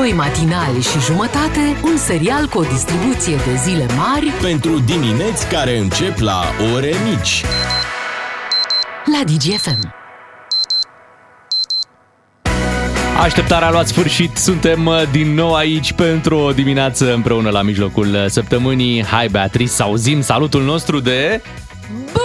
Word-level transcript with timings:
Doi 0.00 0.12
matinali 0.12 0.80
și 0.80 1.00
jumătate, 1.00 1.76
un 1.84 1.96
serial 1.96 2.46
cu 2.46 2.58
o 2.58 2.62
distribuție 2.62 3.34
de 3.36 3.54
zile 3.64 3.86
mari 3.96 4.32
Pentru 4.42 4.78
dimineți 4.78 5.48
care 5.48 5.78
încep 5.78 6.18
la 6.18 6.40
ore 6.74 6.92
mici. 7.10 7.44
la 9.04 9.24
DGFM. 9.24 9.94
Așteptarea 13.20 13.68
a 13.68 13.70
luat 13.70 13.86
sfârșit, 13.86 14.36
suntem 14.36 14.86
uh, 14.86 15.02
din 15.10 15.34
nou 15.34 15.54
aici 15.54 15.92
pentru 15.92 16.36
o 16.36 16.52
dimineață 16.52 17.14
împreună 17.14 17.50
la 17.50 17.62
mijlocul 17.62 18.14
uh, 18.14 18.24
săptămânii. 18.26 19.04
Hai 19.04 19.28
Beatrice, 19.28 19.70
să 19.70 19.82
auzim 19.82 20.20
salutul 20.20 20.62
nostru 20.62 21.00
de... 21.00 21.42
Bună 22.12 22.19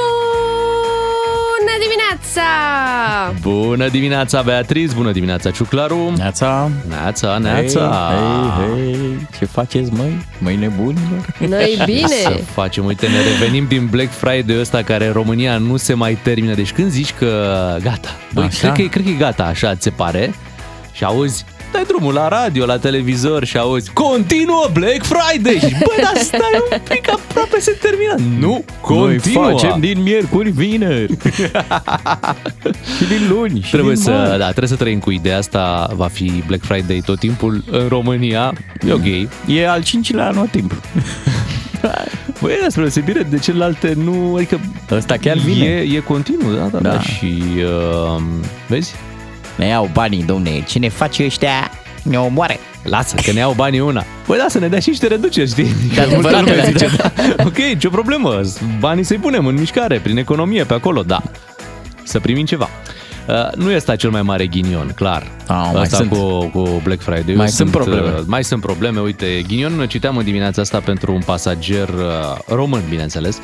dimineața! 2.36 3.34
Bună 3.42 3.88
dimineața 3.88 4.42
Beatrice, 4.42 4.94
bună 4.96 5.12
dimineața 5.12 5.52
Ciuclaru. 5.52 6.14
Neața! 6.18 6.70
Neața, 6.90 7.38
neața. 7.38 8.12
Hei, 8.12 8.76
hei, 8.76 8.92
hei, 8.94 9.28
ce 9.38 9.46
faceți, 9.46 9.92
măi? 9.94 10.26
Măi 10.38 10.56
nebunilor? 10.56 11.36
Noi 11.48 11.82
bine! 11.86 12.08
Să 12.08 12.40
facem, 12.54 12.86
uite, 12.86 13.08
ne 13.08 13.22
revenim 13.32 13.66
din 13.68 13.88
Black 13.92 14.12
Friday 14.12 14.60
ăsta 14.60 14.82
care 14.84 15.06
în 15.06 15.14
România 15.14 15.58
nu 15.58 15.78
se 15.78 15.94
mai 15.94 16.18
termină. 16.24 16.54
Deci 16.54 16.72
când 16.72 16.90
zici 16.92 17.14
că 17.14 17.56
gata, 17.82 18.10
băi, 18.34 18.44
Așa? 18.44 18.60
cred 18.60 18.72
că, 18.72 18.82
e- 18.82 18.86
cred 18.88 19.04
că 19.04 19.10
e 19.10 19.14
gata, 19.14 19.44
așa 19.44 19.76
ți 19.76 19.84
se 19.84 19.90
pare, 19.90 20.34
și 20.92 21.04
auzi, 21.04 21.46
dai 21.76 21.84
drumul 21.88 22.14
la 22.14 22.28
radio, 22.28 22.66
la 22.66 22.78
televizor 22.78 23.46
și 23.46 23.58
auzi, 23.58 23.92
continuă 23.94 24.70
Black 24.74 25.04
Friday! 25.04 25.60
Și 25.60 25.76
bă, 25.80 25.94
dar 26.02 26.14
stai 26.24 26.62
un 26.72 26.80
pic, 26.90 27.12
aproape 27.12 27.60
se 27.60 27.78
termină. 27.82 28.16
Nu, 28.40 28.48
Noi 28.48 28.66
continuă! 28.82 29.50
facem 29.52 29.80
din 29.80 30.02
miercuri 30.02 30.50
vineri 30.50 31.18
și 32.98 33.04
din 33.08 33.28
luni 33.30 33.62
și 33.62 33.72
Trebuie 33.72 33.94
din 33.94 34.04
să, 34.04 34.10
marți. 34.12 34.38
da, 34.38 34.44
trebuie 34.46 34.68
să 34.68 34.76
trăim 34.76 35.00
cu 35.00 35.12
ideea 35.12 35.38
asta, 35.38 35.90
va 35.96 36.08
fi 36.08 36.44
Black 36.48 36.64
Friday 36.64 37.02
tot 37.06 37.20
timpul 37.20 37.64
în 37.72 37.88
România. 37.88 38.54
E 38.88 38.92
ok. 38.94 39.06
E 39.48 39.70
al 39.70 39.84
cincilea 39.84 40.28
anotimp. 40.28 40.74
Băi, 42.42 42.58
spre 42.68 42.82
deosebire 42.82 43.28
de 43.30 43.38
celelalte, 43.38 43.94
nu, 44.04 44.36
adică 44.36 44.60
Ăsta 44.92 45.18
chiar 45.18 45.38
vine. 45.38 45.66
E, 45.66 45.96
e 45.96 46.00
continuu, 46.00 46.52
da, 46.56 46.68
da, 46.72 46.80
da. 46.80 46.90
Da. 46.90 47.00
Și, 47.00 47.42
uh, 48.16 48.22
vezi, 48.68 48.96
Ne 49.58 49.66
iau 49.68 49.90
banii, 49.94 50.24
domne. 50.24 50.64
Cine 50.68 50.90
face 50.90 51.24
ăștia 51.26 51.72
ne 52.04 52.18
omoare. 52.20 52.60
lasă 52.84 53.16
că 53.24 53.32
ne 53.32 53.40
iau 53.40 53.54
banii 53.54 53.80
una. 53.80 54.04
Păi 54.28 54.38
da, 54.38 54.46
să 54.50 54.60
ne 54.60 54.68
dea 54.68 54.80
și 54.80 54.90
niște 54.90 55.08
reduceri, 55.08 55.50
știi? 55.50 55.74
Da, 55.96 56.02
Că 56.02 56.10
multă 56.14 56.28
adevărat, 56.28 56.42
lume 56.42 56.56
da. 56.56 56.64
zice, 56.64 56.90
da. 56.98 57.12
Ok, 57.48 57.78
ce 57.78 57.90
problemă, 57.90 58.42
banii 58.80 59.04
să-i 59.04 59.18
punem 59.18 59.46
în 59.46 59.56
mișcare, 59.56 60.00
prin 60.00 60.18
economie, 60.18 60.64
pe 60.64 60.74
acolo, 60.74 61.02
da. 61.02 61.22
Să 62.04 62.20
primim 62.20 62.46
ceva. 62.46 62.70
Uh, 63.28 63.52
nu 63.56 63.72
este 63.72 63.96
cel 63.96 64.10
mai 64.10 64.22
mare 64.22 64.46
ghinion, 64.48 64.92
clar. 64.96 65.28
Ah, 65.48 65.70
mai 65.74 65.82
Asta 65.82 65.96
sunt. 65.98 66.10
cu, 66.10 66.46
cu 66.54 66.82
Black 66.84 67.02
Friday. 67.02 67.36
Mai 67.36 67.50
sunt 67.50 67.72
probleme. 67.72 68.08
uh, 68.08 68.20
mai 68.26 68.44
sunt 68.44 68.62
probleme. 68.62 69.00
Uite, 69.00 69.42
ghinion 69.48 69.86
citeam 69.88 70.18
în 70.18 70.24
dimineața 70.24 70.62
asta 70.62 70.80
pentru 70.80 71.14
un 71.14 71.22
pasager 71.26 71.88
uh, 71.90 72.38
român, 72.48 72.82
bineînțeles. 72.90 73.36
Uh, 73.38 73.44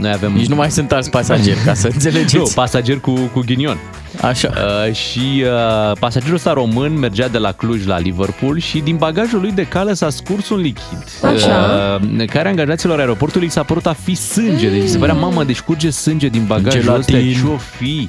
noi 0.00 0.12
avem... 0.12 0.32
Nici 0.32 0.46
nu 0.46 0.54
mai 0.54 0.70
sunt 0.70 0.92
alți 0.92 1.10
pasageri, 1.10 1.58
ca 1.64 1.74
să 1.74 1.86
Nu, 1.88 1.92
înțelegeți. 1.94 2.54
pasager 2.54 2.98
cu, 3.00 3.12
cu 3.32 3.40
ghinion. 3.46 3.78
Așa. 4.20 4.52
Uh, 4.88 4.94
și 4.94 5.44
uh, 5.44 5.96
pasagerul 5.98 6.34
ăsta 6.34 6.52
român 6.52 6.98
mergea 6.98 7.28
de 7.28 7.38
la 7.38 7.52
Cluj 7.52 7.86
la 7.86 7.98
Liverpool 7.98 8.58
și 8.58 8.78
din 8.78 8.96
bagajul 8.96 9.40
lui 9.40 9.52
de 9.52 9.62
cală 9.66 9.92
s-a 9.92 10.10
scurs 10.10 10.48
un 10.48 10.58
lichid. 10.58 11.04
Așa. 11.22 11.98
Uh, 12.18 12.24
care 12.26 12.48
angajaților 12.48 12.98
aeroportului 12.98 13.48
s-a 13.50 13.62
părut 13.62 13.86
a 13.86 13.92
fi 14.02 14.14
sânge. 14.14 14.68
Deci 14.68 14.88
se 14.88 14.98
părea, 14.98 15.14
mamă, 15.14 15.44
deci 15.44 15.60
curge 15.60 15.90
sânge 15.90 16.28
din 16.28 16.44
bagajul 16.46 16.94
ăsta. 16.94 17.12
Gelatin. 17.12 17.32
Ce-o 17.44 17.56
fi? 17.56 18.08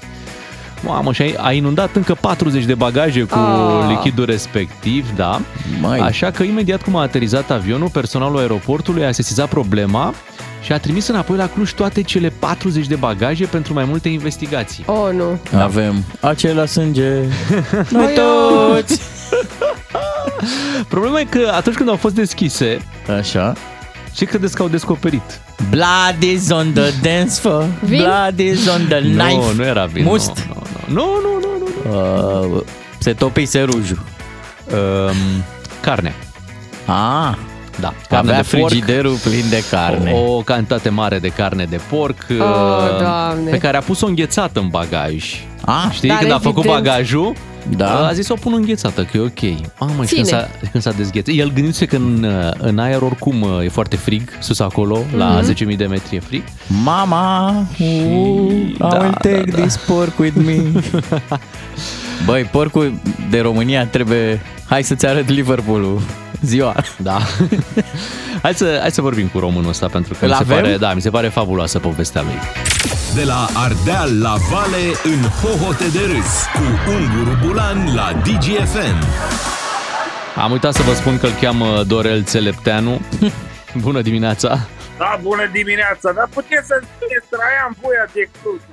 Mamă, 0.85 1.13
și 1.13 1.21
a, 1.21 1.43
a 1.43 1.51
inundat 1.51 1.95
încă 1.95 2.17
40 2.21 2.63
de 2.63 2.73
bagaje 2.73 3.21
cu 3.21 3.37
Ah. 3.37 3.85
lichidul 3.89 4.25
respectiv, 4.25 5.05
da. 5.15 5.41
Măi. 5.81 5.99
Așa 5.99 6.31
că 6.31 6.43
imediat 6.43 6.81
cum 6.81 6.95
a 6.95 7.01
aterizat 7.01 7.51
avionul, 7.51 7.89
personalul 7.89 8.37
aeroportului 8.39 9.05
a 9.05 9.11
sesizat 9.11 9.47
problema 9.49 10.13
și 10.63 10.71
a 10.71 10.79
trimis 10.79 11.07
înapoi 11.07 11.37
la 11.37 11.47
Cluj 11.47 11.71
toate 11.71 12.01
cele 12.01 12.29
40 12.39 12.87
de 12.87 12.95
bagaje 12.95 13.45
pentru 13.45 13.73
mai 13.73 13.83
multe 13.85 14.09
investigații. 14.09 14.83
Oh, 14.87 15.09
nu. 15.13 15.39
Avem 15.59 16.03
acela 16.19 16.65
sânge. 16.65 17.09
Noi 17.89 18.13
toți. 18.15 19.01
Problema 20.87 21.19
e 21.19 21.23
că 21.23 21.51
atunci 21.53 21.75
când 21.75 21.89
au 21.89 21.95
fost 21.95 22.15
deschise, 22.15 22.81
Așa. 23.17 23.53
ce 24.13 24.25
credeți 24.25 24.55
că 24.55 24.61
au 24.61 24.67
descoperit? 24.67 25.41
Blood 25.69 26.21
is 26.33 26.49
on 26.49 26.71
the 26.73 26.91
dance 27.01 27.33
floor. 27.39 27.65
Vin? 27.81 27.97
Blood 28.03 28.39
is 28.39 28.67
on 28.67 28.85
the 28.87 28.99
knife. 29.17 29.35
Nu, 29.35 29.53
nu 29.55 29.63
era 29.63 29.85
vin. 29.85 30.03
Must. 30.03 30.47
Nu, 30.85 30.93
nu, 30.95 31.39
nu, 31.41 31.57
nu, 31.59 31.67
nu. 31.89 31.91
nu. 31.91 32.55
Uh, 32.55 32.61
se 32.97 33.13
topise 33.13 33.61
rujul. 33.61 34.01
Um, 34.73 35.43
carne. 35.81 36.15
Ah, 36.85 37.33
Da, 37.79 37.93
carne 38.09 38.29
avea 38.29 38.41
de 38.41 38.47
porc. 38.57 38.69
frigiderul 38.71 39.15
plin 39.23 39.43
de 39.49 39.63
carne. 39.69 40.11
O, 40.11 40.35
o 40.35 40.41
cantitate 40.41 40.89
mare 40.89 41.19
de 41.19 41.27
carne 41.27 41.65
de 41.69 41.79
porc 41.89 42.25
uh, 42.29 42.37
Doamne. 42.99 43.49
pe 43.49 43.57
care 43.57 43.77
a 43.77 43.81
pus-o 43.81 44.05
înghețată 44.07 44.59
în 44.59 44.67
bagaj. 44.67 45.23
Ah, 45.65 45.85
Știi, 45.91 46.09
Dar 46.09 46.17
când 46.17 46.31
a 46.31 46.39
făcut 46.39 46.63
evident. 46.63 46.83
bagajul, 46.83 47.33
Da. 47.77 48.07
a 48.07 48.13
zis 48.13 48.29
o 48.29 48.33
pun 48.33 48.53
înghețată, 48.55 49.03
că 49.03 49.17
e 49.17 49.19
ok. 49.19 49.59
Mamă, 49.79 50.05
și 50.05 50.13
când 50.13 50.25
Ține. 50.25 50.39
s-a, 50.39 50.49
când 50.71 50.83
s-a 50.83 50.91
dezghețat. 50.91 51.35
El 51.35 51.51
gândise 51.53 51.85
că 51.85 51.95
în, 51.95 52.27
în 52.57 52.79
aer 52.79 53.01
oricum 53.01 53.45
e 53.63 53.67
foarte 53.69 53.95
frig, 53.95 54.29
sus 54.39 54.59
acolo, 54.59 54.99
la 55.17 55.25
Mhm. 55.25 55.53
10.000 55.71 55.75
de 55.77 55.85
metri 55.85 56.15
e 56.15 56.19
frig. 56.19 56.43
Mama, 56.83 57.49
uh, 57.79 57.87
I 57.87 58.75
Da, 58.77 58.87
will 58.87 59.11
take 59.21 59.43
da, 59.45 59.55
da. 59.57 59.61
this 59.61 59.75
pork 59.77 60.19
with 60.19 60.35
me. 60.45 60.61
Băi, 62.25 62.43
porcul 62.43 62.93
de 63.29 63.39
România 63.39 63.85
trebuie... 63.85 64.41
Hai 64.69 64.83
să-ți 64.83 65.05
arăt 65.05 65.29
Liverpool-ul. 65.29 66.01
Ziua. 66.41 66.75
Da. 66.97 67.17
hai, 68.43 68.53
să, 68.53 68.77
hai 68.81 68.91
să 68.91 69.01
vorbim 69.01 69.27
cu 69.27 69.39
românul 69.39 69.69
ăsta 69.69 69.87
pentru 69.87 70.13
că 70.19 70.25
Îl 70.25 70.31
mi 70.31 70.35
se, 70.37 70.43
avem? 70.43 70.61
pare, 70.61 70.77
da, 70.77 70.93
mi 70.93 71.01
se 71.01 71.09
pare 71.09 71.27
fabuloasă 71.27 71.79
povestea 71.79 72.21
lui. 72.21 72.39
De 73.15 73.23
la 73.23 73.47
Ardeal 73.53 74.19
la 74.21 74.35
Vale 74.51 74.83
în 75.03 75.21
hohote 75.29 75.87
de 75.87 75.99
râs 75.99 76.31
cu 76.53 76.91
Unguru 76.91 77.37
Bulan 77.45 77.95
la 77.95 78.21
DGFM. 78.23 79.05
Am 80.35 80.51
uitat 80.51 80.73
să 80.73 80.81
vă 80.81 80.93
spun 80.93 81.17
că 81.19 81.25
îl 81.25 81.33
cheamă 81.41 81.83
Dorel 81.87 82.23
Țelepteanu. 82.23 83.01
Bună 83.85 84.01
dimineața! 84.01 84.49
Da, 84.97 85.19
bună 85.21 85.45
dimineața, 85.51 86.11
dar 86.17 86.27
puteți 86.33 86.67
să 86.67 86.75
spuneți 86.91 87.25
Traian 87.33 87.71
Voia 87.81 88.05
de 88.13 88.23
Cluj, 88.41 88.61
dacă 88.69 88.72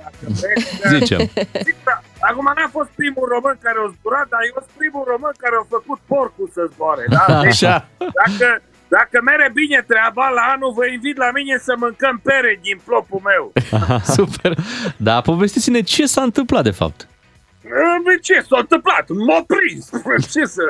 Zicem. 0.95 1.19
Zic, 1.67 1.75
da, 1.83 1.95
Acum 2.29 2.47
n-a 2.55 2.69
fost 2.77 2.89
primul 3.01 3.25
român 3.33 3.55
care 3.65 3.77
a 3.83 3.87
zburat, 3.95 4.27
dar 4.33 4.41
e 4.47 4.57
fost 4.59 4.71
primul 4.81 5.03
român 5.11 5.33
care 5.43 5.55
a 5.61 5.65
făcut 5.75 5.99
porcul 6.13 6.47
să 6.55 6.61
zboare. 6.73 7.05
Da? 7.15 7.23
Deci, 7.45 7.63
Așa. 7.63 7.87
dacă, 8.21 8.47
dacă 8.95 9.15
mere 9.29 9.47
bine 9.59 9.79
treaba, 9.91 10.25
la 10.37 10.43
anul 10.53 10.71
vă 10.77 10.85
invit 10.85 11.17
la 11.25 11.29
mine 11.37 11.55
să 11.67 11.73
mâncăm 11.83 12.15
pere 12.27 12.51
din 12.65 12.77
plopul 12.87 13.21
meu. 13.31 13.43
Super. 14.17 14.51
Da, 15.07 15.15
povestiți-ne 15.21 15.81
ce 15.93 16.05
s-a 16.13 16.23
întâmplat 16.29 16.63
de 16.69 16.75
fapt. 16.81 16.99
Bă, 18.05 18.13
Ce 18.21 18.41
s-a 18.47 18.57
întâmplat? 18.59 19.05
M-a 19.27 19.41
prins. 19.53 19.83
Ce 20.33 20.43
să... 20.45 20.63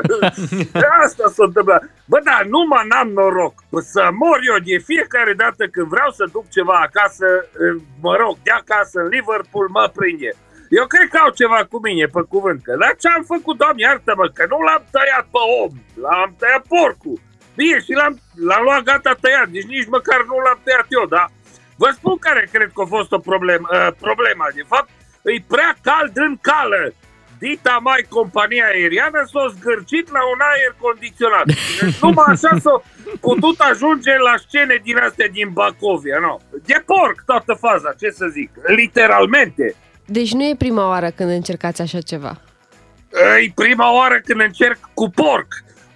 Asta 1.04 1.24
s-a 1.36 1.44
întâmplat. 1.50 1.82
Bă, 2.06 2.20
da, 2.24 2.38
numai 2.54 2.88
n-am 2.90 3.10
noroc. 3.10 3.56
Să 3.94 4.10
mor 4.22 4.40
eu 4.52 4.58
de 4.70 4.78
fiecare 4.90 5.34
dată 5.34 5.64
când 5.68 5.88
vreau 5.88 6.12
să 6.12 6.24
duc 6.32 6.46
ceva 6.50 6.78
acasă, 6.88 7.26
mă 8.02 8.16
rog, 8.16 8.38
de 8.44 8.52
acasă 8.52 9.00
în 9.00 9.08
Liverpool, 9.08 9.68
mă 9.70 9.92
prinde. 9.96 10.32
Eu 10.80 10.86
cred 10.94 11.08
că 11.10 11.18
au 11.18 11.32
ceva 11.42 11.60
cu 11.72 11.78
mine, 11.88 12.06
pe 12.06 12.22
cuvânt. 12.34 12.60
Că 12.64 12.74
dar 12.82 12.96
ce 13.02 13.08
am 13.08 13.24
făcut, 13.34 13.56
doamne, 13.58 13.82
iartă-mă, 13.82 14.26
că 14.38 14.44
nu 14.52 14.58
l-am 14.68 14.84
tăiat 14.94 15.26
pe 15.34 15.42
om. 15.62 15.72
L-am 16.04 16.30
tăiat 16.40 16.64
porcul. 16.74 17.18
Bine, 17.60 17.80
și 17.86 17.94
l-am, 18.00 18.14
l-am 18.48 18.64
luat 18.64 18.84
gata 18.90 19.14
tăiat. 19.22 19.48
Deci 19.56 19.72
nici 19.76 19.94
măcar 19.96 20.20
nu 20.30 20.36
l-am 20.46 20.60
tăiat 20.64 20.88
eu, 20.98 21.06
da? 21.16 21.26
Vă 21.82 21.90
spun 21.98 22.18
care 22.18 22.50
cred 22.54 22.70
că 22.76 22.82
a 22.82 22.94
fost 22.96 23.12
o 23.12 23.20
problemă, 23.32 23.68
uh, 23.72 23.88
problema. 24.06 24.46
De 24.60 24.66
fapt, 24.74 24.90
e 25.24 25.44
prea 25.48 25.76
cald 25.82 26.12
în 26.14 26.38
cală. 26.42 26.94
Dita 27.40 27.80
mai 27.82 28.06
compania 28.10 28.66
aeriană 28.66 29.20
s-a 29.32 29.54
zgârcit 29.56 30.12
la 30.12 30.24
un 30.34 30.40
aer 30.52 30.76
condiționat. 30.78 31.46
Deci 31.46 32.00
numai 32.02 32.26
așa 32.28 32.58
s-a 32.60 32.84
putut 33.22 33.60
ajunge 33.60 34.18
la 34.18 34.36
scene 34.38 34.80
din 34.84 34.98
astea 34.98 35.28
din 35.28 35.50
Bacovia, 35.50 36.20
nu? 36.20 36.42
De 36.66 36.84
porc 36.86 37.24
toată 37.26 37.54
faza, 37.54 37.94
ce 38.00 38.10
să 38.10 38.26
zic, 38.28 38.50
literalmente. 38.66 39.76
Deci 40.06 40.34
nu 40.34 40.44
e 40.44 40.56
prima 40.58 40.88
oară 40.88 41.10
când 41.10 41.30
încercați 41.30 41.82
așa 41.82 42.02
ceva. 42.02 42.42
E 43.46 43.52
prima 43.56 43.94
oară 43.94 44.20
când 44.26 44.42
încerc 44.42 44.80
cu 44.94 45.10
porc. 45.10 45.48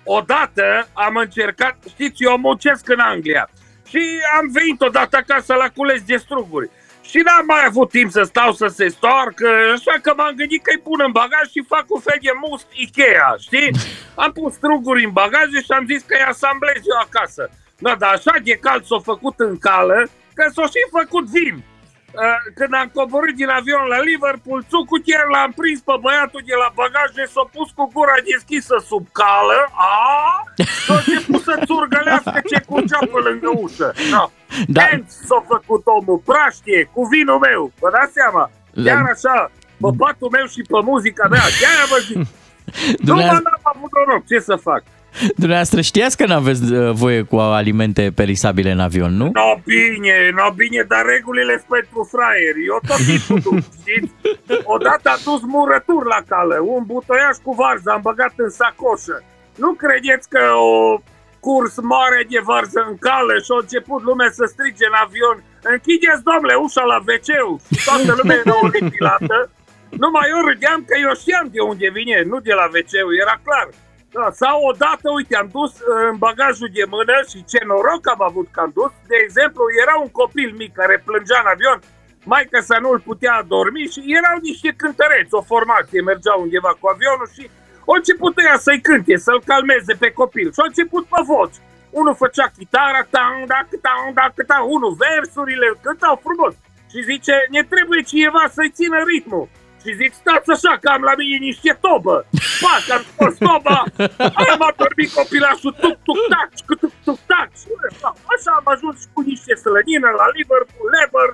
Odată 0.03 0.88
am 0.94 1.15
încercat, 1.15 1.77
știți, 1.89 2.23
eu 2.23 2.38
muncesc 2.38 2.89
în 2.89 3.00
Anglia 3.00 3.50
și 3.88 4.01
am 4.39 4.50
venit 4.53 4.81
odată 4.81 5.17
acasă 5.17 5.53
la 5.53 5.69
cules 5.75 6.01
de 6.01 6.17
struguri. 6.17 6.69
Și 7.09 7.17
n-am 7.25 7.45
mai 7.45 7.63
avut 7.67 7.89
timp 7.89 8.11
să 8.11 8.23
stau 8.23 8.51
să 8.51 8.67
se 8.67 8.87
stoarcă, 8.87 9.49
așa 9.73 9.95
că 10.01 10.13
m-am 10.17 10.33
gândit 10.35 10.63
că-i 10.63 10.85
pun 10.87 10.99
în 11.05 11.11
bagaj 11.11 11.45
și 11.51 11.69
fac 11.73 11.85
un 11.87 11.99
fel 11.99 12.19
de 12.21 12.31
must 12.43 12.67
Ikea, 12.71 13.35
știi? 13.39 13.71
Am 14.23 14.31
pus 14.31 14.53
struguri 14.53 15.03
în 15.03 15.11
bagaje 15.11 15.59
și 15.65 15.71
am 15.77 15.85
zis 15.85 16.01
că 16.01 16.15
îi 16.17 16.29
asamblez 16.33 16.81
eu 16.91 16.99
acasă. 17.05 17.49
Da, 17.77 17.95
dar 17.95 18.13
așa 18.13 18.33
de 18.43 18.55
cald 18.65 18.85
s-a 18.85 18.99
făcut 18.99 19.39
în 19.39 19.57
cală, 19.57 20.07
că 20.33 20.43
s-a 20.53 20.65
și 20.65 20.81
făcut 20.99 21.25
vin. 21.25 21.63
Uh, 22.23 22.38
când 22.59 22.71
am 22.81 22.88
coborât 22.97 23.35
din 23.41 23.50
avion 23.57 23.85
la 23.94 24.00
Liverpool, 24.09 24.59
țucu 24.71 24.95
chiar 25.07 25.25
l-am 25.33 25.51
prins 25.59 25.79
pe 25.88 25.95
băiatul 26.03 26.41
de 26.50 26.56
la 26.63 26.69
bagaj 26.79 27.09
și 27.17 27.33
s-a 27.35 27.44
pus 27.56 27.69
cu 27.77 27.83
gura 27.95 28.17
deschisă 28.31 28.75
sub 28.89 29.03
cală, 29.21 29.59
a, 29.94 29.95
și 30.81 30.89
a 30.91 30.95
început 31.01 31.41
să 31.50 31.53
țurgălească 31.69 32.39
ce 32.50 32.57
curgea 32.69 33.01
pe 33.13 33.19
lângă 33.27 33.50
ușă. 33.63 33.88
No. 34.13 34.23
Da. 34.77 34.81
Da. 34.81 34.85
s-a 35.29 35.39
făcut 35.53 35.83
omul, 35.97 36.19
praștie, 36.29 36.79
cu 36.95 37.01
vinul 37.13 37.39
meu, 37.47 37.62
vă 37.81 37.89
dați 37.95 38.13
seama? 38.19 38.44
Chiar 38.85 39.03
așa, 39.13 39.35
pe 39.81 39.89
patul 40.01 40.29
meu 40.38 40.45
și 40.53 40.62
pe 40.71 40.79
muzica 40.89 41.25
mea, 41.33 41.45
chiar 41.62 41.77
vă 41.91 41.97
zic. 42.07 42.17
Nu 42.17 43.06
Dumneavoastră- 43.09 43.50
m-am 43.63 43.73
avut 43.75 43.91
noroc, 43.95 44.23
ce 44.31 44.39
să 44.50 44.56
fac? 44.69 44.83
Dumneavoastră 45.35 45.81
știați 45.81 46.17
că 46.17 46.25
n-aveți 46.25 46.63
uh, 46.73 46.91
voie 46.91 47.21
cu 47.21 47.35
alimente 47.35 48.12
perisabile 48.15 48.71
în 48.71 48.79
avion, 48.79 49.13
nu? 49.21 49.27
No 49.33 49.50
bine, 49.65 50.15
no 50.39 50.47
bine, 50.62 50.81
dar 50.91 51.03
regulile 51.15 51.53
sunt 51.57 51.71
pentru 51.77 52.09
fraieri. 52.13 52.65
Eu 52.71 52.79
tot 52.89 53.01
timpul 53.09 53.39
duc, 53.45 53.59
știți? 53.79 54.12
Odată 54.75 55.07
a 55.09 55.23
dus 55.27 55.41
murături 55.56 56.07
la 56.15 56.21
cală, 56.31 56.57
un 56.75 56.83
butoiaș 56.89 57.35
cu 57.45 57.51
varză 57.62 57.89
am 57.91 58.01
băgat 58.09 58.33
în 58.45 58.50
sacoșă. 58.59 59.17
Nu 59.63 59.69
credeți 59.83 60.29
că 60.33 60.44
o 60.71 61.01
curs 61.45 61.75
mare 61.94 62.21
de 62.31 62.39
varză 62.50 62.79
în 62.89 62.95
cală 63.07 63.33
și 63.45 63.51
a 63.53 63.57
început 63.63 64.01
lumea 64.09 64.29
să 64.38 64.44
strige 64.53 64.85
în 64.91 64.97
avion 65.06 65.38
Închideți, 65.73 66.25
domnule, 66.29 66.56
ușa 66.65 66.83
la 66.94 67.00
wc 67.07 67.29
și 67.75 67.85
toată 67.88 68.12
lumea 68.19 68.38
era 68.44 68.56
oripilată. 68.67 69.38
Numai 70.03 70.25
eu 70.33 70.39
râdeam 70.50 70.79
că 70.88 70.95
eu 71.06 71.13
știam 71.21 71.47
de 71.56 71.62
unde 71.71 71.88
vine, 71.97 72.17
nu 72.31 72.38
de 72.47 72.53
la 72.59 72.65
wc 72.75 72.94
era 73.23 73.35
clar. 73.45 73.67
Da, 74.17 74.27
sau 74.44 74.57
odată, 74.71 75.07
uite, 75.17 75.35
am 75.35 75.50
dus 75.57 75.73
uh, 75.79 75.88
în 76.12 76.17
bagajul 76.25 76.69
de 76.77 76.85
mână 76.95 77.15
și 77.31 77.39
ce 77.51 77.59
noroc 77.69 78.03
am 78.13 78.21
avut 78.29 78.47
că 78.51 78.59
am 78.65 78.71
dus. 78.79 78.91
De 79.12 79.17
exemplu, 79.25 79.63
era 79.83 79.95
un 80.03 80.12
copil 80.21 80.50
mic 80.62 80.71
care 80.79 81.03
plângea 81.07 81.39
în 81.41 81.51
avion, 81.53 81.79
maica 82.31 82.59
să 82.69 82.75
nu-l 82.83 83.00
putea 83.09 83.35
dormi 83.53 83.91
și 83.94 84.00
erau 84.19 84.38
niște 84.50 84.69
cântăreți, 84.81 85.38
o 85.39 85.41
formație, 85.51 86.07
mergeau 86.09 86.38
undeva 86.45 86.71
cu 86.79 86.85
avionul 86.94 87.29
și 87.35 87.44
a 87.89 87.94
început 88.00 88.33
ea 88.47 88.57
să-i 88.65 88.85
cânte, 88.88 89.15
să-l 89.27 89.41
calmeze 89.51 89.94
pe 90.03 90.09
copil 90.19 90.47
și 90.53 90.62
a 90.62 90.69
început 90.71 91.03
pe 91.13 91.19
voci. 91.31 91.57
Unul 92.00 92.15
făcea 92.23 92.47
chitara, 92.57 93.01
tang, 93.15 93.38
dac, 93.53 93.67
tang, 93.85 94.06
dac, 94.19 94.33
tang, 94.50 94.65
unul 94.75 94.94
versurile, 95.06 95.65
îl 95.69 95.77
cântau 95.85 96.15
frumos. 96.25 96.53
Și 96.91 97.07
zice, 97.12 97.35
ne 97.56 97.62
trebuie 97.73 98.01
cineva 98.12 98.44
să-i 98.56 98.75
țină 98.79 98.97
ritmul. 99.12 99.45
Și 99.85 99.91
zic, 100.01 100.11
stați 100.21 100.49
așa 100.55 100.73
că 100.81 100.87
am 100.95 101.03
la 101.09 101.13
mine 101.19 101.37
niște 101.49 101.71
tobă. 101.85 102.15
Pac, 102.63 102.83
am 102.95 103.03
scos 103.11 103.35
toba, 103.49 103.77
am 104.53 104.61
adormit 104.69 105.09
copilașul, 105.19 105.73
tuc, 105.83 105.95
tuc, 106.07 106.19
tac, 106.33 106.49
tuc, 106.81 106.93
tuc, 107.07 107.19
tac. 107.31 107.49
Și, 107.59 107.67
bă, 107.79 108.09
Așa 108.33 108.51
am 108.59 108.67
ajuns 108.73 108.95
și 109.01 109.07
cu 109.15 109.21
niște 109.31 109.53
slănină 109.63 110.09
la 110.19 110.27
Liverpool, 110.37 110.87
Lever. 110.95 111.29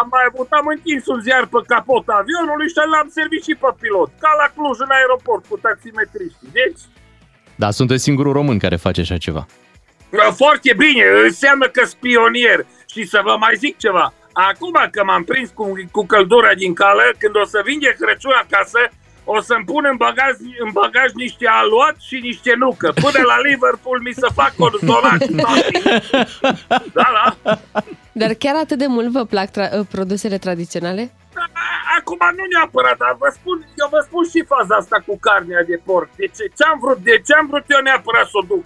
Am 0.00 0.08
mai 0.14 0.24
avut, 0.30 0.48
am 0.60 0.66
întins 0.76 1.02
un 1.14 1.20
ziar 1.26 1.44
pe 1.52 1.60
capota 1.72 2.14
avionului 2.22 2.68
și 2.72 2.78
l-am 2.92 3.08
servit 3.18 3.42
și 3.48 3.54
pe 3.62 3.70
pilot. 3.80 4.10
Ca 4.22 4.30
la 4.40 4.46
Cluj 4.54 4.76
în 4.86 4.92
aeroport 4.98 5.42
cu 5.50 5.56
taximetriștii. 5.66 6.54
Deci, 6.60 6.82
Da, 7.62 7.68
sunteți 7.78 8.06
singurul 8.08 8.32
român 8.38 8.58
care 8.64 8.76
face 8.86 9.00
așa 9.00 9.18
ceva. 9.26 9.44
Foarte 10.42 10.72
bine, 10.82 11.04
înseamnă 11.28 11.66
că 11.68 11.82
spionier. 11.84 12.60
Și 12.92 13.00
să 13.12 13.20
vă 13.24 13.34
mai 13.44 13.54
zic 13.56 13.74
ceva. 13.84 14.06
Acum 14.32 14.88
că 14.90 15.04
m-am 15.04 15.24
prins 15.24 15.50
cu, 15.54 15.72
cu 15.90 16.06
căldura 16.06 16.54
din 16.54 16.74
cală, 16.74 17.02
când 17.18 17.36
o 17.36 17.44
să 17.44 17.60
vin 17.64 17.78
de 17.78 17.96
Crăciun 17.98 18.32
acasă, 18.42 18.78
o 19.24 19.40
să-mi 19.40 19.64
pun 19.64 19.84
în 19.90 19.96
bagaj, 19.96 20.32
în 20.64 20.70
bagaj 20.72 21.10
niște 21.14 21.46
aluat 21.48 21.96
și 22.00 22.16
niște 22.22 22.52
nucă. 22.56 22.92
Până 22.94 23.24
la 23.26 23.40
Liverpool 23.48 24.00
mi 24.00 24.12
se 24.12 24.26
fac 24.34 24.54
coordonat 24.56 25.20
și 25.22 25.32
toate. 25.42 25.70
Da, 26.92 27.06
da. 27.42 27.58
Dar 28.12 28.32
chiar 28.34 28.56
atât 28.56 28.78
de 28.78 28.86
mult 28.86 29.08
vă 29.12 29.24
plac 29.24 29.48
tra- 29.50 29.72
uh, 29.78 29.86
produsele 29.90 30.38
tradiționale? 30.38 31.12
Acum 31.98 32.18
nu 32.36 32.44
neapărat, 32.52 32.96
dar 32.96 33.16
vă 33.18 33.28
spun, 33.38 33.56
eu 33.80 33.88
vă 33.90 34.00
spun 34.06 34.24
și 34.32 34.44
faza 34.52 34.74
asta 34.76 34.98
cu 35.06 35.18
carnea 35.26 35.62
de 35.70 35.80
porc. 35.84 36.08
De 36.16 36.26
ce, 36.36 36.44
ce 36.56 36.62
am 36.70 36.78
vrut, 36.82 36.98
de 36.98 37.16
ce 37.26 37.32
am 37.34 37.46
vrut 37.50 37.64
eu 37.74 37.80
neapărat 37.82 38.26
să 38.32 38.36
o 38.40 38.46
duc? 38.50 38.64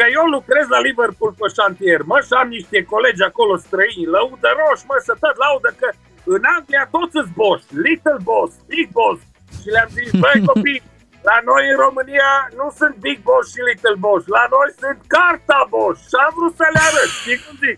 Că 0.00 0.06
eu 0.18 0.26
lucrez 0.36 0.66
la 0.74 0.80
Liverpool 0.88 1.32
pe 1.38 1.46
șantier, 1.56 2.00
mă, 2.10 2.18
și 2.26 2.32
am 2.40 2.48
niște 2.56 2.78
colegi 2.92 3.22
acolo 3.30 3.54
străini, 3.64 4.12
lăudă 4.14 4.50
roși, 4.58 4.84
mă, 4.88 4.96
să 5.08 5.12
tot 5.22 5.36
laudă 5.44 5.70
că 5.80 5.88
în 6.34 6.42
Anglia 6.56 6.84
toți 6.94 7.14
sunt 7.16 7.30
boss, 7.40 7.62
little 7.86 8.20
boss, 8.28 8.50
big 8.70 8.88
boss. 8.98 9.20
Și 9.60 9.68
le-am 9.74 9.90
zis, 9.98 10.10
băi 10.22 10.38
copii, 10.50 10.82
la 11.30 11.36
noi 11.48 11.62
în 11.72 11.76
România 11.84 12.30
nu 12.58 12.66
sunt 12.78 12.94
big 13.04 13.18
boss 13.28 13.44
și 13.52 13.60
little 13.68 13.98
boss, 14.04 14.22
la 14.36 14.44
noi 14.54 14.68
sunt 14.82 14.98
carta 15.14 15.60
boss. 15.74 15.96
Și 16.10 16.16
am 16.24 16.32
vrut 16.38 16.54
să 16.60 16.66
le 16.74 16.80
arăt, 16.88 17.10
știi 17.20 17.38
cum 17.44 17.54
zic? 17.64 17.76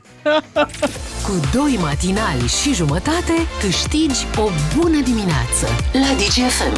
Cu 1.27 1.35
doi 1.57 1.75
matinali 1.87 2.47
și 2.59 2.71
jumătate 2.81 3.37
câștigi 3.63 4.21
o 4.45 4.47
bună 4.75 5.01
dimineață 5.11 5.67
la 6.03 6.11
DGFM. 6.21 6.77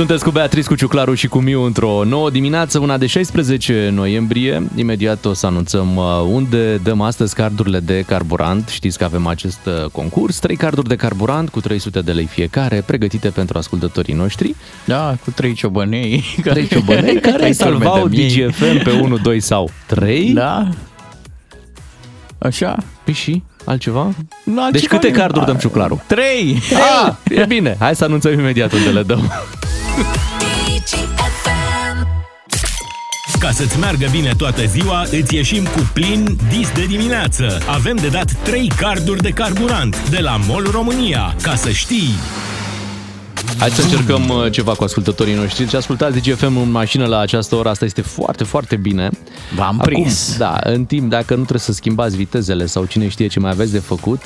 Sunteți 0.00 0.24
cu 0.24 0.30
Beatrice, 0.30 0.68
cu 0.68 0.74
Ciuclaru 0.74 1.14
și 1.14 1.28
cu 1.28 1.38
Miu 1.38 1.62
într-o 1.62 2.04
nouă 2.04 2.30
dimineață, 2.30 2.78
una 2.78 2.98
de 2.98 3.06
16 3.06 3.90
noiembrie. 3.92 4.66
Imediat 4.76 5.24
o 5.24 5.32
să 5.32 5.46
anunțăm 5.46 5.96
uh, 5.96 6.04
unde 6.26 6.76
dăm 6.76 7.00
astăzi 7.00 7.34
cardurile 7.34 7.80
de 7.80 8.02
carburant. 8.06 8.68
Știți 8.68 8.98
că 8.98 9.04
avem 9.04 9.26
acest 9.26 9.58
uh, 9.66 9.90
concurs, 9.90 10.38
trei 10.38 10.56
carduri 10.56 10.88
de 10.88 10.96
carburant 10.96 11.48
cu 11.48 11.60
300 11.60 12.00
de 12.00 12.12
lei 12.12 12.26
fiecare, 12.26 12.82
pregătite 12.86 13.28
pentru 13.28 13.58
ascultătorii 13.58 14.14
noștri. 14.14 14.54
Da, 14.84 15.16
cu 15.24 15.30
trei 15.30 15.52
ciobănei. 15.52 16.24
Trei 16.42 16.66
ciobănei 16.66 17.20
care 17.30 17.52
salvau 17.52 18.08
DGFM 18.08 18.82
pe 18.82 18.90
1, 18.90 19.18
2 19.18 19.40
sau 19.40 19.70
3. 19.86 20.32
Da. 20.32 20.68
Așa. 22.38 22.76
Păi 23.04 23.14
și 23.14 23.42
altceva? 23.64 24.02
Nu, 24.44 24.54
Deci 24.54 24.82
altceva 24.82 24.96
câte 24.96 25.08
nu. 25.08 25.18
carduri 25.18 25.46
dăm 25.46 25.56
Ciuclaru? 25.56 26.02
Trei. 26.06 26.58
Ah, 27.04 27.14
e 27.40 27.44
bine. 27.44 27.76
Hai 27.78 27.96
să 27.96 28.04
anunțăm 28.04 28.32
imediat 28.32 28.72
unde 28.72 28.88
le 28.88 29.02
dăm. 29.02 29.30
Ca 33.38 33.50
să-ți 33.50 33.78
meargă 33.78 34.06
bine 34.10 34.32
toată 34.36 34.64
ziua, 34.66 35.02
îți 35.10 35.34
ieșim 35.34 35.64
cu 35.64 35.90
plin 35.92 36.38
dis 36.48 36.70
de 36.72 36.84
dimineață. 36.84 37.58
Avem 37.68 37.96
de 37.96 38.08
dat 38.08 38.32
3 38.42 38.68
carduri 38.76 39.22
de 39.22 39.30
carburant 39.30 40.08
de 40.10 40.18
la 40.18 40.36
MOL 40.48 40.68
România. 40.70 41.34
Ca 41.42 41.54
să 41.54 41.70
știi... 41.70 42.10
Hai 43.58 43.70
să 43.70 43.82
încercăm 43.82 44.28
uh, 44.28 44.52
ceva 44.52 44.72
cu 44.72 44.84
ascultătorii 44.84 45.34
noștri. 45.34 45.64
Deci 45.64 45.74
ascultați 45.74 46.18
DGFM 46.18 46.56
în 46.56 46.70
mașină 46.70 47.06
la 47.06 47.18
această 47.18 47.54
oră, 47.54 47.68
asta 47.68 47.84
este 47.84 48.00
foarte, 48.02 48.44
foarte 48.44 48.76
bine. 48.76 49.10
V-am 49.54 49.80
Acum, 49.80 49.92
prins. 49.92 50.36
da, 50.36 50.58
în 50.62 50.84
timp, 50.84 51.10
dacă 51.10 51.34
nu 51.34 51.40
trebuie 51.40 51.60
să 51.60 51.72
schimbați 51.72 52.16
vitezele 52.16 52.66
sau 52.66 52.84
cine 52.84 53.08
știe 53.08 53.26
ce 53.26 53.40
mai 53.40 53.50
aveți 53.50 53.72
de 53.72 53.78
făcut, 53.78 54.20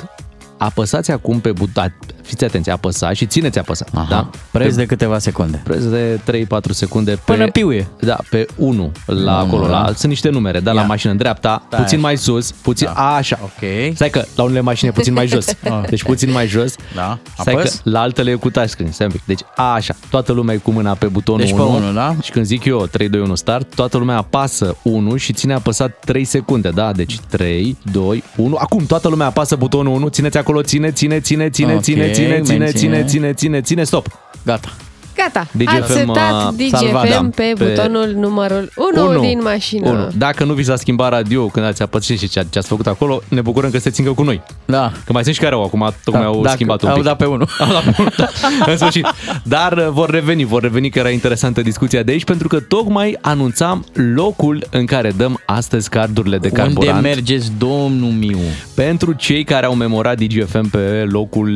apăsați 0.65 1.11
acum 1.11 1.41
pe 1.41 1.53
buton, 1.53 1.95
fiți 2.23 2.45
atenți, 2.45 2.71
apăsați 2.71 3.17
și 3.17 3.27
țineți 3.27 3.59
apăsat. 3.59 3.89
Aha. 3.95 4.07
Da? 4.11 4.31
Preț 4.51 4.69
Pe- 4.75 4.81
de 4.81 4.87
câteva 4.87 5.19
secunde. 5.19 5.61
preț 5.65 5.83
de 5.83 6.21
3-4 6.25 6.71
secunde 6.71 7.11
pe... 7.11 7.33
Până 7.33 7.51
piuie. 7.51 7.87
Da, 8.01 8.17
pe 8.31 8.47
1 8.57 8.93
la 9.07 9.15
Unu, 9.15 9.31
acolo, 9.31 9.67
da. 9.67 9.81
la, 9.81 9.87
sunt 9.87 10.11
niște 10.11 10.29
numere, 10.29 10.61
da, 10.61 10.73
la 10.73 10.81
Ia. 10.81 10.87
mașină 10.87 11.13
în 11.13 11.19
dreapta, 11.19 11.63
Da, 11.71 11.77
puțin 11.77 11.99
așa. 11.99 12.07
mai 12.07 12.17
sus, 12.17 12.51
puțin, 12.53 12.89
Da. 12.95 13.15
așa. 13.17 13.39
Ok. 13.43 13.95
Stai 13.95 14.11
că 14.11 14.25
la 14.37 14.43
unele 14.43 14.61
mașini 14.61 14.91
e 14.91 14.93
puțin 14.93 15.13
mai 15.13 15.27
jos. 15.27 15.47
Ah. 15.65 15.81
Deci 15.89 16.03
puțin 16.03 16.31
mai 16.33 16.47
jos. 16.47 16.75
Da. 16.95 17.19
Stai 17.39 17.55
că 17.55 17.61
Apăs? 17.61 17.81
la 17.85 18.01
altele 18.01 18.31
e 18.31 18.35
cu 18.35 18.51
touchscreen. 18.51 18.93
Stai 18.93 19.07
un 19.07 19.13
pic. 19.13 19.23
Deci 19.25 19.41
așa, 19.57 19.95
toată 20.11 20.33
lumea 20.33 20.55
e 20.55 20.59
cu 20.59 20.71
mâna 20.71 20.93
pe 20.95 21.07
butonul 21.07 21.41
Deci 21.41 21.55
pe 21.55 21.61
1. 21.61 21.75
unu, 21.77 21.93
da? 21.93 22.15
Și 22.23 22.31
când 22.31 22.45
zic 22.47 22.65
eu 22.65 22.87
3, 22.87 23.09
2, 23.09 23.21
1 23.21 23.35
start, 23.35 23.75
toată 23.75 23.97
lumea 23.99 24.17
apasă 24.17 24.77
1 24.83 25.17
și 25.17 25.33
ține 25.33 25.55
apăsat 25.55 25.99
3 26.05 26.25
secunde, 26.25 26.69
da? 26.71 26.93
Deci 26.93 27.19
3, 27.21 27.77
2, 27.93 28.23
1. 28.37 28.57
Acum 28.61 28.87
toată 28.87 29.09
lumea 29.09 29.27
apasă 29.27 29.57
butonul 29.57 29.95
1, 29.95 30.09
țineți 30.09 30.39
acolo, 30.39 30.54
ține, 30.63 30.91
ține, 30.91 31.21
ține, 31.21 31.51
ține, 31.51 31.75
Ok, 31.75 31.83
ține, 31.83 32.11
ține, 32.11 32.41
ține, 32.41 32.57
menține. 32.57 32.71
ține, 32.71 33.05
ține, 33.05 33.33
ține, 33.33 33.61
ține, 33.61 33.85
stop. 33.85 34.07
Gata. 34.45 34.77
Gata, 35.17 35.47
DGFM, 35.53 35.77
ați 35.83 35.93
setat 35.93 36.33
uh, 36.49 36.55
DGFM 36.57 36.77
salvat, 36.77 37.09
da, 37.09 37.29
pe, 37.35 37.53
pe- 37.59 37.65
butonul 37.65 38.13
numărul 38.17 38.71
1 38.97 39.09
Unu. 39.09 39.21
din 39.21 39.41
mașină. 39.43 39.89
Unu. 39.91 40.09
Dacă 40.17 40.45
nu 40.45 40.53
vi 40.53 40.63
s-a 40.63 40.77
schimbat 40.77 41.11
radio 41.11 41.47
când 41.47 41.67
ați 41.67 41.83
apăsat 41.83 42.17
și 42.19 42.29
ce 42.29 42.47
ce 42.51 42.59
ați 42.59 42.69
făcut 42.69 42.87
acolo, 42.87 43.23
ne 43.29 43.41
bucurăm 43.41 43.71
că 43.71 43.77
sunteți 43.79 44.01
încă 44.01 44.13
cu 44.13 44.23
noi. 44.23 44.43
Da. 44.65 44.93
Că 45.05 45.13
mai 45.13 45.23
sunt 45.23 45.35
și 45.35 45.41
care 45.41 45.55
au 45.55 45.63
acum, 45.65 45.93
tocmai 46.05 46.23
Da, 46.23 46.29
au 46.29 46.43
dacă- 46.43 46.55
schimbat 46.55 46.83
un 46.83 46.89
au 46.89 46.95
pic. 46.95 47.05
dat 47.05 47.17
pe 47.17 47.25
unul. 47.25 47.49
Au 47.61 47.67
dat 47.73 47.83
pe 47.83 47.95
unul, 47.99 48.13
da. 48.17 48.29
în 48.71 48.77
sfârșit. 48.77 49.07
Dar 49.43 49.73
uh, 49.77 49.87
vor 49.91 50.11
reveni, 50.11 50.45
vor 50.45 50.63
reveni 50.63 50.91
că 50.91 50.99
era 50.99 51.11
interesantă 51.11 51.61
discuția 51.63 52.03
de 52.03 52.13
aici, 52.13 52.25
pentru 52.25 52.49
că 52.49 52.61
tocmai 52.61 53.17
anunțam 53.21 53.85
locul 54.15 54.67
în 54.71 54.85
care 54.87 55.13
dăm 55.17 55.41
astăzi 55.47 55.89
cardurile 55.89 56.39
de 56.39 56.49
Unde 56.49 56.61
carburant 56.61 57.03
mergeți, 57.03 57.53
domnul 57.59 58.11
Miu? 58.11 58.39
pentru 58.75 59.13
cei 59.13 59.45
care 59.45 59.67
au 59.67 59.75
memorat 59.75 60.19
DGFM 60.19 60.71
pe 60.71 61.07
locul 61.11 61.53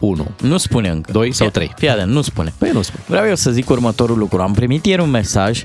uh, 0.00 0.08
1. 0.10 0.26
Nu 0.42 0.56
spune 0.56 0.88
încă. 0.88 1.12
Doi 1.12 1.32
sau 1.32 1.46
Fii- 1.46 1.52
trei? 1.52 1.72
Fii 1.76 1.88
atent, 1.90 2.10
nu 2.10 2.22
spune. 2.22 2.52
Păi 2.58 2.70
nu 2.72 2.82
spun. 2.82 2.93
Vreau 3.06 3.26
eu 3.26 3.34
să 3.34 3.50
zic 3.50 3.70
următorul 3.70 4.18
lucru. 4.18 4.42
Am 4.42 4.52
primit 4.52 4.86
ieri 4.86 5.02
un 5.02 5.10
mesaj 5.10 5.64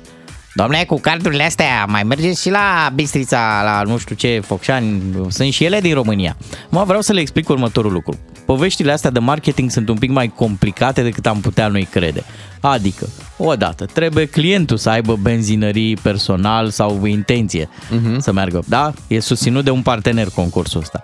Domnule, 0.54 0.84
cu 0.88 1.00
cardurile 1.00 1.44
astea 1.44 1.86
mai 1.86 2.04
mergeți 2.04 2.42
și 2.42 2.50
la 2.50 2.92
Bistrița, 2.94 3.62
la 3.64 3.82
nu 3.92 3.98
știu 3.98 4.16
ce, 4.16 4.42
Focșani, 4.46 5.02
sunt 5.30 5.54
și 5.54 5.64
ele 5.64 5.80
din 5.80 5.94
România. 5.94 6.38
Mă, 6.70 6.84
vreau 6.84 7.02
să 7.02 7.14
le 7.14 7.20
explic 7.20 7.50
următorul 7.50 7.92
lucru. 7.92 8.18
Poveștile 8.46 8.92
astea 8.92 9.10
de 9.10 9.20
marketing 9.20 9.72
sunt 9.72 9.90
un 9.90 9.98
pic 9.98 10.10
mai 10.10 10.32
complicate 10.36 11.02
decât 11.02 11.26
am 11.26 11.40
putea 11.40 11.68
noi 11.68 11.88
crede. 11.92 12.24
Adică, 12.62 13.08
odată, 13.38 13.86
trebuie 13.86 14.26
clientul 14.26 14.78
să 14.78 14.90
aibă 14.90 15.16
benzinării 15.22 15.96
personal 15.96 16.70
sau 16.70 17.06
intenție 17.06 17.66
uh-huh. 17.66 18.18
să 18.18 18.32
meargă. 18.32 18.64
Da? 18.68 18.94
E 19.08 19.20
susținut 19.20 19.64
de 19.64 19.70
un 19.70 19.82
partener 19.82 20.28
concursul 20.36 20.82
ăsta. 20.82 21.02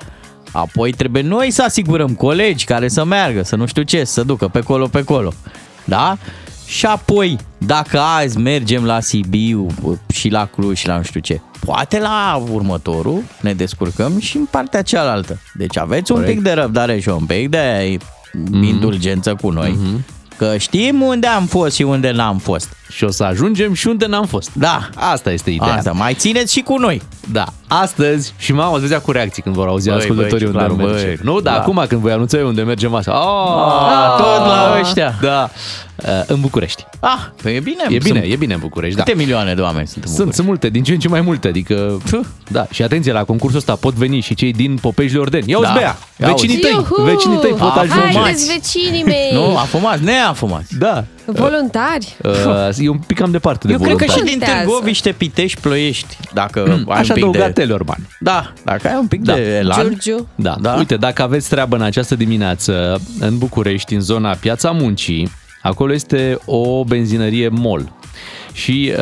Apoi 0.51 0.91
trebuie 0.91 1.21
noi 1.21 1.51
să 1.51 1.63
asigurăm 1.63 2.13
colegi 2.13 2.65
care 2.65 2.87
să 2.87 3.03
meargă, 3.03 3.43
să 3.43 3.55
nu 3.55 3.65
știu 3.65 3.81
ce, 3.81 4.03
să 4.03 4.23
ducă 4.23 4.47
pe 4.47 4.59
colo, 4.59 4.87
pe 4.87 5.03
colo. 5.03 5.33
Da? 5.85 6.17
Și 6.65 6.85
apoi, 6.85 7.37
dacă 7.57 7.99
azi 7.99 8.37
mergem 8.37 8.85
la 8.85 8.99
Sibiu 8.99 9.67
și 10.13 10.29
la 10.29 10.45
Cluj 10.45 10.77
și 10.77 10.87
la 10.87 10.97
nu 10.97 11.03
știu 11.03 11.19
ce, 11.19 11.41
poate 11.65 11.99
la 11.99 12.43
următorul 12.51 13.23
ne 13.41 13.53
descurcăm 13.53 14.19
și 14.19 14.37
în 14.37 14.45
partea 14.45 14.81
cealaltă. 14.81 15.39
Deci 15.53 15.77
aveți 15.77 16.11
un 16.11 16.17
Corect. 16.17 16.35
pic 16.35 16.43
de 16.43 16.51
răbdare 16.51 16.99
și 16.99 17.09
un 17.09 17.25
pic 17.25 17.49
de 17.49 17.97
indulgență 18.61 19.35
cu 19.41 19.49
noi. 19.49 19.77
Că 20.37 20.57
știm 20.57 21.01
unde 21.01 21.27
am 21.27 21.45
fost 21.45 21.75
și 21.75 21.81
unde 21.81 22.11
n-am 22.11 22.37
fost. 22.37 22.69
Și 22.91 23.03
o 23.03 23.09
să 23.11 23.23
ajungem 23.23 23.73
și 23.73 23.87
unde 23.87 24.05
n-am 24.05 24.25
fost. 24.25 24.49
Da. 24.53 24.89
Asta 24.95 25.31
este 25.31 25.49
ideea. 25.49 25.73
Asta, 25.73 25.91
mai 25.91 26.13
țineți 26.13 26.53
și 26.53 26.61
cu 26.61 26.77
noi. 26.77 27.01
Da, 27.31 27.45
astăzi 27.67 28.33
și 28.37 28.53
mama 28.53 28.71
o 28.71 28.75
să 28.75 28.81
vedea 28.81 28.99
cu 28.99 29.11
reacții 29.11 29.41
când 29.41 29.55
vor 29.55 29.67
auzi 29.67 29.87
Băi, 29.89 29.97
ascultătorii 29.97 30.45
băi, 30.51 30.61
unde 30.67 30.75
clar, 30.75 30.87
merge. 30.91 31.05
băi. 31.05 31.17
Nu, 31.21 31.39
da, 31.39 31.51
Da. 31.51 31.57
acum 31.57 31.85
când 31.87 32.01
voi 32.01 32.11
anunța 32.11 32.37
eu 32.37 32.47
unde 32.47 32.61
mergem 32.61 32.93
asta. 32.95 33.11
Ah, 33.11 33.23
Oh, 33.25 34.17
tot 34.17 34.45
la 34.47 34.77
ăștia. 34.81 35.15
Da, 35.21 35.49
Uh, 36.03 36.09
în 36.27 36.39
București. 36.39 36.85
Ah, 36.99 37.17
păi 37.41 37.55
e 37.55 37.59
bine. 37.59 37.83
E 37.89 37.97
bine, 37.97 38.19
sunt, 38.19 38.31
e 38.31 38.35
bine 38.35 38.53
în 38.53 38.59
București, 38.59 38.97
da. 38.97 39.03
Câte 39.03 39.17
milioane 39.17 39.53
de 39.53 39.61
oameni 39.61 39.87
sunt 39.87 40.03
în 40.03 40.09
Sunt, 40.11 40.11
București? 40.11 40.35
sunt 40.35 40.47
multe, 40.47 40.69
din 40.69 40.83
ce 40.83 40.91
în 40.91 40.99
ce 40.99 41.07
mai 41.07 41.21
multe, 41.21 41.47
adică... 41.47 42.01
Da, 42.49 42.65
și 42.71 42.83
atenție, 42.83 43.11
la 43.11 43.23
concursul 43.23 43.57
ăsta 43.57 43.75
pot 43.75 43.93
veni 43.93 44.19
și 44.19 44.33
cei 44.35 44.51
din 44.53 44.77
Popejile 44.81 45.19
Ordeni. 45.19 45.49
Ia-uzi, 45.51 45.67
Da. 45.67 45.73
Bea, 45.73 45.97
Ia 46.17 46.27
vecinii 46.27 46.57
tăi, 46.57 46.71
Iuhu! 46.73 47.01
vecinii 47.01 47.37
tăi 47.37 47.49
pot 47.51 47.75
ajunge. 47.75 48.17
Haideți, 48.17 48.45
vecinii 48.53 49.03
mei! 49.03 49.29
Nu, 49.33 49.57
afumați, 49.57 50.03
neafumați. 50.03 50.77
Da, 50.77 51.03
Voluntari? 51.43 52.15
uh, 52.23 52.77
e 52.77 52.89
un 52.89 52.97
pic 52.97 53.17
cam 53.17 53.31
departe 53.31 53.67
de 53.67 53.73
Eu 53.73 53.79
cred 53.79 53.95
că 53.95 54.03
voluntari. 54.05 54.27
și 54.29 54.33
din 54.33 54.39
Contează. 54.39 54.67
Târgoviște, 54.69 55.11
Pitești, 55.11 55.61
Ploiești, 55.61 56.17
dacă 56.33 56.83
ai 56.87 56.99
Aș 56.99 57.07
un 57.07 57.13
pic 57.13 57.23
adăuga 57.23 57.45
de... 57.45 57.51
Teleorman. 57.51 57.97
Da, 58.19 58.53
dacă 58.63 58.87
ai 58.87 58.97
un 58.99 59.07
pic 59.07 59.21
Da. 59.23 59.33
de 59.33 59.41
elan. 59.57 59.79
Giurgiu? 59.79 60.27
Da. 60.35 60.55
Da. 60.61 60.69
da, 60.69 60.75
uite, 60.77 60.95
dacă 60.95 61.21
aveți 61.21 61.49
treabă 61.49 61.75
în 61.75 61.81
această 61.81 62.15
dimineață 62.15 63.01
în 63.19 63.37
București, 63.37 63.93
în 63.93 64.01
zona 64.01 64.33
Piața 64.33 64.71
Muncii, 64.71 65.31
acolo 65.61 65.93
este 65.93 66.37
o 66.45 66.83
benzinărie 66.83 67.47
MOL. 67.47 67.91
Și 68.55 68.91
uh, 68.91 68.97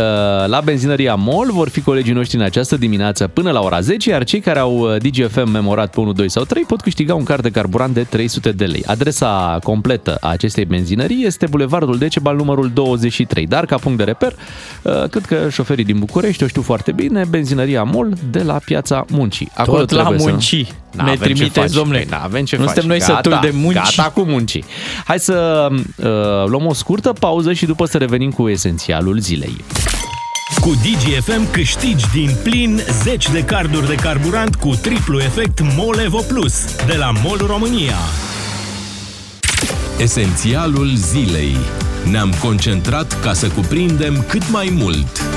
la 0.47 0.61
benzinăria 0.63 1.15
MOL 1.15 1.51
vor 1.51 1.69
fi 1.69 1.81
colegii 1.81 2.13
noștri 2.13 2.37
în 2.37 2.43
această 2.43 2.77
dimineață 2.77 3.27
până 3.27 3.51
la 3.51 3.59
ora 3.61 3.79
10, 3.79 4.09
iar 4.09 4.23
cei 4.23 4.39
care 4.39 4.59
au 4.59 4.77
uh, 4.77 4.95
DGFM 5.01 5.49
memorat 5.49 5.93
pe 5.93 5.99
1, 5.99 6.13
2 6.13 6.29
sau 6.29 6.43
3 6.43 6.63
pot 6.63 6.81
câștiga 6.81 7.15
un 7.15 7.23
card 7.23 7.41
de 7.41 7.49
carburant 7.49 7.93
de 7.93 8.03
300 8.03 8.51
de 8.51 8.65
lei. 8.65 8.83
Adresa 8.85 9.59
completă 9.63 10.17
a 10.19 10.29
acestei 10.29 10.65
benzinării 10.65 11.25
este 11.25 11.45
Bulevardul 11.49 11.97
Decebal 11.97 12.35
numărul 12.35 12.71
23, 12.73 13.47
dar 13.47 13.65
ca 13.65 13.75
punct 13.75 13.97
de 13.97 14.03
reper, 14.03 14.35
uh, 14.81 15.03
cred 15.09 15.25
că 15.25 15.49
șoferii 15.51 15.83
din 15.85 15.99
București 15.99 16.43
o 16.43 16.47
știu 16.47 16.61
foarte 16.61 16.91
bine, 16.91 17.23
benzinăria 17.29 17.83
MOL 17.83 18.13
de 18.31 18.41
la 18.43 18.59
Piața 18.65 19.05
Muncii. 19.09 19.51
Tot 19.65 19.91
la 19.91 20.01
trebuie 20.01 20.19
să- 20.19 20.29
muncii. 20.29 20.67
N-avem 20.95 21.11
Ne 21.13 21.17
ce 21.27 21.33
trimiteți, 21.33 21.59
faci, 21.59 21.71
domnule. 21.71 21.97
păi, 21.99 22.07
N-avem 22.19 22.45
ce 22.45 22.55
Nu 22.57 22.63
faci. 22.63 22.71
suntem 22.71 22.89
noi 22.89 23.01
sătuli 23.01 23.37
de 23.41 23.51
munci. 23.53 23.73
Gata 23.95 24.09
cu 24.09 24.21
muncii. 24.21 24.63
Hai 25.05 25.19
să 25.19 25.67
uh, 25.71 26.05
luăm 26.47 26.65
o 26.65 26.73
scurtă 26.73 27.13
pauză 27.19 27.53
și 27.53 27.65
după 27.65 27.85
să 27.85 27.97
revenim 27.97 28.31
cu 28.31 28.49
esențialul 28.49 29.19
zilei. 29.19 29.42
Cu 30.61 30.69
DGFM 30.69 31.51
câștigi 31.51 32.05
din 32.13 32.29
plin 32.43 32.81
10 33.03 33.31
de 33.31 33.43
carduri 33.43 33.87
de 33.87 33.95
carburant 33.95 34.55
cu 34.55 34.75
triplu 34.75 35.19
efect 35.19 35.59
Molevo 35.75 36.21
Plus 36.27 36.75
de 36.85 36.95
la 36.95 37.11
MOL 37.23 37.37
România. 37.47 37.97
Esențialul 39.97 40.95
zilei. 40.95 41.55
Ne-am 42.11 42.33
concentrat 42.41 43.19
ca 43.21 43.33
să 43.33 43.47
cuprindem 43.47 44.25
cât 44.27 44.49
mai 44.51 44.73
mult. 44.77 45.32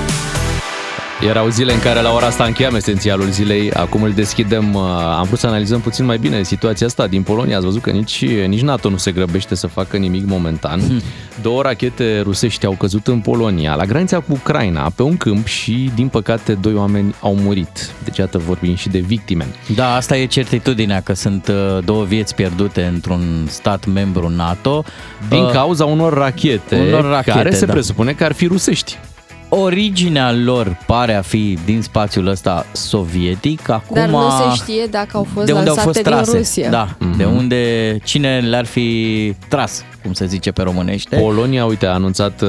Erau 1.21 1.49
zile 1.49 1.73
în 1.73 1.81
care 1.81 2.01
la 2.01 2.13
ora 2.13 2.27
asta 2.27 2.45
încheiam 2.45 2.75
esențialul 2.75 3.27
zilei, 3.31 3.73
acum 3.73 4.03
îl 4.03 4.13
deschidem, 4.13 4.75
uh, 4.75 4.83
am 5.19 5.23
vrut 5.23 5.39
să 5.39 5.47
analizăm 5.47 5.81
puțin 5.81 6.05
mai 6.05 6.19
bine 6.19 6.43
situația 6.43 6.87
asta 6.87 7.07
din 7.07 7.23
Polonia, 7.23 7.57
ați 7.57 7.65
văzut 7.65 7.83
că 7.83 7.91
nici, 7.91 8.25
nici 8.27 8.61
NATO 8.61 8.91
nu 8.91 8.97
se 8.97 9.13
grăbește 9.13 9.55
să 9.55 9.67
facă 9.67 9.97
nimic 9.97 10.27
momentan. 10.27 10.81
Hmm. 10.81 11.01
Două 11.43 11.63
rachete 11.63 12.21
rusești 12.21 12.67
au 12.67 12.73
căzut 12.73 13.07
în 13.07 13.21
Polonia, 13.21 13.75
la 13.75 13.85
granița 13.85 14.17
cu 14.17 14.33
Ucraina, 14.33 14.93
pe 14.95 15.03
un 15.03 15.17
câmp 15.17 15.47
și, 15.47 15.91
din 15.95 16.09
păcate, 16.09 16.53
doi 16.53 16.75
oameni 16.75 17.15
au 17.21 17.35
murit. 17.35 17.91
Deci, 18.05 18.17
iată, 18.17 18.39
vorbim 18.39 18.75
și 18.75 18.89
de 18.89 18.99
victime. 18.99 19.47
Da, 19.75 19.95
asta 19.95 20.17
e 20.17 20.27
certitudinea 20.27 21.01
că 21.01 21.15
sunt 21.15 21.49
uh, 21.49 21.85
două 21.85 22.05
vieți 22.05 22.35
pierdute 22.35 22.83
într-un 22.83 23.47
stat 23.49 23.87
membru 23.87 24.29
NATO. 24.29 24.85
Din 25.29 25.43
Uh, 25.43 25.51
cauza 25.53 25.85
unor 25.85 26.13
rachete, 26.13 26.77
unor 26.89 27.05
rachete, 27.11 27.37
care 27.37 27.51
se 27.55 27.67
da. 27.67 27.73
presupune 27.73 28.13
că 28.13 28.25
ar 28.25 28.33
fi 28.33 28.47
rusești. 28.47 28.99
Originea 29.49 30.33
lor 30.33 30.79
pare 30.87 31.15
a 31.15 31.23
fi 31.23 31.59
din 31.65 31.83
spațiul 31.83 32.27
ăsta 32.27 32.67
sovietic. 32.73 33.69
Acum, 33.69 33.97
Dar 33.97 34.09
nu 34.09 34.31
se 34.31 34.55
știe 34.55 34.87
dacă 34.91 35.17
au 35.17 35.27
fost 35.35 35.47
de 35.47 35.53
unde 35.53 35.69
au 35.69 35.75
lansate 35.75 35.87
fost 35.99 36.03
trase. 36.03 36.31
din 36.31 36.41
Rusia. 36.41 36.71
Da, 36.71 36.89
de 37.17 37.25
unde, 37.25 37.97
cine 38.05 38.41
le-ar 38.41 38.65
fi 38.65 39.35
tras, 39.49 39.85
cum 40.07 40.15
se 40.15 40.27
zice 40.27 40.51
pe 40.51 40.63
românește. 40.63 41.17
Polonia, 41.17 41.65
uite, 41.65 41.87
a 41.87 41.93
anunțat 41.93 42.41
uh, 42.41 42.49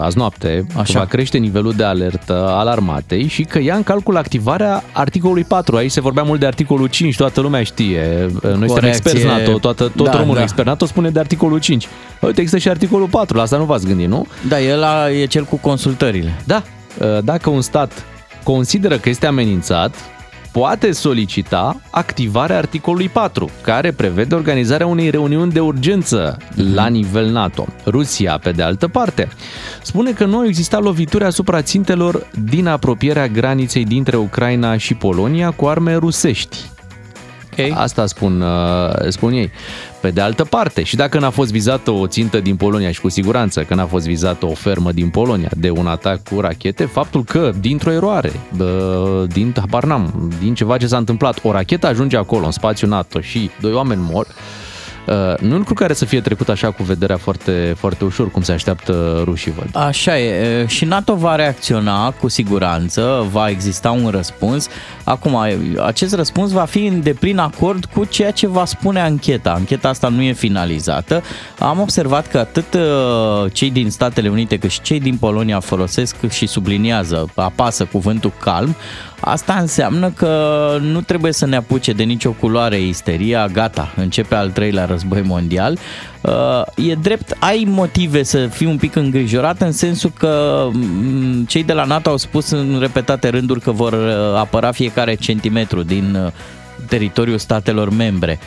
azi 0.00 0.18
noapte 0.18 0.66
Așa. 0.70 0.80
Așa. 0.80 0.92
că 0.92 0.98
va 0.98 1.04
crește 1.04 1.38
nivelul 1.38 1.72
de 1.72 1.84
alertă 1.84 2.46
al 2.48 2.66
armatei 2.68 3.26
și 3.26 3.42
că 3.42 3.58
ia 3.60 3.74
în 3.74 3.82
calcul 3.82 4.16
activarea 4.16 4.82
articolului 4.92 5.44
4. 5.44 5.76
Aici 5.76 5.90
se 5.90 6.00
vorbea 6.00 6.22
mult 6.22 6.40
de 6.40 6.46
articolul 6.46 6.86
5, 6.88 7.16
toată 7.16 7.40
lumea 7.40 7.62
știe. 7.62 8.26
Uh, 8.34 8.42
Noi 8.42 8.52
o 8.52 8.56
suntem 8.56 8.66
reacție- 8.66 8.88
experți 8.88 9.26
NATO, 9.26 9.58
toată, 9.58 9.92
tot 9.96 10.06
Da, 10.06 10.12
românul 10.12 10.34
da. 10.34 10.42
expert 10.42 10.66
NATO 10.66 10.86
spune 10.86 11.10
de 11.10 11.18
articolul 11.18 11.58
5. 11.58 11.86
Uite, 12.20 12.40
există 12.40 12.58
și 12.58 12.68
articolul 12.68 13.06
4, 13.08 13.36
la 13.36 13.42
asta 13.42 13.56
nu 13.56 13.64
v-ați 13.64 13.86
gândit, 13.86 14.08
nu? 14.08 14.26
Da, 14.48 14.60
el 14.60 14.82
a, 14.82 15.10
e 15.10 15.26
cel 15.26 15.44
cu 15.44 15.56
consultările. 15.56 16.40
Da, 16.44 16.62
uh, 16.98 17.18
dacă 17.24 17.50
un 17.50 17.60
stat 17.60 18.04
consideră 18.42 18.96
că 18.96 19.08
este 19.08 19.26
amenințat, 19.26 19.94
poate 20.54 20.92
solicita 20.92 21.80
activarea 21.90 22.56
articolului 22.56 23.08
4, 23.08 23.50
care 23.62 23.92
prevede 23.92 24.34
organizarea 24.34 24.86
unei 24.86 25.10
reuniuni 25.10 25.52
de 25.52 25.60
urgență 25.60 26.36
la 26.74 26.86
nivel 26.86 27.30
NATO. 27.30 27.66
Rusia, 27.86 28.38
pe 28.38 28.50
de 28.50 28.62
altă 28.62 28.88
parte, 28.88 29.28
spune 29.82 30.12
că 30.12 30.24
nu 30.24 30.36
au 30.36 30.44
existat 30.46 30.82
lovituri 30.82 31.24
asupra 31.24 31.62
țintelor 31.62 32.26
din 32.44 32.66
apropierea 32.66 33.28
graniței 33.28 33.84
dintre 33.84 34.16
Ucraina 34.16 34.76
și 34.76 34.94
Polonia 34.94 35.50
cu 35.50 35.66
arme 35.66 35.94
rusești. 35.94 36.73
Ok. 37.58 37.78
Asta 37.78 38.06
spun, 38.06 38.40
uh, 38.40 39.08
spun 39.08 39.32
ei. 39.32 39.50
Pe 40.00 40.10
de 40.10 40.20
altă 40.20 40.44
parte, 40.44 40.82
și 40.82 40.96
dacă 40.96 41.18
n-a 41.18 41.30
fost 41.30 41.50
vizată 41.50 41.90
o 41.90 42.06
țintă 42.06 42.40
din 42.40 42.56
Polonia 42.56 42.90
și 42.90 43.00
cu 43.00 43.08
siguranță 43.08 43.62
că 43.62 43.74
n-a 43.74 43.86
fost 43.86 44.06
vizată 44.06 44.46
o 44.46 44.54
fermă 44.54 44.92
din 44.92 45.08
Polonia 45.08 45.50
de 45.56 45.70
un 45.70 45.86
atac 45.86 46.22
cu 46.28 46.40
rachete, 46.40 46.84
faptul 46.84 47.24
că 47.24 47.52
dintr-o 47.60 47.90
eroare, 47.90 48.32
bă, 48.56 49.26
din 49.32 49.54
habar 49.58 49.84
n-am, 49.84 50.32
din 50.40 50.54
ceva 50.54 50.76
ce 50.76 50.86
s-a 50.86 50.96
întâmplat, 50.96 51.38
o 51.42 51.52
rachetă 51.52 51.86
ajunge 51.86 52.16
acolo 52.16 52.44
în 52.44 52.50
spațiul 52.50 52.90
NATO 52.90 53.20
și 53.20 53.50
doi 53.60 53.72
oameni 53.72 54.00
mor, 54.10 54.26
uh, 54.26 54.63
nu 55.40 55.48
e 55.48 55.52
un 55.52 55.58
lucru 55.58 55.74
care 55.74 55.92
să 55.92 56.04
fie 56.04 56.20
trecut 56.20 56.48
așa 56.48 56.70
cu 56.70 56.82
vederea 56.82 57.16
foarte, 57.16 57.74
foarte 57.78 58.04
ușor, 58.04 58.30
cum 58.30 58.42
se 58.42 58.52
așteaptă 58.52 59.22
rușii, 59.24 59.52
văd. 59.52 59.68
Așa 59.72 60.18
e. 60.18 60.60
e, 60.60 60.66
Și 60.66 60.84
NATO 60.84 61.14
va 61.14 61.34
reacționa 61.34 62.10
cu 62.10 62.28
siguranță, 62.28 63.26
va 63.30 63.48
exista 63.48 63.90
un 63.90 64.08
răspuns. 64.08 64.68
Acum, 65.04 65.38
acest 65.84 66.14
răspuns 66.14 66.50
va 66.50 66.64
fi 66.64 66.84
în 66.84 67.02
deplin 67.02 67.38
acord 67.38 67.84
cu 67.84 68.04
ceea 68.04 68.30
ce 68.30 68.46
va 68.46 68.64
spune 68.64 69.00
ancheta. 69.00 69.52
Ancheta 69.52 69.88
asta 69.88 70.08
nu 70.08 70.22
e 70.22 70.32
finalizată. 70.32 71.22
Am 71.58 71.80
observat 71.80 72.26
că 72.26 72.38
atât 72.38 72.74
uh, 72.74 73.52
cei 73.52 73.70
din 73.70 73.90
Statele 73.90 74.28
Unite 74.28 74.58
cât 74.58 74.70
și 74.70 74.80
cei 74.80 75.00
din 75.00 75.16
Polonia 75.16 75.60
folosesc 75.60 76.16
și 76.30 76.46
subliniază, 76.46 77.30
apasă 77.34 77.84
cuvântul 77.84 78.32
calm. 78.40 78.76
Asta 79.24 79.54
înseamnă 79.60 80.10
că 80.10 80.76
nu 80.80 81.00
trebuie 81.00 81.32
să 81.32 81.46
ne 81.46 81.56
apuce 81.56 81.92
de 81.92 82.02
nicio 82.02 82.30
culoare 82.30 82.80
isteria, 82.80 83.46
gata, 83.46 83.92
începe 83.96 84.34
al 84.34 84.50
treilea 84.50 84.84
război 84.84 85.22
mondial. 85.22 85.78
Uh, 86.20 86.62
E 86.76 86.94
drept, 86.94 87.36
ai 87.38 87.66
motive 87.68 88.22
să 88.22 88.46
fii 88.46 88.66
un 88.66 88.76
pic 88.76 88.96
îngrijorat 88.96 89.60
în 89.60 89.72
sensul 89.72 90.12
că 90.18 90.66
mm, 90.72 91.44
cei 91.44 91.64
de 91.64 91.72
la 91.72 91.84
NATO 91.84 92.10
au 92.10 92.16
spus 92.16 92.50
în 92.50 92.76
repetate 92.80 93.28
rânduri 93.28 93.60
că 93.60 93.70
vor 93.70 93.92
uh, 93.92 94.38
apăra 94.38 94.72
fiecare 94.72 95.14
centimetru 95.14 95.82
din 95.82 96.14
uh, 96.24 96.32
teritoriul 96.88 97.38
statelor 97.38 97.90
membre. 97.90 98.38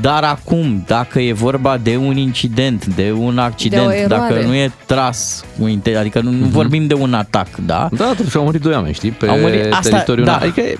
Dar 0.00 0.24
acum, 0.24 0.84
dacă 0.86 1.20
e 1.20 1.32
vorba 1.32 1.76
de 1.82 1.96
un 1.96 2.16
incident, 2.16 2.86
de 2.86 3.12
un 3.18 3.38
accident, 3.38 3.82
eroare. 3.90 4.06
dacă 4.06 4.46
nu 4.46 4.54
e 4.54 4.70
tras, 4.86 5.44
cu 5.58 5.66
inte- 5.66 5.96
adică 5.96 6.20
nu, 6.20 6.30
nu 6.30 6.46
vorbim 6.46 6.86
de 6.86 6.94
un 6.94 7.14
atac, 7.14 7.48
da? 7.66 7.88
Da, 7.92 8.04
totuși 8.16 8.36
au 8.36 8.44
murit 8.44 8.60
doi 8.62 8.72
oameni, 8.72 8.94
știi, 8.94 9.10
pe 9.10 9.26
Au 9.28 9.36
murit- 9.38 9.72
asta- 9.72 9.90
teritoriul 9.90 10.26
da. 10.26 10.32
NATO. 10.32 10.44
Adică 10.44 10.60
e- 10.60 10.78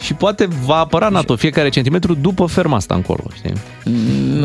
și 0.00 0.14
poate 0.14 0.48
va 0.64 0.74
apăra 0.76 1.08
NATO 1.08 1.36
fiecare 1.36 1.68
centimetru 1.68 2.14
după 2.14 2.46
ferma 2.46 2.76
asta 2.76 2.94
încolo, 2.94 3.22
știi? 3.34 3.52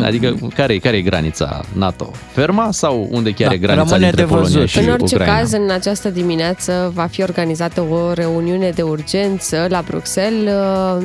Adică 0.03 0.35
care, 0.55 0.77
care 0.77 0.97
e 0.97 1.01
granița 1.01 1.62
NATO? 1.73 2.12
Ferma 2.31 2.67
sau 2.71 3.07
unde 3.12 3.31
chiar 3.31 3.47
Da, 3.47 3.53
e 3.53 3.57
granița 3.57 3.83
rămâne 3.83 4.00
dintre 4.12 4.21
de 4.21 4.27
văzut. 4.27 4.45
Polonia 4.47 4.65
și 4.65 4.77
Și 4.79 4.83
În 4.85 4.91
orice 4.91 5.15
Ucraina? 5.15 5.38
caz, 5.38 5.51
în 5.51 5.69
această 5.71 6.09
dimineață 6.09 6.91
va 6.95 7.05
fi 7.05 7.21
organizată 7.21 7.81
o 7.81 8.13
reuniune 8.13 8.69
de 8.69 8.81
urgență 8.81 9.65
la 9.69 9.83
Bruxelles 9.88 10.53
uh, 10.53 11.03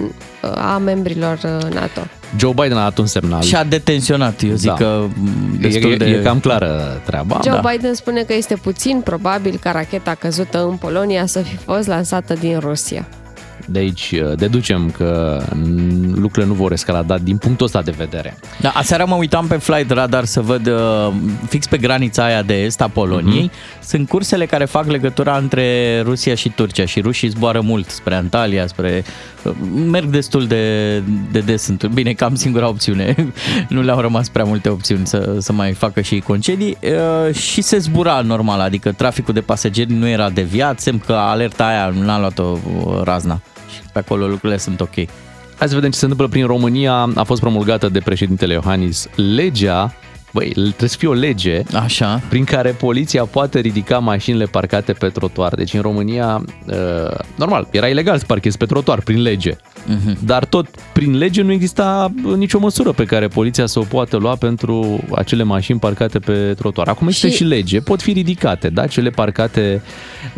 a 0.74 0.78
membrilor 0.78 1.38
uh, 1.44 1.72
NATO. 1.74 2.00
Joe 2.36 2.52
Biden 2.52 2.76
a 2.76 2.82
dat 2.82 2.98
un 2.98 3.06
semnal. 3.06 3.42
Și 3.42 3.54
a 3.54 3.64
detenționat, 3.64 4.42
eu 4.42 4.54
zic 4.54 4.68
Da. 4.68 4.74
că 4.74 5.06
m, 5.14 5.58
destul 5.60 5.92
e, 5.92 5.96
de... 5.96 6.04
e 6.04 6.22
cam 6.22 6.40
clară 6.40 7.00
treaba. 7.04 7.40
Joe 7.44 7.60
da. 7.62 7.70
Biden 7.70 7.94
spune 7.94 8.22
că 8.22 8.34
este 8.34 8.54
puțin 8.54 9.00
probabil 9.00 9.58
ca 9.60 9.70
racheta 9.70 10.14
căzută 10.14 10.66
în 10.70 10.76
Polonia 10.76 11.26
să 11.26 11.40
fi 11.40 11.56
fost 11.56 11.86
lansată 11.86 12.34
din 12.34 12.58
Rusia. 12.58 13.08
De 13.70 13.78
aici 13.78 14.14
uh, 14.22 14.36
deducem 14.36 14.90
că 14.90 15.40
mm, 15.54 16.14
lucrurile 16.14 16.46
nu 16.46 16.52
vor 16.52 16.72
escalada 16.72 17.18
din 17.18 17.36
punctul 17.36 17.66
ăsta 17.66 17.82
de 17.82 17.94
vedere. 17.96 18.36
Da, 18.60 18.68
aseară 18.68 19.04
mă 19.06 19.14
uitam 19.14 19.46
pe 19.46 19.56
Flight 19.56 19.90
Radar 19.90 20.24
să 20.24 20.40
văd 20.40 20.66
uh, 20.66 21.12
fix 21.48 21.66
pe 21.66 21.76
granița 21.76 22.24
aia 22.24 22.42
de 22.42 22.62
est 22.62 22.80
a 22.80 22.88
Poloniei. 22.88 23.50
Uh-huh. 23.50 23.82
Sunt 23.82 24.08
cursele 24.08 24.46
care 24.46 24.64
fac 24.64 24.86
legătura 24.86 25.36
între 25.36 26.00
Rusia 26.00 26.34
și 26.34 26.48
Turcia 26.48 26.84
și 26.84 27.00
rușii 27.00 27.28
zboară 27.28 27.60
mult 27.60 27.88
spre 27.88 28.14
Antalya, 28.14 28.66
spre... 28.66 29.04
Uh, 29.44 29.52
merg 29.90 30.06
destul 30.06 30.46
de, 30.46 30.96
de 31.32 31.40
des. 31.40 31.62
Sunt, 31.62 31.86
bine, 31.86 32.12
cam 32.12 32.34
singura 32.34 32.68
opțiune. 32.68 33.14
nu 33.68 33.82
le-au 33.82 34.00
rămas 34.00 34.28
prea 34.28 34.44
multe 34.44 34.68
opțiuni 34.68 35.06
să, 35.06 35.36
să 35.38 35.52
mai 35.52 35.72
facă 35.72 36.00
și 36.00 36.18
concedii. 36.18 36.76
Uh, 36.82 37.34
și 37.34 37.62
se 37.62 37.78
zbura 37.78 38.20
normal, 38.20 38.60
adică 38.60 38.92
traficul 38.92 39.34
de 39.34 39.40
pasageri 39.40 39.92
nu 39.92 40.08
era 40.08 40.30
deviat, 40.30 40.80
semn 40.80 40.98
că 41.06 41.12
alerta 41.12 41.66
aia 41.66 41.92
n-a 42.04 42.18
luat-o 42.18 42.42
uh, 42.42 43.00
razna. 43.02 43.40
Și 43.82 43.90
pe 43.92 43.98
acolo 43.98 44.26
lucrurile 44.26 44.58
sunt 44.58 44.80
ok. 44.80 44.94
Hai 45.58 45.68
să 45.68 45.74
vedem 45.74 45.90
ce 45.90 45.98
se 45.98 46.04
întâmplă 46.04 46.28
prin 46.28 46.46
România. 46.46 47.10
A 47.14 47.22
fost 47.22 47.40
promulgată 47.40 47.88
de 47.88 48.00
președintele 48.00 48.52
Iohannis 48.52 49.08
legea 49.16 49.94
Băi, 50.32 50.48
trebuie 50.48 50.88
să 50.88 50.96
fie 50.98 51.08
o 51.08 51.12
lege 51.12 51.62
Așa. 51.74 52.22
prin 52.28 52.44
care 52.44 52.70
poliția 52.70 53.24
poate 53.24 53.58
ridica 53.58 53.98
mașinile 53.98 54.44
parcate 54.44 54.92
pe 54.92 55.08
trotuar. 55.08 55.54
Deci 55.54 55.74
în 55.74 55.80
România, 55.80 56.44
uh, 56.66 57.18
normal, 57.34 57.68
era 57.70 57.86
ilegal 57.86 58.18
să 58.18 58.24
parchezi 58.26 58.56
pe 58.56 58.66
trotuar 58.66 59.00
prin 59.00 59.22
lege. 59.22 59.52
Uh-huh. 59.52 60.18
Dar 60.24 60.44
tot 60.44 60.68
prin 60.92 61.16
lege 61.16 61.42
nu 61.42 61.52
exista 61.52 62.12
nicio 62.36 62.58
măsură 62.58 62.92
pe 62.92 63.04
care 63.04 63.28
poliția 63.28 63.66
să 63.66 63.78
o 63.78 63.82
poată 63.82 64.16
lua 64.16 64.36
pentru 64.36 65.04
acele 65.14 65.42
mașini 65.42 65.78
parcate 65.78 66.18
pe 66.18 66.54
trotuar. 66.56 66.88
Acum 66.88 67.06
există 67.06 67.28
și, 67.28 67.34
și 67.34 67.44
lege, 67.44 67.80
pot 67.80 68.02
fi 68.02 68.12
ridicate, 68.12 68.68
da, 68.68 68.86
cele 68.86 69.10
parcate 69.10 69.82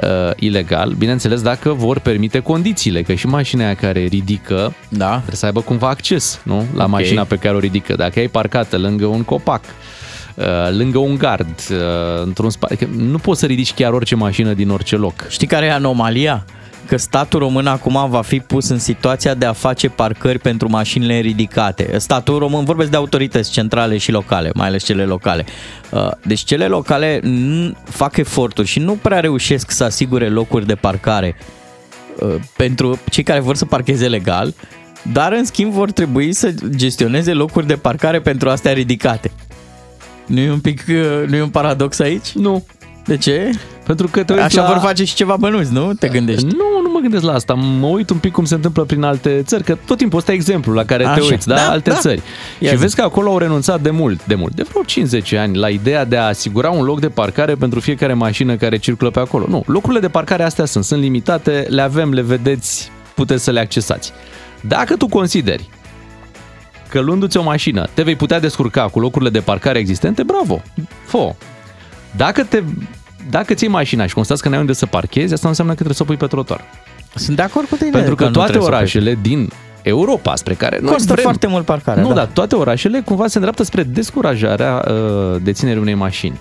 uh, 0.03 0.09
ilegal, 0.37 0.93
bineînțeles 0.99 1.43
dacă 1.43 1.73
vor 1.73 1.99
permite 1.99 2.39
condițiile, 2.41 3.03
că 3.03 3.15
și 3.15 3.27
mașina 3.27 3.65
aia 3.65 3.75
care 3.75 4.05
ridică 4.05 4.75
da. 4.89 5.11
trebuie 5.11 5.37
să 5.37 5.47
aibă 5.47 5.61
cumva 5.61 5.89
acces 5.89 6.41
nu? 6.45 6.57
la 6.57 6.85
okay. 6.85 6.87
mașina 6.87 7.25
pe 7.25 7.37
care 7.37 7.55
o 7.55 7.59
ridică. 7.59 7.95
Dacă 7.95 8.19
ai 8.19 8.29
parcată 8.29 8.79
lângă 8.79 9.07
un 9.07 9.23
copac, 9.23 9.63
uh, 9.63 9.90
lângă 10.71 10.99
un 10.99 11.17
gard, 11.17 11.55
uh, 11.71 11.77
într-un 12.25 12.51
spațiu. 12.51 12.89
Nu 12.97 13.19
poți 13.19 13.41
să 13.41 13.47
ridici 13.47 13.75
chiar 13.75 13.93
orice 13.93 14.15
mașină 14.15 14.53
din 14.53 14.71
orice 14.71 14.97
loc. 14.97 15.27
Știi 15.29 15.47
care 15.47 15.67
e 15.67 15.73
anomalia? 15.73 16.45
că 16.91 16.97
statul 16.97 17.39
român 17.39 17.67
acum 17.67 18.07
va 18.09 18.23
fi 18.23 18.41
pus 18.41 18.69
în 18.69 18.79
situația 18.79 19.35
de 19.35 19.47
a 19.47 19.53
face 19.53 19.89
parcări 19.89 20.39
pentru 20.39 20.69
mașinile 20.69 21.19
ridicate. 21.19 21.99
Statul 21.99 22.39
român, 22.39 22.65
vorbesc 22.65 22.91
de 22.91 22.97
autorități 22.97 23.51
centrale 23.51 23.97
și 23.97 24.11
locale, 24.11 24.51
mai 24.55 24.67
ales 24.67 24.85
cele 24.85 25.05
locale. 25.05 25.45
Uh, 25.91 26.11
deci 26.27 26.41
cele 26.41 26.67
locale 26.67 27.21
fac 27.85 28.17
eforturi 28.17 28.69
și 28.69 28.79
nu 28.79 28.93
prea 28.93 29.21
reușesc 29.21 29.71
să 29.71 29.85
asigure 29.85 30.29
locuri 30.29 30.67
de 30.67 30.75
parcare 30.75 31.37
uh, 32.19 32.35
pentru 32.57 32.99
cei 33.11 33.23
care 33.23 33.41
vor 33.41 33.57
să 33.57 33.65
parcheze 33.65 34.09
legal, 34.09 34.55
dar 35.13 35.33
în 35.33 35.45
schimb 35.45 35.73
vor 35.73 35.91
trebui 35.91 36.33
să 36.33 36.55
gestioneze 36.77 37.33
locuri 37.33 37.67
de 37.67 37.77
parcare 37.77 38.21
pentru 38.21 38.51
astea 38.51 38.73
ridicate. 38.73 39.31
Nu 40.31 40.41
e 40.41 40.51
un 40.51 40.61
pic, 40.61 40.85
uh, 40.89 41.29
nu 41.29 41.37
e 41.37 41.43
un 41.43 41.49
paradox 41.49 41.99
aici? 41.99 42.33
Nu. 42.33 42.65
De 43.05 43.17
ce? 43.17 43.51
Pentru 43.85 44.09
că 44.09 44.23
te 44.23 44.33
Așa 44.33 44.63
la... 44.63 44.69
vor 44.69 44.79
face 44.79 45.05
și 45.05 45.15
ceva 45.15 45.37
bănuți, 45.37 45.73
nu? 45.73 45.93
Te 45.93 46.09
gândești? 46.09 46.45
Nu, 46.45 46.83
nu 46.83 46.91
mă 46.93 46.99
gândesc 47.01 47.23
la 47.23 47.33
asta. 47.33 47.55
Mă 47.55 47.87
uit 47.87 48.11
un 48.11 48.17
pic 48.17 48.33
cum 48.33 48.45
se 48.45 48.55
întâmplă 48.55 48.85
prin 48.85 49.03
alte 49.03 49.43
țări, 49.45 49.65
că 49.65 49.77
tot 49.87 49.97
timpul 49.97 50.19
ăsta 50.19 50.33
e 50.33 50.35
exemplu 50.35 50.73
la 50.73 50.85
care 50.85 51.05
Așa. 51.05 51.15
te 51.15 51.21
uiți, 51.21 51.47
da? 51.47 51.55
da 51.55 51.71
alte 51.71 51.91
da. 51.91 51.97
țări. 51.97 52.23
Ia 52.59 52.69
și 52.69 52.77
zi. 52.77 52.81
vezi 52.81 52.95
că 52.95 53.03
acolo 53.03 53.31
au 53.31 53.39
renunțat 53.39 53.81
de 53.81 53.91
mult, 53.91 54.27
de 54.27 54.35
mult, 54.35 54.55
de 54.55 54.63
vreo 54.69 54.83
50 54.83 55.33
ani, 55.33 55.57
la 55.57 55.69
ideea 55.69 56.05
de 56.05 56.17
a 56.17 56.27
asigura 56.27 56.71
un 56.71 56.85
loc 56.85 57.01
de 57.01 57.09
parcare 57.09 57.55
pentru 57.55 57.81
fiecare 57.81 58.15
mașină 58.15 58.57
care 58.57 58.77
circulă 58.77 59.11
pe 59.11 59.21
acolo. 59.21 59.47
Nu, 59.49 59.63
locurile 59.67 60.01
de 60.01 60.09
parcare 60.09 60.43
astea 60.43 60.65
sunt, 60.65 60.85
sunt 60.85 61.01
limitate, 61.01 61.67
le 61.69 61.83
avem, 61.83 62.13
le 62.13 62.23
vedeți, 62.23 62.91
puteți 63.15 63.45
să 63.45 63.51
le 63.51 63.61
accesați. 63.61 64.13
Dacă 64.61 64.97
tu 64.97 65.07
consideri 65.07 65.69
că 66.91 67.01
luându-ți 67.01 67.37
o 67.37 67.43
mașină 67.43 67.89
te 67.95 68.03
vei 68.03 68.17
putea 68.17 68.41
descurca 68.41 68.89
cu 68.89 69.01
locurile 69.01 69.31
de 69.31 69.41
parcare 69.41 69.79
existente, 69.79 70.23
bravo, 70.23 70.63
fă 71.05 71.35
Dacă 72.17 72.45
te 72.45 72.63
dacă 73.31 73.55
ți 73.55 73.67
mașina 73.67 74.07
și 74.07 74.15
constați 74.15 74.43
că 74.43 74.49
n-ai 74.49 74.59
unde 74.59 74.73
să 74.73 74.87
parchezi, 74.87 75.33
asta 75.33 75.49
înseamnă 75.49 75.73
că 75.73 75.83
trebuie 75.83 75.97
să 75.97 76.03
o 76.03 76.07
pui 76.07 76.17
pe 76.17 76.27
trotuar. 76.27 76.65
Sunt 77.15 77.37
de 77.37 77.43
acord 77.43 77.69
cu 77.69 77.77
tine. 77.77 77.91
Pentru 77.91 78.15
că, 78.15 78.25
că 78.25 78.31
toate 78.31 78.59
orașele 78.59 79.19
din 79.23 79.51
Europa, 79.83 80.35
spre 80.35 80.55
care 80.55 80.79
noi 80.81 80.93
Costă 80.93 81.13
vrem, 81.13 81.25
foarte 81.25 81.47
mult 81.47 81.65
parcarea. 81.65 82.03
Nu, 82.03 82.09
da. 82.09 82.15
dar 82.15 82.27
toate 82.27 82.55
orașele 82.55 83.01
cumva 83.01 83.27
se 83.27 83.35
îndreaptă 83.35 83.63
spre 83.63 83.83
descurajarea 83.83 84.85
uh, 84.89 85.41
deținerii 85.43 85.81
unei 85.81 85.95
mașini. 85.95 86.41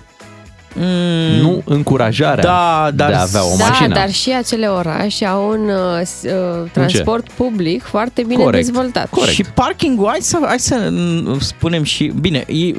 Mm, 0.74 1.40
nu 1.40 1.62
încurajarea 1.64 2.44
da, 2.44 2.90
dar, 2.94 3.08
de 3.08 3.14
a 3.14 3.20
avea 3.20 3.44
o 3.44 3.56
da, 3.58 3.64
mașină. 3.66 3.88
Da, 3.88 3.94
dar 3.94 4.10
și 4.12 4.32
acele 4.38 4.66
orașe 4.66 5.26
au 5.26 5.50
un 5.50 5.68
uh, 5.68 6.32
uh 6.62 6.70
transport 6.72 7.24
Ce? 7.24 7.32
public 7.36 7.82
foarte 7.82 8.22
bine 8.26 8.42
Corect. 8.42 8.64
dezvoltat. 8.64 9.08
Corect. 9.08 9.34
Și 9.34 9.44
parking 9.54 10.06
hai 10.06 10.18
să, 10.20 10.38
hai 10.42 10.58
să 10.58 10.92
spunem 11.38 11.82
și... 11.82 12.12
Bine, 12.20 12.44
e, 12.48 12.74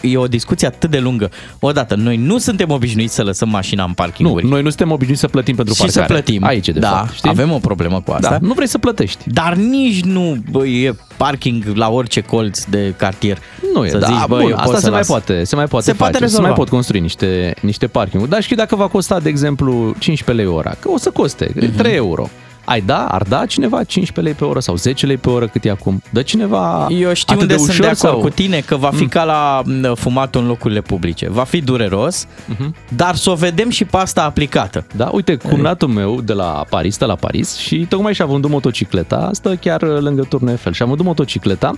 e 0.00 0.16
o 0.16 0.26
discuție 0.26 0.66
atât 0.66 0.90
de 0.90 0.98
lungă. 0.98 1.30
Odată, 1.58 1.94
noi 1.94 2.16
nu 2.16 2.38
suntem 2.38 2.70
obișnuiți 2.70 3.14
să 3.14 3.22
lăsăm 3.22 3.48
mașina 3.48 3.84
în 3.84 3.92
parking 3.92 4.28
Nu, 4.28 4.48
noi 4.48 4.62
nu 4.62 4.68
suntem 4.68 4.90
obișnuiți 4.90 5.20
să 5.20 5.28
plătim 5.28 5.54
pentru 5.54 5.74
și 5.74 5.80
parcare. 5.80 6.06
să 6.06 6.12
plătim. 6.12 6.44
Aici, 6.44 6.68
de 6.68 6.78
da, 6.78 6.88
fapt. 6.88 7.12
Știi? 7.12 7.30
avem 7.30 7.52
o 7.52 7.58
problemă 7.58 8.00
cu 8.00 8.12
asta. 8.12 8.30
Da, 8.30 8.38
nu 8.40 8.52
vrei 8.52 8.68
să 8.68 8.78
plătești. 8.78 9.30
Dar 9.30 9.54
nici 9.54 10.02
nu 10.02 10.36
bă, 10.50 10.66
e 10.66 10.94
parking 11.24 11.64
la 11.74 11.90
orice 11.90 12.20
colț 12.20 12.64
de 12.64 12.94
cartier. 12.96 13.38
Nu 13.74 13.84
e, 13.84 13.88
să 13.88 13.98
da, 13.98 14.06
zici, 14.06 14.26
bă, 14.26 14.38
bun, 14.40 14.52
asta 14.56 14.78
se 14.78 14.90
mai 14.90 15.02
poate, 15.06 15.44
se 15.44 15.56
mai 15.56 15.66
poate 15.66 15.84
se 15.84 15.92
face, 15.92 16.10
poate 16.10 16.18
rezolva. 16.18 16.42
se 16.42 16.48
mai 16.48 16.58
pot 16.58 16.68
construi 16.68 17.00
niște, 17.00 17.54
niște 17.60 17.86
parking 17.86 18.28
Dar 18.28 18.42
și 18.42 18.54
dacă 18.54 18.76
va 18.76 18.88
costa, 18.88 19.20
de 19.20 19.28
exemplu, 19.28 19.94
15 19.98 20.44
lei 20.44 20.54
ora, 20.54 20.74
că 20.80 20.90
o 20.90 20.98
să 20.98 21.10
coste, 21.10 21.52
uh-huh. 21.52 21.76
3 21.76 21.94
euro. 21.94 22.28
Ai 22.70 22.80
da, 22.80 23.06
ar 23.06 23.22
da 23.22 23.46
cineva 23.46 23.84
15 23.84 24.20
lei 24.20 24.32
pe 24.32 24.44
oră 24.44 24.60
sau 24.60 24.76
10 24.76 25.06
lei 25.06 25.16
pe 25.16 25.30
oră 25.30 25.46
cât 25.46 25.64
e 25.64 25.70
acum? 25.70 26.02
Dă 26.10 26.22
cineva 26.22 26.86
Eu 26.88 27.12
știu 27.12 27.34
atât 27.34 27.42
unde 27.42 27.46
de 27.46 27.58
sunt 27.58 27.68
ușor 27.68 27.84
de 27.84 27.90
acord 27.90 28.12
sau... 28.12 28.20
cu 28.20 28.28
tine, 28.28 28.60
că 28.60 28.76
va 28.76 28.90
fi 28.90 29.02
mm. 29.02 29.08
ca 29.08 29.24
la 29.24 29.62
fumatul 29.94 30.40
în 30.40 30.46
locurile 30.46 30.80
publice. 30.80 31.28
Va 31.30 31.44
fi 31.44 31.60
dureros, 31.60 32.26
uh-huh. 32.26 32.70
dar 32.88 33.14
să 33.14 33.30
o 33.30 33.34
vedem 33.34 33.70
și 33.70 33.84
pe 33.84 33.96
asta 33.96 34.24
aplicată. 34.24 34.86
Da, 34.96 35.08
uite, 35.12 35.36
cumnatul 35.36 35.88
meu 35.88 36.20
de 36.20 36.32
la 36.32 36.64
Paris, 36.68 36.94
stă 36.94 37.04
la 37.04 37.14
Paris 37.14 37.56
și 37.56 37.86
tocmai 37.88 38.14
și-a 38.14 38.26
vândut 38.26 38.50
motocicleta, 38.50 39.30
stă 39.32 39.54
chiar 39.54 39.82
lângă 39.82 40.22
turnul 40.22 40.50
Eiffel 40.50 40.72
și-a 40.72 40.86
vândut 40.86 41.04
motocicleta 41.04 41.72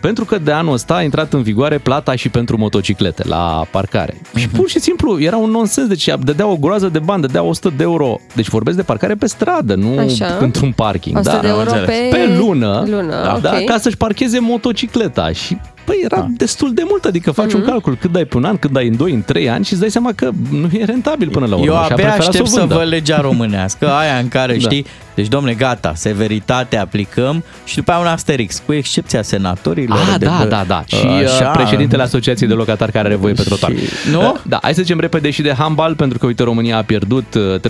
pentru 0.00 0.24
că 0.24 0.38
de 0.38 0.52
anul 0.52 0.72
ăsta 0.72 0.94
a 0.94 1.02
intrat 1.02 1.32
în 1.32 1.42
vigoare 1.42 1.78
plata 1.78 2.14
și 2.14 2.28
pentru 2.28 2.58
motociclete 2.58 3.28
la 3.28 3.64
parcare. 3.70 4.20
Uh-huh. 4.20 4.38
Și 4.38 4.48
pur 4.48 4.68
și 4.68 4.80
simplu 4.80 5.20
era 5.20 5.36
un 5.36 5.50
nonsens, 5.50 5.88
deci 5.88 6.08
dădea 6.20 6.46
o 6.46 6.56
groază 6.56 6.88
de 6.88 6.98
bani, 6.98 7.20
dădea 7.20 7.42
100 7.42 7.72
de 7.76 7.82
euro. 7.82 8.20
Deci 8.34 8.48
vorbesc 8.48 8.76
de 8.76 8.82
parcare 8.82 9.14
pe 9.14 9.26
stradă, 9.26 9.74
nu 9.74 9.98
Așa. 9.98 10.29
Într-un 10.40 10.72
parking. 10.72 11.16
100 11.16 11.30
da, 11.34 11.40
de 11.40 11.48
euro 11.48 11.70
pe... 11.70 12.08
pe 12.10 12.34
lună, 12.38 12.84
lună 12.86 13.22
da, 13.22 13.34
okay. 13.36 13.64
da, 13.64 13.72
ca 13.72 13.78
să-și 13.78 13.96
parcheze 13.96 14.38
motocicleta 14.38 15.32
și 15.32 15.56
Păi 15.90 16.00
era 16.04 16.16
da. 16.16 16.26
destul 16.30 16.74
de 16.74 16.82
mult, 16.88 17.04
adică 17.04 17.30
faci 17.30 17.50
mm-hmm. 17.50 17.54
un 17.54 17.60
mhm. 17.60 17.70
calcul 17.70 17.96
cât 18.00 18.12
dai 18.12 18.24
pe 18.24 18.36
un 18.36 18.44
an, 18.44 18.56
cât 18.56 18.70
dai 18.70 18.86
în 18.86 18.96
2, 18.96 19.12
în 19.12 19.22
3 19.22 19.50
ani 19.50 19.64
și 19.64 19.72
îți 19.72 19.80
dai 19.80 19.90
seama 19.90 20.12
că 20.12 20.30
nu 20.50 20.68
e 20.72 20.84
rentabil 20.84 21.28
până 21.28 21.46
la 21.46 21.54
urmă. 21.54 21.66
Eu 21.66 21.76
abia 21.76 22.14
aștept 22.14 22.46
să, 22.46 22.58
să 22.58 22.66
văd 22.66 22.88
legea 22.88 23.20
românească, 23.20 23.90
aia 24.00 24.16
în 24.18 24.28
care 24.28 24.52
da. 24.52 24.58
știi, 24.58 24.86
deci 25.14 25.28
domne 25.28 25.52
gata, 25.52 25.92
severitate 25.94 26.76
aplicăm 26.76 27.44
și 27.64 27.74
după 27.74 27.90
aia 27.90 28.00
un 28.00 28.06
asterix, 28.06 28.62
cu 28.66 28.72
excepția 28.72 29.22
senatorilor. 29.22 29.98
Ah, 29.98 30.18
de, 30.18 30.24
da, 30.24 30.46
da, 30.48 30.64
da. 30.66 30.82
Și 30.86 31.06
uh, 31.06 31.24
așa, 31.24 31.50
președintele 31.50 32.02
Asociației 32.02 32.48
de 32.48 32.54
Locatari 32.54 32.92
care 32.92 33.06
are 33.06 33.16
voie 33.16 33.34
pe 33.34 33.42
trotuar. 33.42 33.72
Și, 33.72 34.10
nu? 34.10 34.36
Da, 34.42 34.58
hai 34.62 34.74
să 34.74 34.82
zicem 34.82 35.00
repede 35.00 35.30
și 35.30 35.42
de 35.42 35.54
handbal, 35.58 35.94
pentru 35.94 36.18
că 36.18 36.26
uite 36.26 36.42
România 36.42 36.76
a 36.76 36.82
pierdut 36.82 37.36
34-35 37.36 37.36
uh, 37.36 37.66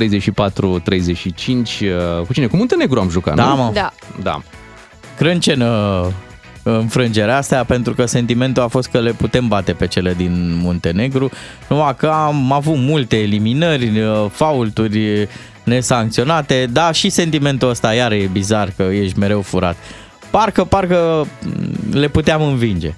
cu 2.27 2.33
cine? 2.33 2.47
Cu 2.47 2.57
Muntenegru 2.57 3.01
am 3.01 3.11
jucat, 3.11 3.35
da, 3.35 3.45
nu? 3.45 3.57
Mă. 3.57 3.71
Da. 3.75 3.93
Da. 4.23 4.43
Crâncen 5.17 5.63
înfrângerea 6.63 7.37
asta 7.37 7.65
pentru 7.65 7.95
că 7.95 8.07
sentimentul 8.07 8.63
a 8.63 8.69
fost 8.69 8.89
că 8.89 9.01
le 9.01 9.13
putem 9.13 9.49
bate 9.49 9.73
pe 9.73 9.87
cele 9.87 10.15
din 10.15 10.59
Muntenegru. 10.63 11.31
Numai 11.69 11.97
că 11.97 12.07
am 12.07 12.53
avut 12.53 12.77
multe 12.77 13.17
eliminări, 13.17 14.01
uh, 14.01 14.27
faulturi 14.31 15.29
nesancționate, 15.65 16.69
dar 16.73 16.95
și 16.95 17.11
sentimentul 17.11 17.69
ăsta 17.69 17.95
iar 17.95 18.13
e 18.13 18.29
bizar 18.33 18.73
că 18.77 18.83
ești 18.83 19.19
mereu 19.19 19.41
furat. 19.41 19.77
Parcă, 20.31 20.65
parcă 20.65 21.27
mm, 21.43 21.99
le 22.01 22.09
puteam 22.09 22.43
învinge. 22.43 22.95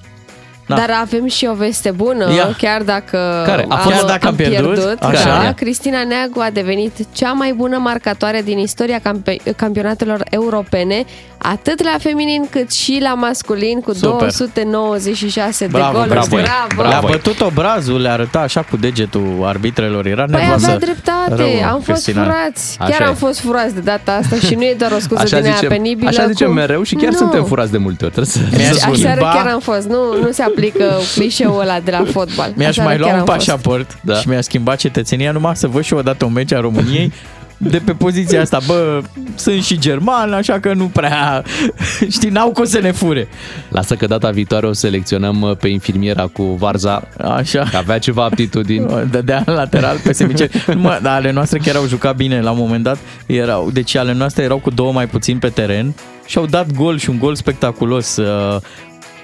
Da. 0.66 0.74
Dar 0.74 0.90
avem 1.00 1.26
și 1.26 1.46
o 1.50 1.54
veste 1.54 1.90
bună, 1.90 2.34
Ia. 2.34 2.54
chiar 2.58 2.82
dacă 2.82 3.42
Care? 3.46 3.66
A 3.68 3.76
am, 3.76 3.90
chiar 3.90 4.04
dacă 4.04 4.26
am 4.26 4.34
pierdut, 4.34 4.74
pierdut 4.74 5.02
Așa. 5.02 5.42
da, 5.42 5.52
Cristina 5.52 6.04
Neagu 6.04 6.40
a 6.40 6.50
devenit 6.50 6.92
cea 7.12 7.32
mai 7.32 7.52
bună 7.52 7.78
marcatoare 7.78 8.42
din 8.42 8.58
istoria 8.58 8.98
campe- 8.98 9.36
campionatelor 9.56 10.24
europene, 10.30 11.04
atât 11.42 11.82
la 11.82 11.96
feminin 11.98 12.46
cât 12.50 12.72
și 12.72 12.98
la 13.02 13.14
masculin, 13.14 13.80
cu 13.80 13.92
Super. 13.92 14.10
296 14.18 15.66
bravo, 15.70 15.98
de 16.02 16.08
goluri. 16.08 16.28
Bravo, 16.28 16.66
bravo. 16.76 16.88
Le-a 16.88 17.00
bătut 17.10 17.40
obrazul, 17.40 18.00
le 18.00 18.08
arăta 18.08 18.38
așa 18.38 18.62
cu 18.70 18.76
degetul 18.76 19.42
arbitrelor, 19.44 20.06
era 20.06 20.24
păi 20.24 20.34
nervoasă. 20.34 20.64
avea 20.66 20.78
dreptate, 20.78 21.34
rău, 21.34 21.62
am 21.72 21.80
fost 21.80 21.84
Cristina. 22.02 22.22
furați. 22.22 22.76
Așa 22.80 22.90
Chiar 22.90 23.00
e. 23.00 23.04
am 23.04 23.14
fost 23.14 23.40
furați 23.40 23.74
de 23.74 23.80
data 23.80 24.12
asta 24.22 24.36
și 24.36 24.54
nu 24.54 24.62
e 24.62 24.74
doar 24.78 24.92
o 24.92 24.98
scuză 24.98 25.22
Așa 25.22 25.36
din 25.36 25.44
aia 25.44 25.54
zicem, 25.54 25.68
penibilă. 25.68 26.08
așa 26.08 26.26
zicem 26.26 26.46
cu... 26.46 26.52
mereu 26.52 26.82
și 26.82 26.94
chiar 26.94 27.10
nu. 27.10 27.16
suntem 27.16 27.44
furați 27.44 27.70
de 27.70 27.78
multe 27.78 28.04
ori. 28.04 28.12
Trebuie 28.12 28.32
să, 28.34 28.56
Mi-aș 28.56 28.66
să 28.72 28.74
spun. 28.78 28.92
Aseară 28.92 29.20
schimba- 29.20 29.32
chiar 29.34 29.46
am 29.46 29.60
fost, 29.60 29.86
nu, 29.88 29.98
nu 30.22 30.30
se 30.32 30.42
aplică 30.42 30.92
clișeul 31.14 31.60
ăla 31.60 31.80
de 31.84 31.90
la 31.90 32.04
fotbal. 32.10 32.52
Mi-aș 32.56 32.68
Aseară 32.68 32.88
mai 32.88 32.98
lua 32.98 33.06
chiar 33.06 33.14
un 33.16 33.20
am 33.20 33.26
fost. 33.34 33.46
pașaport 33.46 33.98
Da. 34.00 34.14
și 34.14 34.28
mi-a 34.28 34.40
schimbat 34.40 34.76
cetățenia 34.76 35.32
numai 35.32 35.56
să 35.56 35.66
văd 35.66 35.82
și 35.84 35.94
o 35.94 36.02
dată 36.02 36.24
un 36.24 36.32
meci 36.32 36.52
a 36.52 36.60
României 36.60 37.12
de 37.70 37.78
pe 37.84 37.92
poziția 37.92 38.40
asta, 38.40 38.58
bă, 38.66 39.02
sunt 39.34 39.62
și 39.62 39.78
german, 39.78 40.32
așa 40.32 40.60
că 40.60 40.72
nu 40.72 40.84
prea, 40.84 41.42
știi, 42.10 42.30
n-au 42.30 42.50
cum 42.50 42.64
să 42.64 42.78
ne 42.78 42.90
fure. 42.90 43.28
Lasă 43.68 43.94
că 43.94 44.06
data 44.06 44.30
viitoare 44.30 44.66
o 44.66 44.72
selecționăm 44.72 45.40
uh, 45.40 45.56
pe 45.56 45.68
infirmiera 45.68 46.26
cu 46.26 46.42
Varza, 46.42 47.08
Așa. 47.18 47.66
că 47.70 47.76
avea 47.76 47.98
ceva 47.98 48.24
aptitudini. 48.24 48.86
Dădea 49.10 49.42
în 49.46 49.54
lateral 49.54 49.96
pe 50.04 50.12
semicer. 50.12 50.50
Mă, 50.76 50.98
dar 51.02 51.14
ale 51.14 51.32
noastre 51.32 51.58
chiar 51.58 51.76
au 51.76 51.86
jucat 51.86 52.16
bine 52.16 52.40
la 52.40 52.50
un 52.50 52.58
moment 52.58 52.82
dat. 52.82 52.98
Erau, 53.26 53.70
deci 53.70 53.94
ale 53.96 54.12
noastre 54.12 54.42
erau 54.42 54.58
cu 54.58 54.70
două 54.70 54.92
mai 54.92 55.06
puțin 55.06 55.38
pe 55.38 55.48
teren 55.48 55.94
și 56.26 56.38
au 56.38 56.46
dat 56.46 56.72
gol 56.72 56.98
și 56.98 57.10
un 57.10 57.18
gol 57.18 57.34
spectaculos. 57.34 58.18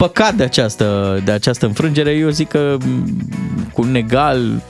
Uh, 0.00 0.06
Păcat 0.06 0.34
de 0.34 0.42
această, 0.42 1.20
de 1.24 1.30
această 1.32 1.66
înfrângere, 1.66 2.10
eu 2.10 2.28
zic 2.28 2.48
că 2.48 2.76
m, 2.80 3.16
cu 3.72 3.82
un 3.82 3.94
egal 3.94 4.62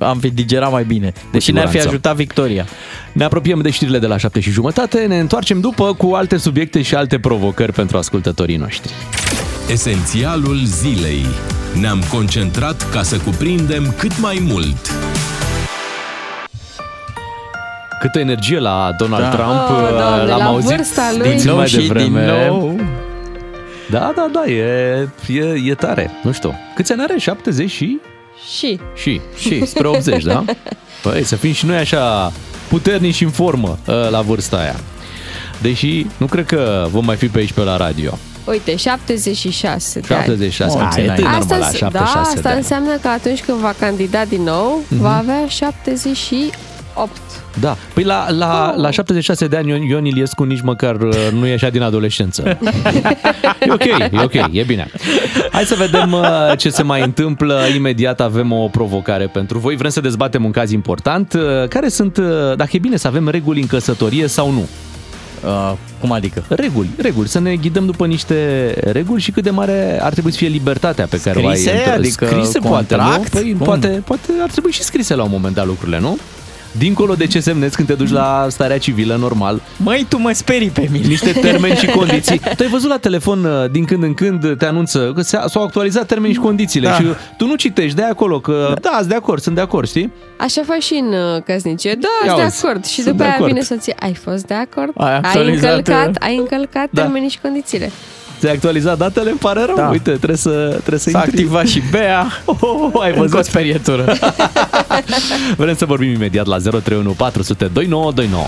am 0.00 0.18
fi 0.18 0.30
digerat 0.30 0.70
mai 0.72 0.84
bine. 0.84 1.12
Deși 1.32 1.52
ne-ar 1.52 1.64
fi 1.66 1.70
siguranță. 1.72 1.88
ajutat 1.88 2.16
victoria. 2.16 2.66
Ne 3.12 3.24
apropiem 3.24 3.60
de 3.60 3.70
știrile 3.70 3.98
de 3.98 4.06
la 4.06 4.16
7 4.16 4.40
și 4.40 4.50
jumătate, 4.50 4.98
ne 5.06 5.18
întoarcem 5.18 5.60
după 5.60 5.94
cu 5.94 6.12
alte 6.14 6.36
subiecte 6.36 6.82
și 6.82 6.94
alte 6.94 7.18
provocări 7.18 7.72
pentru 7.72 7.96
ascultătorii 7.96 8.56
noștri. 8.56 8.92
Esențialul 9.70 10.60
zilei. 10.64 11.26
Ne-am 11.80 12.02
concentrat 12.10 12.90
ca 12.90 13.02
să 13.02 13.16
cuprindem 13.16 13.94
cât 13.98 14.20
mai 14.20 14.42
mult. 14.46 14.90
Câtă 18.00 18.18
energie 18.18 18.58
la 18.58 18.90
Donald 18.98 19.22
Da. 19.22 19.28
Trump, 19.30 19.50
Oh, 19.70 19.88
Doamne, 19.98 20.24
l-am 20.24 20.38
la 20.38 20.44
auzit 20.44 20.76
vârsta 20.76 21.08
lui. 21.10 21.20
puțin 21.20 21.36
Din 21.36 21.46
nou 21.48 21.56
mai 21.56 21.66
și 21.68 21.76
devreme. 21.76 22.24
din 22.24 22.46
nou. 22.48 22.80
Da, 23.90 24.12
da, 24.16 24.28
da, 24.32 24.44
e, 24.50 25.08
e, 25.28 25.44
e 25.64 25.74
tare. 25.74 26.10
Nu 26.22 26.32
știu. 26.32 26.54
Câți 26.74 26.92
ani 26.92 27.02
are? 27.02 27.18
70 27.18 27.70
și? 27.70 27.98
Și 28.58 28.80
Și, 28.94 29.20
și, 29.36 29.66
spre 29.66 29.86
80, 29.86 30.22
da? 30.24 30.44
Păi, 31.02 31.22
să 31.24 31.36
fim 31.36 31.52
și 31.52 31.66
noi 31.66 31.76
așa 31.76 32.32
puternici 32.68 33.14
și 33.14 33.24
în 33.24 33.30
formă 33.30 33.78
ă, 33.88 34.08
la 34.10 34.20
vârsta 34.20 34.56
aia. 34.56 34.76
Deși 35.62 36.06
nu 36.16 36.26
cred 36.26 36.46
că 36.46 36.86
vom 36.90 37.04
mai 37.04 37.16
fi 37.16 37.26
pe 37.28 37.38
aici 37.38 37.52
pe 37.52 37.60
la 37.60 37.76
radio. 37.76 38.18
uite, 38.44 38.76
76 38.76 40.00
de 40.00 40.14
ani. 40.14 40.22
76, 40.24 40.76
Oh, 40.78 40.82
a, 40.82 40.86
e 40.86 40.90
țin 40.90 41.12
tânăr 41.14 41.30
Asta, 41.38 41.54
mă, 41.54 41.60
la 41.60 41.66
înse- 41.66 41.76
76 41.78 42.14
da, 42.14 42.30
de 42.32 42.36
asta 42.36 42.48
ani. 42.48 42.58
înseamnă 42.58 42.96
că 43.00 43.08
atunci 43.08 43.40
când 43.44 43.58
va 43.58 43.74
candida 43.78 44.24
din 44.24 44.42
nou, 44.42 44.82
Mhm. 44.88 45.00
va 45.00 45.16
avea 45.16 45.46
78. 45.48 47.10
Da, 47.60 47.76
păi 47.94 48.04
la, 48.04 48.30
la, 48.30 48.74
la 48.76 48.90
76 48.90 49.46
de 49.46 49.56
ani 49.56 49.68
Ion, 49.70 49.82
Ion 49.82 50.04
Iliescu 50.04 50.42
nici 50.44 50.60
măcar 50.60 50.94
uh, 51.00 51.14
nu 51.32 51.46
ieșea 51.46 51.70
din 51.70 51.82
adolescență. 51.82 52.42
E 53.60 53.72
ok, 53.72 53.84
e 53.84 54.10
ok, 54.22 54.32
e 54.50 54.62
bine. 54.66 54.90
Hai 55.52 55.64
să 55.64 55.74
vedem 55.74 56.12
uh, 56.12 56.26
ce 56.56 56.70
se 56.70 56.82
mai 56.82 57.02
întâmplă. 57.02 57.60
Imediat 57.76 58.20
avem 58.20 58.52
o 58.52 58.68
provocare 58.68 59.26
pentru 59.26 59.58
voi. 59.58 59.76
Vrem 59.76 59.90
să 59.90 60.00
dezbatem 60.00 60.44
un 60.44 60.50
caz 60.50 60.70
important. 60.70 61.32
Uh, 61.32 61.68
Care 61.68 61.88
sunt, 61.88 62.16
uh, 62.16 62.24
dacă 62.56 62.70
e 62.72 62.78
bine 62.78 62.96
să 62.96 63.06
avem 63.06 63.28
reguli 63.28 63.60
în 63.60 63.66
căsătorie 63.66 64.26
sau 64.26 64.50
nu? 64.50 64.68
Uh, 65.44 65.72
cum 66.00 66.12
adică? 66.12 66.44
Reguli, 66.48 66.88
reguli, 66.98 67.28
să 67.28 67.40
ne 67.40 67.54
ghidăm 67.56 67.86
după 67.86 68.06
niște 68.06 68.34
reguli 68.92 69.20
și 69.20 69.30
cât 69.30 69.42
de 69.42 69.50
mare 69.50 69.98
ar 70.02 70.12
trebui 70.12 70.30
să 70.30 70.36
fie 70.36 70.48
libertatea 70.48 71.06
pe 71.06 71.20
care 71.20 71.38
o 71.38 71.48
ai. 71.48 71.56
Scrise? 71.56 71.82
într- 71.82 71.94
Adică 71.94 72.26
scrise 72.26 72.58
poate, 72.58 72.94
nu? 72.96 73.02
contract? 73.02 73.28
Păi, 73.28 73.54
Cum? 73.56 73.66
poate, 73.66 74.02
poate 74.04 74.22
ar 74.42 74.50
trebui 74.50 74.70
și 74.70 74.82
scrise 74.82 75.14
la 75.14 75.22
un 75.22 75.30
moment 75.32 75.54
dat 75.54 75.66
lucrurile, 75.66 75.98
nu? 76.00 76.18
Dincolo 76.72 77.14
de 77.14 77.26
ce 77.26 77.40
semnezi 77.40 77.76
când 77.76 77.88
te 77.88 77.94
duci 77.94 78.10
la 78.10 78.46
starea 78.50 78.78
civilă, 78.78 79.16
normal, 79.16 79.60
Măi, 79.76 80.06
tu 80.08 80.18
mă 80.18 80.30
sperii 80.32 80.68
pe 80.70 80.88
mine. 80.92 81.06
niște 81.06 81.32
termeni 81.32 81.76
și 81.76 81.86
condiții. 81.98 82.38
Tu 82.38 82.62
ai 82.62 82.68
văzut 82.68 82.88
la 82.88 82.96
telefon 82.96 83.44
uh, 83.44 83.70
din 83.70 83.84
când 83.84 84.02
în 84.02 84.14
când 84.14 84.56
te 84.58 84.64
anunță 84.64 85.12
că 85.14 85.20
se- 85.20 85.40
s-au 85.46 85.62
actualizat 85.62 86.06
termeni 86.06 86.32
și 86.32 86.38
condițiile 86.38 86.88
Da. 86.88 86.94
și 86.94 87.04
tu 87.36 87.46
nu 87.46 87.54
citești 87.54 87.96
de 87.96 88.02
acolo 88.02 88.40
că 88.40 88.74
da, 88.80 88.94
sunt 88.96 89.08
de 89.08 89.14
acord, 89.14 89.42
sunt 89.42 89.54
de 89.54 89.60
acord, 89.60 89.88
știi? 89.88 90.12
Așa 90.36 90.62
faci 90.66 90.82
și 90.82 90.94
în 90.94 91.12
uh, 91.12 91.42
căsnicie. 91.44 91.94
Da, 92.00 92.08
Ia 92.26 92.30
sunt 92.30 92.40
de 92.40 92.44
uzi, 92.46 92.64
acord. 92.66 92.84
Și 92.84 92.94
sunt 92.94 93.04
după 93.06 93.16
de 93.18 93.24
aia 93.24 93.32
acord. 93.34 93.50
vine 93.52 93.62
soția. 93.64 93.94
Ai 94.00 94.14
fost 94.14 94.46
de 94.46 94.54
acord? 94.54 94.92
Ai 94.96 95.10
ai 95.10 95.16
actualizat, 95.16 95.76
încălcat, 95.76 96.08
uh, 96.08 96.14
ai 96.20 96.36
încălcat 96.36 96.88
Da. 96.90 97.02
termenii 97.02 97.28
și 97.28 97.38
condițiile. 97.42 97.90
Ți-ai 98.38 98.52
actualizat 98.52 98.98
datele? 98.98 99.30
Îmi 99.30 99.38
pare 99.38 99.64
rău. 99.64 99.74
Da. 99.76 99.88
Uite, 99.88 100.10
trebuie 100.10 100.36
să, 100.36 100.50
trebuie 100.78 100.98
să 100.98 101.10
S-a 101.10 101.18
intri. 101.18 101.30
activat 101.40 101.66
și 101.66 101.82
Bea. 101.90 102.26
Oh, 102.44 102.56
oh, 102.60 102.90
oh, 102.92 103.02
ai 103.02 103.08
Încă 103.10 103.20
o 103.22 103.26
văzut? 103.26 103.44
sperietură. 103.44 104.14
Vrem 105.56 105.76
să 105.76 105.84
vorbim 105.84 106.10
imediat 106.12 106.46
la 106.46 106.56
031 106.58 107.10
400 107.10 107.64
2929. 107.72 108.44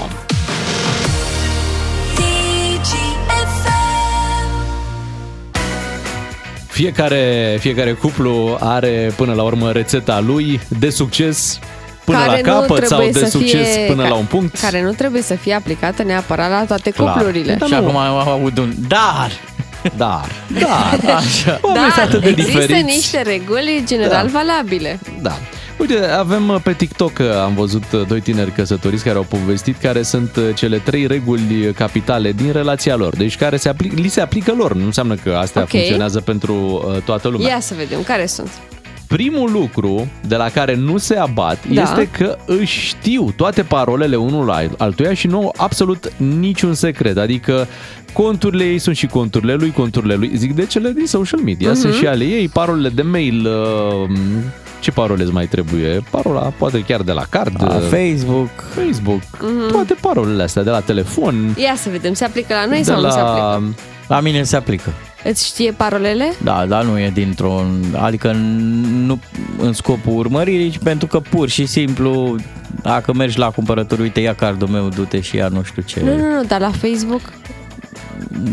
Fiecare, 6.69 7.57
fiecare 7.61 7.93
cuplu 7.93 8.57
are 8.61 9.13
până 9.17 9.33
la 9.33 9.43
urmă 9.43 9.71
rețeta 9.73 10.21
lui 10.21 10.61
de 10.79 10.91
succes 10.91 11.59
până 12.05 12.19
care 12.19 12.41
la 12.45 12.53
nu 12.53 12.59
capăt 12.61 12.87
sau 12.87 12.99
trebuie 12.99 13.23
de 13.23 13.29
să 13.29 13.31
succes 13.39 13.75
fie, 13.75 13.85
până 13.87 14.03
ca- 14.03 14.09
la 14.09 14.15
un 14.15 14.25
punct. 14.25 14.59
Care 14.59 14.83
nu 14.83 14.93
trebuie 14.93 15.23
să 15.23 15.35
fie 15.35 15.55
aplicată 15.55 16.03
neapărat 16.03 16.51
la 16.51 16.65
toate 16.65 16.91
Clar. 16.91 17.13
cuplurile. 17.17 17.55
Da, 17.59 17.67
și 17.67 17.73
nu. 17.73 17.79
acum 17.79 17.97
am 17.97 18.29
aud 18.29 18.59
un 18.59 18.73
dar. 18.89 19.31
Dar, 19.97 20.27
dar, 20.61 21.15
Așa. 21.17 21.59
oamenii 21.63 21.91
sunt 21.91 22.05
atât 22.07 22.23
de 22.23 22.29
există 22.29 22.59
diferiți. 22.59 22.85
niște 22.85 23.23
reguli 23.23 23.83
general 23.87 24.29
Da. 24.33 24.39
valabile. 24.43 24.99
Da. 25.23 25.33
Uite, 25.79 26.07
avem 26.19 26.49
uh, 26.49 26.57
pe 26.63 26.73
TikTok, 26.73 27.19
uh, 27.19 27.27
am 27.45 27.55
văzut 27.55 27.83
uh, 27.93 28.07
doi 28.07 28.21
tineri 28.21 28.53
căsătoriți 28.53 29.05
care 29.05 29.17
au 29.17 29.27
povestit 29.29 29.77
care 29.81 30.03
sunt 30.03 30.37
uh, 30.37 30.45
cele 30.55 30.77
trei 30.79 31.07
reguli 31.07 31.73
capitale 31.77 32.33
din 32.33 32.53
relația 32.53 32.97
lor. 32.97 33.17
Deci 33.17 33.37
care 33.37 33.57
se 33.57 33.69
apli- 33.69 33.95
li 33.95 34.09
se 34.09 34.21
aplică 34.21 34.55
lor. 34.57 34.75
Nu 34.75 34.85
înseamnă 34.85 35.15
că 35.15 35.37
astea 35.41 35.63
Ok. 35.63 35.69
funcționează 35.69 36.21
pentru 36.21 36.55
uh, 36.95 37.03
toată 37.03 37.29
lumea. 37.29 37.49
Ia 37.49 37.61
să 37.61 37.75
vedem 37.77 38.03
care 38.03 38.27
sunt. 38.27 38.51
Primul 39.07 39.51
lucru 39.53 40.07
de 40.27 40.37
la 40.37 40.49
care 40.49 40.75
nu 40.75 40.97
se 40.99 41.17
abat 41.17 41.59
Da. 41.69 41.83
este 41.83 42.09
că 42.19 42.37
își 42.47 42.79
știu 42.87 43.33
toate 43.37 43.63
parolele 43.63 44.17
unul 44.17 44.47
la 44.47 44.63
altuia 44.79 45.15
și 45.15 45.27
nu 45.27 45.39
au 45.39 45.55
absolut 45.57 46.13
niciun 46.17 46.75
secret. 46.75 47.17
Adică 47.19 47.69
conturile 48.13 48.65
ei 48.65 48.79
sunt 48.79 48.97
și 48.97 49.07
conturile 49.07 49.55
lui, 49.55 49.71
conturile 49.71 50.15
lui. 50.15 50.31
Zic 50.35 50.55
de 50.55 50.67
cele 50.67 50.91
din 50.91 51.07
social 51.07 51.41
media, 51.41 51.75
sunt 51.75 51.95
și 51.95 52.07
ale 52.07 52.25
ei, 52.25 52.49
parolele 52.49 52.89
de 52.89 53.03
mail, 53.03 53.47
uh, 53.47 54.11
ce 54.81 54.91
parole 54.91 55.23
îți 55.23 55.33
mai 55.33 55.47
trebuie? 55.47 56.03
Parola 56.11 56.41
poate 56.41 56.81
chiar 56.81 57.03
de 57.03 57.13
la 57.13 57.23
card, 57.29 57.63
La 57.63 57.75
uh, 57.75 57.83
Facebook. 57.83 58.51
Facebook, 58.75 59.23
toate 59.71 59.95
parolele 60.01 60.43
astea, 60.43 60.63
de 60.63 60.71
la 60.71 60.81
telefon, 60.81 61.55
Ia 61.57 61.75
să 61.77 61.89
vedem, 61.91 62.13
se 62.13 62.25
aplică 62.25 62.55
la 62.55 62.67
noi 62.67 62.79
de 62.79 62.83
sau 62.83 63.01
nu 63.01 63.11
se 63.11 63.19
la... 63.19 63.31
aplică? 63.31 63.75
La 64.09 64.21
mine 64.21 64.43
se 64.43 64.57
aplică. 64.57 64.93
Îți 65.25 65.47
știe 65.47 65.73
parolele? 65.73 66.33
Da, 66.43 66.65
dar 66.69 66.85
nu 66.85 66.99
e 66.99 67.11
dintr-un... 67.15 67.85
Adică 67.97 68.33
nu 69.07 69.19
în 69.59 69.73
scopul 69.73 70.17
urmăririi, 70.17 70.71
ci 70.71 70.79
pentru 70.79 71.07
că 71.07 71.21
pur 71.21 71.49
și 71.49 71.67
simplu 71.67 72.37
dacă 72.83 73.13
mergi 73.13 73.39
la 73.39 73.51
cumpărături, 73.51 74.01
uite, 74.01 74.21
ia 74.21 74.35
cardul 74.35 74.69
meu, 74.69 74.89
du-te 74.89 75.21
și 75.21 75.37
ia 75.37 75.49
nu 75.49 75.63
știu 75.63 75.83
ce. 75.83 76.01
Nu, 76.05 76.17
nu, 76.17 76.35
nu, 76.35 76.45
dar 76.47 76.61
la 76.61 76.71
Facebook? 76.71 77.21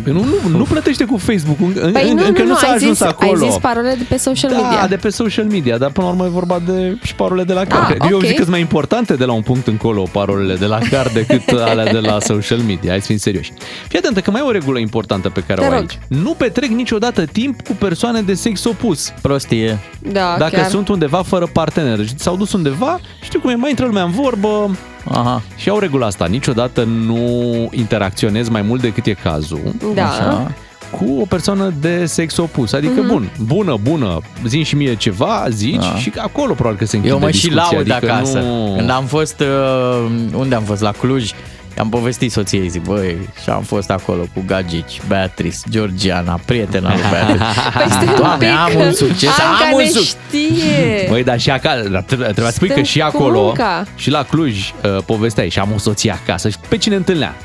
Păi 0.04 0.14
Nu, 0.14 0.24
nu, 0.24 0.58
nu 0.58 0.64
plătește 0.64 1.06
cu 1.06 1.18
Facebook, 1.18 1.58
în, 1.60 1.92
Păi 1.92 2.10
în, 2.10 2.16
nu, 2.18 2.26
încă 2.26 2.42
nu, 2.42 2.48
nu, 2.48 2.52
nu, 2.54 2.58
s-a 2.58 2.68
ai 2.68 2.76
ajuns 2.76 2.98
zis, 2.98 3.02
acolo. 3.06 3.44
ai 3.44 3.50
zis 3.50 3.58
parole 3.62 3.96
de 3.98 4.06
pe 4.10 4.18
social 4.18 4.52
da, 4.52 4.62
media. 4.62 4.88
de 4.88 4.96
pe 4.96 5.10
social 5.10 5.46
media, 5.46 5.78
dar 5.78 5.92
până 5.92 6.06
la 6.08 6.12
urmă 6.14 6.26
e 6.26 6.30
vorba 6.30 6.62
de 6.66 6.98
și 7.04 7.16
parole 7.16 7.44
de 7.44 7.54
la 7.54 7.64
card. 7.66 7.96
Ah, 8.02 8.08
Eu 8.10 8.18
ok. 8.18 8.24
zic 8.26 8.32
că 8.36 8.42
sunt 8.42 8.50
mai 8.52 8.60
importante 8.60 9.14
de 9.14 9.26
la 9.26 9.32
un 9.34 9.42
punct 9.42 9.68
încolo 9.68 10.04
parolele 10.12 10.56
de 10.56 10.66
la 10.66 10.78
card 10.90 11.12
decât 11.14 11.42
alea 11.70 11.92
de 11.92 12.00
la 12.00 12.20
social 12.20 12.58
media. 12.60 12.90
Hai 12.90 13.00
să 13.00 13.06
fim 13.06 13.18
serioși. 13.18 13.52
Fii 13.88 13.98
atentă 14.00 14.20
că 14.20 14.32
mai 14.32 14.42
e 14.42 14.48
o 14.48 14.52
regulă 14.52 14.80
importantă 14.80 15.30
pe 15.30 15.44
care 15.48 15.62
Te 15.62 15.68
o 15.68 15.72
ai 15.72 15.78
rog. 15.80 15.90
aici. 15.90 16.00
Nu 16.08 16.32
petrec 16.32 16.70
niciodată 16.70 17.26
timp 17.26 17.62
cu 17.62 17.72
persoane 17.74 18.22
de 18.22 18.34
sex 18.34 18.64
opus. 18.64 19.14
Prostie. 19.22 19.80
Da, 20.12 20.36
Dacă 20.40 20.56
chiar. 20.56 20.70
sunt 20.70 20.88
undeva 20.88 21.22
fără 21.22 21.48
partener 21.54 22.06
și 22.08 22.14
s-au 22.18 22.36
dus 22.36 22.54
undeva, 22.54 23.00
știu 23.22 23.40
cum 23.40 23.50
e, 23.50 23.56
mai 23.56 23.70
intră 23.70 23.86
lumea 23.86 24.04
în 24.04 24.12
vorbă 24.12 24.76
Aha. 25.12 25.41
și 25.56 25.70
au 25.70 25.80
regula 25.80 26.06
asta. 26.06 26.26
Niciodată 26.26 26.84
nu 26.84 27.28
interacționezi 27.72 28.52
mai 28.52 28.62
mult 28.62 28.82
decât 28.82 29.06
e 29.06 29.13
cazul 29.13 29.60
Da. 29.96 30.08
Așa. 30.08 30.52
cu 30.91 31.17
o 31.22 31.26
persoană 31.26 31.74
de 31.82 32.06
sex 32.06 32.38
opus. 32.38 32.74
Adică, 32.74 33.00
Mhm. 33.00 33.08
bun, 33.08 33.30
bună, 33.46 33.78
bună, 33.82 34.20
zi 34.46 34.63
și 34.63 34.76
mie 34.76 34.96
ceva, 34.96 35.46
zici 35.50 35.76
Da. 35.91 35.96
și 35.96 36.12
acolo 36.17 36.54
probabil 36.54 36.78
că 36.78 36.86
se 36.86 36.96
închide 36.96 37.13
Eu 37.13 37.20
mă 37.20 37.32
și 37.32 37.48
discuția. 37.48 37.62
laud 37.72 37.91
adică 37.91 38.12
acasă. 38.13 38.39
Nu... 38.39 38.74
Când 38.78 38.89
am 38.89 39.04
fost, 39.06 39.39
uh, 39.39 40.10
unde 40.36 40.56
am 40.56 40.63
fost? 40.63 40.82
La 40.82 40.91
Cluj. 40.91 41.32
Am 41.80 41.90
povestit 41.90 42.32
soției, 42.32 42.68
zic, 42.68 42.82
băi, 42.84 43.18
și 43.44 43.50
am 43.50 43.62
fost 43.62 43.90
acolo 43.90 44.22
cu 44.34 44.44
Gagici, 44.46 45.02
Beatrice, 45.08 45.58
Georgiana, 45.70 46.40
prietena 46.46 46.94
lui 46.94 47.02
Beatrice. 47.12 47.44
Păi 47.78 47.86
stai 47.90 48.08
un 48.08 48.13
Doamne, 48.18 48.48
pic, 48.48 48.76
am 48.76 48.82
un 48.86 48.94
succes, 48.94 49.30
Anca 49.30 49.66
am 49.66 49.74
un 49.74 49.80
ne 49.82 49.86
succes. 49.88 50.18
știe. 50.30 51.08
Băi, 51.12 51.24
dar 51.24 51.40
și 51.40 51.50
acasă, 51.50 52.04
trebuie 52.08 52.34
să 52.36 52.52
spui 52.52 52.68
că 52.68 52.74
Suntem 52.74 52.84
și 52.84 53.00
cu 53.00 53.06
acolo, 53.06 53.42
munca. 53.42 53.84
și 53.96 54.10
la 54.10 54.24
Cluj, 54.24 54.74
uh, 54.84 54.98
povesteai 55.06 55.50
și 55.50 55.60
am 55.60 55.70
o 55.76 55.78
soție 55.78 56.12
acasă. 56.12 56.50
Și 56.50 56.58
pe 56.68 56.78
cine 56.78 56.96
întâlnea? 56.96 57.36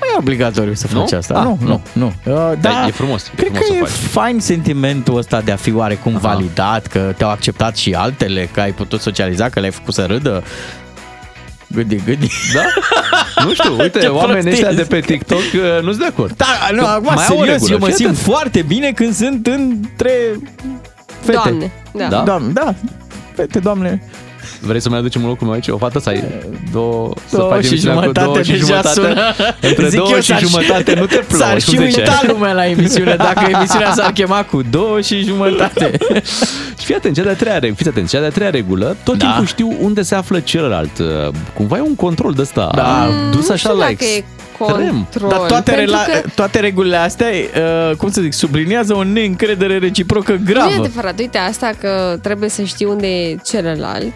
Nu 0.00 0.06
e 0.14 0.16
obligatoriu 0.18 0.74
să 0.74 0.86
Nu? 0.92 0.98
faci 1.00 1.12
asta. 1.12 1.34
Ah, 1.34 1.44
nu, 1.44 1.58
nu. 1.60 1.80
nu, 1.92 2.12
nu. 2.24 2.34
Uh, 2.50 2.52
Da, 2.60 2.86
e 2.86 2.90
frumos, 2.90 3.26
e 3.26 3.30
Cred 3.36 3.46
frumos 3.52 3.66
că 3.68 3.72
să 3.72 3.78
e 3.78 3.80
faci. 3.80 4.10
fain 4.22 4.40
sentimentul 4.40 5.16
ăsta 5.16 5.40
de 5.40 5.52
a 5.52 5.56
fi 5.56 5.74
oarecum 5.74 6.16
Aha. 6.16 6.28
validat, 6.32 6.86
că 6.86 7.14
te-au 7.16 7.30
acceptat 7.30 7.76
și 7.76 7.92
altele, 7.94 8.48
că 8.52 8.60
ai 8.60 8.72
putut 8.72 9.00
socializa, 9.00 9.48
că 9.48 9.58
le-ai 9.60 9.72
făcut 9.72 9.94
să 9.94 10.04
râdă. 10.04 10.42
Gândi, 11.74 11.96
gândi. 12.04 12.30
Da? 12.54 12.62
Nu 13.44 13.54
știu, 13.54 13.76
uite, 13.82 13.98
Ce 14.00 14.06
oamenii 14.06 14.50
ăștia 14.52 14.68
de 14.72 14.74
prostie. 14.74 15.00
pe 15.00 15.06
TikTok 15.06 15.38
uh, 15.38 15.82
nu 15.82 15.88
sunt 15.90 15.98
de 15.98 16.06
acord. 16.06 16.36
Da, 16.36 16.46
nu, 16.72 16.82
Că 16.82 16.88
acum, 16.88 17.12
mai 17.14 17.26
au 17.26 17.36
o 17.36 17.38
serios, 17.40 17.46
regulă, 17.52 17.72
eu 17.72 17.78
mă 17.78 17.86
fii 17.86 17.94
simt 17.94 18.08
atent. 18.08 18.24
foarte 18.24 18.62
bine 18.62 18.90
când 18.92 19.14
sunt 19.14 19.46
între 19.46 20.12
fete. 21.20 21.32
Doamne, 21.32 21.72
da. 21.92 22.08
Da? 22.08 22.22
Doamne, 22.22 22.52
da. 22.52 22.74
Fete, 23.34 23.58
doamne. 23.58 24.02
Vrei 24.66 24.80
să 24.80 24.88
mai 24.88 24.98
aducem 24.98 25.22
un 25.22 25.28
locul 25.28 25.46
meu 25.46 25.54
aici? 25.54 25.68
O 25.68 25.76
fată 25.78 25.98
să 25.98 26.08
ai 26.08 26.24
două, 26.72 27.12
să 27.28 27.36
Două 27.36 27.50
faci 27.50 27.62
și 27.64 27.68
emisiunea 27.68 27.96
cu 27.96 28.02
jumătate 28.02 28.24
două 28.26 28.42
și 28.42 28.50
deja 28.50 28.64
jumătate. 28.64 28.94
sună. 28.94 29.20
Între 29.60 29.88
Zic 29.88 29.98
două 29.98 30.10
eu, 30.12 30.20
și 30.20 30.26
s-ar 30.26 30.38
și- 30.38 30.46
jumătate 30.46 30.94
nu 30.94 31.06
te 31.06 31.16
plouă. 31.16 31.42
S-ar 31.42 31.60
și 31.60 31.74
cum 31.76 31.84
zice? 31.84 31.98
uita 32.00 32.20
lumea 32.26 32.52
la 32.52 32.66
emisiune 32.66 33.14
dacă 33.16 33.46
emisiunea 33.54 33.92
s-ar 33.92 34.12
chema 34.12 34.42
cu 34.44 34.62
două 34.70 35.00
și 35.00 35.22
jumătate. 35.22 35.90
Și 36.78 36.84
fii 36.90 36.94
atent, 36.94 37.14
cea 37.16 37.22
de-a 37.22 37.34
treia, 37.34 37.58
reg- 37.58 37.74
fiți 37.76 37.88
atent, 37.88 38.08
cea 38.08 38.20
de-a 38.20 38.28
treia 38.30 38.50
regulă, 38.50 38.96
tot 39.04 39.16
Da. 39.18 39.24
timpul 39.26 39.46
știu 39.46 39.76
unde 39.80 40.02
se 40.02 40.14
află 40.14 40.40
celălalt. 40.40 40.98
Uh, 40.98 41.06
Cumva 41.54 41.76
e 41.76 41.80
un 41.80 41.94
control 41.94 42.32
de 42.32 42.40
ăsta. 42.42 42.70
Da. 42.74 43.08
dus 43.30 43.46
nu 43.48 43.52
așa 43.52 43.56
știu 43.56 43.72
la 43.78 43.84
dacă 43.84 43.96
e 44.04 44.06
extrem. 44.16 44.24
control. 44.58 45.28
Dar 45.28 45.38
toate, 45.48 45.70
pentru 45.72 45.94
rela- 45.96 46.20
că 46.22 46.28
toate 46.34 46.60
regulile 46.60 46.96
astea, 46.96 47.26
uh, 47.90 47.96
cum 47.96 48.10
să 48.10 48.20
zic, 48.20 48.32
subliniază 48.32 48.94
o 48.94 49.02
neîncredere 49.04 49.78
reciprocă 49.78 50.32
nu 50.32 50.38
e 50.50 50.52
gravă. 50.52 50.74
adevărat. 50.78 51.18
Uite, 51.18 51.38
asta 51.38 51.70
că 51.80 52.18
trebuie 52.22 52.48
să 52.48 52.62
știi 52.62 52.86
unde 52.86 53.06
e 53.06 53.36
celălalt. 53.44 54.12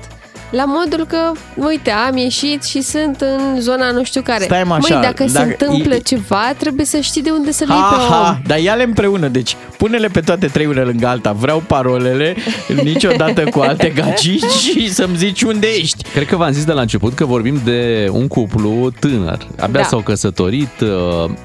La 0.50 0.64
modul 0.66 1.06
că, 1.06 1.32
uite, 1.54 1.90
am 1.90 2.16
ieșit 2.16 2.62
și 2.64 2.80
sunt 2.82 3.20
în 3.20 3.60
zona 3.60 3.90
nu 3.90 4.04
știu 4.04 4.22
care. 4.22 4.44
Stai, 4.44 4.62
mă, 4.64 4.74
așa, 4.74 4.94
Măi, 4.94 5.02
dacă, 5.02 5.26
se 5.26 5.32
dacă 5.32 5.46
întâmplă 5.58 5.94
e- 5.94 5.98
ceva, 5.98 6.52
trebuie 6.58 6.84
să 6.86 7.00
știi 7.00 7.22
de 7.22 7.30
unde 7.30 7.52
să 7.52 7.64
le 7.66 7.72
iei 7.74 7.82
Ha, 7.82 7.96
pe 7.96 8.02
ha, 8.14 8.28
om. 8.30 8.36
dar 8.46 8.58
ia-le 8.58 8.82
împreună, 8.82 9.28
deci 9.28 9.56
pune-le 9.76 10.08
pe 10.08 10.20
toate 10.20 10.46
trei 10.46 10.66
una 10.66 10.82
lângă 10.82 11.06
alta. 11.06 11.32
Vreau 11.32 11.62
parolele, 11.66 12.36
niciodată 12.82 13.44
cu 13.44 13.60
alte 13.60 13.88
gagici 13.88 14.44
și 14.70 14.92
să-mi 14.92 15.16
zici 15.16 15.42
unde 15.42 15.66
ești. 15.66 16.04
Cred 16.12 16.26
că 16.26 16.36
v-am 16.36 16.52
zis 16.52 16.64
de 16.64 16.72
la 16.72 16.80
început 16.80 17.14
că 17.14 17.24
vorbim 17.24 17.60
de 17.64 18.08
un 18.12 18.26
cuplu 18.28 18.90
tânăr. 19.00 19.38
Abia 19.60 19.80
Da. 19.80 19.86
s-au 19.86 20.00
căsătorit, 20.00 20.80
uh, 20.80 20.88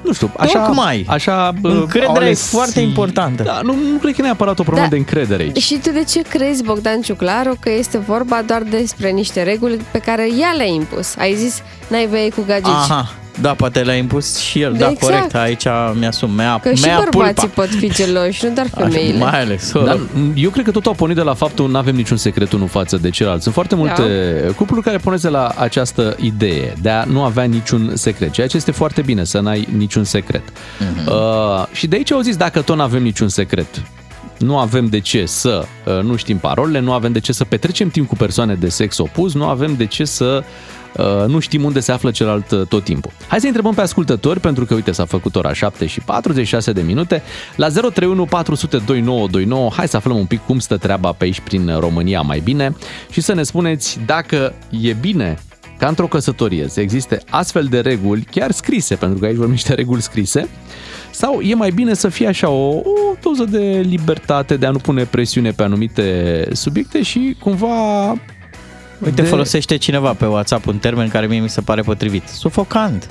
nu 0.02 0.12
știu, 0.12 0.32
așa... 0.38 0.58
Tocmai. 0.58 1.04
Așa, 1.08 1.52
uh, 1.62 1.70
Încrederea 1.72 2.08
au 2.08 2.14
e 2.14 2.24
ales- 2.24 2.48
foarte 2.48 2.80
importantă. 2.80 3.42
Da, 3.42 3.60
nu, 3.62 3.72
nu 3.92 3.96
cred 4.00 4.14
că 4.14 4.20
e 4.20 4.24
neapărat 4.24 4.58
o 4.58 4.62
problemă 4.62 4.86
Da. 4.86 4.92
de 4.92 4.98
încredere 4.98 5.42
aici. 5.42 5.58
Și 5.62 5.74
tu 5.82 5.90
de 5.90 6.04
ce 6.08 6.22
crezi, 6.22 6.62
Bogdan 6.62 7.00
Ciuclaru, 7.00 7.56
că 7.60 7.70
este 7.70 7.98
vorba 7.98 8.42
doar 8.46 8.62
despre 8.96 9.10
niște 9.10 9.42
reguli 9.42 9.80
pe 9.90 9.98
care 9.98 10.28
ea 10.40 10.52
le-a 10.56 10.66
impus? 10.66 11.16
Ai 11.16 11.34
zis, 11.34 11.62
n-ai 11.88 12.06
voie 12.06 12.28
cu 12.28 12.44
gagici. 12.46 12.66
Aha, 12.66 13.12
da, 13.40 13.54
poate 13.54 13.82
l-a 13.82 13.92
impus 13.94 14.36
și 14.38 14.60
el. 14.60 14.72
Da, 14.72 14.78
Da, 14.78 14.90
exact. 14.90 15.12
corect, 15.12 15.34
aici 15.34 15.64
mi-asum 15.98 16.30
mea, 16.30 16.58
Că 16.62 16.72
și 16.74 16.84
mea 16.84 16.98
bărbații 17.10 17.48
pulpa. 17.48 17.62
pot 17.62 17.68
fi 17.80 17.90
geloși, 17.92 18.44
nu 18.44 18.50
doar 18.54 18.66
Așa, 18.74 18.86
femeile. 18.88 19.18
mai 19.18 19.40
ales. 19.40 19.72
Dar 19.72 19.98
eu 20.34 20.50
cred 20.50 20.64
că 20.64 20.70
tot 20.70 20.86
au 20.86 20.92
pornit 20.92 21.16
de 21.16 21.22
la 21.22 21.34
faptul 21.34 21.70
nu 21.70 21.76
avem 21.76 21.94
niciun 21.94 22.16
secret 22.16 22.52
unul 22.52 22.68
față 22.68 22.96
de 22.96 23.10
celălalt. 23.10 23.42
Sunt 23.42 23.54
foarte 23.54 23.74
multe 23.74 24.02
cupluri 24.56 24.82
care 24.82 24.96
pornesc 24.96 25.22
de 25.22 25.28
la 25.28 25.52
această 25.56 26.16
idee 26.20 26.72
de 26.82 26.90
a 26.90 27.04
nu 27.04 27.22
avea 27.22 27.44
niciun 27.44 27.90
secret, 27.96 28.30
ceea 28.32 28.46
ce 28.46 28.56
este 28.56 28.70
foarte 28.70 29.02
bine 29.02 29.24
să 29.24 29.40
n-ai 29.40 29.68
niciun 29.76 30.04
secret. 30.04 30.42
Uh-huh. 30.50 31.06
Uh, 31.06 31.64
și 31.72 31.86
de 31.86 31.96
aici 31.96 32.12
au 32.12 32.20
zis, 32.20 32.36
dacă 32.36 32.60
tot 32.60 32.76
nu 32.76 32.82
avem 32.82 33.02
niciun 33.02 33.28
secret, 33.28 33.66
nu 34.38 34.58
avem 34.58 34.86
de 34.86 35.00
ce 35.00 35.26
să 35.26 35.64
uh, 35.86 36.02
nu 36.02 36.16
știm 36.16 36.38
parolele, 36.38 36.80
nu 36.80 36.92
avem 36.92 37.12
de 37.12 37.20
ce 37.20 37.32
să 37.32 37.44
petrecem 37.44 37.88
timp 37.88 38.08
cu 38.08 38.14
persoane 38.14 38.54
de 38.54 38.68
sex 38.68 38.98
opus, 38.98 39.34
nu 39.34 39.44
avem 39.44 39.74
de 39.74 39.86
ce 39.86 40.04
să 40.04 40.44
uh, 40.96 41.24
nu 41.26 41.38
știm 41.38 41.64
unde 41.64 41.80
se 41.80 41.92
află 41.92 42.10
celălalt 42.10 42.50
uh, 42.50 42.66
tot 42.66 42.84
timpul. 42.84 43.10
Hai 43.28 43.40
să 43.40 43.46
întrebăm 43.46 43.74
pe 43.74 43.80
ascultători, 43.80 44.40
pentru 44.40 44.64
că 44.64 44.74
uite 44.74 44.92
s-a 44.92 45.04
făcut 45.04 45.36
ora 45.36 45.52
7 45.52 45.86
și 45.86 46.00
46 46.00 46.72
de 46.72 46.82
minute, 46.82 47.22
la 47.56 47.68
031 47.68 48.24
400 48.24 48.76
2929, 48.76 49.70
hai 49.76 49.88
să 49.88 49.96
aflăm 49.96 50.16
un 50.16 50.26
pic 50.26 50.40
cum 50.46 50.58
stă 50.58 50.76
treaba 50.76 51.12
pe 51.12 51.24
aici 51.24 51.40
prin 51.40 51.76
România 51.78 52.20
mai 52.20 52.40
bine 52.40 52.76
și 53.10 53.20
să 53.20 53.34
ne 53.34 53.42
spuneți 53.42 53.98
dacă 54.06 54.54
e 54.70 54.92
bine 54.92 55.38
ca 55.78 55.88
într-o 55.88 56.06
căsătorie 56.06 56.68
să 56.68 56.80
existe 56.80 57.20
astfel 57.30 57.64
de 57.64 57.80
reguli, 57.80 58.26
chiar 58.30 58.50
scrise, 58.50 58.94
pentru 58.94 59.18
că 59.18 59.24
aici 59.24 59.34
vorbim 59.34 59.54
niște 59.54 59.74
reguli 59.74 60.02
scrise, 60.02 60.48
sau 61.10 61.40
e 61.40 61.54
mai 61.54 61.70
bine 61.70 61.94
să 61.94 62.08
fie 62.08 62.26
așa 62.26 62.48
o, 62.48 62.76
o 62.76 62.82
doză 63.22 63.44
de 63.44 63.84
libertate, 63.86 64.56
de 64.56 64.66
a 64.66 64.70
nu 64.70 64.78
pune 64.78 65.04
presiune 65.04 65.50
pe 65.50 65.62
anumite 65.62 66.48
subiecte 66.52 67.02
și 67.02 67.36
cumva... 67.40 68.08
Uite, 68.98 69.22
de- 69.22 69.28
folosește 69.28 69.76
cineva 69.76 70.12
pe 70.12 70.26
WhatsApp 70.26 70.66
un 70.66 70.78
termen 70.78 71.08
care 71.08 71.26
mie 71.26 71.40
mi 71.40 71.48
se 71.48 71.60
pare 71.60 71.82
potrivit. 71.82 72.28
Sufocant. 72.28 73.10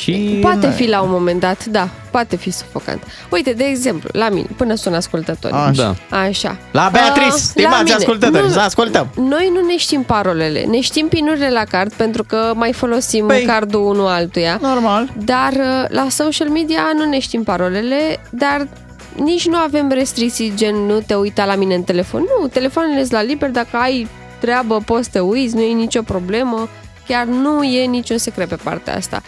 Și 0.00 0.38
Poate 0.40 0.70
fi 0.70 0.88
la 0.88 1.00
un 1.00 1.10
moment 1.10 1.40
dat, 1.40 1.64
da, 1.64 1.88
poate 2.10 2.36
fi 2.36 2.50
sufocant. 2.50 3.02
Uite, 3.30 3.52
de 3.52 3.64
exemplu, 3.64 4.08
la 4.12 4.28
mine, 4.28 4.46
până 4.56 4.74
sună 4.74 4.96
ascultătorii. 4.96 5.56
Așa. 5.56 5.96
Da. 6.10 6.18
Așa. 6.18 6.56
La 6.72 6.88
Beatrice, 6.92 7.26
Ah, 7.26 7.30
la 7.32 7.36
stimați 7.36 7.82
mine. 7.82 7.94
ascultători, 7.94 8.44
Nu, 8.44 8.50
să 8.52 8.60
ascultăm. 8.60 9.08
Noi 9.16 9.50
nu 9.54 9.66
ne 9.66 9.76
știm 9.76 10.02
parolele, 10.02 10.60
ne 10.64 10.80
știm 10.80 11.08
pinurile 11.08 11.50
la 11.50 11.64
card 11.64 11.92
pentru 11.92 12.24
că 12.24 12.52
mai 12.54 12.72
folosim 12.72 13.26
Păi, 13.26 13.42
cardul 13.44 13.80
unul 13.86 14.06
altuia. 14.06 14.58
Normal. 14.62 15.08
Dar 15.24 15.52
uh, 15.52 15.84
la 15.88 16.06
social 16.10 16.48
media 16.48 16.80
nu 16.96 17.04
ne 17.04 17.18
știm 17.18 17.42
parolele, 17.42 18.20
dar 18.30 18.68
nici 19.16 19.46
nu 19.46 19.56
avem 19.56 19.90
restricții 19.90 20.52
gen 20.56 20.74
nu 20.74 21.00
te 21.06 21.14
uita 21.14 21.44
la 21.44 21.54
mine 21.54 21.74
în 21.74 21.82
telefon. 21.82 22.20
Nu, 22.40 22.46
telefoanele 22.46 22.98
sunt 22.98 23.12
la 23.12 23.22
liber, 23.22 23.50
dacă 23.50 23.76
ai 23.76 24.08
treabă 24.38 24.82
poți 24.84 25.04
să 25.04 25.10
te 25.12 25.18
uiți, 25.18 25.54
nu 25.54 25.60
e 25.60 25.72
nicio 25.72 26.02
problemă, 26.02 26.68
chiar 27.08 27.24
nu 27.24 27.62
e 27.62 27.84
niciun 27.84 28.18
secret 28.18 28.48
pe 28.48 28.56
partea 28.62 28.96
asta. 28.96 29.22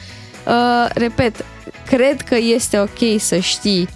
Uh, 0.46 0.88
repet, 0.94 1.44
cred 1.86 2.20
că 2.20 2.36
este 2.36 2.80
ok 2.80 3.20
să 3.20 3.38
știi 3.38 3.88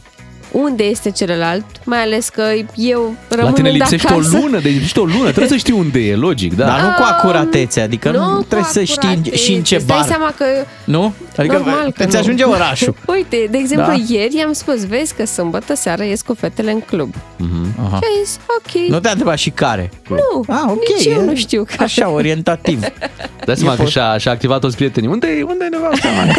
unde 0.51 0.83
este 0.85 1.11
celălalt, 1.11 1.65
mai 1.85 1.99
ales 2.03 2.29
că 2.29 2.43
eu 2.75 3.15
La 3.29 3.35
rămânând 3.37 3.55
tine 3.57 3.71
lipsește 3.71 4.07
acasă. 4.09 4.37
o 4.37 4.41
lună, 4.41 4.59
deci 4.61 4.73
lipsește 4.73 5.01
o 5.01 5.05
lună, 5.05 5.23
trebuie 5.23 5.49
să 5.49 5.57
știi 5.57 5.73
unde 5.73 5.99
e, 5.99 6.15
logic, 6.17 6.55
da. 6.57 6.65
Dar 6.67 6.81
nu 6.81 6.89
cu 6.89 7.03
acuratețe, 7.11 7.81
adică 7.81 8.11
nu, 8.11 8.37
cu 8.37 8.43
trebuie 8.43 8.69
să 8.73 8.83
știi 8.83 9.09
acuratețe. 9.09 9.37
și 9.37 9.53
în 9.53 9.63
ce 9.63 9.75
Îți 9.77 9.87
dai 9.87 9.97
bar. 9.99 10.07
seama 10.07 10.35
că 10.39 10.45
Nu? 10.85 11.13
Adică 11.37 11.55
Normal 11.57 11.93
că 11.93 12.03
îți 12.03 12.13
nu. 12.15 12.19
ajunge 12.21 12.43
orașul. 12.45 12.95
Uite, 13.15 13.47
de 13.51 13.59
exemplu, 13.59 13.87
Da. 13.93 14.03
ieri 14.09 14.37
i-am 14.37 14.53
spus, 14.53 14.87
vezi 14.87 15.15
că 15.15 15.25
sâmbătă 15.27 15.75
seara 15.75 16.05
ies 16.05 16.23
cu 16.23 16.35
fetele 16.35 16.71
în 16.71 16.81
club. 16.81 17.15
Aha. 17.87 17.97
Și 17.97 18.03
a 18.03 18.25
zis, 18.25 18.39
ok. 18.59 18.89
Nu 18.89 19.01
te-a 19.01 19.11
întrebat 19.11 19.39
și 19.39 19.51
care? 19.51 19.91
Nu, 20.09 20.45
Ah, 20.49 20.63
ok. 20.67 20.83
nici 20.97 21.07
eu 21.07 21.23
e 21.23 21.25
nu 21.25 21.35
știu 21.35 21.65
care. 21.65 21.83
Așa, 21.83 22.09
orientativ. 22.11 22.81
Dați 23.47 23.59
seama 23.59 23.73
E 23.73 23.77
că 23.77 23.83
fost- 23.83 23.93
și-a, 23.95 24.19
și-a 24.19 24.31
activat 24.33 24.61
toți 24.61 24.77
prietenii. 24.77 25.09
Unde 25.09 25.27
e, 25.39 25.43
unde 25.43 25.65
e 25.65 25.69
nevasta 25.69 26.09
mea? 26.09 26.35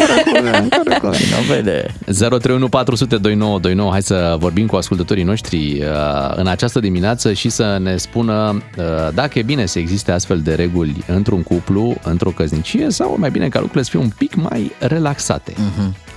Nu 1.38 1.54
vede. 1.54 1.86
031 2.04 2.68
400 2.68 3.16
2929. 3.16 3.92
Hai 3.98 4.06
să 4.06 4.36
vorbim 4.38 4.66
cu 4.66 4.76
ascultătorii 4.76 5.22
noștri 5.22 5.80
uh, 5.80 6.32
în 6.34 6.46
această 6.46 6.80
dimineață 6.80 7.32
și 7.32 7.48
să 7.48 7.78
ne 7.80 7.96
spună 7.96 8.62
uh, 8.78 8.84
dacă 9.14 9.38
e 9.38 9.42
bine 9.42 9.66
să 9.66 9.78
existe 9.78 10.12
astfel 10.12 10.40
de 10.40 10.54
reguli 10.54 10.96
într-un 11.06 11.42
cuplu, 11.42 11.96
într-o 12.02 12.30
căsnicie 12.30 12.90
sau 12.90 13.16
mai 13.18 13.30
bine 13.30 13.48
ca 13.48 13.58
lucrurile 13.58 13.82
să 13.82 13.90
fie 13.90 13.98
un 13.98 14.10
pic 14.18 14.34
mai 14.34 14.72
relaxate. 14.78 15.52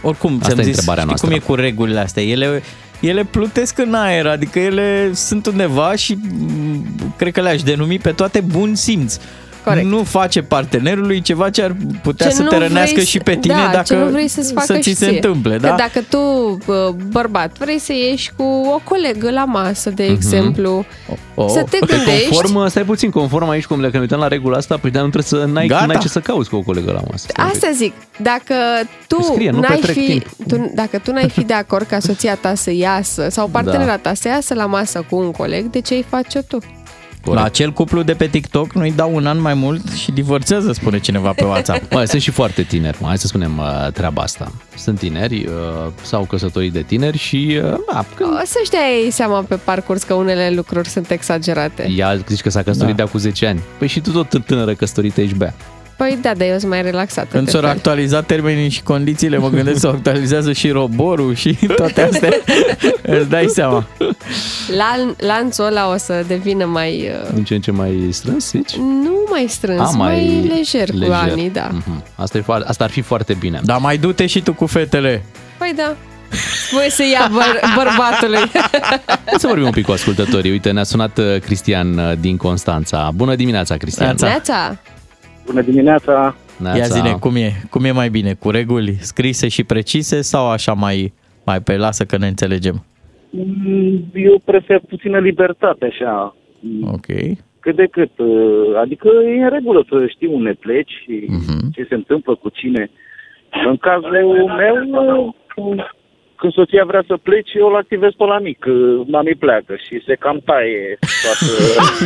Oricum, 0.02 0.34
Asta 0.36 0.48
ți-am 0.48 0.60
e 0.60 0.64
zis, 0.64 0.72
întrebarea 0.76 1.04
știi 1.04 1.28
noastră. 1.28 1.28
cum 1.28 1.38
e 1.38 1.62
cu 1.62 1.68
regulile 1.68 2.00
astea? 2.00 2.24
Ele, 2.24 2.64
ele 3.00 3.24
plutesc 3.24 3.78
în 3.78 3.94
aer, 3.94 4.28
adică 4.28 4.60
ele 4.60 5.14
sunt 5.14 5.46
undeva 5.46 5.96
și 5.96 6.14
m, 6.14 7.14
cred 7.18 7.34
că 7.34 7.42
le-aș 7.42 7.64
denumi 7.64 8.00
pe 8.00 8.12
toate 8.12 8.40
bun 8.40 8.76
simț. 8.76 9.18
Corect. 9.64 9.86
Nu 9.88 10.04
face 10.04 10.42
partenerului 10.42 11.22
ceva 11.22 11.50
ce 11.50 11.62
ar 11.64 11.76
putea 12.02 12.28
Ce 12.28 12.34
să 12.34 12.42
nu 12.42 12.48
te 12.50 12.56
vrei 12.56 12.68
rănească 12.68 13.00
să- 13.00 13.06
și 13.06 13.18
pe 13.20 13.36
tine 13.36 13.54
da, 13.54 13.70
dacă 13.72 13.84
ce 13.84 13.96
nu 13.96 14.06
vrei 14.06 14.28
să-ți 14.28 14.54
facă 14.54 14.66
să 14.66 14.78
ți 14.78 14.90
și 14.90 14.96
se 14.96 15.06
ție. 15.06 15.16
întâmple. 15.16 15.52
Că 15.56 15.68
Da? 15.68 15.76
dacă 15.78 16.02
tu, 16.10 16.18
bă, 16.66 16.94
bărbat, 17.12 17.58
vrei 17.58 17.80
să 17.80 17.94
ieși 17.94 18.32
cu 18.38 18.44
o 18.44 18.80
colegă 18.84 19.32
la 19.32 19.46
masă, 19.46 19.90
de 19.90 20.04
exemplu, 20.06 20.86
Oh. 21.36 21.48
să 21.50 21.64
te 21.70 21.78
gândești... 21.86 22.30
Conform, 22.30 22.68
stai 22.68 22.84
puțin, 22.84 23.10
conform 23.10 23.50
aici, 23.50 23.66
cum 23.66 23.80
dacă 23.82 23.92
ne 23.94 24.00
uităm 24.00 24.20
la 24.20 24.28
regula 24.28 24.58
asta, 24.58 24.78
păi 24.78 24.92
dar 24.92 25.04
nu 25.04 25.10
trebuie 25.10 25.42
să 25.42 25.52
n-ai, 25.52 25.68
Gata. 25.68 25.86
n-ai 25.86 25.98
ce 25.98 26.08
să 26.08 26.20
cauți 26.20 26.50
cu 26.50 26.56
o 26.56 26.62
colegă 26.62 26.92
la 26.92 27.02
masă. 27.12 27.26
Stai 27.30 27.46
un 27.46 27.52
pic. 27.52 27.64
Asta 27.64 27.76
zic, 27.78 27.94
dacă 28.22 28.54
tu, 29.08 29.22
Scrie, 29.22 29.50
nu 29.52 29.60
n-ai 29.60 29.76
petrec 29.76 29.96
fi, 29.96 30.06
timp. 30.06 30.26
tu, 30.48 30.72
dacă 30.76 30.98
tu 30.98 31.12
n-ai 31.12 31.30
fi 31.30 31.44
de 31.44 31.54
acord 31.54 31.88
ca 31.88 32.00
soția 32.00 32.36
ta 32.36 32.56
să 32.56 32.72
iasă 32.74 33.28
sau 33.30 33.48
partenera 33.48 33.98
ta 33.98 34.14
să 34.14 34.28
iasă 34.28 34.54
la 34.54 34.66
masă 34.66 35.06
cu 35.10 35.16
un 35.16 35.32
coleg, 35.32 35.66
de 35.66 35.82
ce 35.82 35.94
îi 35.94 36.06
faci 36.10 36.38
tu? 36.48 36.58
La 37.24 37.44
acel 37.44 37.72
cuplu 37.72 38.02
de 38.02 38.14
pe 38.14 38.28
TikTok 38.28 38.74
nu-i 38.74 38.92
dau 38.92 39.16
un 39.16 39.26
an 39.28 39.40
mai 39.42 39.54
mult 39.54 39.92
și 39.92 40.12
divorțează, 40.12 40.72
spune 40.72 41.00
cineva 41.00 41.32
pe 41.32 41.44
WhatsApp. 41.44 41.92
Mă, 41.94 42.04
sunt 42.04 42.22
și 42.22 42.32
foarte 42.32 42.62
tineri, 42.62 42.98
mă. 43.02 43.08
hai 43.08 43.18
să 43.18 43.28
spunem 43.28 43.58
uh, 43.58 43.92
treaba 43.94 44.22
asta. 44.22 44.52
Sunt 44.78 45.00
tineri, 45.00 45.46
uh, 45.46 45.92
s-au 46.02 46.24
căsătorit 46.24 46.72
de 46.74 46.82
tineri 46.82 47.18
și 47.18 47.60
uh, 47.64 47.74
da, 47.92 48.06
când 48.16 48.30
O 48.30 48.46
să-și 48.46 48.70
dea 48.70 48.90
ei 49.04 49.12
seama 49.12 49.42
pe 49.42 49.56
parcurs 49.56 50.04
că 50.04 50.14
unele 50.14 50.50
lucruri 50.56 50.88
sunt 50.88 51.10
exagerate. 51.12 51.90
ea 51.96 52.16
zici 52.28 52.42
că 52.42 52.50
s-a 52.50 52.64
căsătorit 52.64 52.96
Da. 52.96 53.02
de 53.04 53.08
acum 53.08 53.20
10 53.20 53.46
ani. 53.48 53.60
Păi 53.78 53.88
și 53.88 54.00
tu 54.00 54.12
tot 54.24 54.46
tânără 54.46 54.74
căsătorită 54.74 55.22
ești 55.22 55.36
bea. 55.36 55.54
Păi 55.98 56.18
da, 56.22 56.34
dar 56.34 56.48
eu 56.48 56.58
sunt 56.58 56.70
mai 56.72 56.82
relaxată. 56.82 57.28
Când 57.32 57.46
de 57.46 57.52
s-au 57.52 57.62
fel. 57.62 57.70
actualizat 57.70 58.26
termenii 58.26 58.70
și 58.70 58.82
condițiile, 58.84 59.38
mă 59.38 59.50
gândesc 59.50 59.80
să 59.80 59.88
actualizează 59.88 60.52
și 60.54 60.70
roborul 60.70 61.36
și 61.36 61.58
toate 61.76 62.02
astea. 62.02 62.30
Îți 63.20 63.30
dai 63.30 63.46
seama. 63.48 63.88
Lan, 64.78 65.16
lanțul 65.18 65.66
ăla 65.66 65.90
o 65.94 65.98
să 65.98 66.24
devină 66.28 66.66
mai... 66.66 67.12
uh, 67.26 67.34
Din 67.34 67.44
ce 67.44 67.54
în 67.54 67.62
ce 67.62 67.72
mai 67.72 68.08
strâns, 68.12 68.50
zici? 68.50 68.76
Nu 68.76 69.26
mai 69.30 69.46
strâns, 69.50 69.80
A, 69.94 69.98
mai, 69.98 70.52
lejer, 70.56 70.90
cu 70.90 71.12
anii, 71.12 71.50
da. 71.50 71.70
Mhm. 71.72 72.04
Asta, 72.16 72.38
e 72.38 72.42
foarte, 72.42 72.68
asta 72.68 72.84
ar 72.84 72.90
fi 72.90 73.02
foarte 73.02 73.34
bine. 73.40 73.60
Dar 73.64 73.78
mai 73.80 73.98
du-te 73.98 74.26
și 74.26 74.42
tu 74.42 74.54
cu 74.54 74.66
fetele. 74.66 75.24
Păi 75.58 75.74
da. 75.76 75.96
Voi 76.72 76.88
să 76.92 77.04
ia 77.12 77.30
băr- 77.32 77.62
bărbatului. 77.78 78.52
Hai 79.26 79.36
să 79.38 79.48
vorbim 79.48 79.66
un 79.66 79.72
pic 79.72 79.86
cu 79.86 79.92
ascultătorii. 79.92 80.52
Uite, 80.52 80.72
ne-a 80.72 80.84
sunat 80.84 81.18
uh, 81.18 81.40
Cristian 81.40 81.98
uh, 81.98 82.12
din 82.20 82.38
Constanța. 82.38 83.12
Bună 83.16 83.36
dimineața, 83.36 83.76
Cristian. 83.78 84.06
Neața. 84.08 84.28
Neața. 84.28 84.78
Bună 85.52 85.64
dimineața! 85.64 86.36
Ia 86.76 86.84
zine, 86.84 87.12
cum 87.20 87.36
e, 87.36 87.52
cum 87.70 87.84
e 87.84 87.92
mai 87.92 88.10
bine? 88.10 88.34
Cu 88.34 88.50
reguli 88.50 88.94
scrise 89.00 89.48
și 89.48 89.64
precise 89.64 90.22
sau 90.22 90.50
așa 90.50 90.74
mai, 90.74 91.14
mai 91.46 91.62
pe 91.62 91.78
lasă 91.78 92.04
că 92.06 92.18
ne 92.18 92.28
înțelegem? 92.28 92.86
Mm, 93.30 94.06
Eu 94.14 94.42
prefer 94.46 94.82
puțină 94.90 95.20
libertate, 95.20 95.86
așa. 95.86 96.36
Ok. 96.92 97.06
cât 97.60 97.76
de 97.76 97.86
cât. 97.92 98.12
uh, 98.18 98.78
Adică 98.82 99.08
e 99.40 99.44
în 99.44 99.50
regulă 99.50 99.86
să 99.90 100.06
știi 100.08 100.28
unde 100.28 100.56
pleci 100.60 100.92
și 101.04 101.26
Mhm. 101.28 101.72
ce 101.72 101.86
se 101.90 101.96
întâmplă 101.96 102.36
cu 102.36 102.50
cine. 102.50 102.90
În 103.70 103.78
cazul 103.78 104.12
meu, 104.58 105.34
uh, 105.56 105.86
când 106.42 106.54
soția 106.54 106.84
vrea 106.92 107.04
să 107.08 107.16
plece, 107.28 107.54
eu 107.62 107.68
îl 107.68 107.76
activez 107.76 108.12
pe 108.18 108.26
la 108.34 108.40
mic. 108.40 108.62
uh, 108.68 109.02
Mami 109.14 109.36
pleacă 109.44 109.74
și 109.86 109.94
se 110.08 110.14
cam 110.24 110.38
taie 110.50 110.82
toată... 111.24 111.46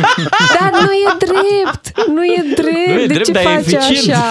Dar 0.56 0.70
nu 0.86 0.92
e 1.06 1.10
drept! 1.26 1.84
Nu 2.16 2.22
e 2.24 2.42
drept! 2.60 2.88
Nu 2.94 3.00
e 3.02 3.06
de 3.06 3.12
drept, 3.14 3.24
ce 3.24 3.32
dar 3.32 3.42
e 3.42 3.46
faci 3.46 3.72
eficient. 3.72 4.16
așa? 4.18 4.24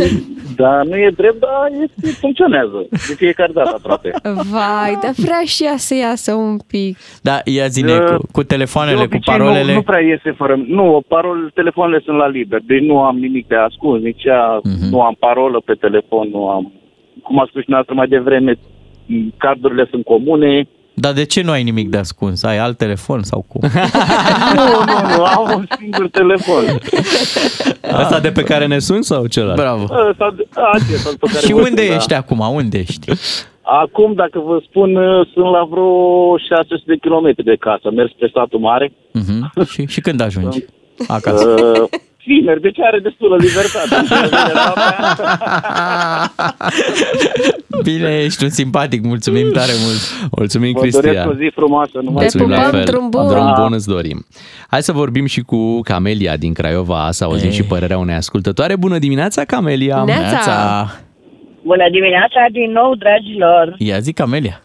Dar 0.62 0.84
nu 0.84 0.96
e 0.96 1.10
drept, 1.16 1.38
dar 1.40 1.68
este, 1.82 2.18
funcționează. 2.20 2.86
De 2.90 3.14
fiecare 3.16 3.52
dată 3.52 3.72
aproape. 3.74 4.10
Vai, 4.52 4.98
dar 5.02 5.12
vrea 5.16 5.42
și 5.44 5.64
ea 5.64 5.76
să 5.76 5.94
iasă 5.94 6.32
un 6.34 6.56
pic. 6.66 6.96
Da, 7.22 7.36
ia 7.44 7.66
zine, 7.66 7.92
Uh, 7.96 8.04
cu, 8.16 8.26
cu 8.32 8.40
De 8.40 8.46
telefoanele, 8.46 8.96
cu 8.96 9.02
obicei, 9.02 9.36
parolele. 9.36 9.70
Nu, 9.72 9.74
nu 9.74 9.82
prea 9.82 10.00
iese 10.00 10.30
fără... 10.36 10.54
Nu, 10.66 11.02
parol, 11.08 11.50
telefoanele 11.54 12.00
sunt 12.04 12.16
la 12.16 12.28
liber, 12.28 12.60
deci 12.66 12.80
nu 12.82 12.98
am 13.02 13.16
nimic 13.18 13.46
de 13.48 13.54
ascuns, 13.56 14.02
nici 14.02 14.24
ea, 14.24 14.60
Mhm. 14.62 14.88
nu 14.90 15.00
am 15.02 15.16
parolă 15.18 15.60
pe 15.64 15.74
telefon, 15.74 16.28
nu 16.30 16.48
am... 16.48 16.72
Cum 17.22 17.40
a 17.40 17.46
spus 17.48 17.62
și 17.62 17.70
noastră 17.70 17.94
mai 17.94 18.06
devreme, 18.08 18.50
m, 18.52 18.58
cardurile 19.36 19.86
sunt 19.90 20.04
comune. 20.04 20.68
Dar 20.94 21.12
de 21.12 21.24
ce 21.24 21.42
nu 21.42 21.50
ai 21.50 21.62
nimic 21.62 21.88
de 21.88 21.96
ascuns? 21.96 22.42
Ai 22.42 22.58
alt 22.58 22.76
telefon 22.76 23.22
sau 23.22 23.44
cum? 23.48 23.60
nu, 24.54 24.62
nu, 24.86 25.16
nu, 25.16 25.24
am 25.24 25.52
un 25.56 25.66
singur 25.78 26.08
telefon. 26.08 26.64
Asta 28.02 28.20
de 28.20 28.30
pe 28.30 28.42
care 28.42 28.66
ne 28.66 28.78
sun 28.78 29.02
sau 29.02 29.26
celălalt? 29.26 29.58
Bravo. 29.58 29.82
Ăsta, 30.10 30.34
acesta 30.72 31.10
pe 31.20 31.26
care 31.32 31.46
Și 31.46 31.52
vă 31.52 31.60
unde 31.60 31.82
spun, 31.82 31.96
ești 31.96 32.14
acum? 32.14 32.38
Unde 32.38 32.78
ești? 32.78 33.10
Acum, 33.62 34.14
dacă 34.14 34.38
vă 34.38 34.60
spun, 34.68 34.98
sunt 35.32 35.44
la 35.44 35.66
vreo 35.70 36.36
600 36.38 36.82
de 36.86 36.96
kilometri 36.96 37.44
de 37.44 37.56
casă. 37.60 37.90
Merg 37.90 38.10
spre 38.14 38.30
satul 38.34 38.58
mare. 38.58 38.92
Mhm. 39.12 39.52
Și, 39.72 39.86
și 39.86 40.00
când 40.00 40.20
ajungi 40.20 40.64
acasă? 41.06 41.48
Uh, 41.48 41.88
vineri, 42.26 42.60
deci 42.60 42.76
are 42.80 42.98
destulă 42.98 43.36
libertate. 43.36 44.06
Bine, 47.82 48.22
ești 48.24 48.44
un 48.44 48.50
simpatic, 48.50 49.04
mulțumim 49.04 49.50
tare 49.52 49.72
mult. 49.84 50.30
Mulțumim, 50.36 50.72
Vă 50.72 50.78
doresc 50.78 51.00
Cristian. 51.00 51.28
o 51.28 51.32
zi 51.34 51.50
frumoasă. 51.54 51.90
Numai 52.02 52.12
Mulțumim 52.12 52.48
la 52.48 52.56
pupăm, 52.56 52.70
fel. 52.70 52.84
drum 52.84 53.08
bun. 53.10 53.26
Drum 53.28 53.44
Da. 53.44 53.52
bun 53.62 53.72
îți 53.72 53.88
dorim. 53.88 54.26
Hai 54.68 54.82
să 54.82 54.92
vorbim 54.92 55.26
și 55.26 55.40
cu 55.40 55.80
Camelia 55.80 56.36
din 56.36 56.52
Craiova, 56.52 57.08
să 57.10 57.24
auzim 57.24 57.48
Ei. 57.48 57.54
și 57.54 57.64
părerea 57.64 57.98
unei 57.98 58.14
ascultătoare. 58.14 58.76
Bună 58.76 58.98
dimineața, 58.98 59.44
Camelia! 59.44 60.02
Neața. 60.06 60.86
Bună 61.62 61.84
dimineața 61.90 62.46
din 62.52 62.70
nou, 62.72 62.94
dragilor! 62.94 63.74
Ia 63.78 63.98
zi, 63.98 64.12
Camelia. 64.12 64.60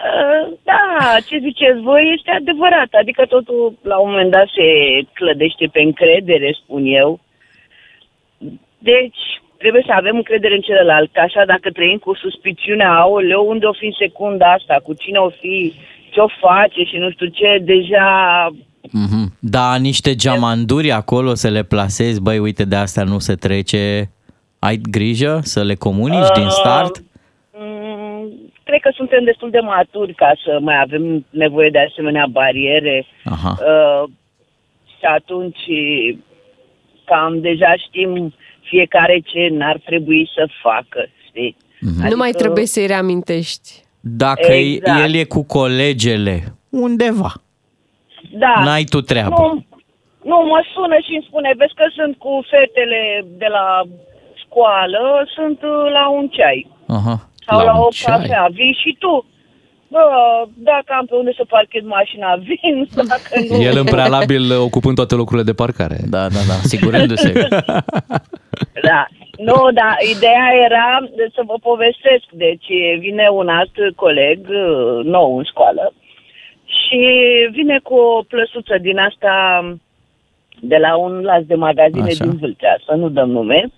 Uh, 0.00 0.58
Da, 0.64 1.16
ce 1.28 1.38
ziceți 1.38 1.80
voi 1.80 2.14
este 2.16 2.30
adevărat. 2.30 2.90
Adică 3.00 3.26
totul 3.26 3.78
la 3.82 3.98
un 3.98 4.10
moment 4.10 4.30
dat 4.30 4.48
se 4.56 4.68
clădește 5.12 5.66
pe 5.72 5.80
încredere, 5.80 6.58
spun 6.62 6.82
eu. 6.84 7.20
Deci, 8.78 9.22
trebuie 9.58 9.82
să 9.86 9.92
avem 9.96 10.16
încredere 10.16 10.54
în 10.54 10.60
celălalt. 10.60 11.12
Că 11.12 11.20
așa, 11.20 11.42
dacă 11.44 11.70
trăim 11.70 11.98
cu 11.98 12.14
suspiciunea, 12.14 12.90
aoleu, 12.92 13.48
unde 13.48 13.66
o 13.66 13.72
fi 13.72 13.86
în 13.86 13.96
secunda 13.98 14.52
asta, 14.52 14.80
cu 14.82 14.92
cine 14.94 15.18
o 15.18 15.30
fi, 15.40 15.74
ce 16.10 16.20
o 16.20 16.28
face 16.40 16.82
și 16.90 16.96
nu 16.96 17.10
știu 17.10 17.26
ce, 17.26 17.58
deja... 17.62 18.06
Mhm. 18.92 19.36
Da, 19.38 19.76
niște 19.76 20.14
geamanduri 20.14 20.90
acolo 20.92 21.34
să 21.34 21.48
le 21.48 21.62
plasezi, 21.62 22.22
băi, 22.22 22.38
uite, 22.38 22.64
de 22.64 22.76
asta 22.76 23.02
nu 23.02 23.18
se 23.18 23.34
trece. 23.34 24.10
Ai 24.58 24.76
grijă 24.90 25.40
să 25.42 25.62
le 25.62 25.74
comunici 25.74 26.30
din 26.34 26.48
start? 26.48 27.02
Mm, 28.70 28.76
cred 28.78 28.80
că 28.80 28.90
suntem 28.96 29.24
destul 29.24 29.50
de 29.50 29.58
maturi 29.60 30.14
ca 30.14 30.32
să 30.44 30.58
mai 30.60 30.80
avem 30.80 31.26
nevoie 31.30 31.70
de 31.70 31.86
asemenea 31.90 32.26
bariere. 32.26 33.06
Aha. 33.24 33.56
Uh, 33.58 34.10
și 34.98 35.04
atunci 35.04 35.64
cam 37.04 37.40
deja 37.40 37.74
știm 37.76 38.34
fiecare 38.62 39.20
ce 39.24 39.48
n-ar 39.50 39.80
trebui 39.84 40.30
să 40.34 40.48
facă, 40.62 41.08
știi? 41.26 41.56
Mhm. 41.80 42.08
Nu 42.08 42.16
mai 42.16 42.30
trebuie 42.30 42.66
să-i 42.66 42.86
reamintești. 42.86 43.68
Dacă 44.00 44.52
Exact. 44.52 45.00
el 45.00 45.14
e 45.14 45.24
cu 45.24 45.42
colegele, 45.44 46.42
undeva, 46.68 47.32
Da. 48.32 48.54
n-ai 48.64 48.84
tu 48.84 49.00
treabă. 49.00 49.34
Nu, 49.40 49.64
nu, 50.30 50.36
mă 50.46 50.60
sună 50.74 50.96
și 51.06 51.12
îmi 51.14 51.26
spune, 51.28 51.54
vezi 51.56 51.74
că 51.74 51.84
sunt 51.94 52.16
cu 52.16 52.44
fetele 52.50 53.24
de 53.42 53.46
la 53.46 53.82
școală, 54.34 55.26
sunt 55.34 55.62
uh, 55.62 55.90
la 55.92 56.08
un 56.08 56.28
ceai 56.28 56.66
Aha. 56.86 57.29
Sau 57.50 57.58
la, 57.58 57.64
La 57.64 57.72
un 57.78 57.84
o 57.84 57.88
ceai. 57.90 58.18
cafea, 58.18 58.48
vii 58.52 58.78
și 58.82 58.96
tu. 58.98 59.24
Bă, 59.88 60.00
dacă 60.54 60.94
am 60.98 61.06
pe 61.06 61.14
unde 61.14 61.32
să 61.36 61.44
parchez 61.48 61.82
mașina, 61.84 62.36
vin, 62.48 62.88
dacă 62.94 63.30
nu... 63.48 63.62
El 63.62 63.76
în 63.76 63.84
prealabil 63.84 64.52
ocupând 64.58 64.94
toate 64.96 65.14
locurile 65.14 65.44
de 65.44 65.52
parcare. 65.62 65.96
Da, 66.08 66.18
da, 66.28 66.40
da, 66.48 66.54
asigurându-se. 66.54 67.32
Da. 68.82 69.06
Nu, 69.36 69.70
da, 69.72 69.90
ideea 70.14 70.48
era 70.64 71.08
de 71.16 71.28
să 71.34 71.42
vă 71.46 71.54
povestesc. 71.62 72.24
Deci 72.30 72.66
vine 72.98 73.28
un 73.32 73.48
alt 73.48 73.70
coleg 73.94 74.38
uh, 74.48 75.04
nou 75.04 75.36
în 75.38 75.44
școală 75.44 75.92
și 76.64 77.00
vine 77.50 77.78
cu 77.82 77.94
o 77.94 78.22
plăsuță 78.22 78.78
din 78.80 78.98
asta 78.98 79.32
de 80.60 80.76
la 80.76 80.96
un 80.96 81.20
las 81.20 81.42
de 81.44 81.54
magazine 81.54 82.10
Așa. 82.10 82.24
din 82.24 82.36
Vâlcea, 82.36 82.76
să 82.86 82.94
nu 82.94 83.08
dăm 83.08 83.30
nume. 83.30 83.70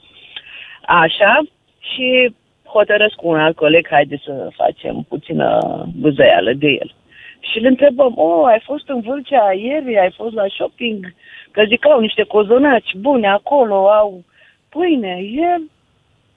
Așa, 0.87 1.41
și 1.79 2.35
hotărăsc 2.73 3.15
cu 3.15 3.29
un 3.29 3.41
alt 3.41 3.57
coleg, 3.57 3.89
haide 3.91 4.21
să 4.25 4.49
facem 4.57 5.05
puțină 5.09 5.59
buzăială 6.01 6.53
de 6.53 6.69
el. 6.69 6.95
Și 7.41 7.59
îl 7.59 7.65
întrebăm, 7.65 8.13
oh, 8.17 8.45
ai 8.47 8.61
fost 8.65 8.89
în 8.89 9.01
Vâlcea 9.01 9.53
ieri, 9.53 9.99
ai 9.99 10.13
fost 10.17 10.35
la 10.35 10.45
shopping? 10.49 11.15
Că 11.51 11.63
zic, 11.69 11.87
au 11.87 12.01
niște 12.01 12.23
cozonaci 12.23 12.95
bune 12.95 13.29
acolo, 13.29 13.91
au 13.91 14.25
pâine. 14.69 15.19
El, 15.53 15.63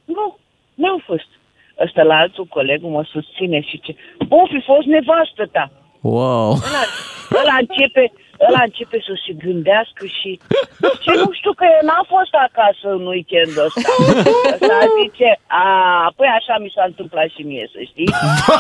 nu, 0.06 0.38
n-au 0.74 1.02
fost. 1.06 1.28
Ăsta 1.80 2.04
la 2.04 2.18
altul 2.18 2.46
coleg 2.46 2.82
mă 2.82 3.04
susține 3.04 3.62
și 3.62 3.80
ce, 3.80 3.96
o 4.30 4.46
fi 4.46 4.62
fost 4.62 4.86
nevastă 4.86 5.46
ta. 5.52 5.72
Wow. 6.02 6.50
Ăla, 6.50 6.84
ăla, 7.42 7.58
începe, 7.60 8.12
ăla 8.48 8.62
începe 8.70 8.98
să 9.08 9.14
se 9.24 9.32
gândească 9.46 10.04
și 10.20 10.32
ce 11.04 11.12
nu 11.24 11.30
știu 11.40 11.54
că 11.60 11.66
eu 11.76 11.82
n-am 11.90 12.06
fost 12.16 12.34
acasă 12.48 12.86
în 12.98 13.04
weekendul 13.14 13.66
ăsta. 13.68 13.90
Ăsta 14.54 14.78
zice, 15.00 15.30
a, 15.64 15.66
păi 16.18 16.30
așa 16.40 16.56
mi 16.64 16.74
s-a 16.76 16.84
întâmplat 16.92 17.28
și 17.36 17.42
mie, 17.50 17.66
să 17.74 17.80
știi. 17.90 18.10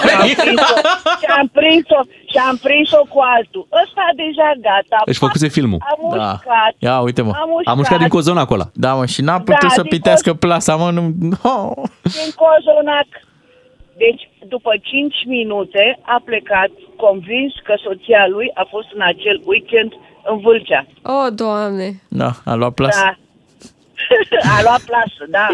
Și 0.09 0.13
am 0.19 0.27
prins-o, 0.37 0.75
și 1.21 1.27
am 1.39 1.47
prins-o, 1.57 1.99
și 2.31 2.37
am 2.49 2.55
prins-o 2.65 3.01
cu 3.13 3.19
altul. 3.35 3.63
Ăsta 3.83 4.03
deja 4.23 4.49
gata. 4.67 4.97
Își 5.11 5.23
făcuse 5.25 5.47
filmul. 5.57 5.79
Am 5.91 5.99
Da. 6.17 6.25
mușcat. 6.31 6.73
Ia, 6.87 6.95
uite 7.07 7.21
mă. 7.21 7.31
Am 7.41 7.49
mușcat. 7.53 7.71
Am 7.71 7.77
mușcat 7.77 7.99
din 8.03 8.07
cozonac 8.17 8.43
acolo. 8.43 8.63
Da, 8.73 8.91
mă, 8.93 9.05
și 9.05 9.21
n-a 9.21 9.37
putut 9.47 9.67
Da, 9.69 9.75
să 9.79 9.81
din 9.81 9.89
pitească 9.89 10.33
plasa, 10.33 10.75
mă, 10.75 10.89
nu... 10.91 11.01
No. 11.43 11.57
din 12.17 12.29
cozonac. 12.41 13.09
Deci, 13.97 14.29
după 14.47 14.71
5 14.81 15.15
minute, 15.25 15.99
a 16.01 16.21
plecat 16.25 16.69
convins 17.05 17.53
că 17.63 17.73
soția 17.85 18.27
lui 18.27 18.51
a 18.53 18.63
fost 18.73 18.87
în 18.93 19.01
acel 19.01 19.41
weekend 19.45 19.91
în 20.29 20.37
Vâlcea. 20.39 20.85
Oh, 21.03 21.27
Doamne! 21.41 21.87
Da, 22.09 22.31
a 22.45 22.53
luat 22.55 22.73
plasă. 22.73 22.99
Da. 23.05 23.11
a 24.57 24.61
luat 24.67 24.81
plasă, 24.89 25.23
da. 25.37 25.47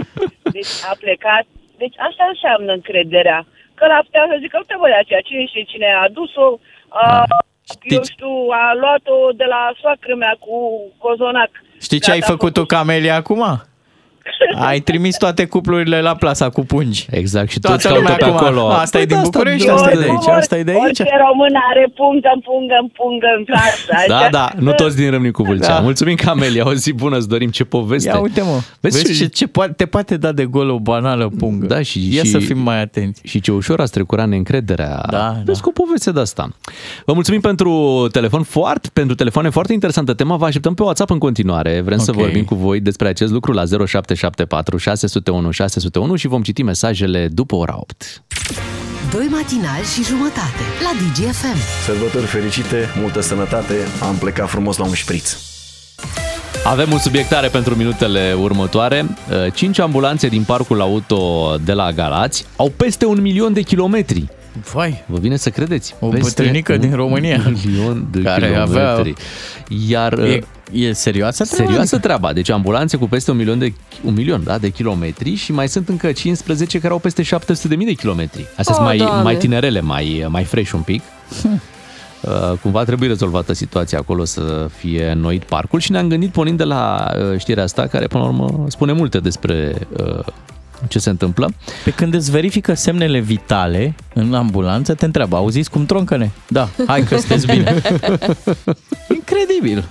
Deci 0.55 0.73
a 0.89 0.93
plecat. 1.03 1.45
Deci 1.77 1.95
asta 2.07 2.23
înseamnă 2.33 2.71
încrederea. 2.73 3.39
Că 3.77 3.85
la 3.87 3.99
putea 4.05 4.25
să 4.31 4.37
zică, 4.43 4.55
uite 4.57 4.75
bă, 4.79 4.87
de 4.87 4.99
aceea, 5.03 5.21
cine 5.27 5.45
știe 5.45 5.63
cine 5.73 5.87
a 5.97 6.01
adus-o, 6.09 6.47
a, 6.89 7.05
eu 7.23 7.23
Știți- 7.73 8.11
știu, 8.11 8.33
a 8.61 8.63
luat-o 8.81 9.17
de 9.41 9.43
la 9.53 9.61
soacră 9.81 10.15
mea 10.15 10.35
cu 10.45 10.55
cozonac. 10.97 11.51
Știi 11.81 11.99
ce 11.99 12.11
ai 12.11 12.19
Gata, 12.19 12.31
făcut 12.31 12.53
tu, 12.53 12.65
Camelia, 12.65 13.15
acum? 13.15 13.43
Ai 14.55 14.79
trimis 14.79 15.17
toate 15.17 15.45
cuplurile 15.45 16.01
la 16.01 16.15
plasa 16.15 16.49
cu 16.49 16.61
pungi. 16.65 17.05
Exact, 17.09 17.49
și 17.51 17.59
Toată 17.59 17.75
toți 17.75 17.87
caută 17.87 18.01
lumea 18.01 18.15
pe 18.17 18.23
acum. 18.23 18.35
acolo. 18.37 18.67
Asta 18.67 18.99
e 18.99 19.05
din 19.05 19.15
Păi 19.15 19.23
de 19.23 19.29
București, 19.31 19.67
da, 19.67 19.73
asta 19.73 19.89
e 19.91 19.93
da, 19.93 19.99
de 19.99 20.05
da. 20.05 20.11
aici, 20.11 20.27
asta 20.27 20.57
e 20.57 20.63
de 20.63 20.71
aici. 20.71 20.81
Orice 20.83 21.03
român 21.27 21.53
are 21.69 21.91
pungă, 21.95 22.29
în 22.35 22.39
pungă, 22.39 22.75
în 22.81 22.87
pungă 22.87 23.27
în 23.37 23.43
casă. 23.45 24.07
Da, 24.07 24.17
așa. 24.17 24.29
da, 24.29 24.49
nu 24.59 24.71
toți 24.71 24.95
din 24.95 25.09
Râmnicu 25.09 25.43
Vâlcea. 25.43 25.67
Da. 25.67 25.79
Mulțumim, 25.79 26.15
Camelia, 26.15 26.67
o 26.67 26.73
zi 26.73 26.93
bună, 26.93 27.17
îți 27.17 27.27
dorim 27.27 27.49
ce 27.49 27.63
poveste. 27.63 28.09
Ia 28.09 28.19
uite 28.19 28.41
mă, 28.41 28.59
Vezi 28.79 29.01
vezi, 29.01 29.13
și- 29.13 29.19
ce, 29.19 29.25
ce 29.27 29.47
poate, 29.47 29.71
te 29.71 29.85
poate 29.85 30.17
da 30.17 30.31
de 30.31 30.45
gol 30.45 30.69
o 30.69 30.79
banală 30.79 31.31
pungă. 31.37 31.65
Da, 31.65 31.81
și- 31.81 32.15
Ia 32.15 32.23
și- 32.23 32.29
să 32.29 32.37
fim 32.39 32.57
mai 32.57 32.81
atenți. 32.81 33.21
Și 33.23 33.39
ce 33.41 33.51
ușor 33.51 33.79
a 33.79 33.85
strecurat 33.85 34.27
neîncrederea. 34.27 35.03
Da, 35.09 35.35
Vezi 35.45 35.61
da. 35.61 35.63
cu 35.63 35.69
o 35.79 35.83
poveste 35.83 36.11
de 36.11 36.19
asta. 36.19 36.49
Vă 37.05 37.13
mulțumim 37.13 37.41
pentru 37.41 38.07
telefon 38.11 38.43
foarte, 38.43 38.89
pentru 38.93 39.15
telefoane 39.15 39.49
foarte 39.49 39.73
interesantă 39.73 40.13
tema. 40.13 40.35
Vă 40.35 40.45
așteptăm 40.45 40.73
pe 40.73 40.83
WhatsApp 40.83 41.09
în 41.11 41.17
continuare. 41.17 41.81
Vrem 41.81 41.97
să 41.97 42.11
Ok. 42.11 42.17
vorbim 42.17 42.43
cu 42.43 42.55
voi 42.55 42.79
despre 42.79 43.07
acest 43.07 43.31
lucru 43.31 43.51
la 43.51 43.65
0774 44.29 44.77
601 44.77 45.51
601 45.51 46.15
și 46.15 46.27
vom 46.27 46.41
citi 46.41 46.63
mesajele 46.63 47.27
după 47.27 47.55
ora 47.55 47.75
8. 47.77 48.23
Doi 49.11 49.27
matinali 49.31 49.85
și 49.85 50.03
jumătate 50.03 50.63
la 50.83 50.91
DGFM. 50.99 51.57
Sărbători 51.85 52.25
fericite, 52.25 52.89
multă 52.99 53.21
sănătate, 53.21 53.75
am 54.01 54.15
plecat 54.15 54.49
frumos 54.49 54.77
la 54.77 54.85
un 54.85 54.93
șpriț. 54.93 55.37
Avem 56.63 56.91
un 56.91 56.99
subiectare 56.99 57.47
pentru 57.47 57.75
minutele 57.75 58.35
următoare. 58.39 59.05
Uh, 59.05 59.53
Cinci 59.53 59.79
ambulanțe 59.79 60.27
din 60.27 60.43
parcul 60.43 60.81
auto 60.81 61.55
de 61.63 61.73
la 61.73 61.91
Galați 61.91 62.45
au 62.55 62.71
peste 62.75 63.05
un 63.05 63.21
milion 63.21 63.53
de 63.53 63.61
kilometri. 63.61 64.29
Vai, 64.73 65.03
Vă 65.07 65.17
vine 65.17 65.35
să 65.35 65.49
credeți. 65.49 65.95
O 65.99 66.07
Peste 66.07 66.23
bătrânică 66.41 66.73
un 66.73 66.79
din 66.79 66.95
România. 66.95 67.41
milion 67.65 68.07
de 68.11 68.21
Care 68.21 68.47
kilometri. 68.47 68.77
avea- 68.79 69.13
Iar 69.87 70.19
e, 70.19 70.39
e 70.71 70.93
serioasă 70.93 71.43
treaba? 71.45 71.65
Serioasă 71.65 71.97
treaba. 71.97 72.33
Deci 72.33 72.49
ambulanțe 72.49 72.97
cu 72.97 73.07
peste 73.07 73.31
un 73.31 73.37
milion 73.37 73.59
de, 73.59 73.73
un 74.05 74.13
milion, 74.13 74.43
da, 74.43 74.57
de 74.57 74.69
kilometri 74.69 75.35
și 75.35 75.51
mai 75.51 75.67
sunt 75.69 75.89
încă 75.89 76.11
15 76.11 76.79
care 76.79 76.93
au 76.93 76.99
peste 76.99 77.21
700 77.23 77.67
de 77.67 77.75
mii 77.75 77.85
de 77.85 77.93
kilometri. 77.93 78.41
Astea 78.41 78.63
Oh, 78.67 78.73
sunt 78.73 78.85
mai, 78.85 78.97
Doamne. 78.97 79.23
mai 79.23 79.35
tinerele, 79.35 79.81
mai, 79.81 80.25
mai 80.29 80.43
fresh 80.43 80.71
un 80.71 80.81
pic. 80.81 81.01
Uh, 82.21 82.57
Cumva 82.61 82.83
trebuie 82.83 83.09
rezolvată 83.09 83.53
situația 83.53 83.97
acolo 83.97 84.25
să 84.25 84.69
fie 84.77 85.09
înnoit 85.11 85.43
parcul 85.43 85.79
și 85.79 85.91
ne-am 85.91 86.07
gândit 86.07 86.31
pornind 86.31 86.57
de 86.57 86.63
la 86.63 87.11
uh, 87.31 87.39
știrea 87.39 87.63
asta 87.63 87.87
care 87.87 88.07
până 88.07 88.23
la 88.23 88.29
urmă 88.29 88.65
spune 88.67 88.91
multe 88.91 89.19
despre 89.19 89.73
uh, 89.99 90.19
ce 90.87 90.99
se 90.99 91.09
întâmplă. 91.09 91.53
Pe 91.83 91.91
când 91.91 92.13
îți 92.13 92.31
verifică 92.31 92.73
semnele 92.73 93.19
vitale 93.19 93.95
în 94.13 94.33
ambulanță, 94.33 94.93
te 94.93 95.05
întreabă, 95.05 95.35
auziți 95.35 95.69
cum 95.69 95.85
troncăne? 95.85 96.31
Da, 96.47 96.69
hai 96.87 97.03
că 97.03 97.17
sunteți 97.17 97.45
bine. 97.45 97.81
Incredibil. 99.15 99.89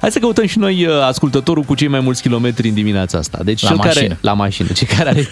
Hai 0.00 0.10
să 0.10 0.18
căutăm 0.18 0.46
și 0.46 0.58
noi 0.58 0.84
uh, 0.86 1.00
ascultătorul 1.02 1.62
cu 1.62 1.74
cei 1.74 1.88
mai 1.88 2.00
mulți 2.00 2.22
kilometri 2.22 2.68
în 2.68 2.74
dimineața 2.74 3.18
asta. 3.18 3.38
Deci 3.44 3.62
La 3.62 3.68
cel 3.68 3.76
care 3.78 3.92
mașină. 3.94 4.16
la 4.20 4.32
mașină, 4.32 4.68
cel 4.72 4.86
care 4.96 5.08
are 5.08 5.28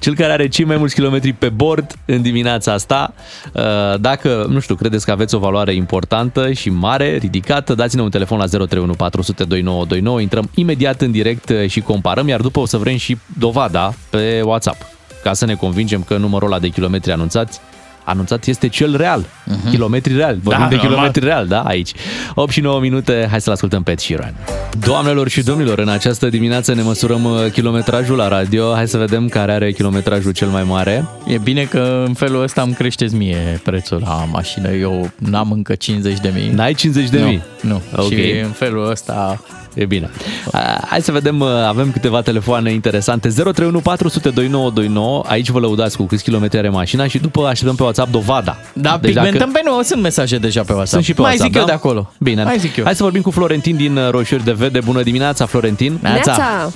cel 0.00 0.14
care 0.14 0.32
are 0.32 0.48
cei 0.48 0.64
mai 0.64 0.76
mulți 0.76 0.94
kilometri 0.94 1.32
pe 1.32 1.48
bord 1.48 1.94
în 2.04 2.22
dimineața 2.22 2.72
asta. 2.72 3.14
Uh, 3.52 3.62
Dacă, 4.00 4.46
nu 4.48 4.60
știu, 4.60 4.74
credeți 4.74 5.04
că 5.04 5.10
aveți 5.10 5.34
o 5.34 5.38
valoare 5.38 5.74
importantă 5.74 6.52
și 6.52 6.70
mare, 6.70 7.16
ridicată, 7.16 7.74
dați-ne 7.74 8.02
un 8.02 8.10
telefon 8.10 8.38
la 8.38 8.46
031 8.46 8.92
400 8.92 9.44
2929, 9.44 10.20
intrăm 10.20 10.50
imediat 10.54 11.00
în 11.00 11.10
direct 11.10 11.48
uh, 11.48 11.68
și 11.68 11.80
comparăm, 11.80 12.28
iar 12.28 12.40
după 12.40 12.60
o 12.60 12.66
să 12.66 12.76
vrem 12.76 12.96
și 12.96 13.18
dovada 13.38 13.94
pe 14.10 14.21
WhatsApp, 14.44 14.86
ca 15.22 15.32
să 15.32 15.44
ne 15.44 15.54
convingem 15.54 16.02
că 16.02 16.16
numărul 16.16 16.48
ăla 16.48 16.58
de 16.58 16.68
kilometri 16.68 17.12
anunțați 17.12 17.60
anunțat 18.04 18.46
este 18.46 18.68
cel 18.68 18.96
real. 18.96 19.24
Uh-huh. 19.24 19.70
Kilometri 19.70 20.16
real. 20.16 20.38
Vorbim 20.42 20.62
Da, 20.62 20.68
de 20.68 20.74
normal. 20.74 20.90
kilometri 20.90 21.24
real, 21.24 21.46
da, 21.46 21.60
aici. 21.60 21.92
8 22.34 22.50
și 22.52 22.60
9 22.60 22.80
minute, 22.80 23.26
hai 23.30 23.40
să-l 23.40 23.52
ascultăm 23.52 23.82
pe 23.82 23.90
Ed 23.90 23.98
Sheeran. 23.98 24.34
Doamnelor 24.78 25.28
și 25.28 25.42
domnilor, 25.42 25.78
în 25.78 25.88
această 25.88 26.28
dimineață 26.28 26.74
ne 26.74 26.82
măsurăm 26.82 27.24
uh, 27.24 27.50
kilometrajul 27.52 28.16
la 28.16 28.28
radio. 28.28 28.74
Hai 28.74 28.88
să 28.88 28.98
vedem 28.98 29.28
care 29.28 29.52
are 29.52 29.72
kilometrajul 29.72 30.32
cel 30.32 30.48
mai 30.48 30.62
mare. 30.62 31.08
E 31.26 31.38
bine 31.38 31.64
că 31.64 32.04
în 32.06 32.14
felul 32.14 32.42
ăsta 32.42 32.62
îmi 32.62 32.74
creșteți 32.74 33.14
mie 33.14 33.60
prețul 33.64 34.02
la 34.04 34.24
mașină. 34.30 34.70
Eu 34.70 35.10
n-am 35.18 35.50
încă 35.52 35.74
50 35.74 36.18
de 36.20 36.32
mii. 36.34 36.48
N-ai 36.48 36.74
50 36.74 37.08
de 37.08 37.18
nu, 37.20 37.26
mii? 37.26 37.42
Nu. 37.60 37.82
Ok. 37.96 38.08
Și 38.08 38.30
în 38.42 38.50
felul 38.50 38.90
ăsta 38.90 39.40
E 39.74 39.84
bine. 39.84 40.10
A, 40.52 40.58
Hai 40.86 41.00
să 41.00 41.12
vedem, 41.12 41.40
uh, 41.40 41.48
avem 41.48 41.90
câteva 41.92 42.20
telefoane 42.20 42.72
interesante. 42.72 43.28
031 43.28 43.80
400 43.80 44.28
2929. 44.30 45.22
Aici 45.26 45.48
vă 45.48 45.58
lăudați 45.58 45.96
cu 45.96 46.02
câți 46.04 46.22
kilometri 46.24 46.58
are 46.58 46.68
mașina 46.68 47.06
și 47.06 47.18
după 47.18 47.46
așteptăm 47.46 47.76
pe 47.76 47.82
WhatsApp 47.82 48.10
dovada. 48.10 48.56
Da, 48.72 48.98
deci 49.00 49.12
pigmentăm 49.12 49.50
pe 49.52 49.60
noi, 49.64 49.84
sunt 49.84 50.02
mesaje 50.02 50.38
deja 50.38 50.60
pe 50.62 50.72
WhatsApp. 50.72 50.88
Sunt 50.90 51.04
și 51.04 51.14
pe 51.14 51.20
Mai 51.20 51.30
WhatsApp, 51.30 51.50
zic 51.50 51.60
eu 51.60 51.66
da? 51.66 51.72
de 51.72 51.76
acolo. 51.78 52.12
Bine. 52.18 52.44
Mai 52.44 52.58
zic 52.58 52.76
eu. 52.76 52.84
Hai 52.84 52.94
să 52.94 53.02
vorbim 53.02 53.22
cu 53.22 53.30
Florentin 53.30 53.76
din 53.76 53.96
uh, 53.96 54.10
Roșiori 54.10 54.44
de 54.44 54.52
Vede. 54.52 54.80
Bună 54.80 55.02
dimineața, 55.02 55.46
Florentin. 55.46 55.98
Neața! 56.02 56.70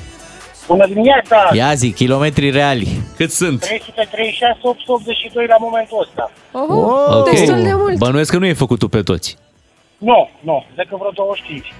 Bună 0.67 0.87
dimineața! 0.87 1.37
Ia 1.53 1.75
zi, 1.75 1.93
kilometri 1.93 2.51
reali. 2.51 3.01
Cât 3.17 3.31
sunt? 3.31 3.61
336, 3.61 4.59
882 4.63 5.47
la 5.49 5.55
momentul 5.61 5.99
ăsta. 6.09 6.31
Oho, 6.53 7.19
Ok. 7.19 7.31
destul 7.31 7.63
de 7.63 7.73
mult. 7.75 7.97
Bănuiesc 7.99 8.31
că 8.31 8.39
nu 8.39 8.47
e 8.47 8.53
făcut 8.53 8.79
tu 8.79 8.89
pe 8.89 9.03
toți. 9.03 9.37
Nu, 9.99 10.29
nu, 10.41 10.65
decât 10.77 10.99
vreo 10.99 11.11
25. 11.15 11.75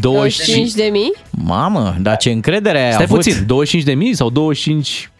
25 0.00 0.72
de 0.72 0.88
mii? 0.92 1.12
Mamă, 1.30 1.94
dar 2.00 2.16
ce 2.16 2.30
încredere 2.30 2.84
ai 2.84 2.92
Stai 2.92 3.04
avut. 3.04 3.16
puțin, 3.16 3.46
25 3.46 3.84
de 3.88 3.94
mii 3.94 4.14
sau 4.14 4.30
25 4.30 5.10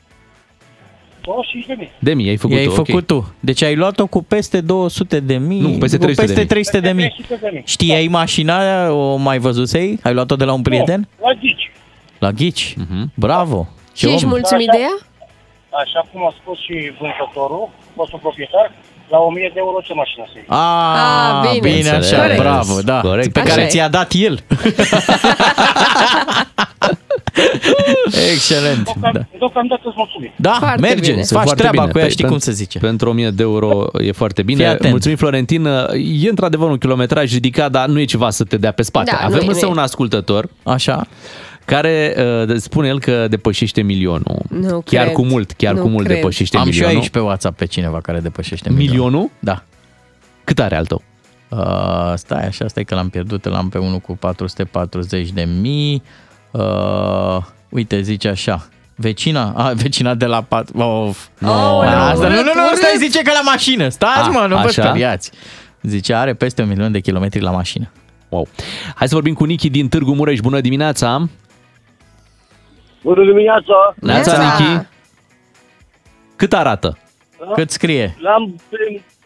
25 1.22 1.66
de 1.66 1.74
mii. 1.79 1.91
de 1.99 2.14
mii 2.14 2.29
ai 2.29 2.37
făcut 2.37 2.57
I-ai 2.57 2.64
tu, 2.64 2.70
ok. 2.70 2.77
făcut 2.87 3.07
tu. 3.07 3.35
Deci 3.41 3.62
ai 3.62 3.74
luat-o 3.77 4.07
cu 4.07 4.22
peste 4.22 4.61
200 4.61 5.20
de 5.20 5.37
mii. 5.37 5.61
Nu, 5.61 5.68
peste 5.79 5.97
300 5.99 6.27
de 6.27 6.33
peste 6.33 6.39
mii. 6.41 6.47
300 6.49 6.81
de 6.81 6.93
mii. 6.93 7.09
300 7.09 7.39
de 7.43 7.51
mii. 7.53 7.62
Știai 7.66 8.07
mașina, 8.09 8.91
o 8.93 9.16
mai 9.16 9.39
văzusei? 9.39 9.99
Ai 10.03 10.14
luat-o 10.14 10.37
de 10.37 10.45
la 10.45 10.53
un 10.53 10.62
prieten? 10.62 11.09
La 11.22 11.33
ghici. 11.33 11.70
La 12.18 12.31
ghici. 12.33 12.74
Mhm. 12.79 13.12
Bravo. 13.14 13.68
Și 13.95 14.07
ești 14.07 14.24
om. 14.24 14.31
mulțumit 14.31 14.70
de 14.70 14.79
ea? 14.81 14.97
Așa 15.85 16.09
cum 16.12 16.27
a 16.27 16.35
spus 16.41 16.59
și 16.59 16.93
vânzătorul, 17.01 17.68
fostul 17.95 18.18
proprietar, 18.18 18.72
la 19.11 19.18
1000 19.18 19.50
de 19.54 19.59
euro 19.64 19.78
ce 19.84 19.92
mașină 19.94 20.24
să 20.26 20.32
iei. 20.34 20.44
A, 20.48 21.40
Ah, 21.42 21.50
bine. 21.61 21.74
bine, 21.76 21.88
așa, 21.90 22.16
Corect. 22.20 22.40
bravo, 22.40 22.80
da. 22.80 23.00
Corect. 23.00 23.32
Pe 23.32 23.40
Așa 23.40 23.48
care 23.48 23.62
e. 23.62 23.66
ți-a 23.66 23.88
dat 23.88 24.12
el. 24.14 24.40
Excelent. 28.32 28.84
Da, 28.84 28.92
Deocamdată, 28.92 29.28
deocamdată 29.38 29.80
îți 29.84 29.94
mulțumim. 29.96 30.32
da 30.36 30.52
Foarte 30.59 30.80
merge, 30.80 31.11
bine. 31.11 31.20
îți 31.20 31.32
faci 31.32 31.42
Foarte 31.42 31.61
treaba 31.61 31.80
bine. 31.80 31.92
cu 31.92 31.98
ea, 31.98 32.04
Pe- 32.04 32.11
știi 32.11 32.24
pen- 32.24 32.28
cum 32.28 32.38
se 32.38 32.52
zice. 32.52 32.78
Pentru 32.78 33.09
1000 33.11 33.30
de 33.30 33.42
euro 33.42 33.86
e 33.92 34.12
foarte 34.12 34.42
Fii 34.42 34.54
bine. 34.54 34.66
atent. 34.68 34.90
Mulțumim, 34.90 35.16
Florentin. 35.16 35.66
E 36.22 36.28
într-adevăr 36.28 36.70
un 36.70 36.78
kilometraj 36.78 37.32
ridicat, 37.32 37.70
dar 37.70 37.86
nu 37.86 38.00
e 38.00 38.04
ceva 38.04 38.30
să 38.30 38.44
te 38.44 38.57
dea 38.57 38.72
pe 38.72 38.82
spate. 38.82 39.11
Da, 39.11 39.18
nu 39.20 39.34
Avem 39.34 39.48
e, 39.48 39.50
însă 39.52 39.64
nu 39.64 39.70
e. 39.70 39.74
un 39.74 39.78
ascultător 39.78 40.48
Așa? 40.62 41.07
Care 41.67 42.14
uh, 42.49 42.57
spune 42.57 42.89
el 42.89 43.01
că 43.01 43.27
depășește 43.29 43.83
milionul. 43.83 44.43
Nu 44.49 44.81
chiar 44.81 45.03
cred. 45.03 45.14
cu 45.14 45.25
mult, 45.25 45.53
chiar 45.53 45.75
Nu 45.75 45.81
cu 45.83 45.89
mult 45.89 46.05
cred. 46.05 46.17
depășește 46.17 46.57
Am 46.57 46.62
și 46.62 46.69
eu 46.69 46.75
milionul. 46.75 47.01
aici 47.03 47.11
pe 47.11 47.19
WhatsApp 47.19 47.57
pe 47.57 47.64
cineva 47.67 48.01
care 48.01 48.21
depășește 48.21 48.71
milionul. 48.71 48.95
milionul? 48.95 49.31
Da. 49.39 49.62
Cât 50.45 50.59
are 50.59 50.77
al 50.77 50.87
tău? 50.87 51.03
Uh, 51.49 52.12
stai 52.14 52.47
așa, 52.47 52.69
stai 52.69 52.85
că 52.85 52.95
l-am 52.95 53.09
pierdut, 53.09 53.45
l-am 53.45 53.69
pe 53.69 53.79
unul 53.79 53.99
cu 53.99 54.17
440 54.17 55.31
de 55.31 55.49
mii. 55.61 56.03
Uh, 56.51 57.39
uite, 57.69 58.01
zice 58.01 58.29
așa. 58.29 58.69
Vecina, 58.95 59.53
a, 59.57 59.73
vecina 59.83 60.14
de 60.14 60.27
la 60.27 60.43
pat... 60.43 60.69
Of. 60.75 61.27
Aoleu, 61.43 61.91
Asta, 61.91 62.29
nu, 62.29 62.35
nu, 62.35 62.41
urât, 62.41 62.55
nu, 62.55 62.64
urât. 62.67 62.77
stai, 62.77 62.95
zice 62.99 63.23
că 63.23 63.31
la 63.43 63.51
mașină. 63.51 63.89
Stați, 63.89 64.29
A, 64.29 64.31
mă, 64.31 64.47
nu 64.49 64.55
vă 64.55 64.61
așa? 64.69 64.83
speriați. 64.83 65.31
Zice, 65.83 66.14
are 66.14 66.35
peste 66.35 66.62
un 66.62 66.69
milion 66.69 66.93
de 66.93 67.01
kilometri 67.01 67.41
la 67.41 67.51
mașină. 67.51 67.91
Wow. 68.29 68.49
Hai 68.95 69.09
să 69.09 69.14
vorbim 69.14 69.35
cu 69.35 69.45
Nichi 69.45 69.71
din 69.71 69.89
Târgu 69.89 70.14
Mureș. 70.14 70.41
Bună 70.41 70.61
dimineața! 70.61 71.29
Bună 73.07 73.24
dimineața! 73.24 73.94
Neața, 74.00 74.36
Neața. 74.38 74.64
Nichi! 74.64 74.86
Cât 76.36 76.52
arată? 76.52 76.98
Cât 77.54 77.70
scrie? 77.70 78.14
L-am, 78.18 78.54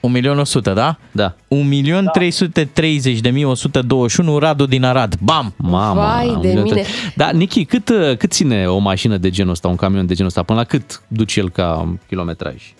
1.100.000, 0.00 0.72
da? 0.74 0.96
Da. 1.12 1.34
1.330.121 1.48 4.38
Radu 4.38 4.66
din 4.66 4.84
Arad. 4.84 5.14
Bam! 5.22 5.54
Mama, 5.56 6.14
Vai 6.14 6.28
un 6.28 6.40
de 6.40 6.46
milion 6.48 6.62
mine. 6.62 6.74
tre- 6.80 6.90
Da, 7.16 7.30
Nichi, 7.30 7.64
cât, 7.64 7.88
uh, 7.88 8.16
cât 8.16 8.32
ține 8.32 8.66
o 8.68 8.78
mașină 8.78 9.16
de 9.16 9.30
genul 9.30 9.52
ăsta, 9.52 9.68
un 9.68 9.76
camion 9.76 10.06
de 10.06 10.14
genul 10.14 10.28
ăsta? 10.30 10.42
Până 10.42 10.58
la 10.58 10.64
cât 10.64 11.02
duce 11.08 11.40
el 11.40 11.50
ca 11.50 11.94
kilometraj? 12.08 12.72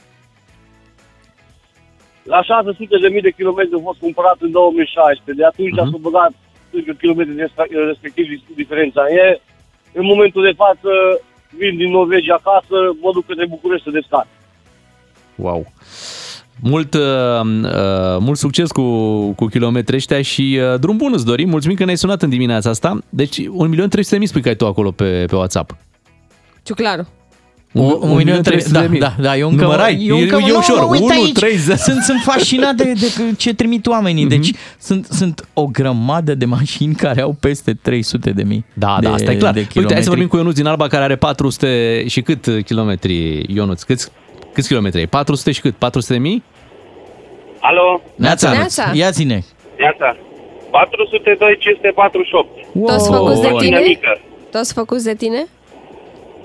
La 2.23 2.41
600.000 2.43 3.23
de 3.23 3.31
kilometri 3.39 3.75
a 3.79 3.81
fost 3.89 3.99
cumpărat 4.07 4.37
în 4.47 4.51
2016. 4.51 5.43
De 5.43 5.49
atunci 5.53 5.73
Mhm. 5.73 5.81
uh-huh. 5.81 5.91
s-a 5.93 6.05
băgat 6.09 6.33
câțiva 6.71 6.93
kilometri 7.03 7.35
de 7.37 7.43
respectiv 7.93 8.25
diferența. 8.63 9.03
E, 9.23 9.25
în 10.01 10.05
momentul 10.13 10.43
de 10.49 10.55
față 10.65 10.91
vin 11.57 11.77
din 11.77 11.91
Norvegia 11.91 12.41
acasă, 12.45 12.77
mă 13.01 13.11
duc 13.13 13.27
către 13.27 13.47
București 13.47 13.85
să 13.85 13.91
descarc. 13.91 14.27
Wow! 15.35 15.67
Mult, 16.63 16.95
uh, 16.95 17.01
uh, 17.01 18.17
mult 18.21 18.39
succes 18.39 18.71
cu, 18.71 18.83
cu 19.33 19.47
kilometri 19.47 19.97
ăștia 19.97 20.23
și 20.23 20.61
uh, 20.73 20.81
drum 20.81 20.97
bun 20.97 21.13
îți 21.13 21.25
dorim. 21.25 21.49
Mulțumim 21.49 21.77
că 21.77 21.85
ne-ai 21.85 21.97
sunat 21.97 22.23
în 22.23 22.29
dimineața 22.29 22.71
asta. 22.71 22.99
Deci 23.09 23.41
1.300.000 23.41 24.23
spui 24.23 24.43
că 24.43 24.49
ai 24.49 24.57
tu 24.57 24.67
acolo 24.67 24.91
pe, 24.91 25.25
pe 25.27 25.37
WhatsApp. 25.37 25.77
Ciuclaru. 26.63 27.09
Un, 27.73 27.97
un 28.01 28.17
milion 28.17 28.43
trei 28.43 28.63
da, 28.71 28.87
da, 28.87 29.15
da, 29.21 29.37
eu 29.37 29.49
încă, 29.49 29.63
Numărai, 29.63 30.05
eu 30.07 30.17
e- 30.17 30.23
încă, 30.23 30.37
e 30.47 30.51
nu, 30.51 30.57
ușor, 30.59 30.79
mă, 30.79 30.87
uite 30.91 31.03
1, 31.05 31.13
aici, 31.13 31.33
30. 31.33 31.77
Sunt, 31.89 32.03
sunt 32.03 32.21
fascinat 32.25 32.75
de, 32.75 32.93
de 32.93 33.07
ce 33.37 33.55
trimit 33.55 33.87
oamenii, 33.87 34.25
Mhm. 34.25 34.31
deci 34.35 34.51
sunt, 34.79 35.07
sunt 35.07 35.49
o 35.55 35.65
grămadă 35.67 36.35
de 36.35 36.45
mașini 36.45 36.95
care 36.95 37.21
au 37.21 37.37
peste 37.41 37.73
300 37.83 38.31
de 38.31 38.43
mii 38.43 38.65
Da, 38.75 38.97
de, 39.01 39.07
da, 39.07 39.13
asta 39.13 39.31
e 39.33 39.35
clar. 39.37 39.53
de 39.53 39.59
Uite, 39.59 39.73
hai 39.73 39.83
să 39.83 39.83
kilometri. 39.83 40.09
vorbim 40.09 40.27
cu 40.29 40.37
Ionuț 40.37 40.55
din 40.55 40.67
Alba, 40.67 40.87
care 40.87 41.05
are 41.05 41.17
400 41.17 42.05
și 42.07 42.21
cât 42.23 42.47
kilometri, 42.65 43.45
Ionuț? 43.55 43.83
Câți, 43.83 44.11
câți 44.53 44.69
kilometri 44.69 44.99
ai? 44.99 45.07
400 45.07 45.53
și 45.53 45.61
cât? 45.61 45.75
400 45.75 46.13
de 46.13 46.19
mii? 46.19 46.43
Alo, 47.61 48.01
Neața, 48.15 48.51
Neața. 48.51 48.91
ia 48.95 49.11
zine. 49.11 49.45
iată. 49.81 50.17
402 50.71 51.57
548. 51.59 52.49
Toți 52.87 53.09
făcuți 53.11 53.41
de 53.41 53.47
Wow. 53.47 53.59
tine? 53.59 53.79
mică. 53.87 54.21
Toți 54.51 54.73
făcuți 54.73 55.05
de 55.05 55.15
tine? 55.15 55.47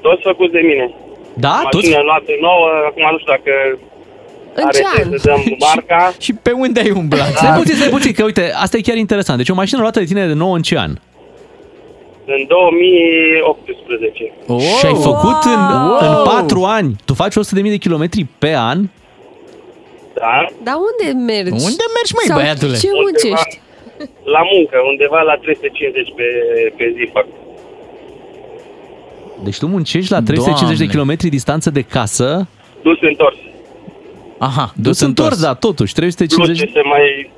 Toți 0.02 0.22
făcuți 0.22 0.52
de 0.52 0.60
mine. 0.64 0.94
Da? 1.34 1.62
Toți? 1.70 1.76
Mașină 1.86 2.02
luată 2.04 2.32
nouă, 2.42 2.68
acum 2.88 3.04
nu 3.12 3.18
știu 3.20 3.32
dacă 3.38 3.52
În 4.54 4.64
are 4.64 4.78
ce 4.78 4.84
ce 4.96 5.02
an? 5.02 5.18
să 5.18 5.28
dăm 5.28 5.42
marca. 5.68 6.14
Și 6.20 6.34
pe 6.34 6.52
unde 6.52 6.80
ai 6.80 6.90
umblat? 6.92 7.28
Stai 7.36 7.58
puțin, 7.60 7.76
stai 7.76 7.90
puțin, 7.90 8.12
că 8.14 8.24
uite, 8.24 8.52
asta 8.56 8.78
e 8.78 8.82
chiar 8.82 8.96
interesant. 8.96 9.38
Deci 9.38 9.50
o 9.50 9.54
mașină 9.54 9.80
luată 9.82 10.00
de 10.00 10.06
tine 10.06 10.28
de 10.28 10.34
nou 10.34 10.52
în 10.54 10.62
ce 10.62 10.78
an? 10.78 10.92
În 12.26 12.46
2018. 12.48 14.32
Oh, 14.48 14.60
Și 14.80 14.86
ai 14.86 14.98
făcut 15.10 15.40
în, 15.56 15.62
Wow! 15.72 15.98
în 16.02 16.14
4 16.24 16.64
ani. 16.64 16.96
Tu 17.06 17.14
faci 17.14 17.34
100.000 17.34 17.40
de 17.76 17.78
kilometri 17.86 18.26
pe 18.38 18.54
an? 18.56 18.80
Da? 20.14 20.46
Dar 20.68 20.76
unde 20.90 21.06
mergi? 21.34 21.52
Unde 21.70 21.86
mergi, 21.98 22.14
măi, 22.18 22.28
Sau 22.32 22.38
băiatule? 22.40 22.78
ce 22.84 22.90
muncești? 23.04 23.54
La 24.36 24.42
muncă, 24.54 24.78
undeva 24.92 25.20
la 25.30 25.36
350 25.36 26.14
pe, 26.18 26.28
pe 26.78 26.86
zi 26.96 27.04
fac. 27.16 27.26
Deci 29.44 29.58
tu 29.60 29.68
muncești 29.68 30.12
la 30.12 30.22
350 30.22 30.58
de 30.60 30.74
Doamne. 30.76 30.94
kilometri 30.94 31.30
distanță 31.30 31.70
de 31.70 31.82
casă, 31.82 32.48
Dus 32.84 32.98
întors. 33.02 33.36
Aha, 34.38 34.74
dus 34.76 35.00
întors, 35.00 35.42
da, 35.42 35.54
totuși, 35.54 35.94
Plus 35.94 36.16
350 36.16 36.58
ce 36.60 36.74
se 36.80 36.82
mai... 36.94 37.32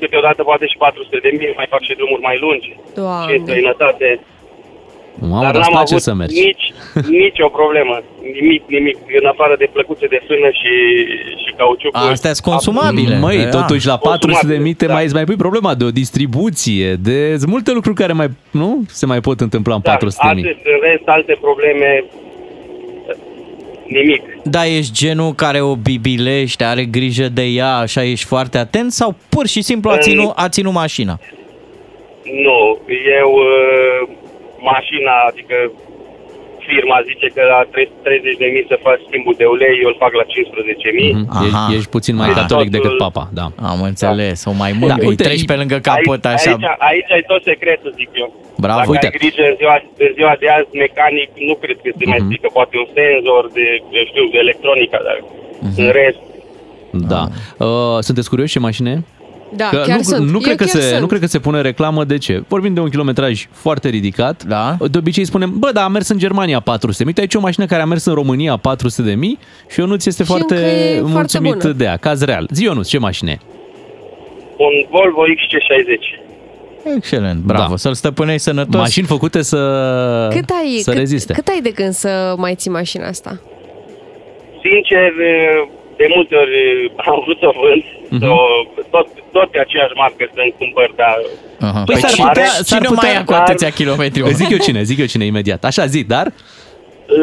Câteodată 0.00 0.42
poate 0.42 0.66
și 0.66 0.76
400 0.76 1.18
de 1.22 1.30
mii, 1.38 1.52
mai 1.56 1.66
fac 1.68 1.82
și 1.88 1.94
drumuri 2.00 2.22
mai 2.28 2.36
lungi. 2.44 2.66
Și 2.66 2.74
în 2.96 3.02
Doamne. 3.02 3.38
străinătate. 3.44 4.08
Mamă, 5.20 5.42
Dar 5.42 5.52
dar 5.52 5.60
îți 5.60 5.70
n-am 5.70 5.72
place 5.78 5.92
avut 5.94 6.02
să 6.08 6.14
mergi. 6.14 6.40
nici, 6.46 6.66
nici 7.22 7.38
o 7.40 7.48
problemă. 7.48 7.94
Nimic, 8.40 8.62
nimic. 8.66 8.96
În 9.20 9.26
afară 9.26 9.54
de 9.58 9.68
plăcuțe 9.72 10.06
de 10.06 10.20
frână 10.26 10.48
și, 10.60 10.72
și 11.44 11.50
cauciucuri. 11.56 12.10
Astea 12.10 12.32
sunt 12.32 12.46
consumabile. 12.52 13.18
Măi, 13.18 13.38
Da. 13.42 13.48
totuși 13.60 13.86
la 13.86 13.96
400 13.96 14.46
de 14.46 14.56
mii 14.56 14.74
te 14.74 14.86
da. 14.86 14.92
mai, 14.92 15.04
îți 15.04 15.14
mai 15.14 15.24
pui 15.24 15.36
problema 15.36 15.74
de 15.74 15.84
o 15.84 15.90
distribuție, 15.90 16.92
de 16.94 17.36
sunt 17.38 17.50
multe 17.50 17.72
lucruri 17.72 17.96
care 17.96 18.12
mai, 18.12 18.28
nu, 18.50 18.82
se 18.88 19.06
mai 19.06 19.20
pot 19.20 19.40
întâmpla 19.40 19.74
în 19.74 19.80
Da, 19.84 19.90
400 19.90 20.26
de 20.28 20.34
mii. 20.34 20.44
atât, 20.50 20.64
în 20.64 20.78
rest, 20.90 21.02
alte 21.06 21.36
probleme, 21.40 22.04
nimic. 23.86 24.22
Da, 24.42 24.66
ești 24.66 24.92
genul 24.92 25.32
care 25.32 25.60
o 25.60 25.74
bibilește, 25.76 26.64
are 26.64 26.84
grijă 26.84 27.28
de 27.28 27.42
ea, 27.42 27.76
așa 27.76 28.04
ești 28.04 28.26
foarte 28.26 28.58
atent 28.58 28.92
sau 28.92 29.14
pur 29.28 29.46
și 29.46 29.62
simplu 29.62 29.90
a 29.90 29.94
În- 29.94 30.00
ținut, 30.00 30.32
a 30.36 30.48
ținut 30.48 30.72
mașina? 30.72 31.18
Nu, 32.44 32.78
eu 33.20 33.30
uh, 33.32 34.08
mașina, 34.72 35.14
adică 35.30 35.56
firma 36.70 36.96
zice 37.10 37.26
că 37.36 37.42
la 37.54 37.60
30 38.06 38.40
de 38.42 38.46
mii 38.54 38.66
să 38.72 38.76
faci 38.86 39.02
schimbul 39.08 39.34
de 39.40 39.46
ulei, 39.54 39.74
eu 39.82 39.88
îl 39.92 39.96
fac 40.04 40.12
la 40.20 40.24
15 40.34 40.88
mii. 40.98 41.12
Mhm. 41.14 41.28
Aha. 41.36 41.44
Ești, 41.46 41.74
ești 41.76 41.90
puțin 41.96 42.14
mai 42.20 42.28
Ah. 42.32 42.36
catolic 42.40 42.70
decât 42.76 42.90
Totul- 42.94 43.04
papa, 43.06 43.24
da. 43.40 43.46
Am 43.70 43.78
înțeles, 43.90 44.38
o 44.50 44.52
mai 44.62 44.72
mângâi, 44.80 45.02
Da, 45.04 45.08
uite, 45.10 45.24
treci 45.26 45.44
pe 45.50 45.56
lângă 45.60 45.76
capot 45.90 46.20
aici, 46.30 46.38
așa. 46.38 46.50
Aici, 46.50 46.66
aici 46.90 47.10
ai 47.16 47.24
tot 47.32 47.42
secretul, 47.50 47.90
zic 48.00 48.10
eu. 48.22 48.28
Bravo. 48.64 48.78
Dacă 48.80 48.90
Uite. 48.94 49.06
ai 49.08 49.14
grijă 49.18 49.42
în 49.50 49.54
ziua, 49.60 49.76
în 50.06 50.10
ziua 50.18 50.34
de 50.42 50.48
azi, 50.56 50.68
mecanic, 50.84 51.30
nu 51.48 51.54
cred 51.62 51.76
că 51.82 51.88
se 51.98 52.04
mai 52.12 52.18
Mhm. 52.20 52.26
strică, 52.26 52.48
poate 52.58 52.74
un 52.82 52.88
senzor 52.98 53.42
de, 53.58 53.66
eu 53.98 54.04
știu, 54.10 54.24
de 54.34 54.38
electronica, 54.46 54.98
dar 55.08 55.16
Mhm. 55.66 55.80
în 55.84 55.90
rest, 56.00 56.20
Da. 57.14 57.22
Uh, 57.66 57.98
sunteți 58.06 58.28
curioși 58.28 58.52
ce 58.52 58.58
mașină 58.58 58.88
e? 58.90 58.98
Da, 59.56 59.68
Că 59.68 59.82
chiar 59.86 59.96
nu, 59.96 60.02
sunt. 60.02 60.26
Nu, 60.26 60.32
Eu 60.32 60.38
cred 60.40 60.56
că 60.56 60.64
chiar 60.64 60.82
se, 60.82 60.88
sunt. 60.88 61.00
nu 61.00 61.06
cred 61.06 61.20
că 61.20 61.26
se 61.26 61.38
pune 61.38 61.60
reclamă. 61.60 62.04
De 62.04 62.18
ce? 62.18 62.42
Vorbim 62.48 62.74
de 62.74 62.80
un 62.80 62.88
kilometraj 62.88 63.46
foarte 63.52 63.88
ridicat. 63.88 64.44
Da. 64.44 64.76
De 64.90 64.98
obicei 64.98 65.24
spunem, 65.24 65.52
bă, 65.58 65.70
da, 65.72 65.84
a 65.84 65.88
mers 65.88 66.08
în 66.08 66.18
Germania 66.18 66.60
400 66.60 67.02
de 67.02 67.08
mii. 67.08 67.18
Aici 67.18 67.34
o 67.34 67.40
mașină 67.40 67.66
care 67.66 67.82
a 67.82 67.86
mers 67.86 68.04
în 68.04 68.14
România 68.14 68.56
400 68.56 69.02
de 69.08 69.14
mii 69.14 69.38
și 69.68 69.80
Ionuț 69.80 70.06
este 70.06 70.22
Și 70.22 70.28
foarte 70.28 70.54
încă 70.54 70.66
e 70.66 70.94
foarte 70.98 71.12
mulțumit 71.12 71.52
bună. 71.62 71.72
de 71.72 71.84
ea. 71.84 71.96
Caz 71.96 72.22
real. 72.24 72.48
Zi, 72.52 72.64
Ionuț, 72.64 72.88
ce 72.88 72.98
mașină 72.98 73.30
e? 73.30 73.38
un 74.58 74.86
Volvo 74.90 75.22
XC60. 75.22 76.20
Excelent, 76.96 77.40
bravo, 77.40 77.68
Da. 77.70 77.76
să-l 77.76 77.94
stăpânești 77.94 78.40
sănătos. 78.42 78.80
Mașini 78.80 79.06
făcute 79.06 79.42
să, 79.42 79.56
Cât 80.32 80.48
ai, 80.62 80.78
să 80.78 80.90
cât, 80.90 80.98
reziste. 80.98 81.32
cât 81.32 81.46
ai 81.48 81.60
de 81.62 81.72
când 81.72 81.92
să 81.92 82.34
mai 82.36 82.54
ții 82.54 82.70
mașina 82.70 83.06
asta? 83.06 83.40
Sincer, 84.62 85.12
de 86.00 86.06
multe 86.14 86.34
ori 86.42 86.56
am 87.10 87.18
vrut 87.24 87.38
să 87.42 87.46
o 87.52 87.54
vând, 87.62 87.82
Mhm. 88.10 88.20
să 88.22 88.26
o, 88.40 88.44
tot, 88.94 89.06
tot 89.36 89.48
pe 89.50 89.58
aceeași 89.64 89.94
marcă 90.02 90.24
să-mi 90.34 90.54
cumpăr, 90.60 90.88
dar 91.02 91.16
Aha. 91.68 91.82
Păi 91.86 91.96
s-ar 91.96 92.10
cine- 92.10 92.26
putea- 92.26 92.44
s-ar 92.68 92.80
cine 92.82 92.88
putea- 92.94 93.08
mai 93.08 93.12
ia 93.18 93.24
cu 93.24 93.32
atâția 93.32 93.70
kilometri? 93.70 94.20
mă? 94.22 94.28
Zic 94.40 94.48
eu 94.50 94.58
cine, 94.66 94.82
zic 94.82 94.98
eu 94.98 95.06
cine 95.14 95.24
imediat. 95.24 95.64
Așa, 95.64 95.86
zi, 95.86 96.00
dar 96.14 96.26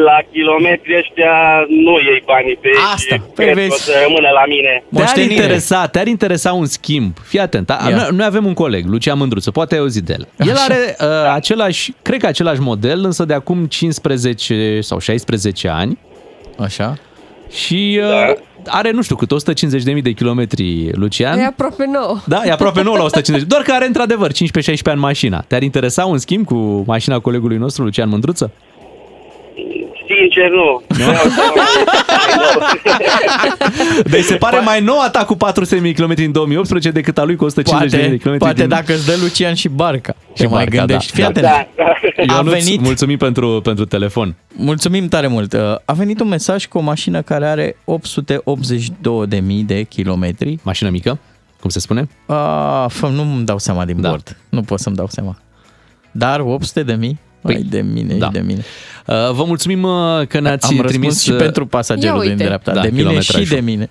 la 0.04 0.18
kilometri 0.32 0.96
ăștia 0.98 1.34
nu 1.68 1.90
iei 2.06 2.22
banii 2.26 2.58
pe 2.60 2.68
ei 2.68 2.74
Asta, 2.94 3.14
și 3.14 3.20
păi 3.34 3.44
cred 3.44 3.56
că 3.56 3.60
o 3.60 3.62
vezi. 3.62 3.84
să 3.84 3.92
rămână 4.06 4.28
la 4.40 4.44
mine. 4.48 4.72
te-ar 4.92 5.02
Moștenire. 5.04 5.34
interesa, 5.34 5.86
te-ar 5.86 6.06
interesa 6.06 6.52
un 6.52 6.66
schimb. 6.66 7.12
Fii 7.24 7.38
atent. 7.40 7.70
A, 7.70 7.86
Ia. 7.88 7.96
noi, 7.96 8.06
noi 8.12 8.26
avem 8.26 8.46
un 8.46 8.54
coleg, 8.54 8.84
Lucian 8.86 9.18
Mândruță, 9.18 9.50
poate 9.50 9.74
ai 9.74 9.80
auzit 9.80 10.02
de 10.02 10.12
el. 10.18 10.28
El 10.48 10.52
Așa. 10.54 10.62
are 10.64 10.96
uh, 11.00 11.06
același, 11.34 11.92
cred 12.02 12.20
că 12.20 12.26
același 12.26 12.60
model, 12.60 13.04
însă 13.04 13.24
de 13.24 13.34
acum 13.34 13.64
15 13.66 14.78
sau 14.80 14.98
16 14.98 15.68
ani 15.68 15.98
Așa. 16.58 16.94
și 17.50 18.00
uh, 18.02 18.32
are, 18.68 18.90
nu 18.90 19.02
știu, 19.02 19.16
cât 19.16 19.30
150.000 19.96 20.02
de 20.02 20.12
kilometri, 20.12 20.90
Lucian. 20.92 21.38
E 21.38 21.44
aproape 21.44 21.84
nou. 21.86 22.22
Da, 22.26 22.42
e 22.44 22.50
aproape 22.50 22.82
nou 22.82 22.94
la 22.94 23.02
150. 23.02 23.48
Doar 23.48 23.62
că 23.62 23.72
are 23.72 23.86
într-adevăr 23.86 24.32
15-16 24.32 24.34
ani 24.84 25.00
mașina. 25.00 25.40
Te-ar 25.40 25.62
interesa 25.62 26.04
un 26.04 26.18
schimb 26.18 26.44
cu 26.46 26.84
mașina 26.86 27.18
colegului 27.18 27.56
nostru, 27.56 27.82
Lucian 27.82 28.08
Mândruță? 28.08 28.50
Sincer, 30.18 30.50
nu. 30.50 30.82
Vreau 30.88 31.12
să- 31.14 31.30
Deci 34.10 34.24
se 34.24 34.36
pare 34.36 34.58
mai 34.60 34.80
nou 34.80 35.00
a 35.00 35.10
ta 35.10 35.24
cu 35.24 35.36
400.000 35.36 35.80
de 35.82 35.92
km 35.92 36.14
în 36.16 36.32
2018 36.32 36.90
decât 36.90 37.18
a 37.18 37.24
lui 37.24 37.36
cu 37.36 37.46
150.000 37.50 37.52
Poate, 37.64 37.86
de 38.08 38.16
km. 38.22 38.36
poate 38.38 38.54
din... 38.54 38.68
dacă 38.68 38.92
îți 38.92 39.06
dă 39.06 39.12
Lucian 39.22 39.54
și 39.54 39.68
barca. 39.68 40.14
Și 40.34 40.42
Și 40.42 40.48
mai 40.48 40.64
barca, 40.64 40.76
gândești. 40.84 41.20
da, 41.20 41.24
Fii 41.30 41.42
da. 41.42 41.48
atent. 41.48 41.68
da, 41.76 41.84
da. 42.26 42.32
A 42.34 42.36
Ionuț, 42.36 42.52
venit, 42.64 42.80
Mulțumim 42.80 43.16
pentru, 43.16 43.60
pentru 43.62 43.84
telefon. 43.84 44.34
mulțumim 44.56 45.08
tare 45.08 45.26
mult. 45.26 45.52
Uh, 45.52 45.60
A 45.84 45.92
venit 45.92 46.20
un 46.20 46.28
mesaj 46.28 46.66
cu 46.66 46.78
o 46.78 46.80
mașină 46.80 47.22
care 47.22 47.46
are 47.46 47.76
882.000 47.84 49.64
de 49.66 49.82
kilometri. 49.82 50.58
Mașină 50.62 50.90
mică, 50.90 51.18
cum 51.60 51.70
se 51.70 51.78
spune? 51.78 52.08
Ah, 52.26 52.84
fă, 52.88 53.06
nu-mi 53.06 53.44
dau 53.44 53.58
seama 53.58 53.84
din 53.84 54.00
Da. 54.00 54.08
bord. 54.08 54.36
Nu 54.48 54.60
pot 54.62 54.78
să-mi 54.80 54.96
dau 54.96 55.06
seama. 55.08 55.36
Dar 56.10 56.40
800 56.40 56.82
de 56.82 56.92
mii? 56.94 57.18
Păi, 57.52 57.66
de 57.70 57.84
mine 57.92 58.14
da. 58.14 58.26
și 58.26 58.32
de 58.32 58.42
mine. 58.46 58.64
Uh, 59.06 59.14
Vă 59.32 59.44
mulțumim 59.46 59.82
uh, 59.82 60.26
că 60.28 60.40
ne-ați 60.40 60.66
Am 60.66 60.76
răspuns 60.76 60.90
trimis... 60.90 61.22
și 61.22 61.30
uh, 61.30 61.36
pentru 61.36 61.66
pasagerul 61.66 62.16
Ia 62.16 62.22
din 62.22 62.30
uite. 62.30 62.44
dreapta. 62.44 62.72
Da, 62.72 62.80
de 62.80 62.88
mine 62.92 63.20
și 63.20 63.30
kilometrajul. 63.30 63.56
de 63.56 63.60
mine. 63.60 63.88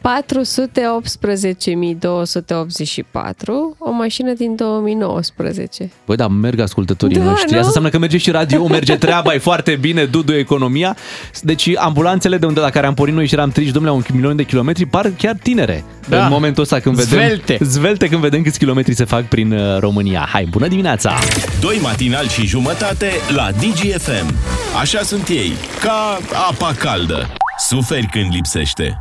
418.284, 2.33 3.77
o 3.77 3.91
mașină 3.91 4.33
din 4.33 4.55
2019. 4.55 5.91
Băi, 6.05 6.15
dar 6.15 6.27
merg 6.27 6.59
ascultătorii 6.59 7.17
Da, 7.17 7.23
noștri. 7.23 7.51
nu? 7.51 7.55
Asta 7.55 7.65
înseamnă 7.67 7.89
că 7.89 7.97
merge 7.97 8.17
și 8.17 8.31
radio, 8.31 8.67
merge 8.67 8.95
treaba, 8.95 9.33
e 9.33 9.37
foarte 9.37 9.77
bine, 9.81 10.03
dudu 10.05 10.33
economia. 10.33 10.97
Deci 11.41 11.69
ambulanțele 11.75 12.37
de 12.37 12.45
unde 12.45 12.59
la 12.59 12.69
care 12.69 12.85
am 12.87 12.93
pornit 12.93 13.15
noi 13.15 13.27
și 13.27 13.33
eram 13.33 13.49
triși, 13.49 13.71
domnule, 13.71 13.95
un 13.95 14.03
milion 14.13 14.35
de 14.35 14.43
kilometri, 14.43 14.85
par 14.85 15.11
chiar 15.17 15.35
tinere. 15.43 15.83
Da. 16.09 16.23
În 16.23 16.31
momentul 16.31 16.63
ăsta 16.63 16.79
când 16.79 16.95
vedem... 16.95 17.19
Zvelte. 17.25 17.57
Zvelte 17.61 18.07
când 18.07 18.21
vedem 18.21 18.41
câți 18.41 18.59
kilometri 18.59 18.93
se 18.93 19.03
fac 19.03 19.23
prin 19.23 19.51
uh, 19.51 19.77
România. 19.79 20.27
Hai, 20.31 20.47
bună 20.49 20.67
dimineața! 20.67 21.13
Doi 21.61 21.79
matinali 21.81 22.27
și 22.27 22.45
jumătate 22.45 23.11
la 23.35 23.42
DGFM. 23.51 24.35
Așa 24.79 25.01
sunt 25.01 25.27
ei, 25.27 25.51
ca 25.81 26.17
apa 26.49 26.73
caldă. 26.79 27.27
Suferi 27.57 28.07
când 28.11 28.33
lipsește. 28.33 28.97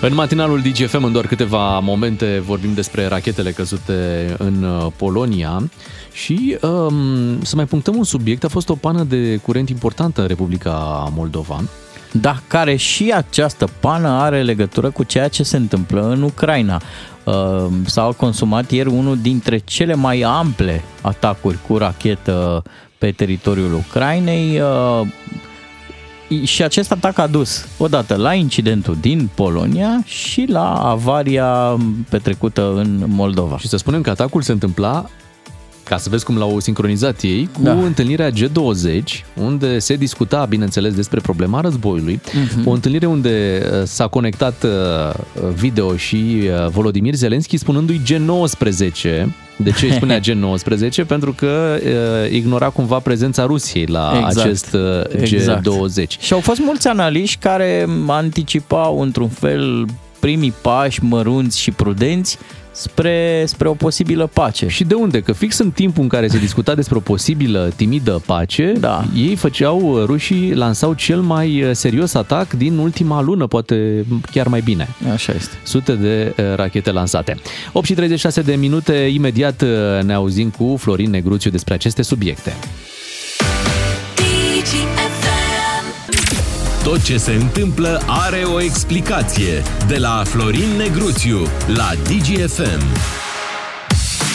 În 0.00 0.14
matinalul 0.14 0.60
DGFM, 0.60 1.04
în 1.04 1.12
doar 1.12 1.26
câteva 1.26 1.78
momente, 1.78 2.42
vorbim 2.44 2.74
despre 2.74 3.06
rachetele 3.06 3.50
căzute 3.50 4.34
în 4.38 4.62
uh, 4.62 4.86
Polonia 4.96 5.70
și 6.12 6.58
um, 6.62 7.42
să 7.42 7.56
mai 7.56 7.64
punctăm 7.64 7.96
un 7.96 8.04
subiect. 8.04 8.44
A 8.44 8.48
fost 8.48 8.68
o 8.68 8.74
pană 8.74 9.02
de 9.02 9.36
curent 9.36 9.68
importantă 9.68 10.20
în 10.20 10.26
Republica 10.26 11.08
Moldova. 11.14 11.60
Da, 12.12 12.40
care 12.46 12.76
și 12.76 13.12
această 13.16 13.68
pană 13.80 14.08
are 14.08 14.42
legătură 14.42 14.90
cu 14.90 15.02
ceea 15.02 15.28
ce 15.28 15.42
se 15.42 15.56
întâmplă 15.56 16.08
în 16.08 16.22
Ucraina. 16.22 16.80
Uh, 17.24 17.66
S-a 17.84 18.14
consumat 18.16 18.70
ieri 18.70 18.88
unul 18.88 19.18
dintre 19.18 19.58
cele 19.58 19.94
mai 19.94 20.20
ample 20.20 20.82
atacuri 21.00 21.58
cu 21.66 21.76
rachetă 21.76 22.62
pe 22.98 23.10
teritoriul 23.10 23.74
Ucrainei 23.74 24.60
uh, 24.60 25.06
și 26.44 26.62
acest 26.62 26.92
atac 26.92 27.18
a 27.18 27.26
dus 27.26 27.66
odată 27.78 28.14
la 28.16 28.34
incidentul 28.34 28.96
din 29.00 29.30
Polonia 29.34 30.02
și 30.04 30.44
la 30.48 30.72
avaria 30.72 31.76
petrecută 32.08 32.72
în 32.76 33.04
Moldova. 33.06 33.58
Și 33.58 33.68
să 33.68 33.76
spunem 33.76 34.00
că 34.00 34.10
atacul 34.10 34.42
se 34.42 34.52
întâmpla 34.52 35.10
ca 35.88 35.96
să 35.96 36.08
vezi 36.08 36.24
cum 36.24 36.38
l-au 36.38 36.60
sincronizat 36.60 37.20
ei, 37.22 37.48
cu 37.52 37.60
Da. 37.62 37.72
întâlnirea 37.72 38.30
G20, 38.30 39.02
unde 39.34 39.78
se 39.78 39.94
discuta, 39.96 40.44
bineînțeles, 40.44 40.94
despre 40.94 41.20
problema 41.20 41.60
războiului. 41.60 42.20
Mhm. 42.32 42.68
O 42.68 42.70
întâlnire 42.70 43.06
unde 43.06 43.62
uh, 43.72 43.82
s-a 43.84 44.06
conectat 44.06 44.64
uh, 44.64 45.50
video 45.54 45.96
și 45.96 46.16
uh, 46.42 46.68
Volodymyr 46.70 47.14
Zelensky 47.14 47.56
spunându-i 47.56 48.00
G19. 48.04 49.26
De 49.58 49.70
ce 49.70 49.86
îi 49.86 49.92
spunea 49.92 50.20
G19? 50.26 51.06
Pentru 51.06 51.32
că 51.32 51.78
uh, 51.82 52.30
ignora 52.32 52.68
cumva 52.68 52.98
prezența 52.98 53.44
Rusiei 53.44 53.86
la 53.86 54.12
Exact. 54.26 54.46
acest 54.46 54.72
uh, 54.72 55.20
Exact. 55.20 55.62
G20. 55.68 56.06
Și 56.20 56.32
au 56.32 56.40
fost 56.40 56.60
mulți 56.60 56.88
analiști 56.88 57.36
care 57.40 57.86
anticipau 58.06 59.00
într-un 59.00 59.28
fel 59.28 59.86
primii 60.20 60.52
pași 60.62 61.04
mărunți 61.04 61.60
și 61.60 61.70
prudenți 61.70 62.38
spre, 62.76 63.44
spre 63.46 63.68
o 63.68 63.74
posibilă 63.74 64.30
pace. 64.32 64.68
Și 64.68 64.84
de 64.84 64.94
unde? 64.94 65.20
Că 65.20 65.32
fix 65.32 65.58
în 65.58 65.70
timpul 65.70 66.02
în 66.02 66.08
care 66.08 66.28
se 66.28 66.38
discuta 66.38 66.74
despre 66.74 66.96
o 66.96 67.00
posibilă 67.00 67.72
timidă 67.76 68.22
pace, 68.26 68.72
Da. 68.80 69.04
ei 69.16 69.34
făceau, 69.36 70.04
rușii 70.04 70.54
lansau 70.54 70.92
cel 70.94 71.20
mai 71.20 71.62
uh, 71.62 71.70
serios 71.72 72.14
atac 72.14 72.52
din 72.52 72.76
ultima 72.78 73.22
lună, 73.22 73.46
poate 73.46 74.04
chiar 74.30 74.46
mai 74.46 74.60
bine. 74.60 74.88
Așa 75.12 75.32
este. 75.32 75.54
Sute 75.62 75.92
de 75.92 76.34
uh, 76.38 76.54
rachete 76.54 76.90
lansate. 76.92 77.36
8 77.72 77.86
și 77.86 77.94
36 77.94 78.40
de 78.42 78.54
minute, 78.54 78.92
imediat 78.92 79.62
uh, 79.62 80.02
ne 80.04 80.12
auzim 80.12 80.50
cu 80.50 80.76
Florin 80.78 81.10
Negruțiu 81.10 81.50
despre 81.50 81.74
aceste 81.74 82.02
subiecte. 82.02 82.52
Tot 86.86 87.02
ce 87.02 87.16
se 87.16 87.32
întâmplă 87.32 88.02
are 88.06 88.42
o 88.42 88.60
explicație. 88.60 89.62
De 89.88 89.96
la 89.96 90.22
Florin 90.24 90.68
Negruțiu 90.76 91.38
la 91.66 91.92
DGFM. 92.04 92.82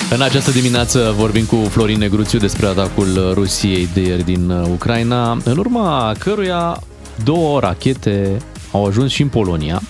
În 0.09 0.21
această 0.21 0.51
dimineață 0.51 1.13
vorbim 1.17 1.45
cu 1.45 1.55
Florin 1.55 1.97
Negruțiu 1.97 2.39
despre 2.39 2.65
atacul 2.65 3.31
Rusiei 3.33 3.89
de 3.93 4.01
ieri 4.01 4.23
din 4.23 4.49
uh, 4.49 4.67
Ucraina, 4.71 5.37
în 5.43 5.57
urma 5.57 6.15
căruia 6.19 6.79
două 7.23 7.59
rachete 7.59 8.37
au 8.71 8.85
ajuns 8.85 9.11
și 9.11 9.21
în 9.21 9.27
Polonia. 9.27 9.81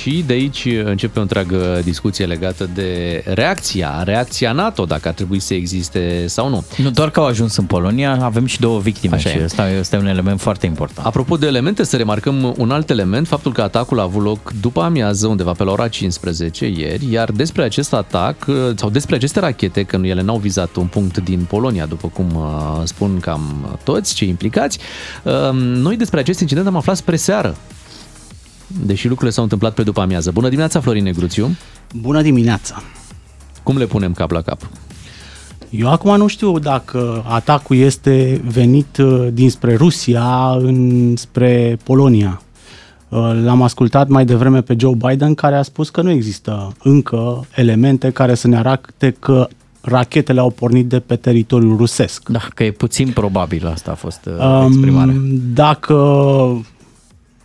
Și 0.00 0.24
de 0.26 0.32
aici 0.32 0.68
începe 0.84 1.18
o 1.18 1.22
întreagă 1.22 1.80
discuție 1.84 2.24
legată 2.26 2.70
de 2.74 3.22
reacția, 3.26 4.02
reacția 4.02 4.52
NATO, 4.52 4.84
dacă 4.84 5.08
ar 5.08 5.14
trebui 5.14 5.38
să 5.38 5.54
existe 5.54 6.24
sau 6.26 6.48
nu. 6.48 6.64
Nu 6.76 6.90
doar 6.90 7.10
că 7.10 7.20
au 7.20 7.26
ajuns 7.26 7.56
în 7.56 7.64
Polonia, 7.64 8.18
avem 8.20 8.46
și 8.46 8.60
două 8.60 8.80
victime 8.80 9.14
Așa 9.14 9.28
și 9.28 9.36
e. 9.36 9.44
ăsta 9.44 9.70
este 9.70 9.96
un 9.96 10.06
element 10.06 10.40
foarte 10.40 10.66
important. 10.66 11.06
Apropo 11.06 11.36
de 11.36 11.46
elemente, 11.46 11.84
să 11.84 11.96
remarcăm 11.96 12.54
un 12.58 12.70
alt 12.70 12.90
element, 12.90 13.26
faptul 13.26 13.52
că 13.52 13.62
atacul 13.62 13.98
a 13.98 14.02
avut 14.02 14.22
loc 14.22 14.52
după 14.60 14.80
amiază, 14.80 15.26
undeva 15.26 15.52
pe 15.52 15.64
la 15.64 15.70
ora 15.70 15.88
15 15.88 16.66
ieri, 16.66 17.12
iar 17.12 17.30
despre 17.30 17.62
acest 17.62 17.92
atac, 17.92 18.46
sau 18.74 18.90
despre 18.90 19.14
aceste 19.14 19.40
rachete, 19.40 19.82
că 19.82 19.98
ele 20.02 20.22
n-au 20.22 20.36
vizat 20.38 20.76
un 20.76 20.86
punct 20.86 21.18
din 21.18 21.46
Polonia, 21.48 21.86
după 21.86 22.08
cum 22.08 22.26
uh, 22.34 22.80
spun 22.84 23.20
cam 23.20 23.78
toți 23.84 24.14
cei 24.14 24.28
implicați, 24.28 24.78
uh, 25.22 25.50
noi 25.52 25.96
despre 25.96 26.20
acest 26.20 26.40
incident 26.40 26.66
am 26.66 26.76
aflat 26.76 26.96
spre 26.96 27.16
seară, 27.16 27.56
deși 28.66 29.06
lucrurile 29.06 29.34
s-au 29.34 29.42
întâmplat 29.42 29.74
pe 29.74 29.82
după 29.82 30.00
amiază. 30.00 30.30
Bună 30.30 30.46
dimineața, 30.46 30.80
Florin 30.80 31.02
Negruțiu! 31.02 31.56
Bună 31.94 32.22
dimineața! 32.22 32.82
Cum 33.62 33.76
le 33.76 33.86
punem 33.86 34.12
cap 34.12 34.30
la 34.30 34.40
cap? 34.40 34.68
Eu 35.70 35.90
acum 35.90 36.16
nu 36.16 36.26
știu 36.26 36.58
dacă 36.58 37.24
atacul 37.28 37.76
este 37.76 38.40
venit 38.44 38.96
uh, 38.96 39.28
dinspre 39.32 39.74
Rusia 39.74 40.50
înspre 40.50 41.78
Polonia. 41.82 42.40
Uh, 43.08 43.40
L-am 43.44 43.62
ascultat 43.62 44.08
mai 44.08 44.24
devreme 44.24 44.62
pe 44.62 44.76
Joe 44.78 44.94
Biden 44.94 45.34
care 45.34 45.56
a 45.56 45.62
spus 45.62 45.90
că 45.90 46.02
nu 46.02 46.10
există 46.10 46.72
încă 46.82 47.46
elemente 47.54 48.10
care 48.10 48.34
să 48.34 48.48
ne 48.48 48.56
arate 48.56 49.16
că 49.18 49.48
rachetele 49.80 50.40
au 50.40 50.50
pornit 50.50 50.86
de 50.86 51.00
pe 51.00 51.16
teritoriul 51.16 51.76
rusesc. 51.76 52.28
Da, 52.28 52.40
că 52.54 52.64
e 52.64 52.70
puțin 52.70 53.10
probabil 53.10 53.66
asta 53.66 53.90
a 53.90 53.94
fost 53.94 54.20
uh, 54.26 54.46
Um, 54.46 54.66
exprimarea. 54.66 55.14
Dacă 55.54 55.94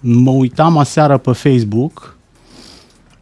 mă 0.02 0.32
uitam 0.32 0.78
aseară 0.78 1.18
pe 1.18 1.32
Facebook, 1.32 2.16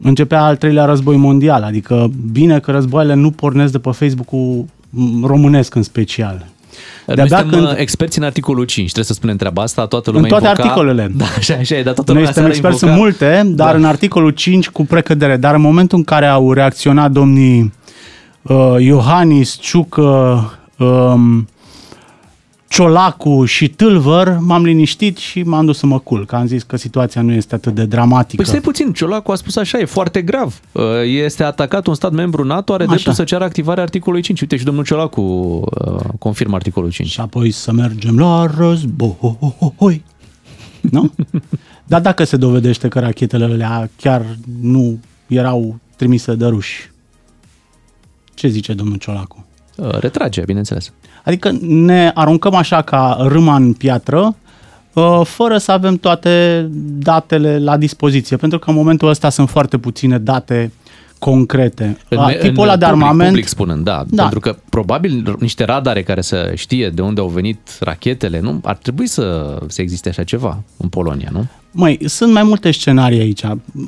începea 0.01 0.43
al 0.43 0.55
treilea 0.55 0.85
război 0.85 1.17
mondial, 1.17 1.63
adică 1.63 2.11
bine 2.31 2.59
că 2.59 2.71
războaiele 2.71 3.13
nu 3.13 3.31
pornesc 3.31 3.71
de 3.71 3.79
pe 3.79 3.91
Facebook-ul 3.91 4.65
m, 4.89 5.25
românesc 5.25 5.75
în 5.75 5.83
special. 5.83 6.45
Noi 7.05 7.29
suntem 7.29 7.49
când... 7.49 7.73
experți 7.77 8.17
în 8.17 8.23
articolul 8.23 8.65
5, 8.65 8.85
trebuie 8.85 9.05
să 9.05 9.13
spunem 9.13 9.35
treaba 9.35 9.61
asta, 9.61 9.85
toată 9.85 10.11
lumea 10.11 10.23
în 10.23 10.29
toate 10.29 10.47
invoca... 10.47 10.63
articolele. 10.63 11.11
Da, 11.17 11.25
așa, 11.37 11.53
așa 11.53 11.75
e, 11.75 11.83
dar 11.83 11.93
toată 11.93 12.11
Noi 12.11 12.21
lumea 12.21 12.33
suntem 12.33 12.51
seara 12.51 12.69
experți 12.69 12.83
invoca... 12.83 12.93
în 12.93 12.99
multe, 12.99 13.55
dar 13.55 13.71
Da. 13.71 13.77
în 13.77 13.85
articolul 13.85 14.31
5 14.31 14.69
cu 14.69 14.85
precădere. 14.85 15.37
Dar 15.37 15.55
în 15.55 15.61
momentul 15.61 15.97
în 15.97 16.03
care 16.03 16.25
au 16.25 16.53
reacționat 16.53 17.11
domnii 17.11 17.73
uh, 18.41 18.75
Iohannis, 18.79 19.57
Ciucă, 19.59 20.59
um, 20.77 21.47
Ciolacu 22.69 23.45
și 23.45 23.69
Tâlvăr, 23.69 24.37
m-am 24.39 24.63
liniștit 24.63 25.17
și 25.17 25.41
m-am 25.43 25.65
dus 25.65 25.77
să 25.77 25.85
mă 25.85 25.99
culc. 25.99 26.25
Că 26.25 26.35
am 26.35 26.47
zis 26.47 26.63
că 26.63 26.77
situația 26.77 27.21
nu 27.21 27.31
este 27.33 27.55
atât 27.55 27.73
de 27.75 27.85
dramatică. 27.85 28.35
Păi 28.35 28.45
stai 28.45 28.61
puțin, 28.61 28.93
Ciolacu 28.93 29.31
a 29.31 29.35
spus 29.35 29.55
așa, 29.55 29.77
e 29.77 29.85
foarte 29.85 30.21
grav. 30.21 30.59
Uh, 30.71 30.83
Este 31.05 31.43
atacat 31.43 31.87
un 31.87 31.93
stat 31.93 32.11
membru 32.11 32.43
NATO, 32.43 32.73
are 32.73 32.83
Așa. 32.83 32.91
dreptul 32.91 33.13
să 33.13 33.23
ceară 33.23 33.43
activarea 33.43 33.83
articolului 33.83 34.23
5. 34.23 34.41
Uite 34.41 34.57
și 34.57 34.63
domnul 34.63 34.83
Ciolacu 34.83 35.21
uh, 35.21 35.99
confirmă 36.19 36.55
articolul 36.55 36.91
5. 36.91 37.09
Și 37.09 37.19
apoi 37.19 37.51
să 37.51 37.71
mergem 37.71 38.19
la 38.19 38.45
război. 38.57 40.03
Nu? 40.81 41.11
Dar 41.85 42.01
dacă 42.01 42.23
se 42.23 42.37
dovedește 42.37 42.87
că 42.87 42.99
rachetele 42.99 43.43
alea 43.43 43.89
chiar 43.95 44.25
nu 44.61 44.99
erau 45.27 45.79
trimise 45.95 46.35
de 46.35 46.45
ruși, 46.45 46.91
ce 48.33 48.47
zice 48.47 48.73
domnul 48.73 48.97
Ciolacu? 48.97 49.45
Uh, 49.75 49.89
Retrage, 49.99 50.41
bineînțeles. 50.45 50.93
Adică 51.23 51.57
ne 51.61 52.11
aruncăm 52.13 52.55
așa 52.55 52.81
ca 52.81 53.17
râma 53.19 53.55
în 53.55 53.73
piatră, 53.73 54.35
uh, 54.93 55.21
fără 55.23 55.57
să 55.57 55.71
avem 55.71 55.95
toate 55.95 56.67
datele 56.97 57.59
la 57.59 57.77
dispoziție, 57.77 58.37
pentru 58.37 58.59
că 58.59 58.69
în 58.69 58.75
momentul 58.75 59.09
ăsta 59.09 59.29
sunt 59.29 59.49
foarte 59.49 59.77
puține 59.77 60.17
date 60.17 60.71
concrete. 61.19 61.97
A, 62.17 62.31
Tipul 62.31 62.63
ăla 62.63 62.75
de 62.75 62.85
public, 62.85 63.03
armament... 63.03 63.29
Public 63.29 63.47
spunând, 63.47 63.83
da, 63.83 64.03
Da. 64.09 64.21
Pentru 64.21 64.39
că 64.39 64.55
probabil 64.69 65.37
niște 65.39 65.63
radare 65.63 66.03
care 66.03 66.21
să 66.21 66.51
știe 66.55 66.89
de 66.89 67.01
unde 67.01 67.21
au 67.21 67.27
venit 67.27 67.59
rachetele, 67.79 68.39
nu? 68.39 68.59
Ar 68.63 68.75
trebui 68.75 69.07
să, 69.07 69.57
să 69.67 69.81
existe 69.81 70.09
așa 70.09 70.23
ceva 70.23 70.63
în 70.77 70.89
Polonia, 70.89 71.29
nu? 71.31 71.45
Măi, 71.71 71.99
sunt 72.05 72.33
mai 72.33 72.43
multe 72.43 72.71
scenarii 72.71 73.19
aici. 73.19 73.41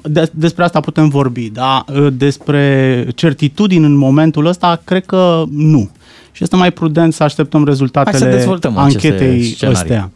De- 0.04 0.32
despre 0.34 0.64
asta 0.64 0.80
putem 0.80 1.10
vorbi, 1.10 1.50
dar 1.50 1.86
despre 2.14 3.08
certitudini 3.16 3.86
în 3.86 3.96
momentul 3.96 4.46
ăsta, 4.46 4.82
cred 4.84 5.06
că 5.06 5.44
nu. 5.52 5.90
Și 6.32 6.44
este 6.44 6.56
mai 6.56 6.72
prudent 6.72 7.14
să 7.14 7.24
așteptăm 7.24 7.66
rezultatele 7.66 8.18
Hai 8.18 8.32
să 8.32 8.38
dezvoltăm 8.38 8.78
aceste 8.78 9.08
anchetei 9.08 9.44
scenarii. 9.44 9.80
astea. 9.80 10.12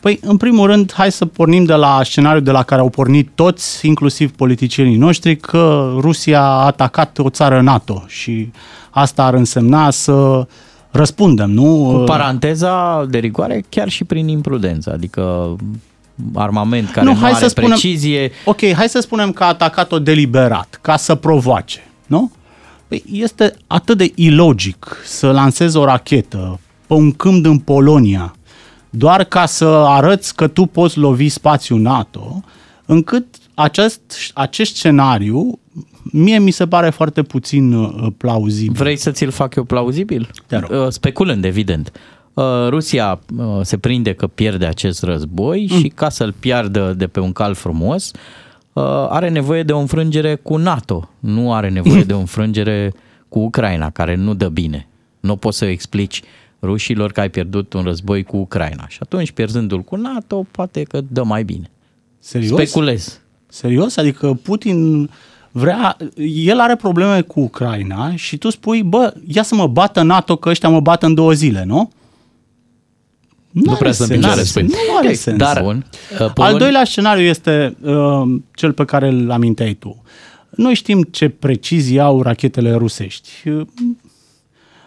Păi, 0.00 0.18
în 0.22 0.36
primul 0.36 0.66
rând, 0.66 0.92
hai 0.92 1.12
să 1.12 1.26
pornim 1.26 1.64
de 1.64 1.74
la 1.74 2.00
scenariul 2.04 2.42
de 2.42 2.50
la 2.50 2.62
care 2.62 2.80
au 2.80 2.88
pornit 2.88 3.30
toți, 3.34 3.86
inclusiv 3.86 4.32
politicienii 4.32 4.96
noștri, 4.96 5.36
că 5.36 5.92
Rusia 5.98 6.40
a 6.40 6.64
atacat 6.64 7.18
o 7.18 7.30
țară 7.30 7.60
NATO 7.60 8.04
și 8.06 8.50
asta 8.90 9.24
ar 9.24 9.34
însemna 9.34 9.90
să 9.90 10.46
răspundem, 10.90 11.50
nu? 11.50 11.90
Cu 11.92 12.04
paranteza 12.04 13.06
de 13.10 13.18
rigoare, 13.18 13.64
chiar 13.68 13.88
și 13.88 14.04
prin 14.04 14.28
imprudență, 14.28 14.92
adică 14.92 15.56
armament 16.34 16.90
care 16.90 17.06
nu, 17.06 17.16
hai 17.20 17.30
are 17.30 17.42
să 17.42 17.48
spunem, 17.48 17.68
precizie. 17.68 18.30
Ok, 18.44 18.72
hai 18.72 18.88
să 18.88 19.00
spunem 19.00 19.32
că 19.32 19.42
a 19.42 19.46
atacat-o 19.46 19.98
deliberat, 19.98 20.78
ca 20.80 20.96
să 20.96 21.14
provoace, 21.14 21.84
nu? 22.06 22.32
Păi 22.90 23.04
este 23.12 23.54
atât 23.66 23.96
de 23.96 24.12
ilogic 24.14 24.96
să 25.04 25.30
lansezi 25.30 25.76
o 25.76 25.84
rachetă 25.84 26.60
pe 26.86 26.94
un 26.94 27.12
câmp 27.12 27.46
în 27.46 27.58
Polonia 27.58 28.34
doar 28.90 29.24
ca 29.24 29.46
să 29.46 29.64
arăți 29.66 30.34
că 30.34 30.46
tu 30.48 30.66
poți 30.66 30.98
lovi 30.98 31.28
spațiul 31.28 31.80
NATO, 31.80 32.42
încât 32.86 33.26
acest, 33.54 34.00
acest 34.34 34.74
scenariu 34.74 35.58
mie 36.12 36.38
mi 36.38 36.50
se 36.50 36.66
pare 36.66 36.90
foarte 36.90 37.22
puțin 37.22 37.72
uh, 37.72 38.06
plauzibil. 38.16 38.72
Vrei 38.76 38.96
să 38.96 39.10
ți-l 39.10 39.30
fac 39.30 39.54
eu 39.54 39.64
plauzibil? 39.64 40.30
Te 40.46 40.56
rog. 40.56 40.70
Uh, 40.70 40.88
Speculând, 40.88 41.44
evident. 41.44 41.92
Uh, 42.34 42.44
Rusia 42.68 43.20
uh, 43.36 43.44
se 43.62 43.78
prinde 43.78 44.12
că 44.12 44.26
pierde 44.26 44.66
acest 44.66 45.02
război 45.02 45.68
Mm. 45.70 45.78
și 45.78 45.88
ca 45.88 46.08
să-l 46.08 46.34
piardă 46.40 46.94
de 46.96 47.06
pe 47.06 47.20
un 47.20 47.32
cal 47.32 47.54
frumos, 47.54 48.10
uh, 48.10 48.18
are 49.08 49.28
nevoie 49.28 49.62
de 49.62 49.72
o 49.72 49.78
înfrângere 49.78 50.34
cu 50.34 50.56
NATO, 50.56 51.10
nu 51.18 51.52
are 51.52 51.68
nevoie 51.68 52.02
de 52.02 52.12
o 52.12 52.18
înfrângere 52.26 52.92
cu 53.28 53.38
Ucraina, 53.38 53.90
care 53.90 54.14
nu 54.14 54.34
dă 54.34 54.48
bine. 54.48 54.88
Nu 55.20 55.36
poți 55.36 55.58
să 55.58 55.64
explici 55.64 56.22
rușilor 56.62 57.12
că 57.12 57.20
ai 57.20 57.30
pierdut 57.30 57.72
un 57.72 57.82
război 57.82 58.22
cu 58.22 58.36
Ucraina. 58.36 58.88
Și 58.88 58.98
atunci, 59.00 59.30
pierzându-l 59.30 59.80
cu 59.80 59.96
NATO, 59.96 60.46
poate 60.50 60.82
că 60.82 61.00
dă 61.08 61.22
mai 61.22 61.44
bine. 61.44 61.70
Serios? 62.18 62.50
Speculez. 62.50 63.20
Serios? 63.46 63.96
Adică 63.96 64.38
Putin 64.42 65.10
vrea, 65.50 65.96
el 66.44 66.60
are 66.60 66.76
probleme 66.76 67.20
cu 67.20 67.40
Ucraina 67.40 68.16
și 68.16 68.36
tu 68.36 68.50
spui, 68.50 68.82
bă, 68.82 69.14
ia 69.26 69.42
să 69.42 69.54
mă 69.54 69.66
bată 69.66 70.02
NATO 70.02 70.36
că 70.36 70.48
ăștia 70.48 70.68
mă 70.68 70.80
bat 70.80 71.02
în 71.02 71.14
două 71.14 71.32
zile, 71.32 71.64
nu? 71.64 71.90
Nu 73.50 73.72
prea 73.74 73.92
să 73.92 74.04
sens. 74.04 74.24
împinge 74.24 74.44
spui. 74.44 74.62
Nu 74.62 74.96
are 74.98 75.08
Ok, 75.08 75.14
sens. 75.14 75.36
dar, 75.36 75.64
uh, 75.64 75.74
Al 76.18 76.32
Polon- 76.54 76.58
doilea 76.58 76.84
scenariu 76.84 77.24
este 77.24 77.76
uh, 77.82 78.22
cel 78.54 78.72
pe 78.72 78.84
care 78.84 79.08
îl 79.08 79.30
aminteai 79.30 79.74
tu. 79.74 80.02
Noi 80.50 80.74
știm 80.74 81.02
ce 81.02 81.28
precizie 81.28 82.00
au 82.00 82.22
rachetele 82.22 82.72
rusești. 82.74 83.30
Uh, 83.48 83.66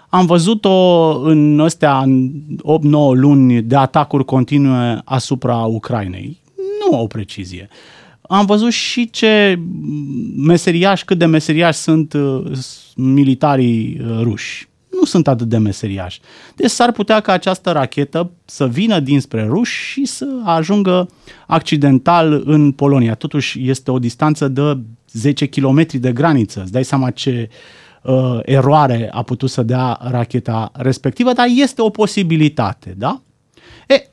Am 0.10 0.26
văzut-o 0.26 1.10
în 1.24 1.60
astea 1.60 1.98
în 2.00 2.32
8-9 2.64 3.14
luni 3.14 3.62
de 3.62 3.76
atacuri 3.76 4.26
continue 4.26 5.02
asupra 5.06 5.56
Ucrainei. 5.56 6.42
Nu 6.90 6.98
au 6.98 7.08
precizie. 7.08 7.68
Am 8.22 8.46
văzut 8.46 8.72
și 8.72 9.10
ce 9.10 9.60
meseriași, 10.38 11.06
cât 11.06 11.18
de 11.18 11.26
meseriași 11.26 11.78
sunt 11.80 12.14
uh, 12.14 12.42
s- 12.54 12.92
militarii 12.96 14.02
uh, 14.02 14.20
ruși. 14.22 14.68
Nu 15.00 15.06
sunt 15.06 15.28
atât 15.28 15.48
de 15.48 15.58
meseriași. 15.58 16.20
Deci 16.56 16.70
s-ar 16.70 16.92
putea 16.92 17.20
ca 17.20 17.32
această 17.32 17.72
rachetă 17.72 18.32
să 18.46 18.68
vină 18.68 19.00
dinspre 19.00 19.46
ruși 19.46 19.92
și 19.92 20.06
să 20.06 20.26
ajungă 20.44 21.10
accidental 21.48 22.42
în 22.46 22.72
Polonia. 22.72 23.16
Totuși 23.16 23.70
este 23.70 23.92
o 23.92 24.00
distanță 24.00 24.48
de 24.48 24.78
10 25.12 25.46
km 25.46 25.86
de 25.92 26.12
graniță. 26.12 26.62
Îți 26.62 26.72
dai 26.72 26.84
seama 26.84 27.10
ce 27.10 27.50
uh, 28.04 28.40
eroare 28.44 29.10
a 29.12 29.22
putut 29.22 29.50
să 29.50 29.64
dea 29.64 30.00
racheta 30.02 30.72
respectivă, 30.74 31.34
dar 31.34 31.48
este 31.56 31.82
o 31.82 31.90
posibilitate, 31.90 32.94
da? 32.98 33.22
E, 33.88 34.10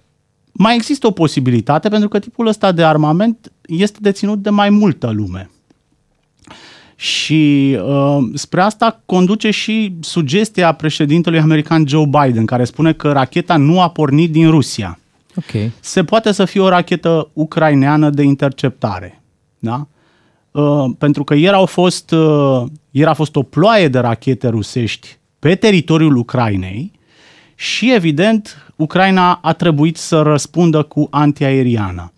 mai 0.53 0.75
există 0.75 1.07
o 1.07 1.11
posibilitate 1.11 1.89
pentru 1.89 2.09
că 2.09 2.19
tipul 2.19 2.47
ăsta 2.47 2.73
de 2.73 2.85
armament 2.85 3.53
este 3.67 3.99
deținut 4.01 4.43
de 4.43 4.51
mai 4.51 4.71
multă 4.71 5.11
lume. 5.11 5.51
Și 7.01 7.77
uh, 7.83 8.19
spre 8.35 8.61
asta 8.61 9.01
conduce 9.07 9.51
și 9.51 9.95
sugestia 10.01 10.73
președintelui 10.73 11.39
american 11.39 11.87
Joe 11.87 12.05
Biden, 12.05 12.45
care 12.45 12.65
spune 12.65 12.93
că 12.93 13.13
racheta 13.13 13.57
nu 13.57 13.81
a 13.81 13.89
pornit 13.89 14.33
din 14.33 14.51
Rusia. 14.51 14.99
Ok. 15.37 15.71
Se 15.81 16.05
poate 16.05 16.33
să 16.33 16.45
fie 16.45 16.61
o 16.61 16.69
rachetă 16.69 17.29
ucraineană 17.33 18.11
de 18.11 18.23
interceptare. 18.23 19.23
Da? 19.59 19.87
Uh, 20.51 20.85
pentru 20.99 21.25
că 21.25 21.35
ieri, 21.35 21.55
au 21.55 21.67
fost, 21.67 22.11
uh, 22.11 22.63
ieri 22.91 23.11
a 23.11 23.15
fost 23.15 23.37
o 23.37 23.43
ploaie 23.43 23.89
de 23.89 23.99
rachete 23.99 24.49
rusești 24.49 25.19
pe 25.39 25.55
teritoriul 25.55 26.17
Ucrainei 26.17 26.93
și, 27.55 27.93
evident, 27.93 28.73
Ucraina 28.77 29.33
a 29.43 29.53
trebuit 29.53 29.97
să 29.97 30.23
răspundă 30.23 30.83
cu 30.83 31.07
antiaeriană. 31.11 32.13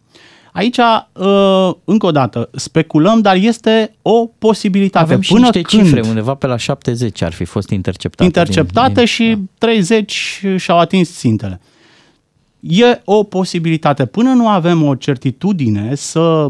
Aici, 0.53 0.79
uh, 0.79 1.71
încă 1.85 2.07
o 2.07 2.11
dată, 2.11 2.51
speculăm, 2.53 3.21
dar 3.21 3.37
este 3.37 3.95
o 4.03 4.27
posibilitate. 4.27 5.05
Avem 5.05 5.21
și 5.21 5.33
Până 5.33 5.51
niște 5.53 5.63
când 5.63 5.83
cifre, 5.83 6.01
undeva 6.01 6.35
pe 6.35 6.47
la 6.47 6.57
70 6.57 7.23
ar 7.23 7.33
fi 7.33 7.45
fost 7.45 7.71
interceptate. 7.71 8.25
interceptate 8.25 8.87
din, 8.87 8.95
din, 8.95 9.07
și 9.07 9.39
30 9.59 10.13
și-au 10.57 10.79
atins 10.79 11.19
țintele. 11.19 11.61
E 12.63 13.01
o 13.05 13.23
posibilitate. 13.23 14.07
Până 14.07 14.31
nu 14.31 14.49
avem 14.49 14.83
o 14.83 14.95
certitudine 14.95 15.95
să 15.95 16.49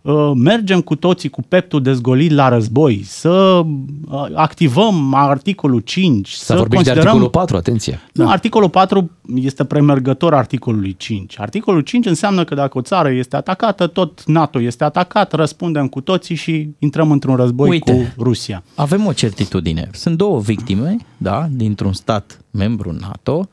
uh, 0.00 0.32
mergem 0.34 0.80
cu 0.80 0.94
toții 0.94 1.28
cu 1.28 1.42
peptul 1.42 1.82
dezgolit 1.82 2.30
la 2.30 2.48
război, 2.48 3.02
să 3.04 3.30
uh, 3.30 4.26
activăm 4.34 5.14
articolul 5.14 5.80
5, 5.80 6.30
S-a 6.30 6.44
să 6.44 6.54
vorbit 6.54 6.78
și 6.78 6.84
de 6.84 6.90
considerăm... 6.90 7.06
articolul 7.06 7.30
4, 7.30 7.56
atenție. 7.56 8.00
Nu, 8.12 8.28
articolul 8.28 8.70
4 8.70 9.10
este 9.34 9.64
premergător 9.64 10.34
articolului 10.34 10.94
5. 10.98 11.40
Articolul 11.40 11.80
5 11.80 12.06
înseamnă 12.06 12.44
că 12.44 12.54
dacă 12.54 12.78
o 12.78 12.82
țară 12.82 13.10
este 13.10 13.36
atacată, 13.36 13.86
tot 13.86 14.24
NATO 14.26 14.60
este 14.60 14.84
atacat, 14.84 15.32
răspundem 15.32 15.88
cu 15.88 16.00
toții 16.00 16.34
și 16.34 16.68
intrăm 16.78 17.10
într-un 17.10 17.36
război 17.36 17.68
Uite. 17.68 17.92
cu 18.16 18.22
Rusia. 18.22 18.62
Avem 18.74 19.06
o 19.06 19.12
certitudine. 19.12 19.90
Sunt 19.92 20.16
două 20.16 20.40
victime, 20.40 20.96
da, 21.16 21.46
dintr-un 21.50 21.92
stat 21.92 22.40
membru 22.50 22.96
NATO 23.00 23.48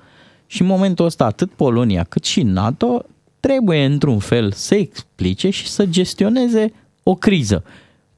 și 0.51 0.61
în 0.61 0.67
momentul 0.67 1.05
ăsta 1.05 1.25
atât 1.25 1.51
Polonia 1.51 2.03
cât 2.03 2.23
și 2.23 2.43
NATO 2.43 3.03
trebuie 3.39 3.85
într-un 3.85 4.19
fel 4.19 4.51
să 4.51 4.75
explice 4.75 5.49
și 5.49 5.67
să 5.67 5.85
gestioneze 5.85 6.73
o 7.03 7.15
criză. 7.15 7.63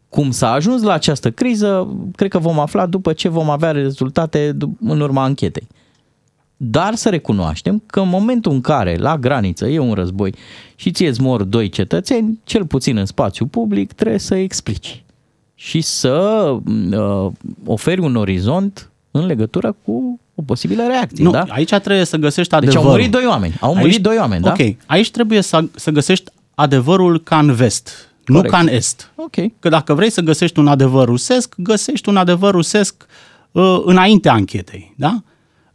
Cum 0.10 0.32
s-a 0.32 0.52
ajuns 0.52 0.82
la 0.82 0.94
această 0.94 1.32
criză, 1.32 1.98
cred 2.16 2.30
că 2.30 2.40
vom 2.40 2.60
afla 2.60 2.86
după 2.86 3.14
ce 3.14 3.30
vom 3.30 3.50
avea 3.50 3.72
rezultate 3.72 4.52
du- 4.52 4.78
în 4.80 5.00
urma 5.00 5.24
anchetei. 5.24 5.68
Dar 6.58 6.96
să 6.96 7.10
recunoaștem 7.10 7.84
că 7.86 8.00
în 8.00 8.10
momentul 8.10 8.52
în 8.52 8.62
care 8.62 8.96
la 8.96 9.18
graniță 9.18 9.68
e 9.68 9.80
un 9.80 9.94
război 9.94 10.34
și 10.76 10.92
ție 10.92 11.08
îți 11.08 11.22
mor 11.22 11.44
doi 11.44 11.70
cetățeni, 11.70 12.40
cel 12.44 12.66
puțin 12.66 12.98
în 12.98 13.06
spațiu 13.06 13.46
public, 13.46 13.92
trebuie 13.92 14.20
să 14.20 14.36
explici 14.36 15.04
și 15.56 15.82
să 15.82 16.58
uh, 16.92 17.32
oferi 17.66 18.00
un 18.00 18.16
orizont 18.16 18.88
în 19.16 19.26
legătură 19.26 19.76
cu 19.86 20.20
o 20.36 20.42
posibilă 20.42 20.84
reacție. 20.88 21.24
Nu, 21.24 21.32
da? 21.32 21.46
aici 21.50 21.70
trebuie 21.70 22.04
să 22.06 22.18
găsești 22.18 22.50
Deci 22.52 22.62
adevărul. 22.62 22.86
au 22.86 22.92
murit 22.96 23.12
doi 23.12 23.26
oameni. 23.26 23.56
Au 23.60 23.76
murit 23.76 24.02
doi 24.02 24.18
oameni, 24.18 24.42
da? 24.42 24.50
Ok, 24.52 24.76
aici 24.86 25.12
trebuie 25.12 25.42
să, 25.42 25.64
să 25.76 25.92
găsești 25.92 26.32
adevărul 26.56 27.20
ca 27.20 27.40
în 27.40 27.54
vest, 27.54 28.14
Corect. 28.26 28.46
nu 28.46 28.52
ca 28.52 28.60
în 28.60 28.68
est. 28.68 29.12
Ok. 29.16 29.36
Că 29.60 29.70
dacă 29.70 29.94
vrei 29.94 30.10
să 30.10 30.22
găsești 30.22 30.60
un 30.60 30.68
adevăr 30.68 31.08
rusesc, 31.08 31.54
găsești 31.58 32.10
un 32.10 32.18
adevăr 32.18 32.52
rusesc 32.54 33.06
uh, 33.52 33.82
înaintea 33.86 34.34
anchetei, 34.34 34.94
da? 34.98 35.22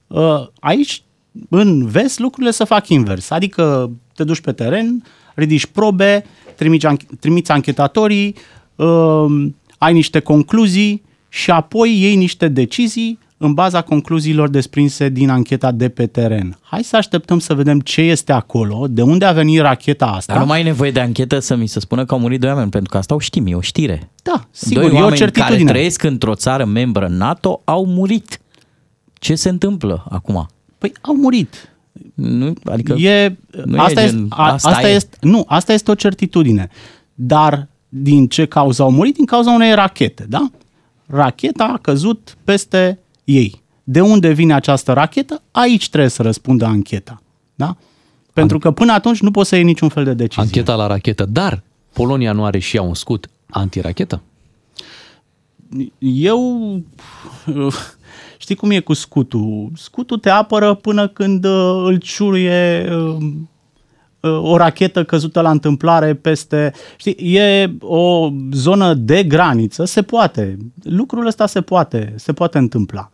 Uh, 0.06 0.46
aici, 0.60 1.02
în 1.48 1.86
vest, 1.86 2.18
lucrurile 2.18 2.50
se 2.52 2.64
fac 2.64 2.88
invers. 2.88 3.30
Adică 3.30 3.90
te 4.14 4.24
duci 4.24 4.40
pe 4.40 4.52
teren, 4.52 5.02
ridici 5.34 5.66
probe, 5.66 6.24
trimiți, 6.56 6.86
anch- 6.86 7.18
trimiți 7.20 7.50
anchetatorii, 7.50 8.34
uh, 8.76 9.46
ai 9.78 9.92
niște 9.92 10.20
concluzii 10.20 11.02
și 11.28 11.50
apoi 11.50 12.00
iei 12.00 12.16
niște 12.16 12.48
decizii 12.48 13.18
în 13.38 13.54
baza 13.54 13.82
concluziilor 13.82 14.48
desprinse 14.48 15.08
din 15.08 15.28
ancheta 15.28 15.72
de 15.72 15.88
pe 15.88 16.06
teren. 16.06 16.58
Hai 16.62 16.82
să 16.82 16.96
așteptăm 16.96 17.38
să 17.38 17.54
vedem 17.54 17.80
ce 17.80 18.00
este 18.00 18.32
acolo, 18.32 18.86
de 18.90 19.02
unde 19.02 19.24
a 19.24 19.32
venit 19.32 19.60
racheta 19.60 20.06
asta. 20.06 20.32
Dar 20.32 20.42
nu 20.42 20.48
mai 20.48 20.60
e 20.60 20.62
nevoie 20.62 20.90
de 20.90 21.00
anchetă 21.00 21.38
să 21.38 21.56
mi 21.56 21.66
se 21.66 21.80
spună 21.80 22.04
că 22.04 22.14
au 22.14 22.20
murit 22.20 22.40
doi 22.40 22.50
oameni, 22.50 22.70
pentru 22.70 22.90
că 22.90 22.96
asta 22.96 23.14
o 23.14 23.18
știm, 23.18 23.46
e 23.46 23.54
o 23.54 23.60
știre. 23.60 24.10
Da, 24.22 24.46
sigur, 24.50 24.82
doi 24.82 24.90
e 24.90 24.92
o 24.92 25.02
oameni 25.02 25.18
care 25.18 25.30
certitudine. 25.30 25.70
trăiesc 25.70 26.02
într-o 26.02 26.34
țară 26.34 26.64
membră 26.64 27.06
NATO 27.10 27.60
au 27.64 27.86
murit. 27.86 28.40
Ce 29.14 29.34
se 29.34 29.48
întâmplă 29.48 30.04
acum? 30.08 30.46
Păi 30.78 30.92
au 31.00 31.16
murit. 31.16 31.72
Nu, 32.14 32.52
adică 32.64 32.92
e, 32.92 33.36
nu 33.64 33.80
asta, 33.80 34.00
e 34.00 34.04
este, 34.04 34.16
gen, 34.16 34.26
a, 34.30 34.52
asta 34.52 34.68
asta 34.68 34.88
e. 34.88 34.94
este, 34.94 35.16
nu, 35.20 35.44
asta 35.46 35.72
este 35.72 35.90
o 35.90 35.94
certitudine. 35.94 36.68
Dar 37.14 37.68
din 37.88 38.26
ce 38.26 38.46
cauză 38.46 38.82
au 38.82 38.90
murit? 38.90 39.14
Din 39.14 39.24
cauza 39.24 39.50
unei 39.50 39.74
rachete, 39.74 40.26
da? 40.28 40.50
Racheta 41.06 41.64
a 41.64 41.78
căzut 41.78 42.36
peste 42.44 42.98
ei. 43.28 43.62
De 43.84 44.00
unde 44.00 44.32
vine 44.32 44.54
această 44.54 44.92
rachetă? 44.92 45.42
Aici 45.50 45.88
trebuie 45.88 46.10
să 46.10 46.22
răspundă 46.22 46.64
ancheta. 46.64 47.22
Da? 47.54 47.76
Pentru 48.32 48.58
că 48.58 48.70
până 48.70 48.92
atunci 48.92 49.20
nu 49.20 49.30
poți 49.30 49.48
să 49.48 49.54
iei 49.54 49.64
niciun 49.64 49.88
fel 49.88 50.04
de 50.04 50.14
decizie. 50.14 50.42
Ancheta 50.42 50.74
la 50.74 50.86
rachetă, 50.86 51.24
dar 51.24 51.62
Polonia 51.92 52.32
nu 52.32 52.44
are 52.44 52.58
și 52.58 52.76
ea 52.76 52.82
un 52.82 52.94
scut 52.94 53.28
antirachetă? 53.50 54.22
Eu 55.98 56.82
știi 58.38 58.54
cum 58.54 58.70
e 58.70 58.80
cu 58.80 58.92
scutul? 58.92 59.70
Scutul 59.76 60.18
te 60.18 60.30
apără 60.30 60.74
până 60.74 61.08
când 61.08 61.44
uh, 61.44 61.82
îl 61.84 61.96
ciuruie 61.96 62.88
uh, 62.90 63.16
uh, 64.20 64.42
o 64.42 64.56
rachetă 64.56 65.04
căzută 65.04 65.40
la 65.40 65.50
întâmplare 65.50 66.14
peste... 66.14 66.72
Știi, 66.96 67.36
e 67.36 67.76
o 67.80 68.30
zonă 68.52 68.94
de 68.94 69.22
graniță, 69.22 69.84
se 69.84 70.02
poate. 70.02 70.56
Lucrul 70.82 71.26
ăsta 71.26 71.46
se 71.46 71.60
poate, 71.60 72.12
se 72.16 72.32
poate 72.32 72.58
întâmpla. 72.58 73.10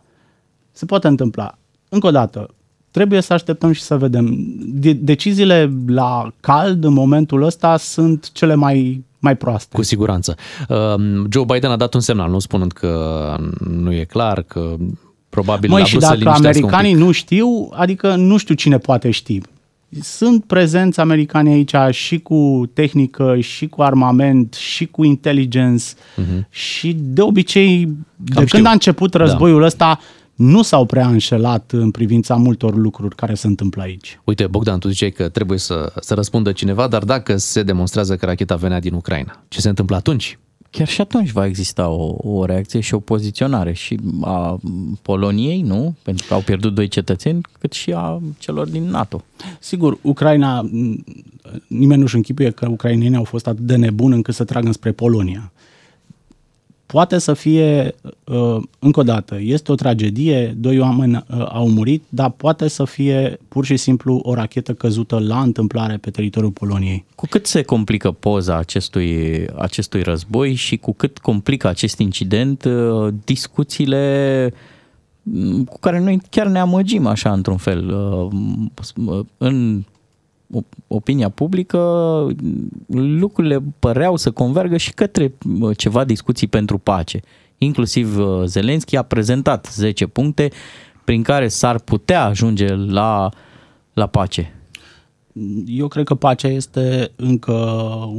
Se 0.77 0.85
poate 0.85 1.07
întâmpla. 1.07 1.57
Încă 1.89 2.07
o 2.07 2.11
dată, 2.11 2.49
trebuie 2.91 3.21
să 3.21 3.33
așteptăm 3.33 3.71
și 3.71 3.81
să 3.81 3.97
vedem. 3.97 4.35
De- 4.59 4.93
deciziile 4.93 5.71
la 5.87 6.31
cald 6.39 6.83
în 6.83 6.93
momentul 6.93 7.43
ăsta 7.43 7.77
sunt 7.77 8.31
cele 8.31 8.55
mai, 8.55 9.03
mai 9.19 9.35
proaste. 9.37 9.75
Cu 9.75 9.81
siguranță. 9.83 10.35
Um, 10.69 11.27
Joe 11.31 11.43
Biden 11.53 11.71
a 11.71 11.75
dat 11.75 11.93
un 11.93 11.99
semnal, 11.99 12.29
nu 12.29 12.39
spunând 12.39 12.71
că 12.71 13.35
nu 13.69 13.93
e 13.93 14.03
clar, 14.03 14.41
că 14.41 14.75
probabil 15.29 15.69
Măi, 15.69 15.81
a 15.81 15.85
și 15.85 15.91
vrut 15.91 16.03
să 16.03 16.07
dacă 16.09 16.21
liniștească 16.23 16.57
un 16.57 16.63
americanii 16.65 16.95
pic. 16.95 17.03
nu 17.05 17.11
știu, 17.11 17.69
adică 17.71 18.15
nu 18.15 18.37
știu 18.37 18.55
cine 18.55 18.77
poate 18.77 19.11
ști. 19.11 19.39
Sunt 20.01 20.43
prezenți 20.45 20.99
americani 20.99 21.51
aici 21.53 21.95
și 21.95 22.19
cu 22.19 22.69
tehnică, 22.73 23.37
și 23.39 23.67
cu 23.67 23.81
armament, 23.81 24.53
și 24.53 24.85
cu 24.85 25.03
intelligence 25.03 25.83
Mhm. 26.15 26.47
și 26.49 26.95
de 26.99 27.21
obicei, 27.21 27.85
de 28.15 28.33
Cam 28.33 28.35
când 28.35 28.47
știu. 28.47 28.65
a 28.65 28.71
început 28.71 29.11
Da. 29.11 29.17
războiul 29.19 29.63
ăsta, 29.63 29.99
nu 30.35 30.61
s-au 30.61 30.85
prea 30.85 31.07
înșelat 31.07 31.71
în 31.71 31.91
privința 31.91 32.35
multor 32.35 32.75
lucruri 32.75 33.15
care 33.15 33.33
se 33.33 33.47
întâmplă 33.47 33.81
aici. 33.81 34.19
Uite, 34.23 34.47
Bogdan, 34.47 34.79
tu 34.79 34.89
ziceai 34.89 35.11
că 35.11 35.29
trebuie 35.29 35.57
să, 35.57 35.93
să 35.99 36.13
răspundă 36.13 36.51
cineva, 36.51 36.87
dar 36.87 37.03
dacă 37.03 37.37
se 37.37 37.63
demonstrează 37.63 38.15
că 38.15 38.25
racheta 38.25 38.55
venea 38.55 38.79
din 38.79 38.93
Ucraina, 38.93 39.43
ce 39.47 39.61
se 39.61 39.69
întâmplă 39.69 39.95
atunci? 39.95 40.39
Chiar 40.69 40.87
și 40.87 41.01
atunci 41.01 41.31
va 41.31 41.45
exista 41.45 41.87
o, 41.89 42.15
o 42.17 42.45
reacție 42.45 42.79
și 42.79 42.93
o 42.93 42.99
poziționare 42.99 43.73
și 43.73 43.99
a 44.21 44.59
Poloniei, 45.01 45.61
nu? 45.61 45.95
Pentru 46.03 46.25
că 46.27 46.33
au 46.33 46.41
pierdut 46.41 46.73
doi 46.73 46.87
cetățeni, 46.87 47.41
cât 47.59 47.71
și 47.73 47.91
a 47.91 48.21
celor 48.37 48.67
din 48.67 48.83
NATO. 48.83 49.23
Sigur, 49.59 49.97
Ucraina, 50.01 50.61
m, 50.61 51.03
nimeni 51.67 52.01
nu-și 52.01 52.15
închipuie 52.15 52.49
că 52.49 52.67
ucrainenii 52.69 53.17
au 53.17 53.23
fost 53.23 53.47
atât 53.47 53.65
de 53.65 53.75
nebuni 53.75 54.13
încât 54.13 54.33
să 54.33 54.43
tragă 54.43 54.71
spre 54.71 54.91
Polonia. 54.91 55.51
Poate 56.85 57.17
să 57.17 57.33
fie, 57.33 57.95
uh, 58.23 58.57
încă 58.79 58.99
o 58.99 59.03
dată, 59.03 59.37
este 59.41 59.71
o 59.71 59.75
tragedie, 59.75 60.55
doi 60.57 60.79
oameni 60.79 61.15
uh, 61.15 61.45
au 61.49 61.69
murit, 61.69 62.03
dar 62.09 62.29
poate 62.29 62.67
să 62.67 62.83
fie 62.83 63.39
pur 63.47 63.65
și 63.65 63.77
simplu 63.77 64.19
o 64.23 64.33
rachetă 64.33 64.73
căzută 64.73 65.19
la 65.19 65.41
întâmplare 65.41 65.97
pe 65.97 66.09
teritoriul 66.09 66.51
Poloniei. 66.51 67.05
Cu 67.15 67.25
cât 67.29 67.45
se 67.45 67.61
complică 67.61 68.11
poza 68.11 68.57
acestui, 68.57 69.45
acestui 69.57 70.01
război 70.01 70.53
și 70.53 70.77
cu 70.77 70.93
cât 70.93 71.17
complică 71.17 71.67
acest 71.67 71.99
incident 71.99 72.63
uh, 72.63 73.13
discuțiile 73.23 74.53
mm, 75.23 75.63
cu 75.63 75.79
care 75.79 75.99
noi 75.99 76.21
chiar 76.29 76.47
ne 76.47 76.59
amăgim 76.59 77.05
așa 77.05 77.31
într-un 77.31 77.57
fel. 77.57 77.89
Uh, 79.05 79.25
În 79.37 79.83
opinia 80.87 81.29
publică 81.29 81.77
lucrurile 82.87 83.63
păreau 83.79 84.15
să 84.15 84.31
convergă 84.31 84.77
și 84.77 84.93
către 84.93 85.33
uh, 85.59 85.77
ceva 85.77 86.03
discuții 86.03 86.47
pentru 86.47 86.77
pace. 86.77 87.19
Inclusiv 87.57 88.17
uh, 88.17 88.43
Zelenski 88.45 88.95
a 88.95 89.01
prezentat 89.01 89.71
10 89.73 90.07
puncte 90.07 90.51
prin 91.03 91.23
care 91.23 91.47
s-ar 91.47 91.79
putea 91.79 92.23
ajunge 92.23 92.75
la, 92.75 93.29
la 93.93 94.07
pace? 94.07 94.55
Eu 95.65 95.87
cred 95.87 96.05
că 96.05 96.15
pacea 96.15 96.47
este 96.47 97.11
încă 97.15 97.51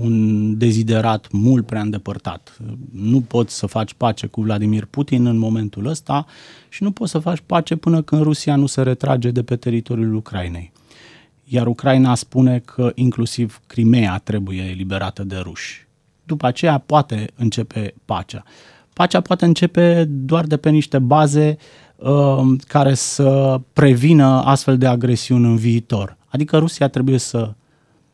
un 0.01 0.59
deziderat 0.59 1.29
mult 1.31 1.67
prea 1.67 1.81
îndepărtat. 1.81 2.57
Nu 2.93 3.21
poți 3.21 3.57
să 3.57 3.67
faci 3.67 3.95
pace 3.95 4.27
cu 4.27 4.41
Vladimir 4.41 4.85
Putin 4.85 5.27
în 5.27 5.39
momentul 5.39 5.87
ăsta 5.87 6.27
și 6.69 6.83
nu 6.83 6.91
poți 6.91 7.11
să 7.11 7.19
faci 7.19 7.43
pace 7.47 7.77
până 7.77 8.03
când 8.03 8.23
Rusia 8.23 8.57
nu 8.57 8.67
se 8.67 8.83
retrage 8.83 9.31
de 9.31 9.43
pe 9.43 9.57
teritoriul 9.57 10.15
Ucrainei. 10.15 10.73
Iar 11.49 11.67
Ucraina 11.67 12.15
spune 12.15 12.59
că 12.59 12.93
inclusiv 12.95 13.61
Crimea 13.67 14.19
trebuie 14.19 14.63
eliberată 14.63 15.25
de 15.25 15.37
ruși. 15.37 15.87
După 16.25 16.47
aceea 16.47 16.79
poate 16.79 17.27
începe 17.35 17.95
pacea. 18.05 18.43
Pacea 18.93 19.21
poate 19.21 19.45
începe 19.45 20.05
doar 20.05 20.45
de 20.45 20.57
pe 20.57 20.71
niște 20.71 20.99
baze 20.99 21.57
uh, 21.97 22.41
care 22.67 22.95
să 22.95 23.61
prevină 23.73 24.43
astfel 24.45 24.79
de 24.79 24.87
agresiuni 24.87 25.45
în 25.45 25.57
viitor. 25.57 26.17
Adică 26.29 26.59
Rusia 26.59 26.89
trebuie 26.89 27.19
să 27.19 27.55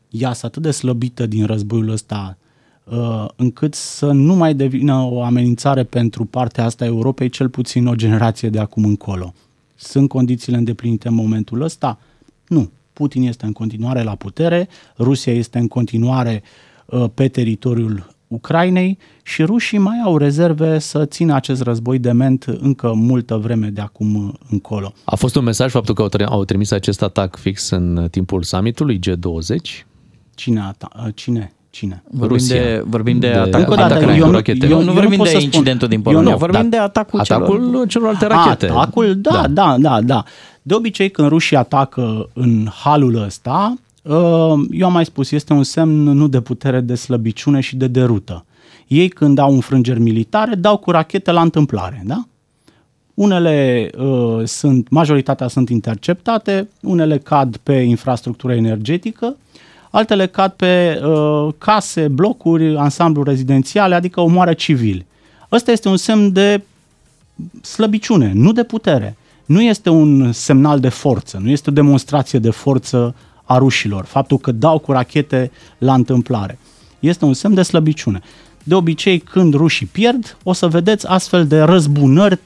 iasă 0.09 0.45
atât 0.45 0.61
de 0.61 0.71
slăbită 0.71 1.25
din 1.25 1.45
războiul 1.45 1.89
ăsta 1.89 2.37
uh, 2.83 3.25
încât 3.35 3.73
să 3.73 4.11
nu 4.11 4.35
mai 4.35 4.53
devină 4.53 4.95
o 4.95 5.23
amenințare 5.23 5.83
pentru 5.83 6.25
partea 6.25 6.65
asta 6.65 6.83
a 6.83 6.87
Europei, 6.87 7.29
cel 7.29 7.49
puțin 7.49 7.87
o 7.87 7.95
generație 7.95 8.49
de 8.49 8.59
acum 8.59 8.83
încolo. 8.83 9.33
Sunt 9.75 10.09
condițiile 10.09 10.57
îndeplinite 10.57 11.07
în 11.07 11.13
momentul 11.13 11.61
ăsta? 11.61 11.99
Nu. 12.47 12.69
Putin 12.93 13.23
este 13.27 13.45
în 13.45 13.51
continuare 13.51 14.03
la 14.03 14.15
putere, 14.15 14.67
Rusia 14.99 15.33
este 15.33 15.57
în 15.57 15.67
continuare 15.67 16.43
uh, 16.85 17.05
pe 17.13 17.27
teritoriul 17.27 18.11
Ucrainei 18.27 18.97
și 19.23 19.43
rușii 19.43 19.77
mai 19.77 19.95
au 20.05 20.17
rezerve 20.17 20.79
să 20.79 21.05
țină 21.05 21.33
acest 21.35 21.61
război 21.61 21.99
dement 21.99 22.43
încă 22.59 22.93
multă 22.95 23.35
vreme 23.37 23.67
de 23.67 23.81
acum 23.81 24.37
încolo. 24.49 24.93
A 25.03 25.15
fost 25.15 25.35
un 25.35 25.43
mesaj 25.43 25.71
faptul 25.71 25.93
că 25.95 26.01
au, 26.01 26.07
tre- 26.07 26.25
au 26.25 26.43
trimis 26.45 26.71
acest 26.71 27.01
atac 27.01 27.37
fix 27.37 27.69
în 27.69 28.07
timpul 28.11 28.43
summitului 28.43 28.99
G20? 28.99 29.85
Cine? 30.35 30.71
Ata- 30.73 31.09
cine? 31.15 31.53
Cine? 31.69 32.03
Vorbim 32.11 32.37
Rusia. 32.37 32.61
de, 32.61 32.83
vorbim 32.85 33.19
de, 33.19 33.27
De- 33.27 33.33
atac, 33.33 33.59
Încă 33.59 33.71
o 33.71 33.75
dată, 33.75 33.93
atacarea 33.93 34.15
eu 34.15 34.21
cu 34.23 34.29
nu- 34.29 34.35
rachete. 34.35 34.65
eu- 34.67 34.71
nu, 34.71 34.79
eu 34.79 34.85
nu 34.85 34.91
vorbim 34.93 35.17
pot 35.17 35.25
de 35.27 35.31
să 35.31 35.37
spun- 35.39 35.45
incidentul 35.45 35.87
din 35.87 35.97
eu 35.97 36.03
Polonia, 36.03 36.31
nu, 36.31 36.37
vorbim 36.37 36.61
da. 36.61 36.67
de 36.67 36.77
atacul, 36.77 37.19
Atacul 37.19 37.55
celor. 37.65 37.87
celorlalte 37.87 38.25
rachete. 38.25 38.65
Atacul, 38.69 39.15
da, 39.15 39.31
da, 39.31 39.47
da, 39.47 39.77
da, 39.79 40.01
da. 40.01 40.23
De 40.65 40.73
obicei, 40.73 41.09
când 41.09 41.27
rușii 41.27 41.55
atacă 41.55 42.29
în 42.33 42.67
halul 42.83 43.15
ăsta, 43.15 43.73
uh, 44.01 44.53
eu 44.71 44.85
am 44.85 44.91
mai 44.91 45.05
spus, 45.05 45.31
este 45.31 45.53
un 45.53 45.63
semn 45.63 46.03
nu 46.03 46.27
de 46.27 46.41
putere, 46.41 46.79
de 46.79 46.95
slăbiciune 46.95 47.59
și 47.59 47.75
de 47.75 47.87
derută. 47.87 48.45
Ei, 48.87 49.09
când 49.09 49.37
au 49.37 49.53
înfrângeri 49.53 49.99
militare, 49.99 50.55
dau 50.55 50.77
cu 50.77 50.91
rachete 50.91 51.31
la 51.31 51.41
întâmplare, 51.41 52.01
da? 52.05 52.23
Unele 53.13 53.89
uh, 53.97 54.41
sunt, 54.45 54.89
majoritatea 54.89 55.47
sunt 55.47 55.69
interceptate, 55.69 56.69
unele 56.81 57.17
cad 57.17 57.57
pe 57.57 57.73
infrastructură 57.73 58.53
energetică, 58.53 59.37
altele 59.89 60.27
cad 60.27 60.51
pe 60.51 61.01
uh, 61.03 61.53
case, 61.57 62.07
blocuri, 62.07 62.77
ansamblu 62.77 63.23
rezidențiale, 63.23 63.95
adică 63.95 64.21
omoară 64.21 64.53
civili. 64.53 65.05
Ăsta 65.51 65.71
este 65.71 65.89
un 65.89 65.97
semn 65.97 66.31
de 66.31 66.61
slăbiciune, 67.61 68.31
nu 68.33 68.51
de 68.51 68.63
putere. 68.63 69.17
Nu 69.45 69.61
este 69.61 69.89
un 69.89 70.31
semnal 70.31 70.79
de 70.79 70.89
forță, 70.89 71.39
nu 71.41 71.49
este 71.49 71.69
o 71.69 71.73
demonstrație 71.73 72.39
de 72.39 72.49
forță 72.49 73.15
a 73.43 73.57
rușilor, 73.57 74.05
faptul 74.05 74.37
că 74.37 74.51
dau 74.51 74.79
cu 74.79 74.91
rachete 74.91 75.51
la 75.77 75.93
întâmplare. 75.93 76.59
Este 76.99 77.25
un 77.25 77.33
semn 77.33 77.53
de 77.53 77.61
slăbiciune. 77.61 78.21
De 78.63 78.75
obicei, 78.75 79.19
când 79.19 79.53
rușii 79.53 79.85
pierd, 79.85 80.37
o 80.43 80.53
să 80.53 80.67
vedeți 80.67 81.07
astfel 81.07 81.47
de 81.47 81.61
răzbunări 81.61 82.39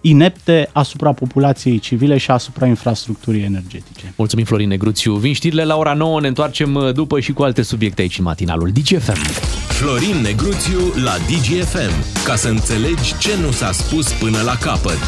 inepte 0.00 0.68
asupra 0.72 1.12
populației 1.12 1.78
civile 1.78 2.16
și 2.16 2.30
asupra 2.30 2.66
infrastructurii 2.66 3.42
energetice. 3.42 4.12
Mulțumim, 4.16 4.44
Florin 4.44 4.68
Negruțiu. 4.68 5.14
Vin 5.14 5.32
știrile 5.32 5.64
la 5.64 5.76
ora 5.76 5.94
9, 5.94 6.20
ne 6.20 6.26
întoarcem 6.28 6.74
uh, 6.74 6.92
după 6.92 7.20
și 7.20 7.32
cu 7.32 7.42
alte 7.42 7.62
subiecte 7.62 8.00
aici 8.00 8.18
în 8.18 8.24
matinalul 8.24 8.70
DGFM. 8.70 9.22
Florin 9.68 10.16
Negruțiu 10.22 10.78
la 11.04 11.14
DGFM. 11.26 12.24
Ca 12.24 12.34
să 12.34 12.48
înțelegi 12.48 13.18
ce 13.18 13.30
nu 13.40 13.50
s-a 13.50 13.72
spus 13.72 14.12
până 14.12 14.40
la 14.42 14.54
capăt. 14.60 15.02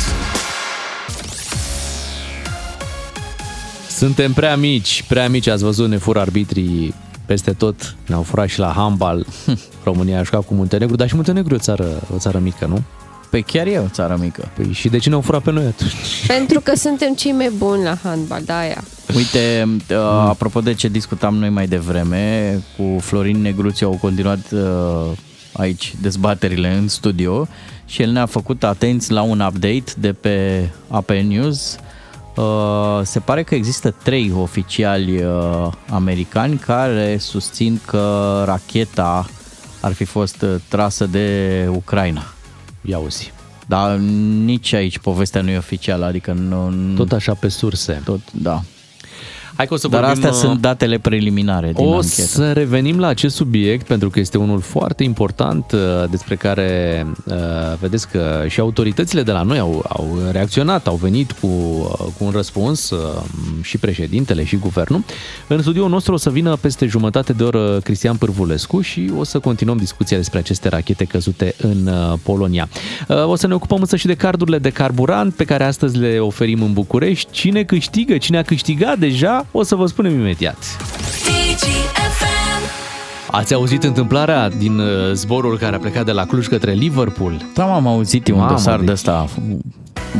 Suntem 4.01 4.33
prea 4.33 4.57
mici, 4.57 5.05
prea 5.09 5.29
mici, 5.29 5.47
ați 5.47 5.63
văzut, 5.63 5.89
ne 5.89 5.97
fură 5.97 6.21
arbitrii 6.21 6.95
peste 7.27 7.53
tot, 7.53 7.97
ne-au 8.07 8.23
furat 8.23 8.49
și 8.49 8.59
la 8.59 8.73
handbal. 8.77 9.27
România 9.85 10.19
a 10.19 10.23
jucat 10.23 10.47
cu 10.47 10.55
Muntenegru, 10.55 10.97
dar 10.97 11.09
și 11.09 11.15
Muntenegru 11.15 11.55
e 11.55 11.57
o 11.57 11.61
țară, 11.61 12.03
o 12.15 12.19
țară 12.19 12.39
mică, 12.39 12.67
nu? 12.67 12.83
Pe 13.31 13.41
chiar 13.41 13.67
e 13.67 13.79
o 13.79 13.89
țară 13.89 14.19
mică. 14.21 14.53
Păi 14.55 14.73
și 14.73 14.89
de 14.89 14.99
ce 14.99 15.09
ne-au 15.09 15.21
furat 15.21 15.43
pe 15.43 15.51
noi 15.51 15.65
atunci? 15.65 15.93
Pentru 16.37 16.61
că 16.61 16.77
suntem 16.77 17.15
cei 17.15 17.33
mai 17.33 17.51
buni 17.57 17.83
la 17.83 17.97
handbal, 18.03 18.43
da, 18.45 18.59
aia. 18.59 18.85
Uite, 19.15 19.69
uh, 19.91 19.97
apropo 20.29 20.61
de 20.61 20.75
ce 20.75 20.89
discutam 20.89 21.35
noi 21.35 21.49
mai 21.49 21.67
devreme, 21.67 22.55
cu 22.77 22.99
Florin 23.01 23.41
Negruțiu 23.41 23.87
au 23.87 23.99
continuat 24.01 24.51
uh, 24.53 24.61
aici 25.53 25.95
dezbaterile 26.01 26.77
în 26.77 26.89
studio 26.89 27.49
și 27.87 28.03
el 28.03 28.11
ne-a 28.11 28.27
făcut 28.27 28.65
atenți 28.65 29.13
la 29.13 29.23
un 29.23 29.41
update 29.41 29.93
de 29.99 30.13
pe 30.13 30.69
AP 30.89 31.11
News. 31.11 31.75
Uh, 31.75 31.89
se 33.03 33.21
pare 33.21 33.43
că 33.43 33.55
există 33.55 33.91
trei 33.91 34.33
oficiali 34.37 35.23
uh, 35.23 35.69
americani 35.91 36.57
care 36.57 37.17
susțin 37.19 37.81
că 37.87 38.43
racheta 38.47 39.27
ar 39.81 39.93
fi 39.93 40.05
fost 40.05 40.43
uh, 40.43 40.55
trasă 40.69 41.07
de 41.07 41.67
Ucraina. 41.71 42.23
Ia 42.81 42.99
uzi. 42.99 43.33
Dar 43.67 43.97
nici 44.45 44.73
aici 44.73 44.99
povestea 44.99 45.41
nu 45.41 45.51
e 45.51 45.57
oficială, 45.57 46.05
adică 46.05 46.33
nu... 46.33 46.73
Tot 46.97 47.13
așa 47.13 47.35
pe 47.35 47.49
surse. 47.49 48.03
Tot, 48.05 48.21
da. 48.33 48.63
Hai 49.61 49.69
că 49.69 49.75
o 49.75 49.79
să 49.79 49.89
Dar 49.89 50.05
vorbim, 50.05 50.25
astea 50.25 50.39
uh, 50.39 50.51
sunt 50.51 50.61
datele 50.61 50.99
preliminare 50.99 51.73
din 51.73 51.85
O 51.87 51.95
anchetă. 51.95 52.23
să 52.23 52.53
revenim 52.53 52.99
la 52.99 53.07
acest 53.07 53.35
subiect 53.35 53.87
pentru 53.87 54.11
că 54.11 54.21
este 54.21 54.39
unul 54.39 54.61
foarte 54.61 55.03
important 55.03 55.73
uh, 55.73 55.81
despre 56.11 56.35
care 56.35 57.07
uh, 57.25 57.35
vedeți 57.81 58.09
că 58.09 58.45
și 58.49 58.61
autoritățile 58.61 59.23
de 59.23 59.33
la 59.33 59.43
noi 59.43 59.59
au, 59.59 59.85
au 59.89 60.19
reacționat, 60.31 60.87
au 60.87 60.95
venit 60.95 61.33
cu, 61.33 61.47
uh, 61.47 61.99
cu 61.99 62.25
un 62.25 62.31
răspuns 62.31 62.91
uh, 62.91 62.99
și 63.63 63.79
președintele 63.79 64.45
și 64.45 64.57
guvernul. 64.57 65.03
În 65.47 65.61
studioul 65.61 65.91
nostru 65.91 66.13
o 66.15 66.17
să 66.17 66.31
vină 66.31 66.57
peste 66.57 66.87
jumătate 66.87 67.33
de 67.33 67.43
oră 67.43 67.81
Cristian 67.83 68.17
Pârvulescu 68.17 68.81
și 68.81 69.11
o 69.19 69.25
să 69.25 69.39
continuăm 69.39 69.77
discuția 69.77 70.17
despre 70.17 70.39
aceste 70.39 70.69
rachete 70.69 71.05
căzute 71.05 71.55
în 71.61 71.87
uh, 71.87 72.19
Polonia. 72.23 72.69
Uh, 73.09 73.27
O 73.27 73.37
să 73.37 73.47
ne 73.47 73.55
ocupăm 73.55 73.79
însă 73.81 73.97
și 73.97 74.07
de 74.07 74.15
cardurile 74.15 74.59
de 74.59 74.71
carburant 74.71 75.35
pe 75.35 75.45
care 75.45 75.65
astăzi 75.65 75.99
le 75.99 76.19
oferim 76.19 76.63
în 76.63 76.73
București. 76.73 77.31
Cine 77.31 77.63
câștigă, 77.63 78.19
cine 78.19 78.39
a 78.39 78.43
câștigat 78.43 78.99
deja, 78.99 79.45
o 79.53 79.63
să 79.63 79.75
vă 79.75 79.87
spunem 79.87 80.13
imediat. 80.13 80.57
Ați 83.31 83.55
auzit 83.55 83.85
întâmplarea 83.85 84.49
din 84.49 84.79
uh, 84.79 85.13
zborul 85.13 85.59
care 85.59 85.77
a 85.77 85.79
plecat 85.79 86.05
de 86.05 86.13
la 86.13 86.27
Cluj 86.27 86.47
către 86.47 86.73
Liverpool? 86.73 87.43
Da, 87.55 87.65
m-am 87.65 87.87
auzit, 87.87 88.29
e 88.29 88.33
un 88.33 88.39
Mamă, 88.39 88.51
dosar 88.51 88.77
deci- 88.77 88.87
de 88.87 88.93
ăsta 88.93 89.29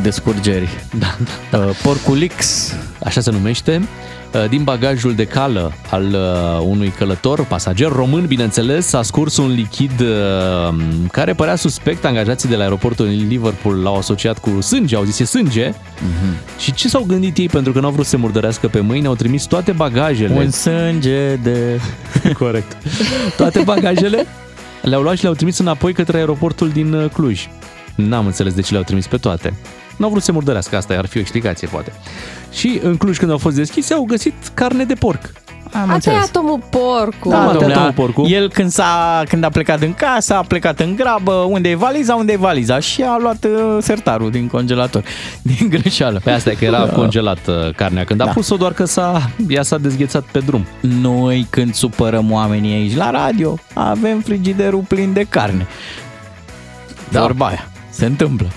de 0.01 0.09
scurgeri. 0.09 0.69
Da, 0.99 1.17
da. 1.51 1.57
Uh, 1.57 1.69
Porculix. 1.83 2.71
Așa 3.03 3.21
se 3.21 3.31
numește. 3.31 3.87
Uh, 4.33 4.49
Din 4.49 4.63
bagajul 4.63 5.15
de 5.15 5.25
cală 5.25 5.73
al 5.89 6.03
uh, 6.03 6.65
unui 6.67 6.93
călător, 6.97 7.45
pasager 7.45 7.87
român, 7.87 8.25
bineînțeles, 8.25 8.87
s-a 8.87 9.01
scurs 9.01 9.37
un 9.37 9.51
lichid 9.51 9.99
uh, 9.99 10.75
care 11.11 11.33
părea 11.33 11.55
suspect. 11.55 12.05
Angajații 12.05 12.49
de 12.49 12.55
la 12.55 12.63
aeroportul 12.63 13.07
din 13.07 13.27
Liverpool 13.27 13.81
l-au 13.81 13.95
asociat 13.95 14.39
cu 14.39 14.61
sânge, 14.61 14.95
au 14.95 15.03
zis 15.03 15.19
e 15.19 15.23
sânge. 15.23 15.67
Mhm. 15.67 16.59
Și 16.59 16.73
ce 16.73 16.87
s-au 16.87 17.03
gândit 17.07 17.37
ei 17.37 17.47
pentru 17.47 17.71
că 17.71 17.79
nu 17.79 17.85
au 17.85 17.91
vrut 17.91 18.03
să 18.03 18.09
se 18.09 18.17
murdărească 18.17 18.67
pe 18.67 18.79
mâini, 18.79 19.05
au 19.05 19.15
trimis 19.15 19.43
toate 19.43 19.71
bagajele. 19.71 20.33
Un 20.33 20.51
sânge 20.51 21.35
de... 21.35 21.79
Corect. 22.39 22.77
Toate 23.37 23.61
bagajele 23.65 24.25
le-au 24.81 25.01
luat 25.01 25.15
și 25.15 25.21
le-au 25.21 25.35
trimis 25.35 25.57
înapoi 25.57 25.93
către 25.93 26.17
aeroportul 26.17 26.69
din 26.69 26.93
uh, 26.93 27.09
Cluj. 27.09 27.47
N-am 27.95 28.25
înțeles 28.25 28.53
de 28.53 28.61
ce 28.61 28.71
le-au 28.71 28.83
trimis 28.83 29.07
pe 29.07 29.17
toate. 29.17 29.53
Nu 30.01 30.07
au 30.07 30.13
vrut 30.13 30.23
să 30.23 30.29
se 30.31 30.37
murdărească, 30.37 30.77
asta 30.77 30.93
ar 30.97 31.05
fi 31.05 31.17
o 31.17 31.19
explicație, 31.19 31.67
poate. 31.67 31.91
Și 32.51 32.79
în 32.83 32.97
Cluj, 32.97 33.17
când 33.17 33.31
au 33.31 33.37
fost 33.37 33.55
deschise, 33.55 33.93
au 33.93 34.03
găsit 34.03 34.33
carne 34.53 34.83
de 34.83 34.93
porc. 34.93 35.21
Am 35.81 35.89
A 35.89 35.97
tăiat 35.97 36.35
omul 36.35 36.59
porcu. 36.69 37.29
Da, 37.29 37.35
Da, 37.37 37.43
domnule, 37.45 37.59
domnule, 37.73 37.89
a- 37.89 37.91
porcul. 37.93 38.31
el 38.31 38.49
când, 38.49 38.71
s-a, 38.71 39.23
când 39.27 39.43
a 39.43 39.49
plecat 39.49 39.81
în 39.81 39.93
casă, 39.93 40.33
a 40.35 40.41
plecat 40.41 40.79
în 40.79 40.95
grabă, 40.95 41.31
unde 41.31 41.69
e 41.69 41.75
valiza, 41.75 42.15
unde 42.15 42.31
e 42.31 42.37
valiza 42.37 42.79
și 42.79 43.01
a 43.01 43.17
luat 43.21 43.43
uh, 43.45 43.77
sertarul 43.81 44.31
din 44.31 44.47
congelator, 44.47 45.03
din 45.57 45.69
greșeală. 45.69 46.21
Pe 46.23 46.31
asta 46.31 46.49
e 46.51 46.53
că 46.53 46.65
era 46.65 46.79
congelat 46.85 47.47
uh, 47.47 47.73
carnea 47.75 48.03
când 48.03 48.21
a 48.21 48.25
Da. 48.25 48.31
pus-o, 48.31 48.55
doar 48.57 48.73
că 48.73 48.85
s-a, 48.85 49.29
ea 49.47 49.63
s-a 49.63 49.77
dezghețat 49.77 50.23
pe 50.31 50.39
drum. 50.39 50.65
Noi 50.81 51.47
când 51.49 51.73
supărăm 51.73 52.31
oamenii 52.31 52.73
aici 52.73 52.95
la 52.95 53.11
radio, 53.11 53.57
avem 53.73 54.19
frigiderul 54.19 54.83
plin 54.87 55.13
de 55.13 55.25
carne. 55.29 55.67
Da. 57.09 57.19
Vorba 57.21 57.45
aia. 57.45 57.67
Se 57.89 58.05
întâmplă. 58.05 58.47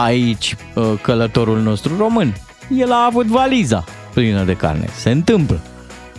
Aici, 0.00 0.56
uh, 0.74 0.92
călătorul 1.02 1.60
nostru 1.60 1.96
român, 1.96 2.34
el 2.76 2.92
a 2.92 3.04
avut 3.08 3.26
valiza 3.26 3.84
plină 4.14 4.44
de 4.44 4.52
carne. 4.52 4.88
Se 4.94 5.10
întâmplă. 5.10 5.60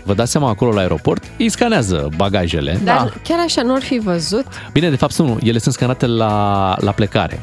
Vă 0.04 0.14
dați 0.14 0.32
seama 0.32 0.50
acolo 0.50 0.72
la 0.72 0.80
aeroport, 0.80 1.24
îi 1.38 1.50
scanează 1.50 2.10
bagajele. 2.16 2.80
Dar 2.84 2.98
Da. 2.98 3.12
chiar 3.24 3.40
așa 3.46 3.62
nu 3.62 3.74
ar 3.74 3.82
fi 3.82 4.00
văzut? 4.00 4.46
Bine, 4.72 4.90
de 4.90 4.96
fapt 4.96 5.18
nu, 5.18 5.38
ele 5.44 5.58
sunt 5.58 5.74
scanate 5.74 6.06
la, 6.06 6.76
la 6.80 6.92
plecare. 6.92 7.40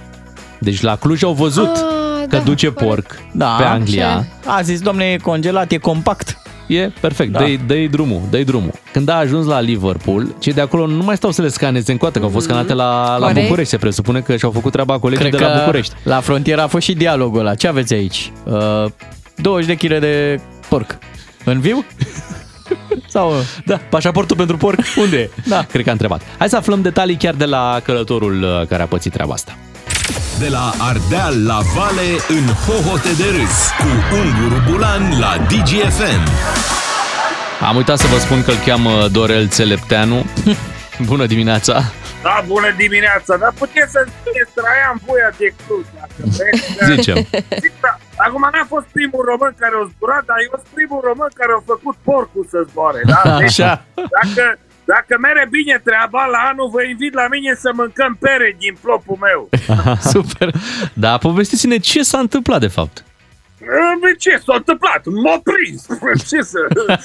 Deci 0.59 0.81
la 0.81 0.97
Cluj 0.97 1.23
au 1.23 1.33
văzut. 1.33 1.77
Ah, 1.77 2.27
că 2.29 2.37
da, 2.37 2.43
duce 2.43 2.73
corect. 2.73 2.89
porc 2.89 3.19
Da, 3.33 3.55
pe 3.59 3.65
Anglia. 3.65 4.27
A 4.47 4.61
zis, 4.63 4.81
domne, 4.81 5.05
e 5.05 5.17
congelat, 5.17 5.71
e 5.73 5.77
compact. 5.77 6.40
E 6.71 6.91
perfect, 7.01 7.33
Da. 7.33 7.39
da. 7.39 7.45
dă-i, 7.45 7.57
dă 7.67 7.87
drumul, 7.91 8.21
dă 8.31 8.39
drumul. 8.43 8.71
Când 8.93 9.09
a 9.09 9.15
ajuns 9.15 9.47
la 9.47 9.61
Liverpool, 9.61 10.35
cei 10.39 10.53
de 10.53 10.61
acolo 10.61 10.87
nu 10.87 11.03
mai 11.03 11.17
stau 11.17 11.31
să 11.31 11.43
le 11.43 11.49
scaneze 11.49 11.93
în 11.93 11.99
coată, 11.99 12.19
că 12.19 12.25
au 12.25 12.31
fost 12.31 12.45
scanate 12.47 12.73
la, 12.75 13.17
la 13.19 13.27
Corect. 13.27 13.41
București. 13.47 13.71
Se 13.71 13.77
presupune 13.77 14.21
că 14.21 14.37
și-au 14.37 14.51
făcut 14.51 14.73
treaba 14.73 14.99
colegii 14.99 15.25
Cred 15.29 15.39
de 15.41 15.47
la 15.47 15.53
că 15.53 15.59
București. 15.59 15.95
la 16.03 16.21
frontieră 16.21 16.61
a 16.63 16.67
fost 16.67 16.85
și 16.85 16.93
dialogul 16.93 17.41
ăla. 17.41 17.55
Ce 17.55 17.69
aveți 17.69 17.95
aici? 17.95 18.33
Uh, 18.45 18.85
20 19.37 19.67
de 19.67 19.75
kg 19.87 19.99
de 20.01 20.41
porc. 20.69 20.99
În 21.45 21.61
viu? 21.61 21.85
Sau... 23.09 23.33
Da, 23.67 23.77
pașaportul 23.89 24.37
pentru 24.37 24.57
porc, 24.57 24.79
unde 25.05 25.17
e? 25.17 25.31
Da. 25.47 25.63
Cred 25.63 25.83
că 25.83 25.89
a 25.89 25.93
întrebat. 25.93 26.23
Hai 26.39 26.49
să 26.49 26.57
aflăm 26.57 26.83
detalii 26.83 27.17
chiar 27.17 27.35
de 27.35 27.45
la 27.45 27.81
călătorul 27.85 28.43
uh, 28.43 28.67
care 28.67 28.83
a 28.83 28.87
pățit 28.87 29.13
treaba 29.13 29.33
asta. 29.33 29.57
De 30.39 30.49
la 30.49 30.73
Ardeal 30.91 31.47
la 31.47 31.59
Vale 31.75 32.09
în 32.29 32.47
hohote 32.65 33.13
de 33.21 33.29
râs 33.37 33.57
cu 33.81 33.89
Unguru 34.21 34.59
Bulan 34.71 35.03
la 35.23 35.33
DGFM. 35.49 36.23
Am 37.69 37.77
uitat 37.77 37.99
să 37.99 38.07
vă 38.07 38.19
spun 38.19 38.43
că 38.45 38.51
îl 38.51 38.61
cheamă 38.67 39.09
Dorel 39.09 39.49
Țelepteanu. 39.49 40.25
Bună 41.11 41.27
dimineața! 41.27 41.75
Da, 42.23 42.37
bună 42.47 42.71
dimineața, 42.85 43.33
dar 43.43 43.53
puteți 43.63 43.91
să 43.97 44.01
spuneți 44.15 44.53
Traian 44.59 44.97
Voia 45.07 45.31
de 45.41 45.49
Cluj, 45.61 45.87
dacă 45.99 46.21
vreți. 46.37 46.63
Zicem. 46.93 47.17
Zic, 47.65 47.73
da, 47.85 47.93
Acum 48.25 48.43
n-a 48.53 48.67
fost 48.75 48.87
primul 48.97 49.23
român 49.31 49.53
care 49.63 49.75
a 49.81 49.85
zburat, 49.93 50.25
dar 50.31 50.39
eu 50.47 50.55
sunt 50.63 50.73
primul 50.79 51.01
român 51.11 51.31
care 51.41 51.53
a 51.55 51.69
făcut 51.73 51.97
porcul 52.09 52.45
să 52.53 52.59
zboare. 52.71 53.01
Da? 53.13 53.21
Deci, 53.43 53.61
Așa. 53.61 53.73
Dacă, 54.19 54.45
dacă 54.95 55.13
mere 55.21 55.47
bine 55.51 55.81
treaba, 55.85 56.23
la 56.35 56.41
anul 56.51 56.69
vă 56.75 56.83
invit 56.83 57.15
la 57.15 57.27
mine 57.29 57.55
să 57.55 57.71
mâncăm 57.75 58.17
pere 58.21 58.57
din 58.59 58.75
plopul 58.83 59.19
meu. 59.29 59.49
Super! 60.13 60.49
Da, 60.95 61.19
povestiți-ne 61.19 61.79
ce 61.79 62.03
s-a 62.03 62.19
întâmplat 62.19 62.61
de 62.61 62.73
fapt. 62.79 63.05
Bă, 64.01 64.11
Ce 64.19 64.33
s-a 64.45 64.55
întâmplat? 64.57 65.03
M-a 65.25 65.41
prins. 65.51 65.81
Ce 66.31 66.41
să... 66.53 66.61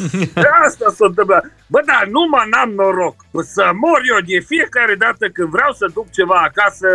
Asta 0.66 0.86
s-a 0.98 1.06
întâmplat. 1.12 1.44
Bă, 1.68 1.80
da, 1.86 2.00
numai 2.16 2.48
n-am 2.52 2.72
noroc. 2.80 3.16
Să 3.56 3.64
mor 3.84 4.00
eu 4.12 4.20
de 4.32 4.40
fiecare 4.52 4.96
dată 4.96 5.26
când 5.36 5.50
vreau 5.50 5.72
să 5.80 5.86
duc 5.94 6.08
ceva 6.18 6.40
acasă, 6.50 6.88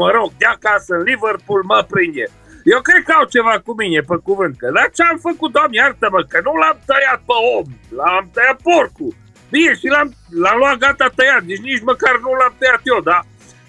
mă 0.00 0.08
rog, 0.16 0.30
de 0.40 0.46
acasă 0.56 0.90
în 0.94 1.02
Liverpool, 1.10 1.62
mă 1.72 1.86
prinde. 1.90 2.26
Eu 2.74 2.80
cred 2.88 3.02
că 3.06 3.12
au 3.16 3.26
ceva 3.34 3.54
cu 3.66 3.72
mine, 3.80 4.00
pe 4.00 4.16
cuvânt. 4.28 4.54
Că, 4.60 4.66
dar 4.76 4.88
ce 4.96 5.02
am 5.02 5.18
făcut, 5.28 5.50
doamne, 5.52 5.76
iartă-mă, 5.76 6.20
că 6.30 6.38
nu 6.46 6.52
l-am 6.60 6.78
tăiat 6.88 7.20
pe 7.28 7.36
om, 7.56 7.66
l-am 7.98 8.24
tăiat 8.34 8.58
porcul. 8.68 9.12
Bine, 9.50 9.74
și 9.74 9.86
l-am, 9.94 10.08
l-am 10.42 10.58
luat 10.58 10.76
gata 10.76 11.12
tăiat, 11.14 11.42
deci 11.42 11.66
nici 11.68 11.82
măcar 11.90 12.14
nu 12.24 12.30
l-am 12.40 12.54
tăiat 12.58 12.80
eu, 12.84 13.00
da? 13.00 13.20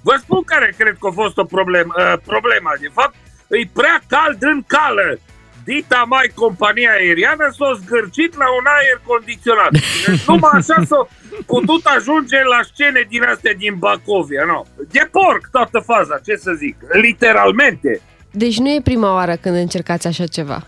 Vă 0.02 0.16
spun 0.24 0.42
care 0.44 0.74
cred 0.78 0.96
că 1.00 1.08
a 1.08 1.12
fost 1.22 1.38
o 1.38 1.44
problemă, 1.44 1.94
uh, 1.98 2.14
problema. 2.26 2.72
De 2.80 2.90
fapt, 2.94 3.16
e 3.48 3.70
prea 3.74 4.00
cald 4.08 4.38
în 4.40 4.64
cală. 4.68 5.20
Dita 5.64 6.04
mai 6.08 6.32
compania 6.36 6.92
aeriană 6.92 7.46
s-a 7.58 7.80
zgârcit 7.82 8.38
la 8.38 8.48
un 8.58 8.66
aer 8.78 9.02
condiționat. 9.04 9.72
Deci 9.72 10.26
numai 10.28 10.52
așa 10.54 10.84
s-a 10.90 11.08
putut 11.46 11.86
ajunge 11.86 12.44
la 12.44 12.60
scene 12.74 13.06
din 13.10 13.24
astea 13.24 13.54
din 13.54 13.76
Bacovia. 13.76 14.44
No. 14.46 14.64
De 14.92 15.10
porc 15.12 15.48
toată 15.52 15.80
faza, 15.80 16.20
ce 16.26 16.36
să 16.36 16.52
zic. 16.52 16.76
Literalmente. 16.92 18.02
Deci 18.32 18.58
nu 18.60 18.70
e 18.70 18.82
prima 18.84 19.14
oară 19.14 19.36
când 19.36 19.56
încercați 19.56 20.08
așa 20.08 20.26
ceva. 20.26 20.68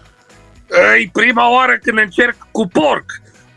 E 1.02 1.10
prima 1.14 1.52
oară 1.52 1.78
când 1.84 1.98
încerc 1.98 2.36
cu 2.52 2.68
porc. 2.68 3.06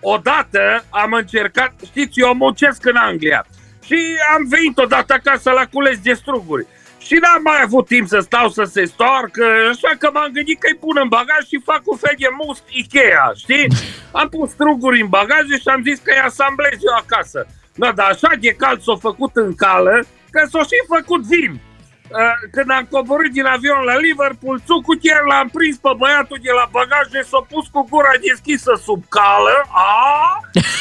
Odată 0.06 0.84
am 0.90 1.12
încercat, 1.12 1.72
știți, 1.84 2.20
eu 2.20 2.34
muncesc 2.34 2.86
în 2.86 2.96
Anglia 2.96 3.46
și 3.84 3.98
am 4.34 4.46
venit 4.48 4.78
odată 4.78 5.12
acasă 5.12 5.50
la 5.50 5.66
cules 5.72 5.98
de 5.98 6.12
struguri. 6.12 6.66
Și 6.98 7.14
n-am 7.14 7.42
mai 7.42 7.60
avut 7.62 7.86
timp 7.86 8.08
să 8.08 8.18
stau 8.18 8.48
să 8.48 8.64
se 8.64 8.84
stoarcă, 8.84 9.44
așa 9.70 9.92
că 9.98 10.10
m-am 10.12 10.30
gândit 10.32 10.58
că 10.60 10.66
îi 10.70 10.78
pun 10.84 10.96
în 11.02 11.08
bagaj 11.08 11.42
și 11.50 11.66
fac 11.70 11.82
un 11.84 11.96
fel 11.96 12.14
de 12.18 12.26
must 12.40 12.62
Ikea, 12.68 13.32
știi? 13.36 13.66
Am 14.12 14.28
pus 14.28 14.50
struguri 14.50 15.00
în 15.00 15.08
bagaje 15.08 15.56
și 15.62 15.68
am 15.68 15.82
zis 15.82 15.98
că 15.98 16.10
îi 16.14 16.26
asamblez 16.30 16.78
eu 16.88 16.96
acasă. 17.02 17.46
Da, 17.74 17.92
dar 17.92 18.10
așa 18.10 18.30
de 18.40 18.52
cald 18.62 18.80
s-a 18.82 18.96
făcut 19.00 19.30
în 19.36 19.54
cală, 19.54 20.04
că 20.30 20.40
s-a 20.50 20.62
și 20.62 20.78
făcut 20.94 21.22
vin. 21.22 21.60
Uh, 22.10 22.18
Când 22.54 22.70
am 22.70 22.86
coborât 22.90 23.32
din 23.38 23.46
avion 23.54 23.82
la 23.90 23.96
Liverpool, 24.06 24.56
țucu 24.68 24.92
chiar 25.04 25.22
l-am 25.30 25.48
prins 25.56 25.76
pe 25.84 25.92
băiatul 26.00 26.38
de 26.46 26.52
la 26.58 26.66
bagaje, 26.76 27.20
s-a 27.30 27.40
pus 27.52 27.64
cu 27.72 27.80
gura 27.90 28.14
deschisă 28.28 28.72
sub 28.86 29.00
cală, 29.16 29.56
a, 29.88 29.92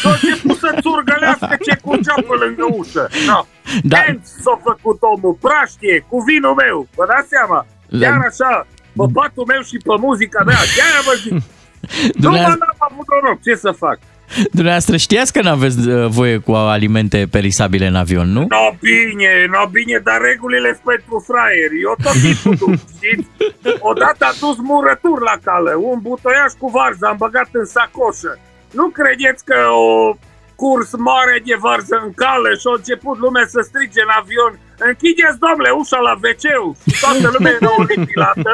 s-a 0.02 0.10
început 0.16 0.58
să 0.64 0.70
țurgălească 0.84 1.56
ce 1.66 1.74
curgea 1.86 2.18
pe 2.28 2.36
lângă 2.44 2.66
ușă. 2.80 3.04
No. 3.30 3.40
Da. 3.84 3.98
Da. 3.98 4.02
s-a 4.44 4.56
făcut 4.68 4.98
omul, 5.12 5.36
praștie, 5.46 6.06
cu 6.10 6.18
vinul 6.28 6.56
meu, 6.64 6.78
vă 6.98 7.06
dați 7.12 7.32
seama? 7.36 7.60
Chiar 8.02 8.20
așa, 8.30 8.52
pe 8.98 9.06
patul 9.14 9.46
meu 9.52 9.62
și 9.70 9.78
pe 9.88 9.96
muzica 10.06 10.42
mea, 10.50 10.62
chiar 10.78 10.94
vă 11.08 11.14
zic. 11.24 11.32
Nu 11.34 11.40
mă 11.40 12.12
Dumneavoastră, 12.24 12.66
n-am 12.66 12.82
avut 12.90 13.08
noroc, 13.12 13.38
ce 13.46 13.56
să 13.56 13.72
fac? 13.72 13.98
Dumneavoastră 14.52 14.98
știați 14.98 15.34
că 15.34 15.42
n-aveți 15.42 15.88
uh, 15.88 16.08
voie 16.08 16.38
cu 16.38 16.52
alimente 16.52 17.28
perisabile 17.32 17.88
în 17.88 17.96
avion, 17.96 18.28
nu? 18.32 18.46
No, 18.50 18.66
bine, 18.80 19.32
no, 19.54 19.64
bine, 19.72 19.98
dar 20.04 20.22
regulile 20.22 20.70
sunt 20.70 20.86
pentru 20.94 21.26
fraieri. 21.30 21.82
Eu 21.88 21.96
tot 22.04 22.18
timpul 22.22 22.56
duc, 22.62 22.80
știți? 22.96 23.28
Odată 23.80 24.26
a 24.26 24.38
dus 24.40 24.58
murături 24.70 25.24
la 25.30 25.36
cală, 25.44 25.72
un 25.90 26.00
butoiaș 26.02 26.52
cu 26.62 26.68
varză, 26.78 27.06
am 27.06 27.18
băgat 27.26 27.50
în 27.52 27.66
sacoșă. 27.66 28.40
Nu 28.72 28.86
credeți 28.98 29.46
că 29.50 29.60
o 29.88 30.18
curs 30.56 30.90
mare 31.10 31.38
de 31.48 31.56
varză 31.66 31.96
în 32.06 32.12
cală 32.24 32.50
și 32.60 32.68
a 32.70 32.74
început 32.76 33.18
lumea 33.26 33.46
să 33.54 33.60
strige 33.70 34.02
în 34.08 34.14
avion 34.20 34.54
Închideți, 34.90 35.42
domnule, 35.46 35.70
ușa 35.82 36.00
la 36.08 36.14
wc 36.24 36.46
și 36.90 37.00
toată 37.04 37.26
lumea 37.34 37.54
era 37.60 37.72
oripilată. 37.84 38.52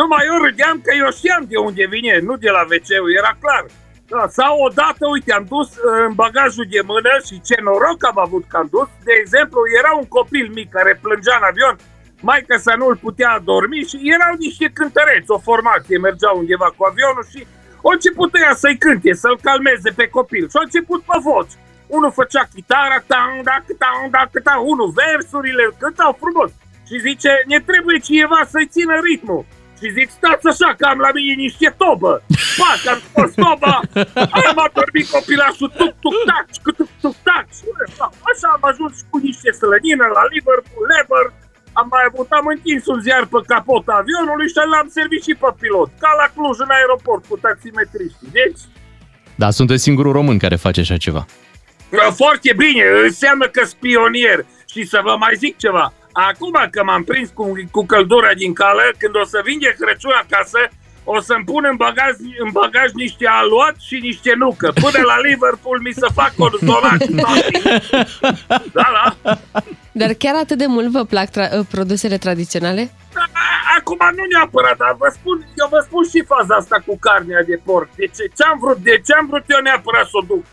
Numai 0.00 0.22
eu 0.30 0.36
râdeam 0.46 0.76
că 0.84 0.90
eu 1.02 1.10
știam 1.18 1.44
de 1.52 1.56
unde 1.56 1.84
vine, 1.94 2.14
nu 2.28 2.34
de 2.44 2.50
la 2.56 2.62
wc 2.70 2.88
era 3.20 3.32
clar. 3.42 3.64
Da, 4.08 4.28
sau 4.28 4.60
odată, 4.68 5.04
uite, 5.14 5.32
am 5.32 5.46
dus 5.48 5.68
uh, 5.76 6.04
în 6.08 6.14
bagajul 6.14 6.66
de 6.70 6.80
mână 6.90 7.12
și 7.26 7.40
ce 7.48 7.56
noroc 7.62 8.00
am 8.10 8.18
avut 8.26 8.44
că 8.48 8.56
am 8.56 8.68
dus. 8.70 8.88
De 9.08 9.14
exemplu, 9.20 9.60
era 9.78 9.90
un 10.00 10.08
copil 10.16 10.46
mic 10.54 10.68
care 10.70 11.00
plângea 11.02 11.36
în 11.40 11.48
avion, 11.50 11.76
maica 12.20 12.56
să 12.66 12.72
nu-l 12.76 12.96
putea 13.06 13.32
dormi 13.50 13.88
și 13.90 13.96
erau 14.16 14.34
niște 14.38 14.66
cântăreți, 14.78 15.30
o 15.36 15.38
formație, 15.48 15.98
mergeau 15.98 16.38
undeva 16.38 16.68
cu 16.76 16.82
avionul 16.90 17.24
și 17.32 17.40
au 17.84 17.90
început 17.96 18.30
ea 18.44 18.54
să-i 18.54 18.78
cânte, 18.84 19.12
să-l 19.22 19.38
calmeze 19.42 19.90
pe 20.00 20.06
copil 20.16 20.44
și 20.50 20.56
au 20.58 20.66
început 20.68 21.00
pe 21.08 21.16
voci. 21.28 21.54
Unul 21.96 22.12
făcea 22.20 22.44
chitara, 22.54 22.98
tang, 23.12 23.34
da, 23.48 23.56
tang, 23.82 24.10
da, 24.14 24.22
tang, 24.46 24.60
unul 24.72 24.90
versurile, 25.02 25.64
cântau 25.78 26.12
frumos. 26.22 26.50
Și 26.88 26.96
zice, 27.06 27.30
ne 27.46 27.58
trebuie 27.68 27.98
cineva 28.08 28.40
să-i 28.52 28.72
țină 28.74 28.94
ritmul. 29.08 29.44
Și 29.84 29.96
zic, 29.98 30.08
stați 30.18 30.46
așa 30.52 30.70
că 30.78 30.84
am 30.92 30.98
la 31.06 31.10
mine 31.16 31.34
niște 31.46 31.68
tobă. 31.82 32.12
Pac, 32.60 32.80
am 32.92 33.00
scos 33.08 33.30
toba, 33.44 33.74
am 34.50 34.58
adormit 34.66 35.06
copilașul, 35.14 35.70
tuc, 35.80 35.92
tuc, 36.04 36.16
tac, 36.30 36.46
tuc, 36.64 36.88
tuc, 37.04 37.16
tac. 37.28 37.46
Și 37.56 37.64
Așa 38.30 38.48
am 38.56 38.64
ajuns 38.70 38.92
și 38.98 39.04
cu 39.10 39.18
niște 39.28 39.50
slănină 39.60 40.06
la 40.16 40.22
Liverpool, 40.32 40.84
Lever. 40.92 41.26
Am 41.80 41.86
mai 41.94 42.04
avut, 42.10 42.28
am 42.38 42.46
întins 42.54 42.82
un 42.92 42.98
ziar 43.06 43.24
pe 43.32 43.38
capota 43.52 43.92
avionului 44.02 44.48
și 44.52 44.58
l-am 44.72 44.88
servit 44.98 45.22
și 45.26 45.34
pe 45.42 45.50
pilot. 45.60 45.90
Ca 46.02 46.10
la 46.20 46.26
Cluj 46.34 46.56
în 46.64 46.70
aeroport 46.78 47.22
cu 47.30 47.36
taximetriștii. 47.46 48.30
Deci, 48.40 48.62
Da, 49.40 49.48
sunteți 49.58 49.82
singurul 49.86 50.12
român 50.18 50.38
care 50.44 50.56
face 50.66 50.80
așa 50.84 50.96
ceva. 51.06 51.22
Foarte 52.22 52.50
bine, 52.62 52.84
înseamnă 53.08 53.46
că 53.54 53.62
spionier. 53.74 54.38
Și 54.72 54.80
să 54.92 54.98
vă 55.06 55.14
mai 55.24 55.34
zic 55.42 55.54
ceva. 55.64 55.86
Acum 56.16 56.68
că 56.70 56.82
m-am 56.84 57.04
prins 57.04 57.30
cu, 57.34 57.52
cu 57.70 57.86
căldura 57.86 58.32
din 58.34 58.52
cală, 58.52 58.82
când 58.98 59.16
o 59.16 59.24
să 59.24 59.40
vin 59.44 59.58
de 59.58 59.74
Crăciun 59.78 60.12
acasă, 60.22 60.58
o 61.04 61.20
să-mi 61.20 61.44
pun 61.44 61.64
în 61.70 61.76
bagaj, 61.76 62.12
în 62.44 62.50
bagaj 62.52 62.90
niște 62.92 63.26
aluat 63.28 63.74
și 63.86 63.96
niște 64.02 64.32
nucă. 64.36 64.72
Până 64.74 65.00
la 65.04 65.20
Liverpool 65.20 65.78
mi 65.80 65.92
se 65.92 66.06
fac 66.14 66.34
coordonat. 66.34 67.00
Da, 68.72 68.86
da. 69.22 69.38
Dar 69.92 70.12
chiar 70.12 70.34
atât 70.34 70.58
de 70.58 70.66
mult 70.66 70.88
vă 70.90 71.04
plac 71.04 71.28
tra- 71.30 71.52
uh, 71.58 71.66
produsele 71.70 72.18
tradiționale? 72.18 72.90
Acum 73.78 73.98
nu 74.16 74.22
neapărat, 74.32 74.76
dar 74.76 74.94
vă 74.98 75.08
spun, 75.18 75.36
eu 75.60 75.66
vă 75.70 75.80
spun 75.86 76.04
și 76.12 76.24
faza 76.32 76.54
asta 76.54 76.76
cu 76.86 76.98
carnea 76.98 77.42
de 77.42 77.60
porc. 77.64 77.88
De 77.94 78.06
ce, 78.16 78.22
ce 78.36 78.42
am 78.50 78.58
vrut, 78.62 78.76
de 78.76 79.02
ce 79.06 79.12
am 79.14 79.26
vrut 79.30 79.44
eu 79.46 79.60
neapărat 79.62 80.04
să 80.04 80.16
o 80.20 80.26
duc? 80.26 80.44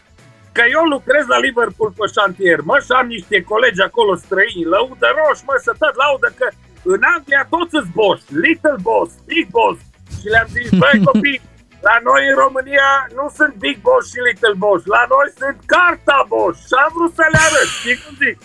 Că 0.55 0.63
eu 0.77 0.83
lucrez 0.95 1.25
la 1.33 1.39
Liverpool 1.45 1.91
pe 1.97 2.05
șantier, 2.15 2.59
mă, 2.69 2.77
și 2.85 2.91
am 2.99 3.07
niște 3.15 3.37
colegi 3.51 3.81
acolo 3.87 4.11
străini, 4.23 4.71
lăudă 4.73 5.09
roși, 5.17 5.45
mă, 5.47 5.55
să 5.65 5.71
tot 5.81 5.95
laudă 6.01 6.29
că 6.39 6.47
în 6.93 7.01
Anglia 7.15 7.43
toți 7.53 7.73
sunt 7.73 7.87
boss, 7.99 8.21
little 8.43 8.77
boss, 8.87 9.09
big 9.29 9.47
boss. 9.57 9.79
Și 10.19 10.27
le-am 10.33 10.49
zis, 10.57 10.67
băi 10.81 10.97
copii, 11.09 11.41
la 11.87 11.95
noi 12.07 12.21
în 12.29 12.35
România 12.43 12.89
nu 13.17 13.25
sunt 13.37 13.53
big 13.63 13.77
boss 13.87 14.03
și 14.11 14.19
little 14.27 14.55
boss, 14.63 14.81
la 14.95 15.03
noi 15.13 15.27
sunt 15.39 15.57
carta 15.73 16.17
boss. 16.33 16.55
Și 16.67 16.75
am 16.83 16.91
vrut 16.95 17.13
să 17.19 17.25
le 17.33 17.39
arăt, 17.47 17.69
știi 17.79 17.97
cum 18.01 18.13
zic? 18.23 18.35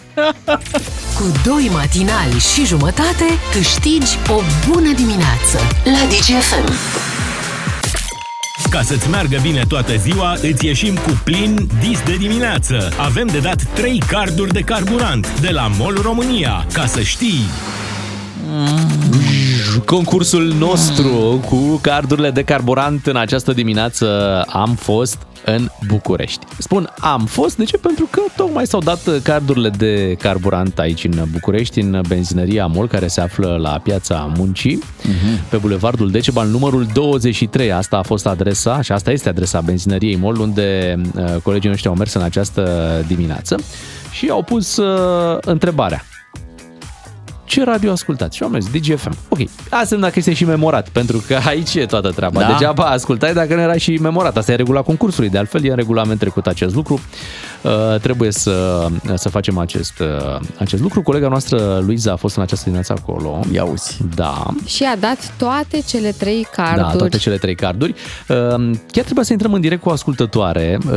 Cu 1.19 1.27
doi 1.49 1.67
matinali 1.79 2.39
și 2.51 2.63
jumătate 2.73 3.27
câștigi 3.55 4.13
o 4.37 4.39
bună 4.67 4.91
dimineață 5.03 5.59
la 5.95 6.03
DGFM. 6.13 6.69
Ca 8.77 8.83
să-ți 8.83 9.11
meargă 9.11 9.39
bine 9.43 9.63
toată 9.69 9.97
ziua, 9.97 10.37
îți 10.43 10.67
ieșim 10.67 10.95
cu 10.95 11.21
plin 11.25 11.69
dis 11.81 12.03
de 12.03 12.17
dimineață. 12.17 12.89
Avem 12.99 13.27
de 13.27 13.39
dat 13.39 13.63
3 13.75 14.03
carduri 14.07 14.53
de 14.53 14.61
carburant 14.61 15.41
de 15.41 15.51
la 15.51 15.71
MOL 15.79 15.99
România. 16.03 16.67
Ca 16.73 16.87
să 16.87 17.01
știi... 17.01 17.41
Concursul 19.85 20.55
nostru 20.59 21.45
cu 21.49 21.79
cardurile 21.83 22.31
de 22.31 22.43
carburant 22.43 23.07
în 23.07 23.17
această 23.17 23.53
dimineață 23.53 24.41
am 24.49 24.75
fost 24.75 25.19
în 25.47 25.69
București. 25.87 26.47
Spun 26.59 26.93
am 26.99 27.25
fost, 27.25 27.57
de 27.57 27.65
ce? 27.65 27.77
Pentru 27.77 28.09
că 28.11 28.21
tocmai 28.37 28.67
s-au 28.67 28.81
dat 28.81 29.23
cardurile 29.23 29.69
de 29.69 30.15
carburant 30.19 30.79
aici 30.79 31.05
în 31.05 31.25
București, 31.33 31.81
în 31.81 32.01
benzinăria 32.09 32.67
MOL, 32.67 32.89
care 32.89 33.07
se 33.07 33.21
află 33.21 33.57
la 33.61 33.81
piața 33.83 34.33
Muncii, 34.37 34.79
uh-huh. 34.79 35.49
pe 35.51 35.57
Bulevardul 35.57 36.11
Decebal, 36.11 36.49
numărul 36.49 36.87
23. 36.93 37.73
Asta 37.73 37.97
a 37.97 38.03
fost 38.03 38.27
adresa 38.27 38.81
și 38.81 38.93
asta 38.93 39.11
este 39.11 39.29
adresa 39.29 39.61
benzinăriei 39.61 40.17
MOL, 40.17 40.39
unde 40.39 41.01
uh, 41.15 41.37
colegii 41.43 41.69
noștri 41.69 41.89
au 41.89 41.95
mers 41.95 42.13
în 42.13 42.23
această 42.23 43.05
dimineață 43.07 43.57
și 44.11 44.29
au 44.29 44.43
pus 44.43 44.77
uh, 44.77 45.39
întrebarea 45.41 46.05
ce 47.47 47.65
radio 47.65 47.91
ascultați? 47.91 48.37
Și 48.37 48.43
am 48.43 48.61
zis 48.61 48.71
DGFM. 48.71 49.17
Ok, 49.29 49.39
asta 49.65 49.79
înseamnă 49.81 50.07
că 50.07 50.15
este 50.17 50.33
și 50.33 50.45
memorat, 50.45 50.89
pentru 50.89 51.25
că 51.27 51.39
aici 51.47 51.75
e 51.75 51.87
toată 51.87 52.11
treaba. 52.11 52.41
Da. 52.41 52.47
Degeaba 52.47 52.85
ascultai 52.85 53.33
dacă 53.33 53.55
nu 53.55 53.61
era 53.61 53.77
și 53.77 53.99
memorat. 54.03 54.37
Asta 54.37 54.53
e 54.53 54.55
regula 54.55 54.83
concursului. 54.83 55.29
De 55.29 55.39
altfel, 55.39 55.65
e 55.65 55.71
în 55.71 55.77
regulament 55.77 56.19
trecut 56.19 56.47
acest 56.47 56.75
lucru. 56.75 57.01
Uh, 57.63 58.01
trebuie 58.01 58.31
să, 58.31 58.87
să 59.15 59.29
facem 59.29 59.59
acest, 59.59 59.99
uh, 59.99 60.41
acest 60.59 60.83
lucru. 60.83 61.03
Colega 61.03 61.29
noastră, 61.29 61.83
Luiza, 61.87 62.13
a 62.13 62.17
fost 62.17 62.37
în 62.37 62.43
această 62.43 62.65
dimineață 62.65 62.95
acolo. 63.03 63.41
Ia 63.53 63.65
uzi. 63.65 63.97
Da. 64.15 64.47
Și 64.65 64.85
a 64.85 64.97
dat 64.97 65.35
toate 65.37 65.81
cele 65.87 66.11
trei 66.11 66.47
carduri. 66.53 66.87
Da, 66.93 66.97
toate 66.97 67.17
cele 67.17 67.37
trei 67.37 67.55
carduri. 67.55 67.95
Uh, 68.29 68.37
chiar 68.91 69.05
trebuia 69.05 69.25
să 69.25 69.33
intrăm 69.33 69.53
în 69.53 69.61
direct 69.61 69.83
cu 69.83 69.89
o 69.89 69.93
ascultătoare, 69.93 70.79
uh, 70.87 70.93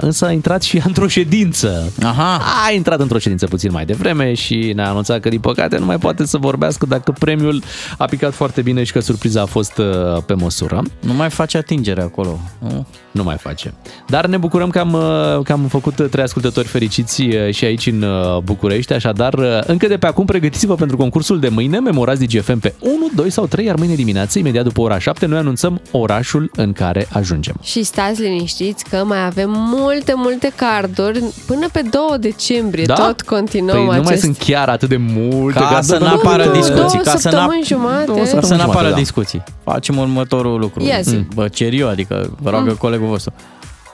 însă 0.00 0.26
a 0.26 0.30
intrat 0.30 0.62
și 0.62 0.82
într-o 0.86 1.06
ședință. 1.06 1.92
Aha. 2.02 2.40
A 2.66 2.72
intrat 2.72 3.00
într-o 3.00 3.18
ședință 3.18 3.46
puțin 3.46 3.70
mai 3.72 3.84
devreme 3.84 4.34
și 4.34 4.72
ne-a 4.74 4.88
anunțat 4.88 5.20
că, 5.20 5.28
din 5.28 5.40
păcate, 5.40 5.78
nu 5.78 5.84
mai 5.86 5.98
poate 5.98 6.26
să 6.26 6.38
vorbească 6.38 6.86
dacă 6.86 7.14
premiul 7.18 7.62
a 7.98 8.04
picat 8.04 8.34
foarte 8.34 8.62
bine 8.62 8.84
și 8.84 8.92
că 8.92 9.00
surpriza 9.00 9.40
a 9.40 9.44
fost 9.44 9.78
uh, 9.78 10.22
pe 10.26 10.34
măsură. 10.34 10.82
Nu 11.00 11.12
mai 11.12 11.30
face 11.30 11.56
atingere 11.56 12.02
acolo. 12.02 12.38
Nu? 12.58 12.86
Nu 13.10 13.22
mai 13.22 13.36
face. 13.36 13.74
Dar 14.06 14.26
ne 14.26 14.36
bucurăm 14.36 14.70
că 14.70 14.78
am, 14.78 14.92
uh, 14.92 15.44
că 15.44 15.52
am 15.52 15.66
făcut 15.68 16.10
trei 16.10 16.24
ascultători 16.24 16.66
fericiți 16.66 17.22
uh, 17.22 17.54
și 17.54 17.64
aici 17.64 17.86
în 17.86 18.04
București, 18.44 18.92
așadar 18.92 19.34
încă 19.66 19.86
de 19.86 19.96
pe 19.96 20.06
acum 20.06 20.24
pregătiți-vă 20.24 20.74
pentru 20.74 20.96
concursul 20.96 21.40
de 21.40 21.48
mâine, 21.48 21.78
memorați 21.78 22.24
DGFM 22.24 22.58
pe 22.58 22.74
1, 22.80 22.92
2 23.14 23.30
sau 23.30 23.46
3, 23.46 23.64
iar 23.64 23.76
mâine 23.76 23.94
dimineață, 23.94 24.38
imediat 24.38 24.64
după 24.64 24.80
ora 24.80 24.98
7, 24.98 25.26
noi 25.26 25.38
anunțăm 25.38 25.80
orașul 25.90 26.50
în 26.56 26.72
care 26.72 27.08
ajungem. 27.12 27.54
Și 27.62 27.82
stați 27.82 28.22
liniștiți 28.22 28.84
că 28.84 29.04
mai 29.04 29.24
avem 29.24 29.50
multe, 29.50 30.12
multe 30.16 30.52
carduri 30.56 31.24
până 31.46 31.66
pe 31.72 31.82
2 31.90 32.00
decembrie. 32.20 32.84
Da? 32.84 32.94
Tot 32.94 33.22
continuăm 33.22 33.76
păi 33.76 33.84
acest... 33.84 34.02
nu 34.02 34.08
mai 34.08 34.18
sunt 34.18 34.36
chiar 34.36 34.68
atât 34.68 34.88
de 34.88 34.96
multe 34.96 35.58
Ca 35.76 35.82
să 35.82 35.98
nu 35.98 36.06
apară 36.06 36.50
discuții. 36.50 36.98
Ca 36.98 37.10
să 37.10 37.16
săptămâni 37.18 37.62
jumate. 37.64 38.12
Ca 38.34 38.40
să 38.40 38.54
nu 38.54 38.62
apară 38.62 38.88
da. 38.88 38.94
discuții. 38.94 39.42
Facem 39.64 39.96
următorul 39.98 40.58
lucru. 40.60 40.82
Ia 40.84 41.00
zi. 41.00 41.16
Mm. 41.16 41.28
Vă 41.34 41.48
cer 41.48 41.72
eu, 41.72 41.88
adică 41.88 42.36
vă 42.40 42.50
roagă 42.50 42.72
colegul 42.72 43.06
vostru. 43.06 43.32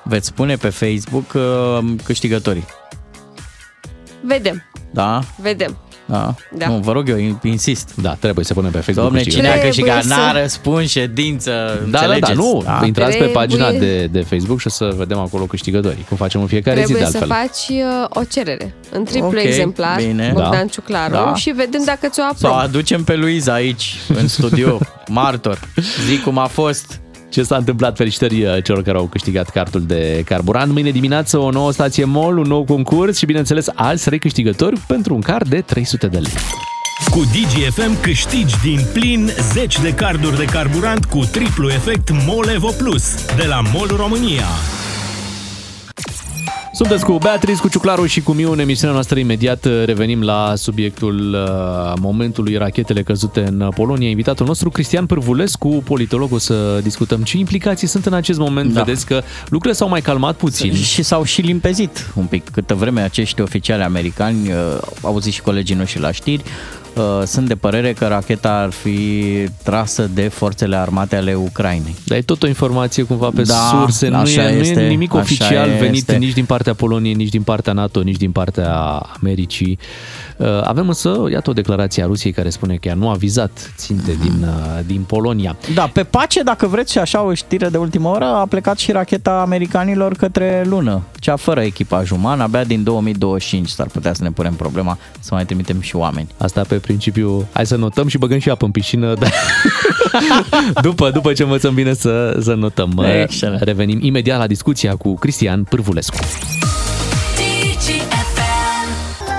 Veți 0.05 0.26
spune 0.26 0.55
pe 0.57 0.68
Facebook 0.68 1.33
uh, 1.35 1.78
câștigătorii. 2.05 2.64
Vedem, 4.20 4.62
Da? 4.91 5.20
vedem. 5.37 5.76
Da. 6.12 6.34
Da. 6.56 6.66
Nu, 6.68 6.74
vă 6.78 6.92
rog 6.92 7.08
eu, 7.08 7.38
insist. 7.42 7.90
Da, 8.02 8.14
trebuie 8.14 8.44
să 8.44 8.54
punem 8.54 8.70
pe 8.70 8.78
Facebook 8.78 9.04
Domne, 9.06 9.20
cine 9.22 9.32
câștigători. 9.32 9.58
a 9.58 9.70
Trebuie 9.70 9.92
câștigat? 9.92 10.18
să- 10.18 10.32
N-a 10.34 10.40
răspuns 10.42 10.90
ședință, 10.90 11.50
Da, 11.50 11.66
da, 11.66 11.74
da, 11.90 11.98
înțelegeți? 12.14 12.32
nu, 12.38 12.62
Da. 12.64 12.80
intrați 12.86 13.10
pe 13.10 13.16
Trebuie- 13.16 13.36
pagina 13.36 13.70
de, 13.70 14.06
de 14.06 14.20
Facebook 14.20 14.60
și 14.60 14.66
o 14.66 14.70
să 14.70 14.92
vedem 14.96 15.18
acolo 15.18 15.44
câștigătorii, 15.44 16.04
cum 16.08 16.16
facem 16.16 16.40
în 16.40 16.46
fiecare 16.46 16.76
zi 16.84 16.86
de 16.86 16.92
Trebuie 16.92 17.10
să 17.10 17.16
altfel. 17.18 17.36
faci 17.36 17.78
uh, 17.78 18.20
o 18.22 18.24
cerere 18.24 18.74
în 18.90 19.04
triplu 19.04 19.26
Ok, 19.28 19.42
exemplar, 19.42 19.96
bine. 19.96 20.30
Bogdan 20.34 20.50
Da. 20.50 20.64
Ciuclaru, 20.70 21.12
Da. 21.12 21.34
și 21.34 21.50
vedem 21.50 21.82
dacă 21.84 22.06
ți-o 22.08 22.22
Sau 22.22 22.30
aprobă. 22.30 22.54
aducem 22.54 23.04
pe 23.04 23.16
Luiza 23.16 23.52
aici, 23.52 23.96
în 24.18 24.28
studio, 24.28 24.78
martor. 25.08 25.58
Zic 26.06 26.22
cum 26.22 26.38
a 26.38 26.46
fost. 26.46 27.00
Ce 27.33 27.43
s-a 27.43 27.57
întâmplat? 27.57 27.97
Felicitări 27.97 28.45
uh, 28.45 28.62
celor 28.62 28.83
care 28.83 28.99
au 28.99 29.05
câștigat 29.05 29.51
cartul 29.51 29.83
de 29.83 30.22
carburant. 30.24 30.72
Mâine 30.72 30.91
dimineață 30.91 31.39
o 31.39 31.51
nouă 31.51 31.72
stație 31.72 32.05
MOL, 32.05 32.39
un 32.39 32.47
nou 32.47 32.64
concurs 32.64 33.18
și 33.18 33.26
bineînțeles 33.26 33.66
alți 33.74 34.05
trei 34.05 34.18
câștigători 34.18 34.80
pentru 34.87 35.14
un 35.14 35.20
car 35.20 35.43
de 35.43 35.61
300 35.61 36.07
de 36.07 36.18
lei. 36.18 36.33
Cu 37.11 37.20
DGFM 37.20 38.01
câștigi 38.01 38.55
din 38.62 38.80
plin 38.93 39.30
10 39.53 39.83
de 39.83 39.95
carduri 39.95 40.37
de 40.37 40.45
carburant 40.45 41.05
cu 41.05 41.24
triplu 41.33 41.68
efect 41.68 42.11
Molevo 42.26 42.70
Plus 42.78 43.26
de 43.37 43.45
la 43.49 43.61
MOL 43.72 43.89
România. 43.97 44.47
Sunteți 46.75 47.05
cu 47.05 47.18
Beatrice, 47.18 47.61
cu 47.61 47.68
Ciuclaru 47.68 48.07
și 48.07 48.20
cu 48.20 48.33
Miu 48.33 48.53
în 48.53 48.59
emisiunea 48.59 48.95
noastră. 48.95 49.18
Imediat 49.18 49.64
uh, 49.64 49.83
revenim 49.85 50.23
la 50.23 50.53
subiectul 50.57 51.35
uh, 51.35 51.93
momentului 52.01 52.57
rachetele 52.57 53.03
căzute 53.03 53.41
în 53.41 53.68
Polonia. 53.75 54.09
Invitatul 54.09 54.47
nostru, 54.47 54.70
Cristian 54.70 55.07
Pârvulescu, 55.07 55.68
politolog, 55.68 56.33
o 56.33 56.39
să 56.39 56.81
discutăm 56.83 57.23
ce 57.23 57.39
implicații 57.39 57.87
sunt 57.87 58.07
în 58.07 58.12
acest 58.12 58.39
moment. 58.39 58.73
Da. 58.73 58.83
Vedeți 58.83 59.07
că 59.07 59.23
lucrurile 59.43 59.73
s-au 59.73 59.89
mai 59.89 60.01
calmat 60.01 60.37
puțin. 60.37 60.75
Și 60.75 61.03
s-au 61.03 61.25
și 61.25 61.41
limpezit 61.41 62.11
un 62.14 62.25
pic. 62.25 62.49
Câtă 62.51 62.75
vreme 62.75 63.01
acești 63.01 63.41
oficiali 63.41 63.83
americani, 63.83 64.49
uh, 64.49 64.79
au 65.03 65.18
zis 65.18 65.35
și 65.35 65.43
colegii 65.43 65.77
noștri 65.77 66.01
la 66.01 66.11
știri, 66.12 66.43
uh, 66.43 66.82
sunt 67.26 67.49
de 67.49 67.55
părere 67.55 67.93
că 67.93 68.07
racheta 68.07 68.53
ar 68.53 68.70
fi 68.70 69.28
trasă 69.62 70.11
de 70.14 70.28
forțele 70.28 70.76
armate 70.76 71.16
ale 71.16 71.34
Ucrainei. 71.34 71.95
Dar 72.05 72.18
e 72.18 72.22
tot 72.22 72.43
o 72.43 72.47
informație 72.47 73.03
cumva 73.03 73.30
pe 73.34 73.43
Da, 73.43 73.55
surse, 73.55 74.09
nu 74.09 74.16
așa 74.16 74.51
e, 74.51 74.55
nu 74.55 74.61
este, 74.61 74.80
e 74.80 74.88
nimic 74.88 75.11
așa 75.12 75.20
oficial 75.20 75.70
venit 75.78 75.95
este. 75.95 76.16
nici 76.16 76.32
din 76.32 76.45
partea 76.45 76.74
Poloniei, 76.74 77.14
nici 77.14 77.28
din 77.28 77.43
partea 77.43 77.72
NATO, 77.72 78.01
nici 78.01 78.16
din 78.16 78.30
partea 78.30 78.72
Americii. 79.20 79.78
Uh, 80.36 80.47
Avem 80.62 80.88
însă, 80.88 81.24
iată 81.30 81.51
o 81.51 81.53
declarație 81.53 82.03
a 82.03 82.07
Rusiei 82.07 82.32
care 82.32 82.51
spune 82.51 82.74
că 82.74 82.88
ea 82.88 82.95
nu 82.95 83.09
a 83.09 83.14
vizat 83.14 83.72
ținte 83.76 84.16
din, 84.20 84.43
uh, 84.43 84.80
din 84.86 85.03
Polonia. 85.03 85.57
Da, 85.74 85.90
pe 85.93 86.03
pace, 86.03 86.43
dacă 86.43 86.66
vreți, 86.66 86.93
și 86.93 86.99
așa 86.99 87.22
o 87.22 87.34
știre 87.34 87.68
de 87.68 87.76
ultimă 87.76 88.09
oră, 88.09 88.24
a 88.24 88.47
plecat 88.47 88.78
și 88.78 88.93
racheta 88.93 89.40
americanilor 89.40 90.14
către 90.14 90.64
lună, 90.66 91.03
cea 91.18 91.36
fără 91.36 91.61
echipaj 91.61 92.11
uman, 92.11 92.40
abia 92.40 92.64
din 92.64 92.82
2025 92.82 93.68
s-ar 93.68 93.86
putea 93.86 94.12
să 94.12 94.22
ne 94.22 94.30
punem 94.30 94.55
problema 94.55 94.99
să 95.20 95.34
mai 95.34 95.45
trimitem 95.45 95.80
și 95.80 95.97
oameni. 95.97 96.28
Asta 96.38 96.62
pe 96.68 96.74
principiu, 96.83 97.49
hai 97.53 97.66
să 97.66 97.76
notăm 97.76 98.09
și 98.09 98.18
băgăm 98.18 98.39
și 98.39 98.51
apă 98.51 98.64
în 98.64 98.70
piscină, 98.70 99.14
dar 99.20 99.33
după, 100.83 101.11
după 101.11 101.33
ce 101.33 101.43
învățăm 101.43 101.74
bine 101.74 101.95
să, 101.95 102.39
să 102.41 102.55
notăm. 102.55 102.93
Uh, 102.97 103.22
Excelent. 103.22 103.62
Revenim 103.62 103.99
imediat 104.03 104.39
la 104.39 104.47
discuția 104.47 104.97
cu 104.97 105.14
Cristian 105.14 105.64
Pârvulescu. 105.64 106.16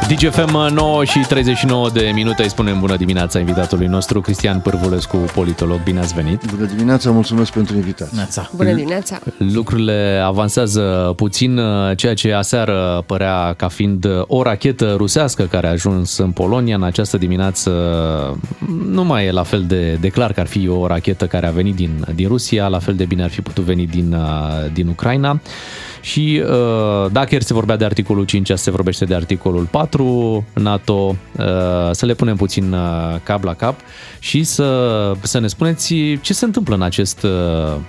DGFM 0.07 0.73
9 0.73 1.03
și 1.05 1.19
39 1.19 1.89
de 1.89 2.11
minute 2.13 2.43
îi 2.43 2.49
spunem 2.49 2.79
bună 2.79 2.95
dimineața 2.95 3.39
invitatului 3.39 3.87
nostru 3.87 4.21
Cristian 4.21 4.59
Pârvulescu, 4.59 5.17
politolog. 5.17 5.83
Bine 5.83 5.99
ați 5.99 6.13
venit! 6.13 6.51
Bună 6.55 6.65
dimineața, 6.65 7.11
mulțumesc 7.11 7.51
pentru 7.51 7.75
invitație. 7.75 8.17
Neața. 8.17 8.49
Bună 8.55 8.73
dimineața! 8.73 9.19
Lucrurile 9.37 10.21
avansează 10.25 11.13
puțin, 11.15 11.59
ceea 11.95 12.13
ce 12.13 12.33
aseară 12.33 13.03
părea 13.05 13.53
ca 13.57 13.67
fiind 13.67 14.07
o 14.27 14.41
rachetă 14.41 14.93
rusească 14.97 15.43
care 15.43 15.67
a 15.67 15.71
ajuns 15.71 16.17
în 16.17 16.31
Polonia 16.31 16.75
în 16.75 16.83
această 16.83 17.17
dimineață 17.17 17.71
nu 18.89 19.03
mai 19.03 19.25
e 19.25 19.31
la 19.31 19.43
fel 19.43 19.63
de, 19.67 19.97
de 20.01 20.09
clar 20.09 20.33
că 20.33 20.39
ar 20.39 20.47
fi 20.47 20.67
o 20.67 20.87
rachetă 20.87 21.27
care 21.27 21.47
a 21.47 21.51
venit 21.51 21.75
din, 21.75 22.05
din 22.15 22.27
Rusia, 22.27 22.67
la 22.67 22.79
fel 22.79 22.95
de 22.95 23.05
bine 23.05 23.23
ar 23.23 23.29
fi 23.29 23.41
putut 23.41 23.63
veni 23.63 23.87
din, 23.87 24.13
uh, 24.13 24.71
din 24.73 24.87
Ucraina. 24.87 25.39
Și 26.03 26.43
uh, 26.43 27.11
dacă 27.11 27.27
ieri 27.31 27.43
se 27.43 27.53
vorbea 27.53 27.77
de 27.77 27.85
articolul 27.85 28.25
5, 28.25 28.49
azi 28.49 28.63
se 28.63 28.71
vorbește 28.71 29.05
de 29.05 29.15
articolul 29.15 29.67
4 29.71 30.45
NATO, 30.53 30.93
uh, 30.93 31.45
să 31.91 32.05
le 32.05 32.13
punem 32.13 32.35
puțin 32.35 32.73
uh, 32.73 33.15
cap 33.23 33.43
la 33.43 33.53
cap 33.53 33.79
și 34.19 34.43
să, 34.43 35.11
să 35.21 35.39
ne 35.39 35.47
spuneți 35.47 35.93
ce 36.21 36.33
se 36.33 36.45
întâmplă 36.45 36.75
în 36.75 36.81
acest 36.81 37.23
uh, 37.23 37.31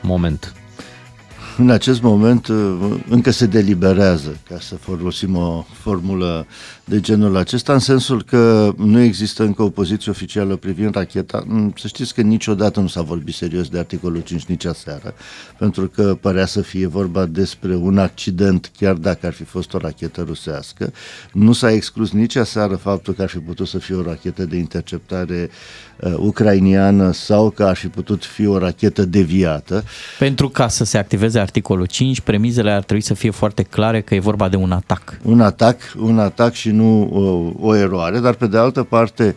moment. 0.01 0.55
În 1.59 1.71
acest 1.71 2.03
moment 2.03 2.47
uh, 2.47 2.57
încă 3.09 3.31
se 3.31 3.47
deliberează, 3.47 4.37
ca 4.49 4.57
să 4.61 4.75
folosim 4.75 5.37
o 5.37 5.65
formulă 5.73 6.47
de 6.85 7.01
genul 7.01 7.37
acesta, 7.37 7.73
în 7.73 7.79
sensul 7.79 8.23
că 8.23 8.73
nu 8.77 9.01
există 9.01 9.43
încă 9.43 9.63
o 9.63 9.71
poziție 9.71 10.11
oficială 10.11 10.57
privind 10.57 10.95
racheta. 10.95 11.45
Mm, 11.47 11.73
Să 11.79 11.87
știți 11.87 12.15
că 12.15 12.21
niciodată 12.21 12.81
nu 12.81 12.87
s-a 12.87 13.03
vorbit 13.03 13.35
serios 13.35 13.69
de 13.69 13.79
articolul 13.79 14.21
5 14.21 14.45
nici 14.45 14.65
aseară, 14.65 15.15
pentru 15.59 15.87
că 15.89 16.19
părea 16.21 16.47
să 16.47 16.61
fie 16.61 16.87
vorba 16.87 17.27
despre 17.27 17.75
un 17.75 17.99
accident, 17.99 18.71
chiar 18.79 18.95
dacă 18.95 19.27
ar 19.27 19.33
fi 19.33 19.45
fost 19.45 19.75
o 19.75 19.79
rachetă 19.79 20.25
rusească. 20.27 20.93
Nu 21.33 21.53
s-a 21.53 21.73
exclus 21.73 22.11
nici 22.13 22.37
aseară 22.37 22.77
faptul 22.77 23.15
că 23.15 23.23
ar 23.23 23.29
fi 23.29 23.39
putut 23.39 23.69
să 23.69 23.79
fie 23.79 23.95
o 23.95 24.03
rachetă 24.03 24.45
de 24.45 24.57
interceptare 24.57 25.51
uh, 26.01 26.15
ucrainiană 26.17 27.13
sau 27.13 27.51
că 27.51 27.65
ar 27.65 27.77
fi 27.77 27.89
putut 27.89 28.25
fi 28.25 28.47
o 28.47 28.59
rachetă 28.59 29.05
deviată. 29.05 29.85
Pentru 30.19 30.49
ca 30.49 30.69
să 30.69 30.85
se 30.85 30.99
activeze 30.99 31.39
articolul 31.39 31.87
5, 31.87 32.21
premizele 32.21 32.71
ar 32.71 32.83
trebui 32.83 33.03
să 33.03 33.15
fie 33.15 33.31
foarte 33.31 33.63
clare 33.63 34.01
că 34.01 34.15
e 34.15 34.19
vorba 34.19 34.49
de 34.49 34.57
un 34.57 34.73
atac. 34.73 35.19
un 35.23 35.41
atac, 35.41 35.77
un 35.97 36.19
atac 36.19 36.53
și 36.53 36.71
nu 36.75 37.09
o, 37.61 37.69
o 37.69 37.75
eroare, 37.75 38.19
dar 38.19 38.35
pe 38.35 38.47
de 38.47 38.59
altă 38.59 38.83
parte, 38.83 39.37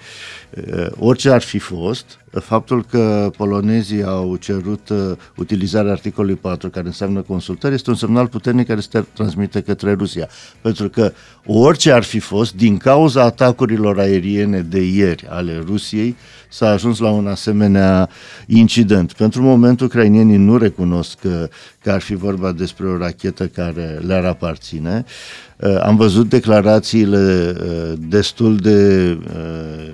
eh, 0.50 0.88
orice 1.00 1.30
ar 1.30 1.42
fi 1.42 1.60
fost, 1.60 2.20
faptul 2.32 2.86
că 2.86 3.32
polonezii 3.38 4.04
au 4.04 4.36
cerut 4.36 4.90
uh, 4.90 5.12
utilizarea 5.36 5.92
articolului 5.92 6.36
4, 6.36 6.70
care 6.70 6.86
înseamnă 6.86 7.22
consultări, 7.22 7.74
este 7.74 7.90
un 7.90 7.96
semnal 7.96 8.28
puternic 8.28 8.68
care 8.68 8.80
se 8.80 9.06
transmite 9.14 9.62
către 9.62 9.94
Rusia. 9.94 10.28
Pentru 10.62 10.90
că 10.90 11.12
orice 11.46 11.92
ar 11.92 12.04
fi 12.04 12.20
fost, 12.20 12.56
din 12.56 12.78
cauza 12.78 13.24
atacurilor 13.24 14.00
aeriene 14.00 14.62
de 14.62 14.82
ieri 14.82 15.28
ale 15.30 15.64
Rusiei, 15.66 16.16
s-a 16.50 16.70
ajuns 16.70 17.00
la 17.00 17.10
un 17.10 17.28
asemenea 17.28 18.10
incident. 18.46 19.14
Pentru 19.14 19.42
moment, 19.42 19.80
ucrainienii 19.80 20.38
nu 20.38 20.58
recunosc 20.58 21.20
că, 21.20 21.50
că 21.84 21.92
ar 21.92 22.02
fi 22.02 22.16
vorba 22.16 22.52
despre 22.52 22.88
o 22.88 22.98
rachetă 22.98 23.48
care 23.48 24.00
le-ar 24.06 24.26
aparține. 24.26 25.06
Uh, 25.58 25.78
am 25.82 25.96
văzut 25.96 26.30
declarațiile 26.30 27.56
uh, 27.62 27.94
destul 28.08 28.56
de 28.56 29.18
uh, 29.36 29.94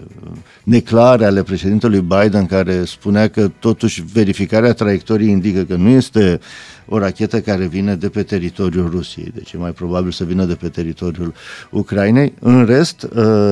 neclare 0.64 1.26
ale 1.26 1.44
președintelui 1.44 2.02
Biden 2.02 2.23
care 2.30 2.86
spunea 2.86 3.28
că 3.28 3.52
totuși 3.60 4.04
verificarea 4.14 4.74
traiectoriei 4.74 5.32
indică 5.32 5.64
că 5.64 5.76
nu 5.76 5.90
este 5.90 6.40
o 6.86 6.98
rachetă 6.98 7.42
care 7.42 7.66
vine 7.66 7.96
de 7.96 8.10
pe 8.10 8.24
teritoriul 8.24 8.90
Rusiei, 8.90 9.32
deci 9.34 9.52
e 9.52 9.58
mai 9.58 9.72
probabil 9.72 10.12
să 10.12 10.24
vină 10.24 10.46
de 10.46 10.56
pe 10.56 10.70
teritoriul 10.70 11.34
Ucrainei. 11.70 12.34
În 12.40 12.66
rest, 12.66 13.08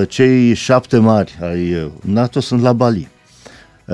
cei 0.07 0.53
șapte 0.53 0.97
mari 0.97 1.37
ai 1.41 1.91
NATO 2.01 2.39
sunt 2.39 2.61
la 2.61 2.73
Bali. 2.73 3.09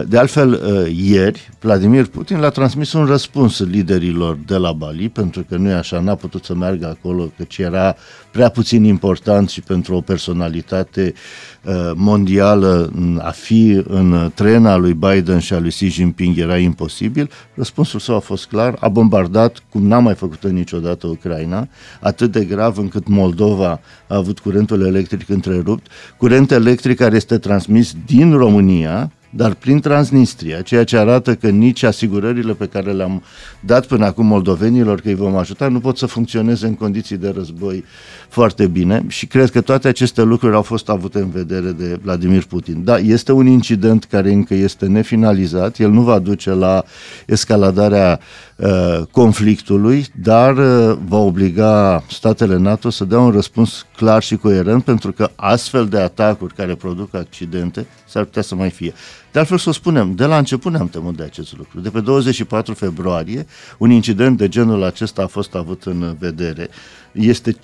De 0.05 0.17
altfel, 0.17 0.51
uh, 0.51 0.91
ieri, 0.95 1.49
Vladimir 1.59 2.05
Putin 2.05 2.39
le-a 2.39 2.49
transmis 2.49 2.93
un 2.93 3.05
răspuns 3.05 3.59
liderilor 3.59 4.37
de 4.45 4.55
la 4.55 4.71
Bali, 4.71 5.09
pentru 5.09 5.45
că 5.49 5.55
nu 5.55 5.69
e 5.69 5.73
așa, 5.73 5.99
n-a 5.99 6.15
putut 6.15 6.43
să 6.43 6.55
meargă 6.55 6.87
acolo, 6.87 7.31
căci 7.37 7.57
era 7.57 7.95
prea 8.31 8.49
puțin 8.49 8.83
important 8.83 9.49
și 9.49 9.61
pentru 9.61 9.95
o 9.95 10.01
personalitate 10.01 11.13
uh, 11.13 11.56
mondială 11.95 12.91
a 13.17 13.29
fi 13.29 13.81
în 13.87 14.31
trena 14.33 14.75
lui 14.75 14.93
Biden 14.93 15.39
și 15.39 15.53
a 15.53 15.59
lui 15.59 15.69
Xi 15.69 15.87
Jinping 15.87 16.37
era 16.37 16.57
imposibil. 16.57 17.29
Răspunsul 17.53 17.99
său 17.99 18.15
a 18.15 18.19
fost 18.19 18.45
clar, 18.45 18.77
a 18.79 18.87
bombardat, 18.87 19.63
cum 19.69 19.87
n-a 19.87 19.99
mai 19.99 20.13
făcut 20.13 20.47
niciodată 20.47 21.07
Ucraina, 21.07 21.67
atât 22.01 22.31
de 22.31 22.45
grav 22.45 22.77
încât 22.77 23.07
Moldova 23.07 23.79
a 24.07 24.15
avut 24.15 24.39
curentul 24.39 24.85
electric 24.85 25.29
întrerupt, 25.29 25.87
curent 26.17 26.51
electric 26.51 26.97
care 26.97 27.15
este 27.15 27.37
transmis 27.37 27.95
din 28.05 28.33
România, 28.33 29.11
dar 29.29 29.53
prin 29.53 29.79
Transnistria, 29.79 30.61
ceea 30.61 30.83
ce 30.83 30.97
arată 30.97 31.35
că 31.35 31.49
nici 31.49 31.83
asigurările 31.83 32.53
pe 32.53 32.65
care 32.65 32.91
le-am 32.91 33.23
dat 33.59 33.85
până 33.85 34.05
acum 34.05 34.25
moldovenilor 34.25 35.01
că 35.01 35.07
îi 35.07 35.15
vom 35.15 35.35
ajuta 35.35 35.67
nu 35.67 35.79
pot 35.79 35.97
să 35.97 36.05
funcționeze 36.05 36.67
în 36.67 36.75
condiții 36.75 37.17
de 37.17 37.29
război 37.29 37.83
foarte 38.29 38.67
bine. 38.67 39.05
Și 39.07 39.25
cred 39.25 39.49
că 39.49 39.61
toate 39.61 39.87
aceste 39.87 40.21
lucruri 40.21 40.55
au 40.55 40.61
fost 40.61 40.89
avute 40.89 41.19
în 41.19 41.29
vedere 41.29 41.56
de 41.59 41.99
Vladimir 42.01 42.43
Putin. 42.43 42.83
Da, 42.83 42.97
este 42.97 43.31
un 43.31 43.47
incident 43.47 44.03
care 44.03 44.31
încă 44.31 44.53
este 44.53 44.85
nefinalizat, 44.85 45.77
el 45.77 45.89
nu 45.89 46.01
va 46.01 46.19
duce 46.19 46.49
la 46.49 46.83
escaladarea 47.25 48.19
uh, 48.55 49.01
conflictului, 49.11 50.05
dar 50.21 50.57
uh, 50.57 50.97
va 51.07 51.17
obliga 51.17 52.03
statele 52.09 52.57
NATO 52.57 52.89
să 52.89 53.05
dea 53.05 53.19
un 53.19 53.31
răspuns 53.31 53.85
clar 53.95 54.23
și 54.23 54.35
coerent 54.35 54.83
pentru 54.83 55.11
că 55.11 55.29
astfel 55.35 55.87
de 55.87 55.99
atacuri 55.99 56.53
care 56.53 56.75
produc 56.75 57.15
accidente 57.15 57.87
s-ar 58.07 58.23
putea 58.23 58.41
să 58.41 58.55
mai 58.55 58.69
fie. 58.69 58.93
De 59.31 59.39
altfel 59.39 59.57
să 59.57 59.69
o 59.69 59.71
spunem, 59.71 60.15
de 60.15 60.25
la 60.25 60.37
început 60.37 60.71
ne-am 60.71 60.87
temut 60.87 61.15
de 61.17 61.23
acest 61.23 61.57
lucru. 61.57 61.79
De 61.79 61.89
pe 61.89 61.99
24 61.99 62.73
februarie, 62.73 63.45
un 63.77 63.89
incident 63.89 64.37
de 64.37 64.47
genul 64.47 64.83
acesta 64.83 65.21
a 65.21 65.27
fost 65.27 65.55
avut 65.55 65.83
în 65.83 66.15
vedere. 66.19 66.69
Este, 67.11 67.55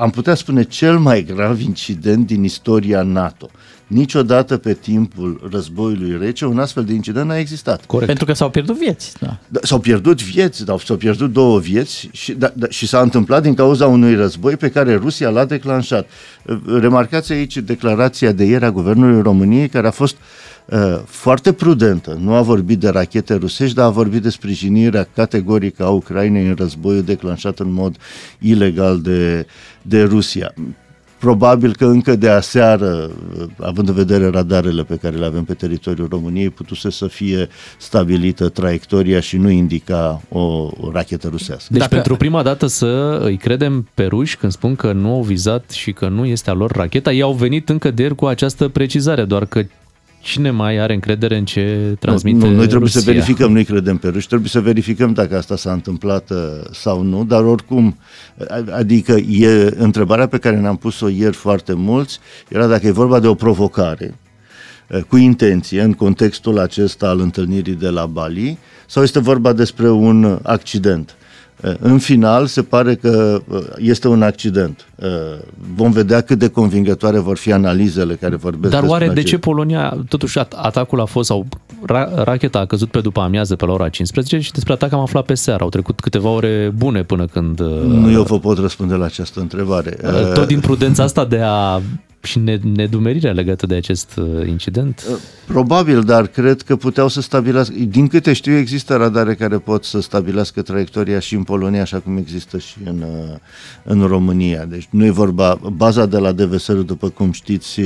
am 0.00 0.10
putea 0.10 0.34
spune, 0.34 0.62
cel 0.62 0.98
mai 0.98 1.22
grav 1.22 1.60
incident 1.60 2.26
din 2.26 2.44
istoria 2.44 3.02
NATO. 3.02 3.50
Niciodată 3.86 4.56
pe 4.56 4.72
timpul 4.72 5.48
războiului 5.52 6.18
rece 6.20 6.46
un 6.46 6.58
astfel 6.58 6.84
de 6.84 6.92
incident 6.92 7.26
n-a 7.26 7.38
existat. 7.38 7.86
Corect. 7.86 8.06
Pentru 8.06 8.24
că 8.24 8.32
s-au 8.32 8.50
pierdut 8.50 8.78
vieți. 8.78 9.12
Da. 9.20 9.38
Da, 9.48 9.60
s-au 9.62 9.78
pierdut 9.78 10.22
vieți, 10.22 10.64
da, 10.64 10.76
s-au 10.84 10.96
pierdut 10.96 11.32
două 11.32 11.58
vieți 11.58 12.08
și, 12.12 12.32
da, 12.32 12.52
da, 12.54 12.66
și 12.68 12.86
s-a 12.86 13.00
întâmplat 13.00 13.42
din 13.42 13.54
cauza 13.54 13.86
unui 13.86 14.14
război 14.14 14.56
pe 14.56 14.70
care 14.70 14.94
Rusia 14.94 15.28
l-a 15.28 15.44
declanșat. 15.44 16.08
Remarcați 16.80 17.32
aici 17.32 17.56
declarația 17.56 18.32
de 18.32 18.44
ieri 18.44 18.64
a 18.64 18.70
Guvernului 18.70 19.22
României 19.22 19.68
care 19.68 19.86
a 19.86 19.90
fost 19.90 20.14
uh, 20.14 20.49
foarte 21.04 21.52
prudentă. 21.52 22.18
Nu 22.20 22.34
a 22.34 22.42
vorbit 22.42 22.78
de 22.78 22.88
rachete 22.88 23.34
rusești, 23.34 23.74
dar 23.74 23.86
a 23.86 23.90
vorbit 23.90 24.22
de 24.22 24.30
sprijinirea 24.30 25.08
categorică 25.14 25.84
a 25.84 25.88
Ucrainei 25.88 26.46
în 26.46 26.54
războiul 26.58 27.02
declanșat 27.02 27.58
în 27.58 27.72
mod 27.72 27.96
ilegal 28.38 29.00
de, 29.00 29.46
de 29.82 30.02
Rusia. 30.02 30.54
Probabil 31.18 31.74
că 31.74 31.84
încă 31.84 32.16
de 32.16 32.28
aseară, 32.28 33.10
având 33.58 33.88
în 33.88 33.94
vedere 33.94 34.28
radarele 34.28 34.82
pe 34.82 34.96
care 34.96 35.16
le 35.16 35.24
avem 35.24 35.44
pe 35.44 35.54
teritoriul 35.54 36.08
României, 36.10 36.50
putuse 36.50 36.90
să 36.90 37.06
fie 37.06 37.48
stabilită 37.78 38.48
traiectoria 38.48 39.20
și 39.20 39.36
nu 39.36 39.50
indica 39.50 40.22
o, 40.28 40.40
o 40.80 40.90
rachetă 40.92 41.28
rusească. 41.28 41.66
Deci 41.70 41.80
Dacă... 41.80 41.94
pentru 41.94 42.16
prima 42.16 42.42
dată 42.42 42.66
să 42.66 43.20
îi 43.22 43.36
credem 43.36 43.88
pe 43.94 44.04
ruși 44.04 44.36
când 44.36 44.52
spun 44.52 44.76
că 44.76 44.92
nu 44.92 45.12
au 45.14 45.22
vizat 45.22 45.70
și 45.70 45.92
că 45.92 46.08
nu 46.08 46.24
este 46.24 46.50
a 46.50 46.52
lor 46.52 46.70
racheta, 46.70 47.12
ei 47.12 47.22
au 47.22 47.32
venit 47.32 47.68
încă 47.68 47.90
de 47.90 48.02
ieri 48.02 48.14
cu 48.14 48.26
această 48.26 48.68
precizare, 48.68 49.24
doar 49.24 49.46
că 49.46 49.62
cine 50.20 50.50
mai 50.50 50.78
are 50.78 50.94
încredere 50.94 51.36
în 51.36 51.44
ce 51.44 51.96
transmite 51.98 52.38
nu, 52.38 52.50
nu, 52.50 52.56
Noi 52.56 52.66
trebuie 52.66 52.90
Rusia? 52.92 53.00
să 53.00 53.10
verificăm, 53.10 53.52
nu-i 53.52 53.64
credem 53.64 53.96
pe 53.96 54.08
ruși, 54.08 54.26
trebuie 54.26 54.48
să 54.48 54.60
verificăm 54.60 55.12
dacă 55.12 55.36
asta 55.36 55.56
s-a 55.56 55.72
întâmplat 55.72 56.30
uh, 56.30 56.38
sau 56.72 57.02
nu, 57.02 57.24
dar 57.24 57.44
oricum, 57.44 57.96
adică 58.70 59.12
e 59.12 59.74
întrebarea 59.76 60.26
pe 60.26 60.38
care 60.38 60.56
ne-am 60.56 60.76
pus-o 60.76 61.08
ieri 61.08 61.36
foarte 61.36 61.72
mulți, 61.72 62.18
era 62.48 62.66
dacă 62.66 62.86
e 62.86 62.90
vorba 62.90 63.20
de 63.20 63.26
o 63.26 63.34
provocare, 63.34 64.14
uh, 64.88 65.02
cu 65.02 65.16
intenție, 65.16 65.82
în 65.82 65.92
contextul 65.92 66.58
acesta 66.58 67.08
al 67.08 67.20
întâlnirii 67.20 67.74
de 67.74 67.88
la 67.88 68.06
Bali, 68.06 68.58
sau 68.86 69.02
este 69.02 69.18
vorba 69.18 69.52
despre 69.52 69.90
un 69.90 70.38
accident. 70.42 71.14
Eh, 71.62 71.74
în 71.80 71.98
final, 71.98 72.46
se 72.46 72.62
pare 72.62 72.94
că 72.94 73.40
eh, 73.52 73.58
este 73.76 74.08
un 74.08 74.22
accident. 74.22 74.86
Eh, 74.96 75.08
vom 75.74 75.90
vedea 75.90 76.20
cât 76.20 76.38
de 76.38 76.48
convingătoare 76.48 77.18
vor 77.18 77.36
fi 77.36 77.52
analizele 77.52 78.14
care 78.14 78.36
vorbesc 78.36 78.72
Dar 78.72 78.82
oare 78.82 79.04
de 79.04 79.10
acest... 79.10 79.26
ce 79.26 79.38
Polonia, 79.38 79.96
totuși 80.08 80.38
atacul 80.38 81.00
a 81.00 81.04
fost, 81.04 81.28
sau 81.28 81.46
ra- 81.92 82.24
racheta 82.24 82.58
a 82.58 82.66
căzut 82.66 82.90
pe 82.90 83.00
după 83.00 83.20
amiază 83.20 83.56
pe 83.56 83.66
la 83.66 83.72
ora 83.72 83.88
15 83.88 84.38
și 84.38 84.52
despre 84.52 84.72
atac 84.72 84.92
am 84.92 85.00
aflat 85.00 85.24
pe 85.24 85.34
seară. 85.34 85.62
Au 85.62 85.68
trecut 85.68 86.00
câteva 86.00 86.28
ore 86.28 86.72
bune 86.76 87.02
până 87.02 87.26
când... 87.26 87.60
Nu 87.84 88.10
eu 88.10 88.22
vă 88.22 88.38
pot 88.38 88.58
răspunde 88.58 88.94
la 88.94 89.04
această 89.04 89.40
întrebare. 89.40 89.96
Tot 90.34 90.46
din 90.46 90.60
prudența 90.60 91.02
asta 91.02 91.24
de 91.24 91.40
a 91.44 91.80
și 92.22 92.38
nedumerirea 92.62 93.32
legată 93.32 93.66
de 93.66 93.74
acest 93.74 94.16
uh, 94.16 94.46
incident? 94.46 95.04
Uh, 95.10 95.16
probabil, 95.46 96.02
dar 96.02 96.26
cred 96.26 96.62
că 96.62 96.76
puteau 96.76 97.08
să 97.08 97.20
stabilească. 97.20 97.74
Din 97.88 98.06
câte 98.06 98.32
știu, 98.32 98.56
există 98.56 98.96
radare 98.96 99.34
care 99.34 99.58
pot 99.58 99.84
să 99.84 100.00
stabilească 100.00 100.62
traiectoria 100.62 101.18
și 101.18 101.34
în 101.34 101.42
Polonia, 101.42 101.80
așa 101.80 101.98
cum 101.98 102.16
există 102.16 102.58
și 102.58 102.76
în, 102.84 103.02
uh, 103.02 103.36
în 103.82 104.06
România. 104.06 104.64
Deci 104.64 104.88
nu 104.90 105.04
e 105.04 105.10
vorba. 105.10 105.60
Baza 105.72 106.06
de 106.06 106.18
la 106.18 106.32
DVSR, 106.32 106.72
după 106.72 107.08
cum 107.08 107.32
știți, 107.32 107.80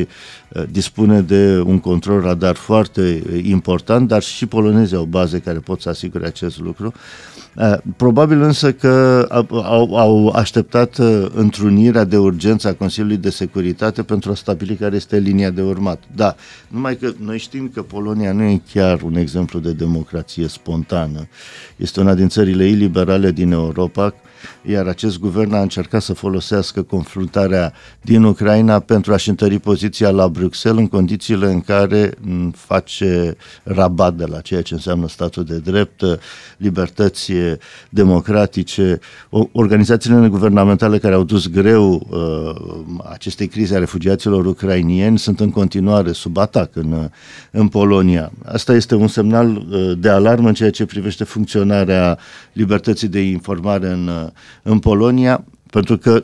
dispune 0.71 1.21
de 1.21 1.63
un 1.67 1.79
control 1.79 2.21
radar 2.21 2.55
foarte 2.55 3.23
important, 3.43 4.09
dar 4.09 4.23
și 4.23 4.47
polonezii 4.47 4.97
au 4.97 5.05
baze 5.05 5.39
care 5.39 5.59
pot 5.59 5.81
să 5.81 5.89
asigure 5.89 6.27
acest 6.27 6.61
lucru. 6.61 6.93
Eh, 6.95 7.44
probabil 7.97 8.43
însă 8.43 8.73
că 8.73 9.27
au, 9.51 9.97
au 9.97 10.29
așteptat 10.29 10.99
eh, 10.99 11.27
întrunirea 11.35 12.05
de 12.05 12.17
urgență 12.17 12.69
a 12.69 12.75
Consiliului 12.75 13.17
de 13.17 13.31
Securitate 13.31 14.03
pentru 14.03 14.31
a 14.31 14.35
stabili 14.35 14.75
care 14.75 14.97
este 14.97 15.19
linia 15.19 15.51
de 15.51 15.63
urmat. 15.63 16.03
Da, 16.15 16.35
numai 16.69 16.97
că 16.97 17.13
noi 17.19 17.39
știm 17.39 17.71
că 17.75 17.83
Polonia 17.83 18.33
nu 18.33 18.43
e 18.43 18.63
chiar 18.73 19.03
un 19.03 19.17
exemplu 19.17 19.59
de 19.59 19.73
democrație 19.73 20.47
spontană. 20.49 21.29
Este 21.77 22.01
una 22.01 22.15
din 22.15 22.29
țările 22.29 22.67
iliberale 22.67 23.31
din 23.31 23.53
Europa 23.53 24.15
iar 24.67 24.87
acest 24.87 25.19
guvern 25.19 25.53
a 25.53 25.61
încercat 25.61 26.03
să 26.03 26.13
folosească 26.13 26.83
confruntarea 26.83 27.73
din 28.01 28.23
Ucraina 28.23 28.79
pentru 28.79 29.13
a-și 29.13 29.29
întări 29.29 29.59
poziția 29.59 30.11
la 30.11 30.29
Bruxelles 30.29 30.81
în 30.81 30.89
condițiile 30.89 31.47
în 31.47 31.61
care 31.61 32.15
face 32.55 33.37
rabat 33.63 34.15
de 34.15 34.25
la 34.25 34.41
ceea 34.41 34.63
ce 34.63 34.75
înseamnă 34.75 35.09
statul 35.09 35.45
de 35.45 35.59
drept, 35.59 36.03
libertăți 36.57 37.33
democratice, 37.89 38.99
organizațiile 39.53 40.17
neguvernamentale 40.17 40.99
care 40.99 41.15
au 41.15 41.25
dus 41.25 41.49
greu 41.49 42.07
uh, 42.11 43.05
acestei 43.11 43.47
crize 43.47 43.75
a 43.75 43.79
refugiaților 43.79 44.47
ucrainieni 44.47 45.19
sunt 45.19 45.41
în 45.41 45.51
continuare 45.51 46.13
sub 46.13 46.37
atac 46.37 46.77
în, 46.77 47.11
în 47.51 47.69
Polonia. 47.69 48.33
Asta 48.45 48.75
este 48.75 48.95
un 48.95 49.09
semnal 49.09 49.57
uh, 49.57 49.93
de 49.99 50.09
alarmă 50.09 50.49
în 50.49 50.55
ceea 50.55 50.71
ce 50.71 50.85
privește 50.85 51.25
funcționarea 51.25 52.19
libertății 52.53 53.09
de 53.09 53.21
informare 53.21 53.89
în, 53.89 54.33
în 54.63 54.79
Polonia, 54.79 55.45
pentru 55.71 55.99
că 55.99 56.21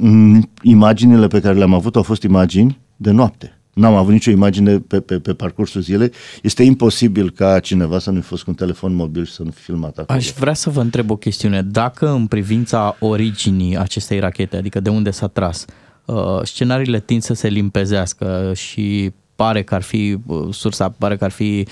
imaginile 0.62 1.26
pe 1.26 1.40
care 1.40 1.58
le-am 1.58 1.74
avut 1.74 1.96
au 1.96 2.02
fost 2.02 2.22
imagini 2.22 2.80
de 2.96 3.10
noapte. 3.10 3.60
N-am 3.74 3.94
avut 3.94 4.12
nicio 4.12 4.30
imagine 4.30 4.78
pe, 4.78 5.00
pe, 5.00 5.18
pe 5.18 5.34
parcursul 5.34 5.80
zilei. 5.80 6.12
Este 6.42 6.62
imposibil 6.62 7.30
ca 7.30 7.60
cineva 7.60 7.98
să 7.98 8.10
nu 8.10 8.20
fi 8.20 8.26
fost 8.26 8.42
cu 8.42 8.50
un 8.50 8.56
telefon 8.56 8.94
mobil 8.94 9.24
și 9.24 9.32
să 9.32 9.42
nu 9.42 9.50
fi 9.50 9.62
filmat 9.62 9.98
acolo. 9.98 10.18
Aș 10.18 10.30
vrea 10.30 10.54
să 10.54 10.70
vă 10.70 10.80
întreb 10.80 11.10
o 11.10 11.16
chestiune. 11.16 11.62
Dacă 11.62 12.10
în 12.10 12.26
privința 12.26 12.96
originii 13.00 13.78
acestei 13.78 14.18
rachete, 14.18 14.56
adică 14.56 14.80
de 14.80 14.90
unde 14.90 15.10
s-a 15.10 15.26
tras, 15.26 15.64
uh, 16.04 16.16
scenariile 16.42 17.00
tind 17.00 17.22
să 17.22 17.34
se 17.34 17.48
limpezească 17.48 18.52
și 18.54 19.12
pare 19.36 19.62
că 19.62 19.74
ar 19.74 19.82
fi, 19.82 20.16
uh, 20.26 20.54
sursa 20.54 20.88
pare 20.88 21.16
că 21.16 21.24
ar 21.24 21.30
fi 21.30 21.66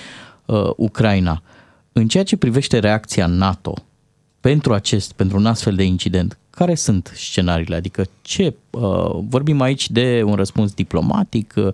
uh, 0.47 0.71
Ucraina. 0.77 1.43
În 1.93 2.09
ceea 2.09 2.25
ce 2.25 2.37
privește 2.37 2.79
reacția 2.79 3.27
NATO 3.27 3.75
pentru 4.41 4.73
acest, 4.73 5.13
pentru 5.13 5.37
un 5.37 5.47
astfel 5.47 5.75
de 5.75 5.83
incident, 5.85 6.39
care 6.59 6.75
sunt 6.75 7.13
scenariile? 7.15 7.77
Adică 7.77 8.05
ce, 8.23 8.55
uh, 8.71 9.19
vorbim 9.29 9.61
aici 9.61 9.91
de 9.91 10.23
un 10.27 10.35
răspuns 10.35 10.73
diplomatic, 10.73 11.55
uh, 11.57 11.73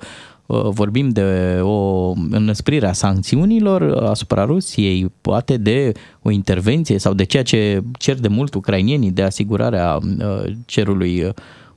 vorbim 0.70 1.09
de 1.09 1.59
o 1.62 2.11
înăsprire 2.31 2.86
a 2.86 2.93
sancțiunilor 2.93 3.82
asupra 3.93 4.44
Rusiei, 4.44 5.12
poate 5.20 5.56
de 5.56 5.93
o 6.23 6.31
intervenție 6.31 6.98
sau 6.98 7.15
de 7.15 7.24
ceea 7.24 7.43
ce 7.43 7.82
cer 7.98 8.20
de 8.20 8.28
mult 8.28 8.55
ucrainienii 8.55 9.11
de 9.11 9.23
asigurarea 9.23 9.98
uh, 10.02 10.52
cerului 10.66 11.23
uh, 11.23 11.32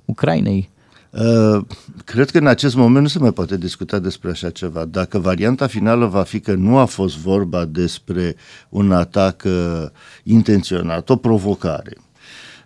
Ucrainei? 0.05 0.69
Uh, 1.09 1.61
cred 2.05 2.29
că 2.29 2.37
în 2.37 2.47
acest 2.47 2.75
moment 2.75 3.01
nu 3.01 3.07
se 3.07 3.19
mai 3.19 3.31
poate 3.31 3.57
discuta 3.57 3.99
despre 3.99 4.29
așa 4.29 4.49
ceva. 4.49 4.85
Dacă 4.85 5.19
varianta 5.19 5.67
finală 5.67 6.05
va 6.05 6.23
fi 6.23 6.39
că 6.39 6.53
nu 6.53 6.77
a 6.77 6.85
fost 6.85 7.17
vorba 7.17 7.65
despre 7.65 8.35
un 8.69 8.91
atac 8.91 9.43
intenționat, 10.23 11.09
o 11.09 11.15
provocare, 11.15 11.97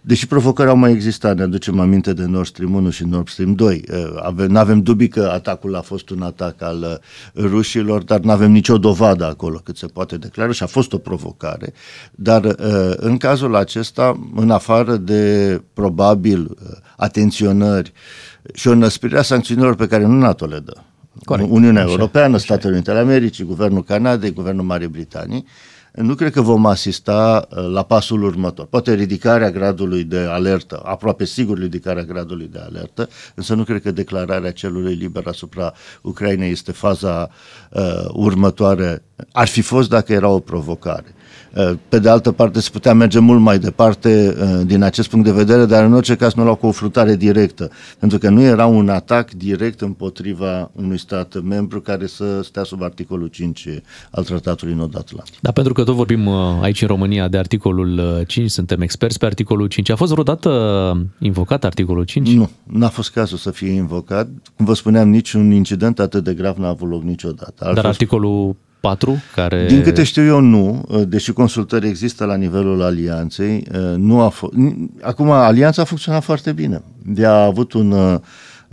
Deși 0.03 0.27
provocări 0.27 0.69
au 0.69 0.75
mai 0.75 0.91
existat, 0.91 1.35
ne 1.37 1.43
aducem 1.43 1.79
aminte 1.79 2.13
de 2.13 2.25
Nord 2.25 2.47
Stream 2.47 2.73
1 2.73 2.89
și 2.89 3.05
Nord 3.05 3.29
Stream 3.29 3.53
2. 3.53 3.83
Nu 4.47 4.59
avem 4.59 4.81
dubii 4.81 5.07
că 5.07 5.29
atacul 5.33 5.75
a 5.75 5.81
fost 5.81 6.09
un 6.09 6.21
atac 6.21 6.61
al 6.61 7.01
uh, 7.35 7.43
rușilor, 7.43 8.03
dar 8.03 8.19
nu 8.19 8.31
avem 8.31 8.51
nicio 8.51 8.77
dovadă 8.77 9.25
acolo 9.25 9.57
cât 9.63 9.77
se 9.77 9.85
poate 9.85 10.17
declara 10.17 10.51
și 10.51 10.63
a 10.63 10.65
fost 10.65 10.93
o 10.93 10.97
provocare. 10.97 11.73
Dar 12.11 12.43
uh, 12.43 12.55
în 12.95 13.17
cazul 13.17 13.55
acesta, 13.55 14.19
în 14.35 14.49
afară 14.49 14.95
de 14.95 15.61
probabil 15.73 16.41
uh, 16.41 16.77
atenționări 16.97 17.93
și 18.53 18.67
o 18.67 18.71
înăsprire 18.71 19.17
a 19.17 19.21
sancțiunilor 19.21 19.75
pe 19.75 19.87
care 19.87 20.05
nu 20.05 20.17
NATO 20.17 20.45
le 20.45 20.59
dă, 20.59 20.73
Corect. 21.25 21.49
Uniunea 21.51 21.83
Așa. 21.83 21.91
Europeană, 21.91 22.37
Statele 22.37 22.73
Unite 22.73 22.91
ale 22.91 22.99
Americii, 22.99 23.43
Guvernul 23.43 23.83
Canadei, 23.83 24.33
Guvernul 24.33 24.65
Marii 24.65 24.87
Britanii, 24.87 25.45
nu 25.91 26.15
cred 26.15 26.31
că 26.31 26.41
vom 26.41 26.65
asista 26.65 27.47
uh, 27.49 27.67
la 27.71 27.83
pasul 27.83 28.23
următor. 28.23 28.65
Poate 28.65 28.93
ridicarea 28.93 29.51
gradului 29.51 30.03
de 30.03 30.17
alertă, 30.17 30.81
aproape 30.85 31.25
sigur 31.25 31.57
ridicarea 31.57 32.03
gradului 32.03 32.49
de 32.51 32.59
alertă, 32.59 33.09
însă 33.35 33.53
nu 33.53 33.63
cred 33.63 33.81
că 33.81 33.91
declararea 33.91 34.51
celului 34.51 34.93
liber 34.93 35.27
asupra 35.27 35.73
Ucrainei 36.01 36.51
este 36.51 36.71
faza 36.71 37.29
uh, 37.71 38.05
următoare. 38.11 39.03
Ar 39.31 39.47
fi 39.47 39.61
fost 39.61 39.89
dacă 39.89 40.13
era 40.13 40.27
o 40.27 40.39
provocare. 40.39 41.15
Uh, 41.55 41.71
pe 41.89 41.99
de 41.99 42.09
altă 42.09 42.31
parte, 42.31 42.59
se 42.59 42.69
putea 42.71 42.93
merge 42.93 43.19
mult 43.19 43.39
mai 43.39 43.59
departe 43.59 44.35
uh, 44.41 44.61
din 44.65 44.83
acest 44.83 45.09
punct 45.09 45.25
de 45.25 45.31
vedere, 45.31 45.65
dar 45.65 45.83
în 45.83 45.93
orice 45.93 46.15
caz 46.15 46.33
nu 46.33 46.43
luau 46.43 46.55
cu 46.55 46.65
o 46.65 46.71
frutare 46.71 47.15
directă, 47.15 47.71
pentru 47.99 48.17
că 48.17 48.29
nu 48.29 48.41
era 48.41 48.65
un 48.65 48.89
atac 48.89 49.31
direct 49.31 49.81
împotriva 49.81 50.71
unui 50.75 50.99
stat 50.99 51.41
membru 51.43 51.81
care 51.81 52.07
să 52.07 52.41
stea 52.43 52.63
sub 52.63 52.83
articolul 52.83 53.27
5 53.27 53.67
al 54.11 54.23
Tratatului 54.23 54.73
Nord-Atlantic. 54.73 55.41
Da, 55.41 55.51
pentru 55.51 55.73
că 55.73 55.83
tot 55.83 55.95
vorbim 55.95 56.25
uh, 56.25 56.35
aici 56.61 56.81
în 56.81 56.87
România 56.87 57.27
de 57.27 57.37
articolul 57.37 58.23
5, 58.27 58.49
suntem 58.49 58.81
experți 58.81 59.19
pe 59.19 59.25
articolul 59.25 59.67
5. 59.67 59.89
A 59.89 59.95
fost 59.95 60.11
vreodată 60.11 60.49
invocat 61.19 61.63
articolul 61.63 62.03
5? 62.03 62.33
Nu, 62.33 62.49
n-a 62.63 62.89
fost 62.89 63.11
cazul 63.11 63.37
să 63.37 63.51
fie 63.51 63.71
invocat. 63.71 64.27
Cum 64.55 64.65
vă 64.65 64.73
spuneam, 64.73 65.09
niciun 65.09 65.51
incident 65.51 65.99
atât 65.99 66.23
de 66.23 66.33
grav 66.33 66.57
n-a 66.57 66.67
avut 66.67 66.89
loc 66.89 67.03
niciodată. 67.03 67.65
Ar 67.65 67.73
Dar 67.73 67.83
fost... 67.83 67.85
articolul 67.85 68.55
4? 68.81 69.21
Care... 69.35 69.65
Din 69.67 69.81
câte 69.81 70.03
știu 70.03 70.23
eu, 70.23 70.39
nu, 70.39 70.85
deși 71.07 71.31
consultări 71.33 71.87
există 71.87 72.25
la 72.25 72.35
nivelul 72.35 72.81
alianței. 72.81 73.67
Nu 73.97 74.21
a 74.21 74.31
f- 74.31 74.71
Acum, 75.01 75.29
alianța 75.29 75.81
a 75.81 75.85
funcționat 75.85 76.23
foarte 76.23 76.51
bine. 76.51 76.81
De 77.05 77.25
a 77.25 77.43
avut 77.43 77.73
un 77.73 78.19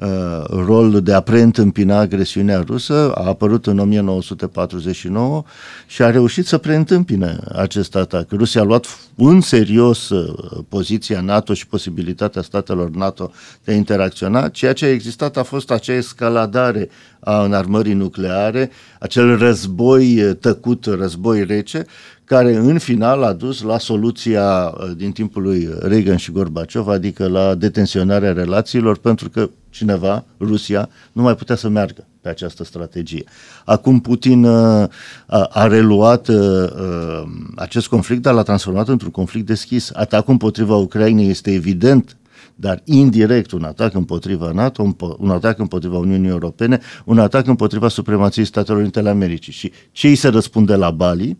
uh, 0.02 0.08
Uh, 0.08 0.44
rol 0.48 1.00
de 1.02 1.12
a 1.12 1.20
preîntâmpina 1.20 1.98
agresiunea 1.98 2.62
rusă, 2.66 3.12
a 3.14 3.26
apărut 3.26 3.66
în 3.66 3.78
1949 3.78 5.42
și 5.86 6.02
a 6.02 6.10
reușit 6.10 6.46
să 6.46 6.58
preîntâmpine 6.58 7.38
acest 7.52 7.96
atac. 7.96 8.30
Rusia 8.30 8.60
a 8.60 8.64
luat 8.64 8.86
în 9.16 9.40
serios 9.40 10.08
uh, 10.08 10.58
poziția 10.68 11.20
NATO 11.20 11.54
și 11.54 11.66
posibilitatea 11.66 12.42
statelor 12.42 12.90
NATO 12.90 13.30
de 13.64 13.72
a 13.72 13.74
interacționa. 13.74 14.48
Ceea 14.48 14.72
ce 14.72 14.84
a 14.84 14.90
existat 14.90 15.36
a 15.36 15.42
fost 15.42 15.70
acea 15.70 15.94
escaladare 15.94 16.88
a 17.20 17.42
înarmării 17.42 17.94
nucleare, 17.94 18.70
acel 18.98 19.38
război 19.38 20.22
uh, 20.22 20.36
tăcut, 20.40 20.84
război 20.84 21.44
rece, 21.44 21.86
care 22.28 22.54
în 22.54 22.78
final 22.78 23.22
a 23.22 23.32
dus 23.32 23.62
la 23.62 23.78
soluția 23.78 24.66
uh, 24.66 24.90
din 24.96 25.12
timpul 25.12 25.42
lui 25.42 25.68
Reagan 25.80 26.16
și 26.16 26.32
Gorbaciov, 26.32 26.88
adică 26.88 27.28
la 27.28 27.54
detenționarea 27.54 28.32
relațiilor, 28.32 28.98
pentru 28.98 29.28
că 29.28 29.50
cineva, 29.70 30.24
Rusia, 30.40 30.88
nu 31.12 31.22
mai 31.22 31.34
putea 31.34 31.56
să 31.56 31.68
meargă 31.68 32.06
pe 32.20 32.28
această 32.28 32.64
strategie. 32.64 33.24
Acum 33.64 34.00
Putin 34.00 34.44
uh, 34.44 34.88
a, 35.26 35.42
a 35.52 35.66
reluat 35.66 36.28
uh, 36.28 36.36
uh, 36.36 37.22
acest 37.56 37.88
conflict, 37.88 38.22
dar 38.22 38.34
l-a 38.34 38.42
transformat 38.42 38.88
într-un 38.88 39.10
conflict 39.10 39.46
deschis. 39.46 39.90
Atacul 39.94 40.32
împotriva 40.32 40.76
Ucrainei 40.76 41.28
este 41.28 41.52
evident 41.52 42.16
dar 42.60 42.80
indirect 42.84 43.50
un 43.50 43.64
atac 43.64 43.94
împotriva 43.94 44.50
NATO, 44.50 44.94
un 45.18 45.30
atac 45.30 45.58
împotriva 45.58 45.96
Uniunii 45.96 46.28
Europene, 46.28 46.80
un 47.04 47.18
atac 47.18 47.46
împotriva 47.46 47.88
supremației 47.88 48.44
Statelor 48.44 48.80
Unite 48.80 48.98
ale 48.98 49.08
Americii. 49.08 49.52
Și 49.52 49.72
ce 49.92 50.08
îi 50.08 50.14
se 50.14 50.28
răspunde 50.28 50.74
la 50.74 50.90
Bali? 50.90 51.38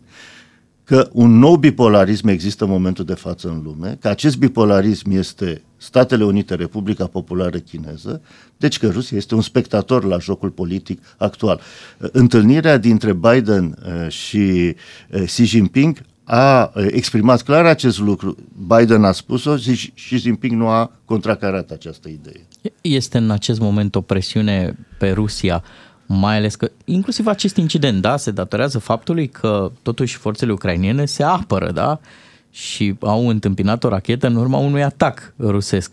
Că 0.89 1.09
un 1.11 1.37
nou 1.37 1.55
bipolarism 1.55 2.27
există 2.27 2.63
în 2.63 2.69
momentul 2.69 3.05
de 3.05 3.13
față 3.13 3.47
în 3.47 3.61
lume, 3.63 3.97
că 4.01 4.07
acest 4.07 4.37
bipolarism 4.37 5.11
este 5.11 5.61
Statele 5.77 6.23
Unite, 6.23 6.55
Republica 6.55 7.05
Populară 7.05 7.57
Chineză, 7.57 8.21
deci 8.57 8.77
că 8.77 8.87
Rusia 8.87 9.17
este 9.17 9.35
un 9.35 9.41
spectator 9.41 10.03
la 10.03 10.17
jocul 10.17 10.49
politic 10.49 11.01
actual. 11.17 11.61
Întâlnirea 11.97 12.77
dintre 12.77 13.13
Biden 13.13 13.77
uh, 13.85 14.11
și 14.11 14.75
uh, 15.11 15.23
Xi 15.25 15.43
Jinping 15.43 16.01
a 16.23 16.71
uh, 16.75 16.85
exprimat 16.91 17.41
clar 17.41 17.65
acest 17.65 17.99
lucru. 17.99 18.35
Biden 18.77 19.03
a 19.03 19.11
spus-o 19.11 19.57
și 19.57 19.91
Xi 19.91 20.17
Jinping 20.17 20.51
nu 20.51 20.67
a 20.67 20.91
contracarat 21.05 21.71
această 21.71 22.09
idee. 22.09 22.47
Este 22.81 23.17
în 23.17 23.31
acest 23.31 23.59
moment 23.59 23.95
o 23.95 24.01
presiune 24.01 24.75
pe 24.97 25.11
Rusia 25.11 25.63
mai 26.11 26.35
ales 26.35 26.55
că 26.55 26.71
inclusiv 26.85 27.27
acest 27.27 27.55
incident, 27.55 28.01
da, 28.01 28.17
se 28.17 28.31
datorează 28.31 28.79
faptului 28.79 29.27
că 29.27 29.71
totuși 29.81 30.17
forțele 30.17 30.51
ucrainiene 30.51 31.05
se 31.05 31.23
apără, 31.23 31.71
da, 31.71 31.99
și 32.51 32.95
au 32.99 33.27
întâmpinat 33.27 33.83
o 33.83 33.89
rachetă 33.89 34.27
în 34.27 34.35
urma 34.35 34.57
unui 34.57 34.83
atac 34.83 35.33
rusesc. 35.37 35.91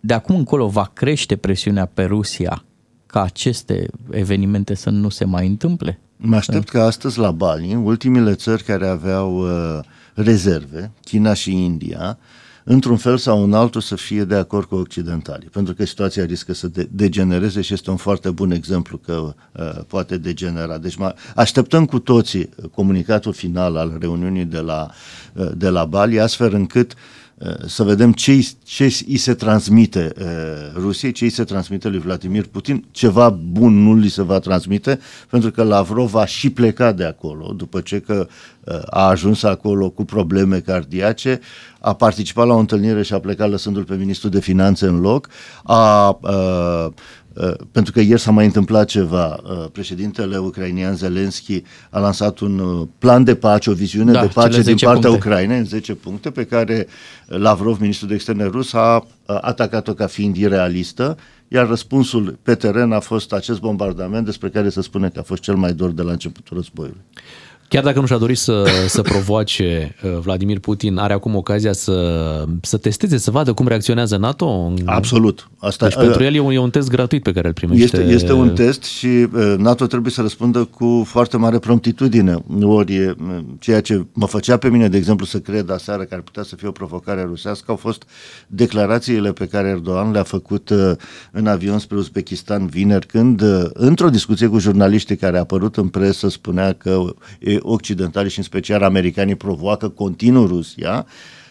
De 0.00 0.14
acum 0.14 0.36
încolo 0.36 0.68
va 0.68 0.90
crește 0.92 1.36
presiunea 1.36 1.90
pe 1.94 2.04
Rusia 2.04 2.64
ca 3.06 3.22
aceste 3.22 3.86
evenimente 4.10 4.74
să 4.74 4.90
nu 4.90 5.08
se 5.08 5.24
mai 5.24 5.46
întâmple? 5.46 5.98
Mă 6.16 6.36
aștept 6.36 6.68
că 6.68 6.80
astăzi 6.80 7.18
la 7.18 7.30
Bali, 7.30 7.74
ultimile 7.74 8.34
țări 8.34 8.62
care 8.62 8.86
aveau 8.86 9.38
uh, 9.38 9.84
rezerve, 10.14 10.90
China 11.04 11.34
și 11.34 11.64
India, 11.64 12.18
uh, 12.20 12.43
într-un 12.64 12.96
fel 12.96 13.16
sau 13.16 13.42
în 13.42 13.52
altul 13.52 13.80
să 13.80 13.94
fie 13.94 14.24
de 14.24 14.34
acord 14.34 14.64
cu 14.68 14.74
occidentalii, 14.74 15.48
pentru 15.48 15.74
că 15.74 15.84
situația 15.84 16.24
riscă 16.24 16.54
să 16.54 16.68
de- 16.68 16.88
degenereze 16.90 17.60
și 17.60 17.72
este 17.72 17.90
un 17.90 17.96
foarte 17.96 18.30
bun 18.30 18.50
exemplu 18.50 18.96
că 18.96 19.12
uh, 19.52 19.80
poate 19.86 20.16
degenera. 20.16 20.78
Deci 20.78 20.96
mă 20.96 21.14
așteptăm 21.34 21.86
cu 21.86 21.98
toții 21.98 22.48
comunicatul 22.74 23.32
final 23.32 23.76
al 23.76 23.96
reuniunii 24.00 24.44
de 24.44 24.60
la, 24.60 24.90
uh, 25.32 25.50
de 25.56 25.68
la 25.68 25.84
Bali, 25.84 26.20
astfel 26.20 26.54
încât 26.54 26.92
uh, 26.92 26.98
Eh, 26.98 27.23
să 27.66 27.82
vedem 27.82 28.12
ce, 28.12 28.48
ce 28.64 29.04
îi 29.08 29.16
se 29.16 29.34
transmite 29.34 30.12
uh, 30.18 30.26
Rusiei, 30.74 31.12
ce 31.12 31.24
îi 31.24 31.30
se 31.30 31.44
transmite 31.44 31.88
lui 31.88 31.98
Vladimir 31.98 32.46
Putin. 32.46 32.84
Ceva 32.90 33.30
bun 33.30 33.82
nu 33.82 33.94
li 33.94 34.08
se 34.08 34.22
va 34.22 34.38
transmite, 34.38 34.98
pentru 35.30 35.50
că 35.50 35.62
Lavrov 35.62 36.14
a 36.14 36.26
și 36.26 36.50
plecat 36.50 36.96
de 36.96 37.04
acolo, 37.04 37.52
după 37.56 37.80
ce 37.80 38.00
că 38.00 38.26
uh, 38.64 38.74
a 38.86 39.08
ajuns 39.08 39.42
acolo 39.42 39.90
cu 39.90 40.04
probleme 40.04 40.58
cardiace, 40.60 41.40
a 41.80 41.94
participat 41.94 42.46
la 42.46 42.54
o 42.54 42.58
întâlnire 42.58 43.02
și 43.02 43.14
a 43.14 43.20
plecat 43.20 43.50
lăsându-l 43.50 43.84
pe 43.84 43.94
ministrul 43.94 44.30
de 44.30 44.40
finanțe 44.40 44.86
în 44.86 45.00
loc, 45.00 45.28
a 45.62 46.08
uh, 46.08 46.32
Uh, 46.84 46.92
pentru 47.72 47.92
că 47.92 48.00
ieri 48.00 48.20
s-a 48.20 48.30
mai 48.30 48.44
întâmplat 48.44 48.86
ceva. 48.86 49.40
Uh, 49.44 49.64
președintele 49.72 50.36
ucrainian 50.36 50.96
Zelensky 50.96 51.62
a 51.90 51.98
lansat 51.98 52.38
un 52.38 52.58
uh, 52.58 52.88
plan 52.98 53.24
de 53.24 53.34
pace, 53.34 53.70
o 53.70 53.72
viziune 53.72 54.12
da, 54.12 54.20
de 54.20 54.26
pace 54.26 54.60
din 54.60 54.76
partea 54.76 55.08
puncte. 55.10 55.28
Ucrainei 55.28 55.58
în 55.58 55.64
10 55.64 55.94
puncte, 55.94 56.30
pe 56.30 56.44
care 56.44 56.86
Lavrov, 57.26 57.80
ministrul 57.80 58.08
de 58.08 58.14
externe 58.14 58.44
rus, 58.44 58.72
a 58.72 59.06
atacat-o 59.26 59.94
ca 59.94 60.06
fiind 60.06 60.36
irealistă, 60.36 61.16
iar 61.48 61.66
răspunsul 61.66 62.38
pe 62.42 62.54
teren 62.54 62.92
a 62.92 63.00
fost 63.00 63.32
acest 63.32 63.60
bombardament 63.60 64.24
despre 64.24 64.48
care 64.48 64.68
se 64.68 64.80
spune 64.80 65.08
că 65.08 65.18
a 65.18 65.22
fost 65.22 65.42
cel 65.42 65.54
mai 65.54 65.72
dor 65.72 65.90
de 65.90 66.02
la 66.02 66.10
începutul 66.10 66.56
războiului. 66.56 67.00
Chiar 67.74 67.84
dacă 67.84 68.00
nu 68.00 68.06
și-a 68.06 68.18
dorit 68.18 68.38
să, 68.38 68.64
să 68.86 69.02
provoace 69.02 69.94
uh, 70.02 70.18
Vladimir 70.18 70.58
Putin, 70.58 70.96
are 70.96 71.12
acum 71.12 71.34
ocazia 71.34 71.72
să, 71.72 72.44
să 72.60 72.76
testeze, 72.76 73.18
să 73.18 73.30
vadă 73.30 73.52
cum 73.52 73.66
reacționează 73.66 74.16
NATO? 74.16 74.72
Absolut. 74.84 75.50
Asta, 75.58 75.86
deci 75.86 75.96
pentru 75.96 76.22
el 76.22 76.34
e 76.34 76.38
un, 76.38 76.52
e 76.52 76.58
un 76.58 76.70
test 76.70 76.88
gratuit 76.88 77.22
pe 77.22 77.32
care 77.32 77.46
îl 77.46 77.52
primește. 77.52 77.84
Este, 77.84 78.12
este 78.12 78.32
un 78.32 78.54
test 78.54 78.82
și 78.82 79.06
uh, 79.06 79.54
NATO 79.56 79.86
trebuie 79.86 80.12
să 80.12 80.20
răspundă 80.20 80.64
cu 80.64 81.02
foarte 81.06 81.36
mare 81.36 81.58
promptitudine. 81.58 82.36
Ori 82.62 82.98
uh, 82.98 83.14
ceea 83.58 83.80
ce 83.80 84.06
mă 84.12 84.26
făcea 84.26 84.56
pe 84.56 84.68
mine, 84.68 84.88
de 84.88 84.96
exemplu, 84.96 85.26
să 85.26 85.38
cred 85.38 85.70
aseară 85.70 86.02
că 86.02 86.14
ar 86.14 86.20
putea 86.20 86.42
să 86.42 86.56
fie 86.56 86.68
o 86.68 86.72
provocare 86.72 87.22
rusească 87.22 87.64
au 87.70 87.76
fost 87.76 88.02
declarațiile 88.46 89.32
pe 89.32 89.46
care 89.46 89.68
Erdogan 89.68 90.10
le-a 90.10 90.22
făcut 90.22 90.72
în 91.30 91.46
avion 91.46 91.78
spre 91.78 91.96
Uzbekistan 91.96 92.66
vineri, 92.66 93.06
când 93.06 93.42
într-o 93.72 94.08
discuție 94.08 94.46
cu 94.46 94.58
jurnaliștii 94.58 95.16
care 95.16 95.36
a 95.36 95.40
apărut 95.40 95.76
în 95.76 95.88
presă 95.88 96.28
spunea 96.28 96.72
că 96.72 97.04
occidentali 97.64 98.30
și 98.30 98.38
în 98.38 98.44
special 98.44 98.82
americanii 98.82 99.34
provoacă 99.34 99.88
continuu 99.88 100.46
Rusia, 100.46 101.06
Uh, 101.06 101.43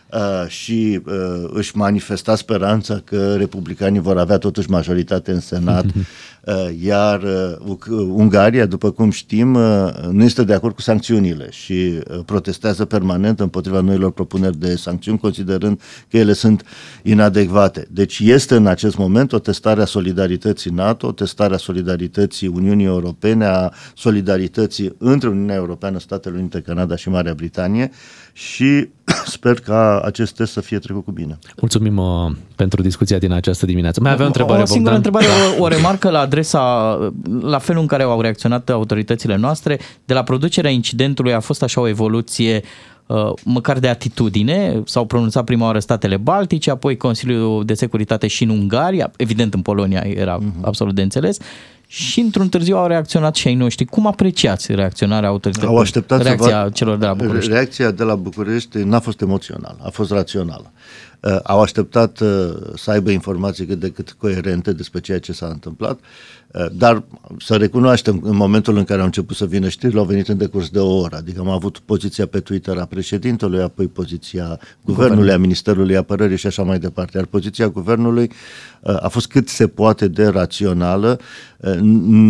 și 0.48 1.02
uh, 1.06 1.14
își 1.53 1.77
manifesta 1.77 2.35
speranța 2.35 3.02
că 3.03 3.35
republicanii 3.35 3.99
vor 3.99 4.18
avea 4.18 4.38
totuși 4.38 4.69
majoritate 4.69 5.31
în 5.31 5.40
Senat, 5.40 5.85
uh, 5.85 6.69
iar 6.84 7.22
uh, 7.57 7.77
Ungaria, 7.90 8.65
după 8.65 8.91
cum 8.91 9.11
știm, 9.11 9.53
uh, 9.53 9.90
nu 10.11 10.23
este 10.23 10.44
de 10.44 10.53
acord 10.53 10.76
cu 10.76 10.81
sancțiunile 10.81 11.48
și 11.52 11.73
uh, 11.73 12.19
protestează 12.26 12.85
permanent 12.85 13.40
împotriva 13.40 13.80
noilor 13.80 14.11
propuneri 14.11 14.57
de 14.57 14.76
sancțiuni, 14.76 15.18
considerând 15.18 15.81
că 16.10 16.18
ele 16.18 16.34
sunt 16.34 16.64
inadecvate. 17.03 17.88
Deci 17.91 18.19
este 18.19 18.56
în 18.56 18.68
acest 18.68 18.98
moment 18.98 19.34
o 19.34 19.40
testare 19.40 19.81
a 19.81 19.85
solidarității 19.85 20.72
NATO, 20.72 21.07
o 21.07 21.11
testare 21.11 21.53
a 21.53 21.57
solidarității 21.57 22.48
Uniunii 22.48 22.85
Europene, 22.85 23.45
a 23.45 23.72
solidarității 23.95 24.95
între 24.98 25.30
Uniunea 25.30 25.56
Europeană, 25.56 25.99
Statele 25.99 26.38
Unite, 26.38 26.61
Canada 26.61 26.95
și 26.95 27.10
Marea 27.10 27.34
Britanie 27.34 27.91
și 28.34 28.90
sper 29.26 29.60
ca 29.60 30.02
acest 30.06 30.36
test 30.36 30.52
să 30.52 30.62
fie 30.62 30.80
trecut 30.80 31.04
cu 31.06 31.12
bine. 31.12 31.40
Mulțumim 31.60 31.98
uh, 31.98 32.32
pentru 32.56 32.82
discuția 32.82 33.18
din 33.18 33.32
această 33.32 33.66
dimineață. 33.66 34.00
Mai 34.02 34.12
avea 34.12 34.24
o 34.24 34.28
întrebare, 34.28 34.62
O 34.62 34.66
singură 34.66 34.94
Bogdan? 34.96 35.14
întrebare, 35.16 35.58
o, 35.60 35.64
o 35.64 35.68
remarcă 35.68 36.10
la 36.10 36.20
adresa, 36.20 36.62
la 37.42 37.58
felul 37.58 37.82
în 37.82 37.88
care 37.88 38.04
au 38.04 38.22
reacționat 38.22 38.70
autoritățile 38.70 39.36
noastre. 39.36 39.80
De 40.06 40.14
la 40.14 40.24
producerea 40.24 40.72
incidentului 40.72 41.34
a 41.34 41.40
fost 41.40 41.64
așa 41.64 41.82
o 41.82 41.88
evoluție 41.88 42.62
uh, 43.06 43.32
măcar 43.44 43.80
de 43.80 43.88
atitudine, 43.88 44.82
s-au 44.86 45.06
pronunțat 45.06 45.44
prima 45.44 45.66
oară 45.66 45.80
statele 45.80 46.18
Baltice, 46.18 46.72
apoi 46.72 46.98
Consiliul 46.98 47.66
de 47.66 47.74
Securitate 47.74 48.28
și 48.28 48.44
în 48.44 48.50
Ungaria, 48.50 49.12
evident 49.18 49.54
în 49.54 49.62
Polonia 49.62 50.04
era 50.06 50.40
uh-huh. 50.40 50.62
absolut 50.62 50.96
de 50.96 51.02
înțeles, 51.02 51.38
și 51.88 52.20
într-un 52.20 52.50
târziu 52.50 52.78
au 52.78 52.88
reacționat 52.88 53.36
și 53.36 53.48
ai 53.48 53.56
noștri. 53.56 53.86
Cum 53.86 54.08
apreciați 54.08 54.76
reacționarea 54.76 55.30
autorităților? 55.30 55.76
Au 55.76 55.82
așteptat 55.82 56.22
reacția 56.22 56.48
să 56.48 56.64
va... 56.64 56.70
celor 56.70 56.98
de 56.98 57.06
la 57.06 57.14
București? 57.14 57.52
Reacția 57.52 57.92
de 57.92 58.04
la 58.04 58.16
București 58.16 58.78
n-a 58.78 59.00
fost 59.00 59.22
emoțională, 59.22 59.78
a 59.82 59.90
fost 59.90 60.12
rațională. 60.12 60.72
Uh, 61.24 61.40
au 61.44 61.62
așteptat 61.62 62.20
uh, 62.20 62.30
să 62.76 62.91
aibă 62.91 63.10
informații 63.10 63.66
cât 63.66 63.80
de 63.80 63.90
cât 63.90 64.12
coerente 64.12 64.74
despre 64.74 65.00
ceea 65.00 65.20
ce 65.20 65.32
s-a 65.32 65.48
întâmplat, 65.48 66.00
uh, 66.48 66.66
dar 66.78 67.04
să 67.38 67.56
recunoaștem, 67.56 68.20
în 68.24 68.36
momentul 68.36 68.78
în 68.78 68.84
care 68.84 69.00
au 69.00 69.06
început 69.06 69.36
să 69.36 69.45
vină 69.45 69.70
știrile, 69.70 70.00
au 70.00 70.06
venit 70.06 70.28
în 70.28 70.38
decurs 70.38 70.70
de 70.70 70.80
o 70.80 70.98
oră. 70.98 71.16
Adică 71.16 71.40
am 71.40 71.50
avut 71.50 71.80
poziția 71.86 72.26
pe 72.26 72.40
Twitter 72.40 72.78
a 72.78 72.86
președintelui, 72.86 73.62
apoi 73.62 73.88
poziția 73.88 74.60
guvernului, 74.86 75.32
a 75.32 75.38
Ministerului 75.38 75.98
Apărării 75.98 76.38
și 76.38 76.48
așa 76.48 76.64
mai 76.64 76.80
departe. 76.80 77.18
Iar 77.18 77.26
poziția 77.26 77.68
guvernului 77.68 78.32
a 78.82 79.08
fost 79.08 79.28
cât 79.28 79.50
se 79.50 79.68
poate 79.68 80.08
de 80.08 80.28
rațională, 80.28 81.20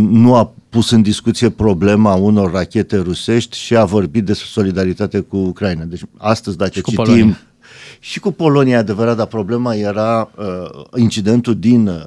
nu 0.09 0.35
a 0.35 0.53
pus 0.69 0.91
în 0.91 1.01
discuție 1.01 1.49
problema 1.49 2.13
unor 2.13 2.51
rachete 2.51 2.97
rusești 2.97 3.57
și 3.57 3.75
a 3.75 3.85
vorbit 3.85 4.25
despre 4.25 4.47
solidaritate 4.49 5.19
cu 5.19 5.37
Ucraina. 5.37 5.83
Deci 5.83 6.01
astăzi, 6.17 6.57
dacă 6.57 6.69
citim... 6.69 6.95
Polonia. 6.95 7.37
Și 8.03 8.19
cu 8.19 8.31
Polonia, 8.31 8.77
adevărat, 8.77 9.15
dar 9.15 9.25
problema 9.25 9.75
era 9.75 10.31
uh, 10.35 10.85
incidentul 10.95 11.55
din 11.59 11.87
uh, 11.87 12.03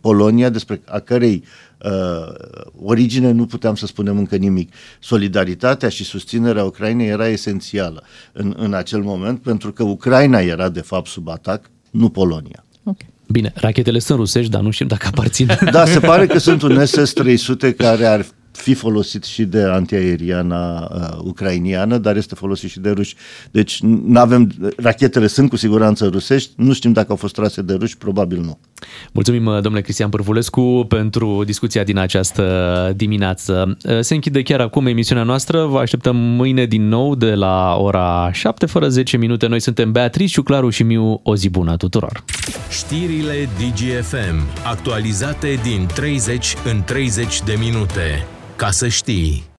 Polonia, 0.00 0.48
despre 0.48 0.80
a 0.84 0.98
cărei 0.98 1.44
uh, 1.84 2.34
origine 2.82 3.30
nu 3.30 3.46
puteam 3.46 3.74
să 3.74 3.86
spunem 3.86 4.18
încă 4.18 4.36
nimic. 4.36 4.72
Solidaritatea 5.00 5.88
și 5.88 6.04
susținerea 6.04 6.64
Ucrainei 6.64 7.08
era 7.08 7.28
esențială 7.28 8.02
în, 8.32 8.54
în 8.58 8.74
acel 8.74 9.00
moment, 9.00 9.40
pentru 9.40 9.72
că 9.72 9.82
Ucraina 9.82 10.38
era, 10.38 10.68
de 10.68 10.80
fapt, 10.80 11.06
sub 11.06 11.28
atac, 11.28 11.70
nu 11.90 12.08
Polonia. 12.08 12.64
Okay. 12.82 13.08
Bine, 13.26 13.52
rachetele 13.54 13.98
sunt 13.98 14.18
rusești, 14.18 14.50
dar 14.50 14.60
nu 14.60 14.70
știm 14.70 14.86
dacă 14.86 15.06
aparțin. 15.06 15.58
Da, 15.70 15.84
se 15.84 16.00
pare 16.00 16.26
că 16.26 16.38
sunt 16.38 16.62
un 16.62 16.84
SS-300 16.84 17.76
care 17.76 18.04
ar 18.04 18.26
fi 18.52 18.74
folosit 18.74 19.24
și 19.24 19.44
de 19.44 19.62
antiaeriana 19.62 20.90
uh, 20.94 21.18
ucrainiană, 21.24 21.98
dar 21.98 22.16
este 22.16 22.34
folosit 22.34 22.70
și 22.70 22.80
de 22.80 22.90
ruși. 22.90 23.14
Deci 23.50 23.80
nu 23.82 24.20
avem 24.20 24.52
rachetele 24.76 25.26
sunt 25.26 25.48
cu 25.48 25.56
siguranță 25.56 26.06
rusești, 26.06 26.50
nu 26.56 26.72
știm 26.72 26.92
dacă 26.92 27.06
au 27.10 27.16
fost 27.16 27.34
trase 27.34 27.62
de 27.62 27.74
ruși, 27.74 27.96
probabil 27.96 28.40
nu. 28.40 28.58
Mulțumim, 29.12 29.44
domnule 29.44 29.80
Cristian 29.80 30.08
Pârvulescu, 30.08 30.84
pentru 30.88 31.42
discuția 31.44 31.84
din 31.84 31.98
această 31.98 32.92
dimineață. 32.96 33.76
Se 34.00 34.14
închide 34.14 34.42
chiar 34.42 34.60
acum 34.60 34.86
emisiunea 34.86 35.24
noastră. 35.24 35.64
Vă 35.64 35.78
așteptăm 35.78 36.16
mâine 36.16 36.66
din 36.66 36.88
nou 36.88 37.14
de 37.14 37.34
la 37.34 37.76
ora 37.78 38.30
7 38.32 38.66
fără 38.66 38.88
10 38.88 39.16
minute. 39.16 39.46
Noi 39.46 39.60
suntem 39.60 39.92
Beatrice, 39.92 40.32
Ciuclaru 40.32 40.70
și 40.70 40.82
Miu. 40.82 41.20
O 41.22 41.36
zi 41.36 41.48
bună 41.50 41.76
tuturor! 41.76 42.24
Știrile 42.70 43.48
DGFM, 43.58 44.64
actualizate 44.64 45.60
din 45.62 45.86
30 45.94 46.54
în 46.64 46.82
30 46.84 47.42
de 47.42 47.56
minute. 47.58 48.26
Ca 48.62 48.70
să 48.70 48.88
știi... 48.88 49.44